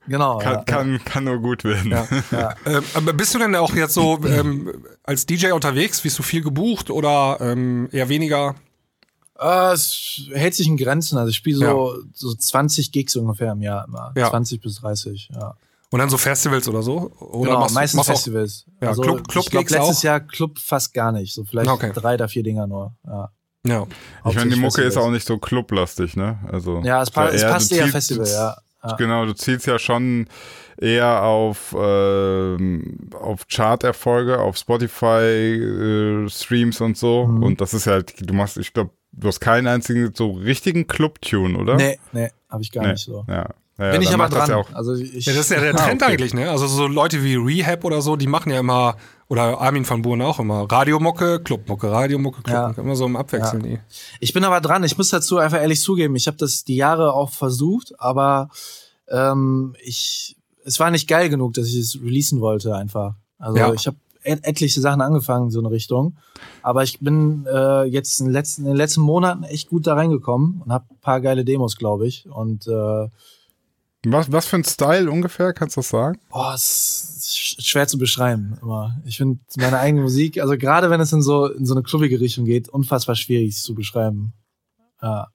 Genau. 0.08 0.38
Kann, 0.38 0.54
ja. 0.54 0.62
kann, 0.62 1.04
kann 1.04 1.24
nur 1.24 1.38
gut 1.38 1.64
werden. 1.64 1.90
Ja. 1.90 2.08
Ja. 2.30 2.54
Ähm, 2.64 2.82
aber 2.94 3.12
bist 3.12 3.34
du 3.34 3.38
denn 3.38 3.54
auch 3.56 3.74
jetzt 3.74 3.92
so 3.92 4.20
ähm, 4.24 4.72
als 5.02 5.26
DJ 5.26 5.52
unterwegs? 5.52 6.00
Bist 6.00 6.18
du 6.18 6.22
viel 6.22 6.40
gebucht 6.40 6.90
oder 6.90 7.36
ähm, 7.40 7.90
eher 7.92 8.08
weniger? 8.08 8.54
Uh, 9.38 9.72
es 9.74 10.30
hält 10.32 10.54
sich 10.54 10.66
in 10.66 10.78
Grenzen. 10.78 11.18
Also 11.18 11.28
ich 11.28 11.36
spiele 11.36 11.58
so, 11.58 11.94
ja. 11.94 12.02
so 12.14 12.32
20 12.32 12.90
Gigs 12.90 13.16
ungefähr 13.16 13.52
im 13.52 13.60
Jahr 13.60 13.84
immer. 13.86 14.14
Ja. 14.16 14.30
20 14.30 14.62
bis 14.62 14.76
30, 14.76 15.28
ja. 15.34 15.56
Und 15.92 15.98
dann 15.98 16.08
so 16.08 16.18
Festivals 16.18 16.68
oder 16.68 16.82
so? 16.82 17.10
Oder 17.18 17.48
genau, 17.48 17.60
machst, 17.60 17.74
meistens 17.74 17.96
machst 17.96 18.10
Festivals. 18.10 18.64
Auch, 18.68 18.82
ja, 18.82 18.88
also 18.88 19.02
Club, 19.02 19.28
Club 19.28 19.44
ich 19.44 19.50
glaub, 19.50 19.68
letztes 19.68 19.98
auch? 19.98 20.02
Jahr 20.04 20.20
Club 20.20 20.60
fast 20.60 20.94
gar 20.94 21.10
nicht. 21.10 21.34
So 21.34 21.44
vielleicht 21.44 21.68
okay. 21.68 21.90
drei 21.92 22.14
oder 22.14 22.28
vier 22.28 22.44
Dinger 22.44 22.68
nur. 22.68 22.94
Ja. 23.04 23.32
Ja. 23.66 23.86
Ich 24.28 24.36
meine, 24.36 24.50
die 24.50 24.56
Mucke 24.56 24.82
Festivals. 24.82 24.94
ist 24.94 25.02
auch 25.02 25.10
nicht 25.10 25.26
so 25.26 25.38
clublastig, 25.38 26.16
ne? 26.16 26.38
Also 26.50 26.80
ja, 26.82 27.02
es, 27.02 27.10
pa 27.10 27.28
es 27.28 27.42
passt 27.42 27.70
eher 27.72 27.88
Festival, 27.88 28.26
ja. 28.26 28.56
ja. 28.84 28.96
Genau, 28.96 29.26
du 29.26 29.34
zielst 29.34 29.66
ja 29.66 29.78
schon 29.78 30.28
eher 30.78 31.24
auf, 31.24 31.74
äh, 31.74 32.56
auf 33.14 33.46
Chart-Erfolge, 33.48 34.40
auf 34.40 34.56
Spotify-Streams 34.56 36.80
äh, 36.80 36.84
und 36.84 36.96
so. 36.96 37.26
Mhm. 37.26 37.42
Und 37.42 37.60
das 37.60 37.74
ist 37.74 37.86
halt, 37.86 38.14
du 38.18 38.32
machst, 38.32 38.56
ich 38.56 38.72
glaube, 38.72 38.92
du 39.12 39.28
hast 39.28 39.40
keinen 39.40 39.66
einzigen 39.66 40.14
so 40.14 40.30
richtigen 40.30 40.86
Club-Tune, 40.86 41.58
oder? 41.58 41.76
Nee, 41.76 41.98
nee, 42.12 42.30
habe 42.48 42.62
ich 42.62 42.72
gar 42.72 42.84
nee. 42.84 42.92
nicht 42.92 43.04
so. 43.04 43.26
Ja. 43.28 43.50
Ja, 43.80 43.92
Bin 43.92 44.02
ich 44.02 44.12
aber 44.12 44.28
dran. 44.28 44.50
Ja 44.50 44.56
auch. 44.58 44.72
also 44.74 44.94
ich, 44.94 45.24
ja, 45.24 45.32
das 45.32 45.46
ist 45.46 45.50
ja 45.50 45.60
der 45.60 45.74
Trend 45.74 46.02
ah, 46.02 46.06
okay. 46.06 46.12
eigentlich, 46.12 46.34
ne? 46.34 46.50
Also 46.50 46.66
so 46.66 46.86
Leute 46.86 47.24
wie 47.24 47.34
Rehab 47.34 47.82
oder 47.84 48.02
so, 48.02 48.14
die 48.16 48.26
machen 48.26 48.52
ja 48.52 48.60
immer, 48.60 48.96
oder 49.28 49.58
Armin 49.58 49.88
van 49.88 50.02
Buren 50.02 50.20
auch 50.20 50.38
immer, 50.38 50.70
Radiomucke, 50.70 51.40
Clubmucke, 51.40 51.90
Radiomucke, 51.90 52.42
Clubmucke, 52.42 52.76
ja. 52.76 52.82
immer 52.82 52.94
so 52.94 53.06
im 53.06 53.16
Abwechseln. 53.16 53.64
Ja. 53.64 53.78
Ich 54.20 54.34
bin 54.34 54.44
aber 54.44 54.60
dran, 54.60 54.84
ich 54.84 54.98
muss 54.98 55.08
dazu 55.08 55.38
einfach 55.38 55.62
ehrlich 55.62 55.80
zugeben, 55.80 56.14
ich 56.14 56.26
habe 56.26 56.36
das 56.36 56.64
die 56.64 56.76
Jahre 56.76 57.14
auch 57.14 57.30
versucht, 57.30 57.98
aber 57.98 58.50
ähm, 59.08 59.74
ich, 59.82 60.36
es 60.62 60.78
war 60.78 60.90
nicht 60.90 61.08
geil 61.08 61.30
genug, 61.30 61.54
dass 61.54 61.68
ich 61.68 61.76
es 61.76 61.98
releasen 62.02 62.42
wollte 62.42 62.76
einfach. 62.76 63.14
Also 63.38 63.58
ja. 63.58 63.72
ich 63.72 63.86
habe 63.86 63.96
et 64.22 64.44
etliche 64.44 64.80
Sachen 64.80 65.00
angefangen, 65.00 65.50
so 65.50 65.60
eine 65.60 65.70
Richtung. 65.70 66.16
Aber 66.62 66.82
ich 66.82 67.00
bin 67.00 67.46
äh, 67.46 67.84
jetzt 67.84 68.20
in 68.20 68.26
den, 68.26 68.32
letzten, 68.34 68.62
in 68.62 68.68
den 68.68 68.76
letzten 68.76 69.00
Monaten 69.00 69.44
echt 69.44 69.70
gut 69.70 69.86
da 69.86 69.94
reingekommen 69.94 70.60
und 70.62 70.70
habe 70.70 70.84
paar 71.00 71.22
geile 71.22 71.44
Demos, 71.44 71.76
glaube 71.76 72.06
ich. 72.06 72.28
Und 72.28 72.66
äh, 72.66 73.08
was, 74.06 74.32
was 74.32 74.46
für 74.46 74.56
ein 74.56 74.64
Style 74.64 75.10
ungefähr, 75.10 75.52
kannst 75.52 75.76
du 75.76 75.80
das 75.80 75.90
sagen? 75.90 76.18
Oh, 76.30 76.52
es 76.54 77.16
ist 77.16 77.66
schwer 77.66 77.86
zu 77.86 77.98
beschreiben 77.98 78.58
immer. 78.62 78.96
Ich 79.04 79.18
finde 79.18 79.40
meine 79.56 79.78
eigene 79.78 80.02
Musik, 80.02 80.40
also 80.40 80.56
gerade 80.56 80.88
wenn 80.88 81.00
es 81.00 81.12
in 81.12 81.20
so, 81.22 81.46
in 81.46 81.66
so 81.66 81.74
eine 81.74 81.82
klubbige 81.82 82.18
Richtung 82.18 82.46
geht, 82.46 82.68
unfassbar 82.68 83.14
schwierig 83.14 83.56
zu 83.56 83.74
beschreiben. 83.74 84.32
Ja. 85.02 85.28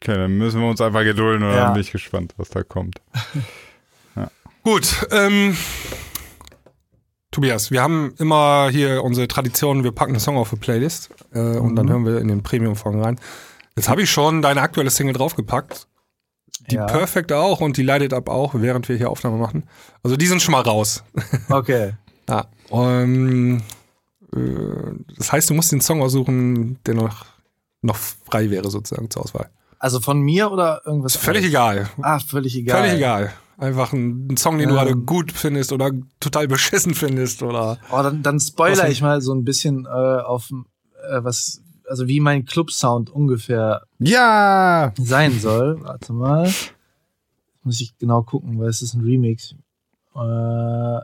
Okay, 0.00 0.14
dann 0.14 0.38
müssen 0.38 0.60
wir 0.60 0.68
uns 0.68 0.80
einfach 0.80 1.02
gedulden 1.02 1.42
oder 1.42 1.56
ja. 1.56 1.70
bin 1.70 1.80
ich 1.80 1.90
gespannt, 1.90 2.34
was 2.36 2.50
da 2.50 2.62
kommt. 2.62 3.00
ja. 4.16 4.30
Gut, 4.62 5.06
ähm, 5.10 5.56
Tobias, 7.32 7.70
wir 7.70 7.82
haben 7.82 8.14
immer 8.18 8.68
hier 8.70 9.02
unsere 9.02 9.26
Tradition, 9.26 9.82
wir 9.82 9.92
packen 9.92 10.12
einen 10.12 10.20
Song 10.20 10.36
auf 10.36 10.52
eine 10.52 10.60
Playlist 10.60 11.10
äh, 11.34 11.38
mhm. 11.38 11.60
und 11.60 11.76
dann 11.76 11.86
mhm. 11.86 11.90
hören 11.90 12.06
wir 12.06 12.18
in 12.18 12.28
den 12.28 12.42
Premium-Folgen 12.42 13.02
rein. 13.02 13.18
Jetzt 13.74 13.88
habe 13.88 14.02
ich 14.02 14.10
schon 14.10 14.42
deine 14.42 14.60
aktuelle 14.60 14.90
Single 14.90 15.14
draufgepackt 15.14 15.88
die 16.60 16.76
ja. 16.76 16.86
Perfect 16.86 17.32
auch 17.32 17.60
und 17.60 17.76
die 17.76 17.82
Lighted 17.82 18.12
Up 18.12 18.28
auch, 18.28 18.54
während 18.54 18.88
wir 18.88 18.96
hier 18.96 19.10
Aufnahme 19.10 19.36
machen. 19.36 19.64
Also 20.02 20.16
die 20.16 20.26
sind 20.26 20.42
schon 20.42 20.52
mal 20.52 20.62
raus. 20.62 21.02
Okay. 21.50 21.94
ja. 22.28 22.46
Um, 22.70 23.58
äh, 23.58 23.60
das 25.16 25.32
heißt, 25.32 25.50
du 25.50 25.54
musst 25.54 25.72
den 25.72 25.80
Song 25.80 26.02
aussuchen, 26.02 26.78
der 26.84 26.94
noch, 26.94 27.26
noch 27.82 27.96
frei 27.96 28.50
wäre, 28.50 28.70
sozusagen 28.70 29.10
zur 29.10 29.22
Auswahl. 29.22 29.50
Also 29.78 30.00
von 30.00 30.20
mir 30.20 30.50
oder 30.50 30.82
irgendwas? 30.84 31.16
Völlig 31.16 31.54
anderes? 31.54 31.88
egal. 31.88 31.90
Ah, 32.02 32.18
völlig 32.18 32.56
egal. 32.56 32.78
Völlig 32.78 32.96
egal. 32.96 33.32
Einfach 33.58 33.92
ein, 33.92 34.36
Song, 34.36 34.58
den 34.58 34.68
ähm. 34.68 34.74
du 34.74 34.80
gerade 34.80 34.96
gut 34.96 35.32
findest 35.32 35.72
oder 35.72 35.90
total 36.20 36.48
beschissen 36.48 36.94
findest 36.94 37.42
oder. 37.42 37.78
Oh, 37.90 38.02
dann, 38.02 38.22
dann 38.22 38.40
spoiler 38.40 38.88
ich 38.88 39.00
mal 39.00 39.20
so 39.20 39.34
ein 39.34 39.44
bisschen 39.44 39.86
äh, 39.86 39.88
auf 39.88 40.50
äh, 40.50 41.24
was 41.24 41.62
also 41.88 42.08
wie 42.08 42.20
mein 42.20 42.44
Club-Sound 42.44 43.10
ungefähr 43.10 43.82
ja. 43.98 44.92
sein 44.98 45.38
soll. 45.38 45.82
Warte 45.82 46.12
mal. 46.12 46.52
Muss 47.62 47.80
ich 47.80 47.96
genau 47.98 48.22
gucken, 48.22 48.58
weil 48.58 48.68
es 48.68 48.82
ist 48.82 48.94
ein 48.94 49.02
Remix. 49.02 49.54
Äh, 50.14 51.00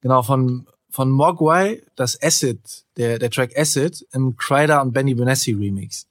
genau, 0.00 0.22
von, 0.22 0.66
von 0.90 1.10
Mogwai, 1.10 1.82
das 1.96 2.20
Acid, 2.22 2.60
der, 2.96 3.18
der 3.18 3.30
Track 3.30 3.56
Acid 3.56 4.06
im 4.12 4.36
Kryder 4.36 4.82
und 4.82 4.92
Benny 4.92 5.14
Benassi 5.14 5.52
Remix. 5.52 6.06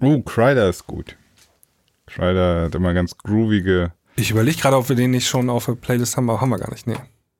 Oh, 0.00 0.20
Kryder 0.20 0.68
ist 0.68 0.86
gut. 0.86 1.16
Kryder 2.06 2.64
hat 2.64 2.74
immer 2.74 2.92
ganz 2.92 3.16
groovige. 3.16 3.92
Ich 4.16 4.30
überlege 4.30 4.58
gerade, 4.58 4.76
ob 4.76 4.88
wir 4.88 4.96
den 4.96 5.12
nicht 5.12 5.26
schon 5.26 5.48
auf 5.48 5.66
der 5.66 5.74
Playlist 5.74 6.16
haben, 6.16 6.28
aber 6.28 6.40
haben 6.40 6.50
wir 6.50 6.58
gar 6.58 6.70
nicht. 6.70 6.86
Nee. 6.86 6.96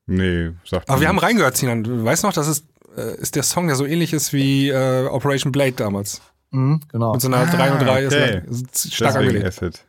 Nee, 0.07 0.51
sagt 0.65 0.89
Aber 0.89 1.01
wir 1.01 1.07
nicht. 1.07 1.09
haben 1.09 1.19
reingehört, 1.19 1.57
Sinan. 1.57 1.85
Du 1.85 2.05
weißt 2.05 2.25
noch, 2.25 2.33
das 2.33 2.49
ist 2.49 2.67
äh, 2.97 3.21
ist 3.21 3.37
der 3.37 3.43
Song 3.43 3.69
ja 3.69 3.75
so 3.75 3.87
ähnlich 3.87 4.13
ist 4.13 4.33
wie 4.33 4.69
äh, 4.69 5.07
Operation 5.07 5.53
Blade 5.53 5.73
damals. 5.73 6.21
Mhm, 6.51 6.81
genau. 6.91 7.13
Mit 7.13 7.21
so 7.23 7.29
einer 7.29 7.39
ah, 7.39 7.47
3 7.47 7.73
und 7.73 7.83
3 7.83 8.07
okay. 8.07 8.43
ist 8.49 8.95
stark 8.95 9.17
angelegt. 9.17 9.47
Acid. 9.47 9.85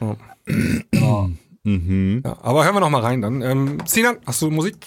Ja. 0.00 0.16
genau. 0.90 1.30
mhm. 1.64 2.22
ja, 2.24 2.36
aber 2.42 2.64
hören 2.64 2.74
wir 2.74 2.80
noch 2.80 2.90
mal 2.90 3.02
rein 3.02 3.20
dann. 3.20 3.42
Ähm, 3.42 3.78
Sinan, 3.84 4.18
hast 4.26 4.40
du 4.42 4.50
Musik? 4.50 4.86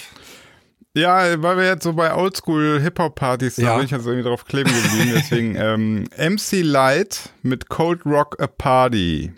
Ja, 0.93 1.41
weil 1.41 1.57
wir 1.57 1.65
jetzt 1.65 1.83
so 1.83 1.93
bei 1.93 2.13
Oldschool-Hip-Hop-Partys 2.13 3.55
sind, 3.55 3.65
ja. 3.65 3.77
bin 3.77 3.85
ich 3.85 3.91
jetzt 3.91 4.05
irgendwie 4.05 4.27
drauf 4.27 4.43
kleben 4.43 4.71
geblieben. 4.73 5.11
Deswegen 5.15 5.55
ähm, 5.57 6.03
MC 6.17 6.63
Light 6.63 7.29
mit 7.43 7.69
Cold 7.69 8.05
Rock 8.05 8.41
a 8.41 8.47
Party. 8.47 9.31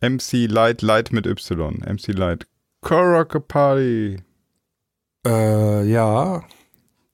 MC 0.00 0.48
Light, 0.48 0.82
Light 0.82 1.12
mit 1.12 1.26
Y. 1.26 1.84
MC 1.86 2.08
Light. 2.08 2.46
Cold 2.80 3.06
Rock 3.06 3.36
a 3.36 3.38
Party. 3.38 4.18
Äh, 5.24 5.84
ja. 5.84 6.42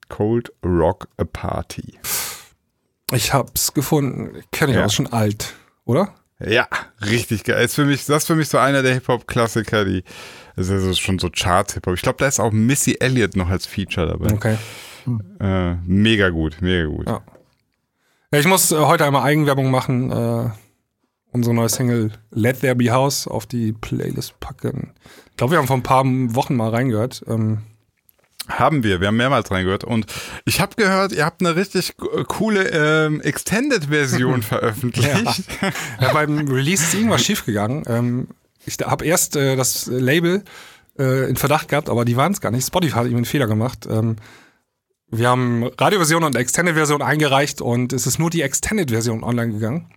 Cold 0.09 0.51
Rock 0.65 1.07
a 1.17 1.23
Party. 1.23 1.99
Ich 3.11 3.33
hab's 3.33 3.73
gefunden. 3.73 4.43
Kenne 4.51 4.73
ich 4.73 4.77
ja. 4.77 4.85
auch 4.85 4.91
schon 4.91 5.07
alt, 5.07 5.55
oder? 5.85 6.13
Ja, 6.39 6.67
richtig 7.01 7.43
geil. 7.43 7.63
Ist 7.63 7.75
für 7.75 7.85
mich, 7.85 8.05
das 8.05 8.23
ist 8.23 8.27
für 8.27 8.35
mich 8.35 8.47
so 8.47 8.57
einer 8.57 8.81
der 8.81 8.93
Hip-Hop-Klassiker, 8.93 9.83
die, 9.83 10.03
das 10.55 10.67
ist 10.67 10.71
also 10.71 10.93
schon 10.93 11.19
so 11.19 11.29
Charts-Hip-Hop. 11.29 11.95
Ich 11.95 12.01
glaube, 12.01 12.17
da 12.19 12.27
ist 12.27 12.39
auch 12.39 12.51
Missy 12.51 12.97
Elliott 12.99 13.35
noch 13.35 13.49
als 13.49 13.65
Feature 13.65 14.07
dabei. 14.07 14.33
Okay. 14.33 14.57
Hm. 15.05 15.21
Äh, 15.39 15.75
mega 15.85 16.29
gut, 16.29 16.61
mega 16.61 16.85
gut. 16.85 17.07
Ja. 17.07 17.21
ja 18.31 18.39
ich 18.39 18.47
muss 18.47 18.71
äh, 18.71 18.77
heute 18.77 19.05
einmal 19.05 19.23
Eigenwerbung 19.23 19.69
machen. 19.69 20.11
Äh, 20.11 20.49
unsere 21.31 21.53
neue 21.53 21.69
Single 21.69 22.11
Let 22.31 22.61
There 22.61 22.75
Be 22.75 22.91
House 22.91 23.27
auf 23.27 23.45
die 23.45 23.73
Playlist 23.73 24.39
packen. 24.39 24.93
Ich 25.31 25.37
glaube, 25.37 25.51
wir 25.51 25.57
haben 25.59 25.67
vor 25.67 25.77
ein 25.77 25.83
paar 25.83 26.03
Wochen 26.05 26.55
mal 26.55 26.69
reingehört. 26.69 27.23
Ähm, 27.27 27.59
haben 28.49 28.83
wir, 28.83 28.99
wir 28.99 29.07
haben 29.07 29.17
mehrmals 29.17 29.51
reingehört 29.51 29.83
und 29.83 30.05
ich 30.45 30.59
habe 30.59 30.75
gehört, 30.75 31.11
ihr 31.11 31.25
habt 31.25 31.41
eine 31.41 31.55
richtig 31.55 31.95
coole 32.27 32.69
ähm, 32.69 33.21
Extended-Version 33.21 34.41
veröffentlicht. 34.43 35.07
Ja. 35.61 35.71
ja. 36.01 36.13
beim 36.13 36.47
Release 36.47 36.83
ist 36.83 36.93
irgendwas 36.93 37.23
schiefgegangen. 37.23 37.83
Ähm, 37.87 38.27
ich 38.65 38.77
habe 38.83 39.05
erst 39.05 39.35
äh, 39.35 39.55
das 39.55 39.87
Label 39.87 40.43
äh, 40.97 41.29
in 41.29 41.35
Verdacht 41.35 41.69
gehabt, 41.69 41.89
aber 41.89 42.05
die 42.05 42.17
waren 42.17 42.33
es 42.33 42.41
gar 42.41 42.51
nicht. 42.51 42.65
Spotify 42.65 42.93
hat 42.93 43.07
ihm 43.07 43.15
einen 43.15 43.25
Fehler 43.25 43.47
gemacht. 43.47 43.87
Ähm, 43.89 44.17
wir 45.11 45.29
haben 45.29 45.63
Radioversion 45.77 46.23
und 46.23 46.35
Extended-Version 46.35 47.01
eingereicht 47.01 47.61
und 47.61 47.93
es 47.93 48.05
ist 48.05 48.19
nur 48.19 48.29
die 48.29 48.41
Extended-Version 48.41 49.23
online 49.23 49.53
gegangen. 49.53 49.89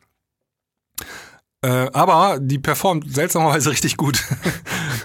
Äh, 1.63 1.91
aber 1.93 2.39
die 2.41 2.59
performt 2.59 3.13
seltsamerweise 3.13 3.71
richtig 3.73 3.97
gut. 3.97 4.25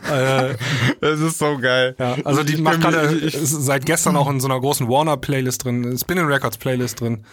das 1.02 1.20
ist 1.20 1.40
so 1.40 1.58
geil. 1.58 1.96
Ja, 1.98 2.16
also 2.24 2.44
die 2.44 2.56
ich 2.56 2.62
macht 2.62 2.82
gerade 2.82 3.30
seit 3.30 3.86
gestern 3.86 4.16
auch 4.16 4.30
in 4.30 4.40
so 4.40 4.48
einer 4.48 4.60
großen 4.60 4.88
Warner-Playlist 4.88 5.64
drin, 5.64 5.98
Spinning 5.98 6.26
Records 6.26 6.58
Playlist 6.58 7.02
drin. 7.02 7.24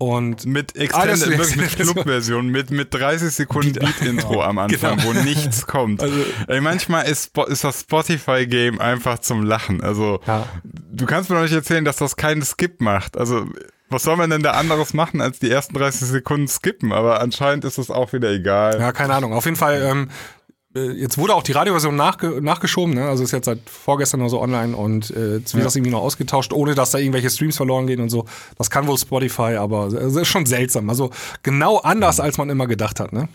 Und 0.00 0.46
mit 0.46 0.76
Extended, 0.76 1.28
wirklich 1.38 1.56
mit 1.56 1.76
Club-Version, 1.76 2.48
mit, 2.48 2.70
mit 2.70 2.94
30 2.94 3.32
Sekunden 3.34 3.74
Beat-Intro 3.74 4.42
am 4.42 4.56
Anfang, 4.56 4.96
genau. 4.96 5.08
wo 5.10 5.12
nichts 5.12 5.66
kommt. 5.66 6.02
Also, 6.02 6.16
Ey, 6.46 6.62
manchmal 6.62 7.04
ist, 7.04 7.36
ist 7.48 7.64
das 7.64 7.80
Spotify-Game 7.80 8.80
einfach 8.80 9.18
zum 9.18 9.42
Lachen. 9.42 9.82
Also, 9.82 10.20
ja. 10.26 10.46
du 10.64 11.04
kannst 11.04 11.28
mir 11.28 11.36
doch 11.36 11.42
nicht 11.42 11.52
erzählen, 11.52 11.84
dass 11.84 11.96
das 11.96 12.16
keinen 12.16 12.42
Skip 12.42 12.80
macht. 12.80 13.18
Also, 13.18 13.46
was 13.90 14.04
soll 14.04 14.16
man 14.16 14.30
denn 14.30 14.42
da 14.42 14.52
anderes 14.52 14.94
machen, 14.94 15.20
als 15.20 15.38
die 15.38 15.50
ersten 15.50 15.74
30 15.74 16.08
Sekunden 16.08 16.48
skippen? 16.48 16.92
Aber 16.92 17.20
anscheinend 17.20 17.66
ist 17.66 17.76
es 17.76 17.90
auch 17.90 18.14
wieder 18.14 18.30
egal. 18.30 18.80
Ja, 18.80 18.92
keine 18.92 19.12
Ahnung. 19.12 19.34
Auf 19.34 19.44
jeden 19.44 19.58
Fall, 19.58 19.82
ähm, 19.82 20.08
äh, 20.08 20.39
jetzt 20.74 21.18
wurde 21.18 21.34
auch 21.34 21.42
die 21.42 21.52
Radioversion 21.52 21.96
nachge 21.96 22.40
nachgeschoben, 22.40 22.94
ne? 22.94 23.08
Also 23.08 23.24
ist 23.24 23.32
jetzt 23.32 23.46
seit 23.46 23.58
vorgestern 23.68 24.20
nur 24.20 24.30
so 24.30 24.40
online 24.40 24.76
und 24.76 25.10
äh, 25.10 25.38
jetzt 25.38 25.54
wird 25.54 25.62
ja. 25.62 25.64
das 25.64 25.76
irgendwie 25.76 25.90
noch 25.90 26.02
ausgetauscht, 26.02 26.52
ohne 26.52 26.74
dass 26.74 26.92
da 26.92 26.98
irgendwelche 26.98 27.30
Streams 27.30 27.56
verloren 27.56 27.86
gehen 27.86 28.00
und 28.00 28.08
so. 28.08 28.26
Das 28.56 28.70
kann 28.70 28.86
wohl 28.86 28.96
Spotify, 28.96 29.56
aber 29.56 29.86
es 29.86 30.14
ist 30.14 30.28
schon 30.28 30.46
seltsam. 30.46 30.88
Also 30.88 31.10
genau 31.42 31.78
anders, 31.78 32.20
als 32.20 32.38
man 32.38 32.50
immer 32.50 32.66
gedacht 32.66 33.00
hat, 33.00 33.12
ne? 33.12 33.28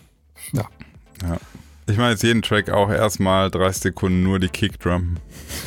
Ja. 0.52 0.64
Ja. 1.22 1.36
Ich 1.88 1.96
meine 1.96 2.10
jetzt 2.12 2.22
jeden 2.22 2.42
Track 2.42 2.68
auch 2.70 2.90
erstmal 2.90 3.50
30 3.50 3.82
Sekunden 3.82 4.22
nur 4.22 4.40
die 4.40 4.48
Kickdrum. 4.48 5.18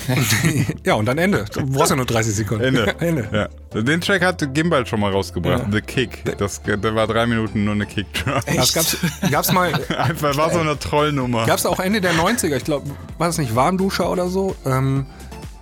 ja, 0.85 0.95
und 0.95 1.05
dann 1.05 1.17
Ende. 1.17 1.45
Du 1.51 1.65
brauchst 1.65 1.91
ja 1.91 1.95
nur 1.95 2.05
30 2.05 2.35
Sekunden. 2.35 2.63
Ende. 2.63 2.95
Ende. 2.99 3.49
Ja. 3.73 3.81
Den 3.81 4.01
Track 4.01 4.23
hat 4.23 4.53
Gimbal 4.53 4.85
schon 4.85 4.99
mal 4.99 5.11
rausgebracht. 5.11 5.63
Ja. 5.63 5.71
The 5.71 5.81
Kick. 5.81 6.23
Das, 6.37 6.61
der 6.63 6.95
war 6.95 7.07
drei 7.07 7.25
Minuten 7.27 7.63
nur 7.63 7.75
eine 7.75 7.85
Kickdrum. 7.85 8.41
Das 8.55 8.73
gab's, 8.73 8.97
gab's 9.29 9.51
mal. 9.51 9.73
Einfach 9.97 10.35
war 10.37 10.51
so 10.51 10.59
eine 10.59 10.77
Trollnummer. 10.77 11.45
Gab's 11.45 11.65
auch 11.65 11.79
Ende 11.79 12.01
der 12.01 12.13
90er, 12.13 12.57
ich 12.57 12.63
glaube, 12.63 12.89
war 13.17 13.27
das 13.27 13.37
nicht 13.37 13.55
Warmduscher 13.55 14.09
oder 14.09 14.27
so? 14.27 14.55
Ähm, 14.65 15.05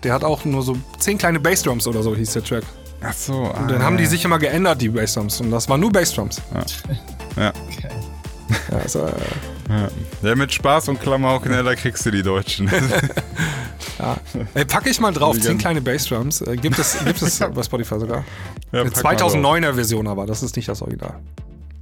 der 0.04 0.14
hat 0.14 0.24
auch 0.24 0.46
nur 0.46 0.64
so 0.64 0.78
zehn 1.00 1.18
kleine 1.18 1.40
Bassdrums 1.40 1.88
oder 1.88 2.04
so, 2.04 2.16
hieß 2.16 2.34
der 2.34 2.44
Track. 2.44 2.64
Ach 3.02 3.14
so. 3.14 3.34
Ah, 3.44 3.62
und 3.62 3.72
dann 3.72 3.84
haben 3.84 3.98
die 3.98 4.06
sich 4.06 4.24
immer 4.26 4.40
geändert, 4.40 4.82
die 4.82 4.90
Bassdrums. 4.90 5.42
Und 5.42 5.52
das 5.52 5.70
waren 5.70 5.80
nur 5.80 5.92
Bassdrums. 5.92 6.42
Ja. 6.54 7.44
ja. 7.44 7.50
Okay. 7.50 7.97
Ja, 8.72 8.78
also, 8.78 9.06
äh, 9.06 9.12
ja. 9.70 9.90
ja, 10.22 10.36
mit 10.36 10.54
Spaß 10.54 10.90
und 10.90 11.02
Klamaukeneller 11.02 11.76
kriegst 11.76 12.06
du 12.06 12.12
die 12.12 12.24
Deutschen. 12.24 12.70
ja. 14.00 14.18
Ey, 14.54 14.66
packe 14.66 14.90
ich 14.90 15.00
mal 15.00 15.12
drauf, 15.12 15.40
zehn 15.40 15.58
kleine 15.58 15.82
Bassdrums. 15.82 16.42
Äh, 16.42 16.56
gibt 16.58 16.80
es, 16.80 16.98
gibt 17.04 17.22
es 17.22 17.40
bei 17.54 17.64
Spotify 17.64 18.00
sogar. 18.00 18.24
Ja, 18.72 18.82
Eine 18.82 18.90
2009er 18.90 19.74
Version 19.74 20.08
aber, 20.08 20.26
das 20.26 20.44
ist 20.44 20.56
nicht 20.56 20.68
das 20.68 20.82
Original. 20.82 21.20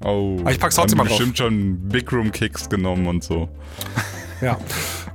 Oh. 0.04 0.38
Aber 0.40 0.52
ich 0.52 0.60
pack's 0.60 0.76
trotzdem 0.76 0.98
mal 0.98 1.06
drauf. 1.06 1.18
bestimmt 1.18 1.38
schon 1.38 1.80
Big 1.90 2.12
Room 2.12 2.32
Kicks 2.32 2.70
genommen 2.70 3.08
und 3.08 3.24
so. 3.24 3.50
Ja. 4.42 4.58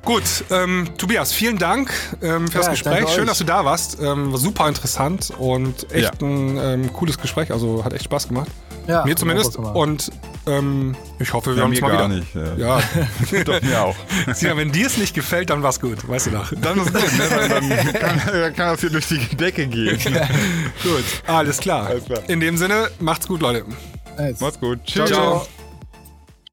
Gut, 0.05 0.23
ähm, 0.51 0.89
Tobias, 0.97 1.33
vielen 1.33 1.59
Dank 1.59 1.93
ähm, 2.23 2.49
für 2.49 2.55
ja, 2.55 2.61
das 2.61 2.71
Gespräch. 2.71 3.09
Schön, 3.11 3.27
dass 3.27 3.39
du 3.39 3.45
da 3.45 3.65
warst. 3.65 3.99
Ähm, 4.01 4.33
war 4.33 4.39
super 4.39 4.67
interessant 4.67 5.31
und 5.39 5.93
echt 5.93 6.21
ja. 6.21 6.27
ein 6.27 6.57
ähm, 6.57 6.93
cooles 6.93 7.19
Gespräch. 7.19 7.53
Also 7.53 7.85
hat 7.85 7.93
echt 7.93 8.05
Spaß 8.05 8.29
gemacht. 8.29 8.51
Ja, 8.87 9.05
mir 9.05 9.17
zumindest. 9.17 9.57
Und 9.57 10.11
ähm, 10.47 10.97
ich 11.19 11.33
hoffe, 11.33 11.51
wir 11.51 11.59
ja, 11.59 11.63
haben 11.65 11.71
uns 11.71 11.81
mal 11.81 11.93
gar 11.93 12.09
wieder. 12.09 12.21
nicht. 12.21 12.35
Ja, 12.35 12.79
ja. 12.79 13.45
doch 13.45 13.63
mir 13.63 13.83
auch. 13.83 13.97
Sina, 14.35 14.57
wenn 14.57 14.73
dir 14.73 14.87
es 14.87 14.97
nicht 14.97 15.15
gefällt, 15.15 15.51
dann 15.51 15.63
war's 15.63 15.81
gut, 15.81 16.09
weißt 16.09 16.27
du 16.27 16.31
doch. 16.31 16.53
Dann 16.61 16.79
ist 16.79 16.93
gut, 16.93 17.19
ne? 17.19 17.49
dann, 17.49 17.69
kann, 17.93 18.21
dann 18.33 18.55
kann 18.55 18.69
das 18.73 18.81
hier 18.81 18.91
durch 18.91 19.07
die 19.07 19.19
Decke 19.37 19.67
gehen. 19.67 19.99
gut, 20.83 21.05
alles 21.27 21.59
klar. 21.59 21.87
alles 21.87 22.05
klar. 22.05 22.21
In 22.29 22.41
dem 22.41 22.57
Sinne, 22.57 22.89
macht's 22.99 23.27
gut, 23.27 23.41
Leute. 23.41 23.65
Nice. 24.17 24.41
Macht's 24.41 24.59
gut. 24.61 24.79
Tschüss. 24.85 25.09
ciao. 25.09 25.41
ciao. 25.41 25.47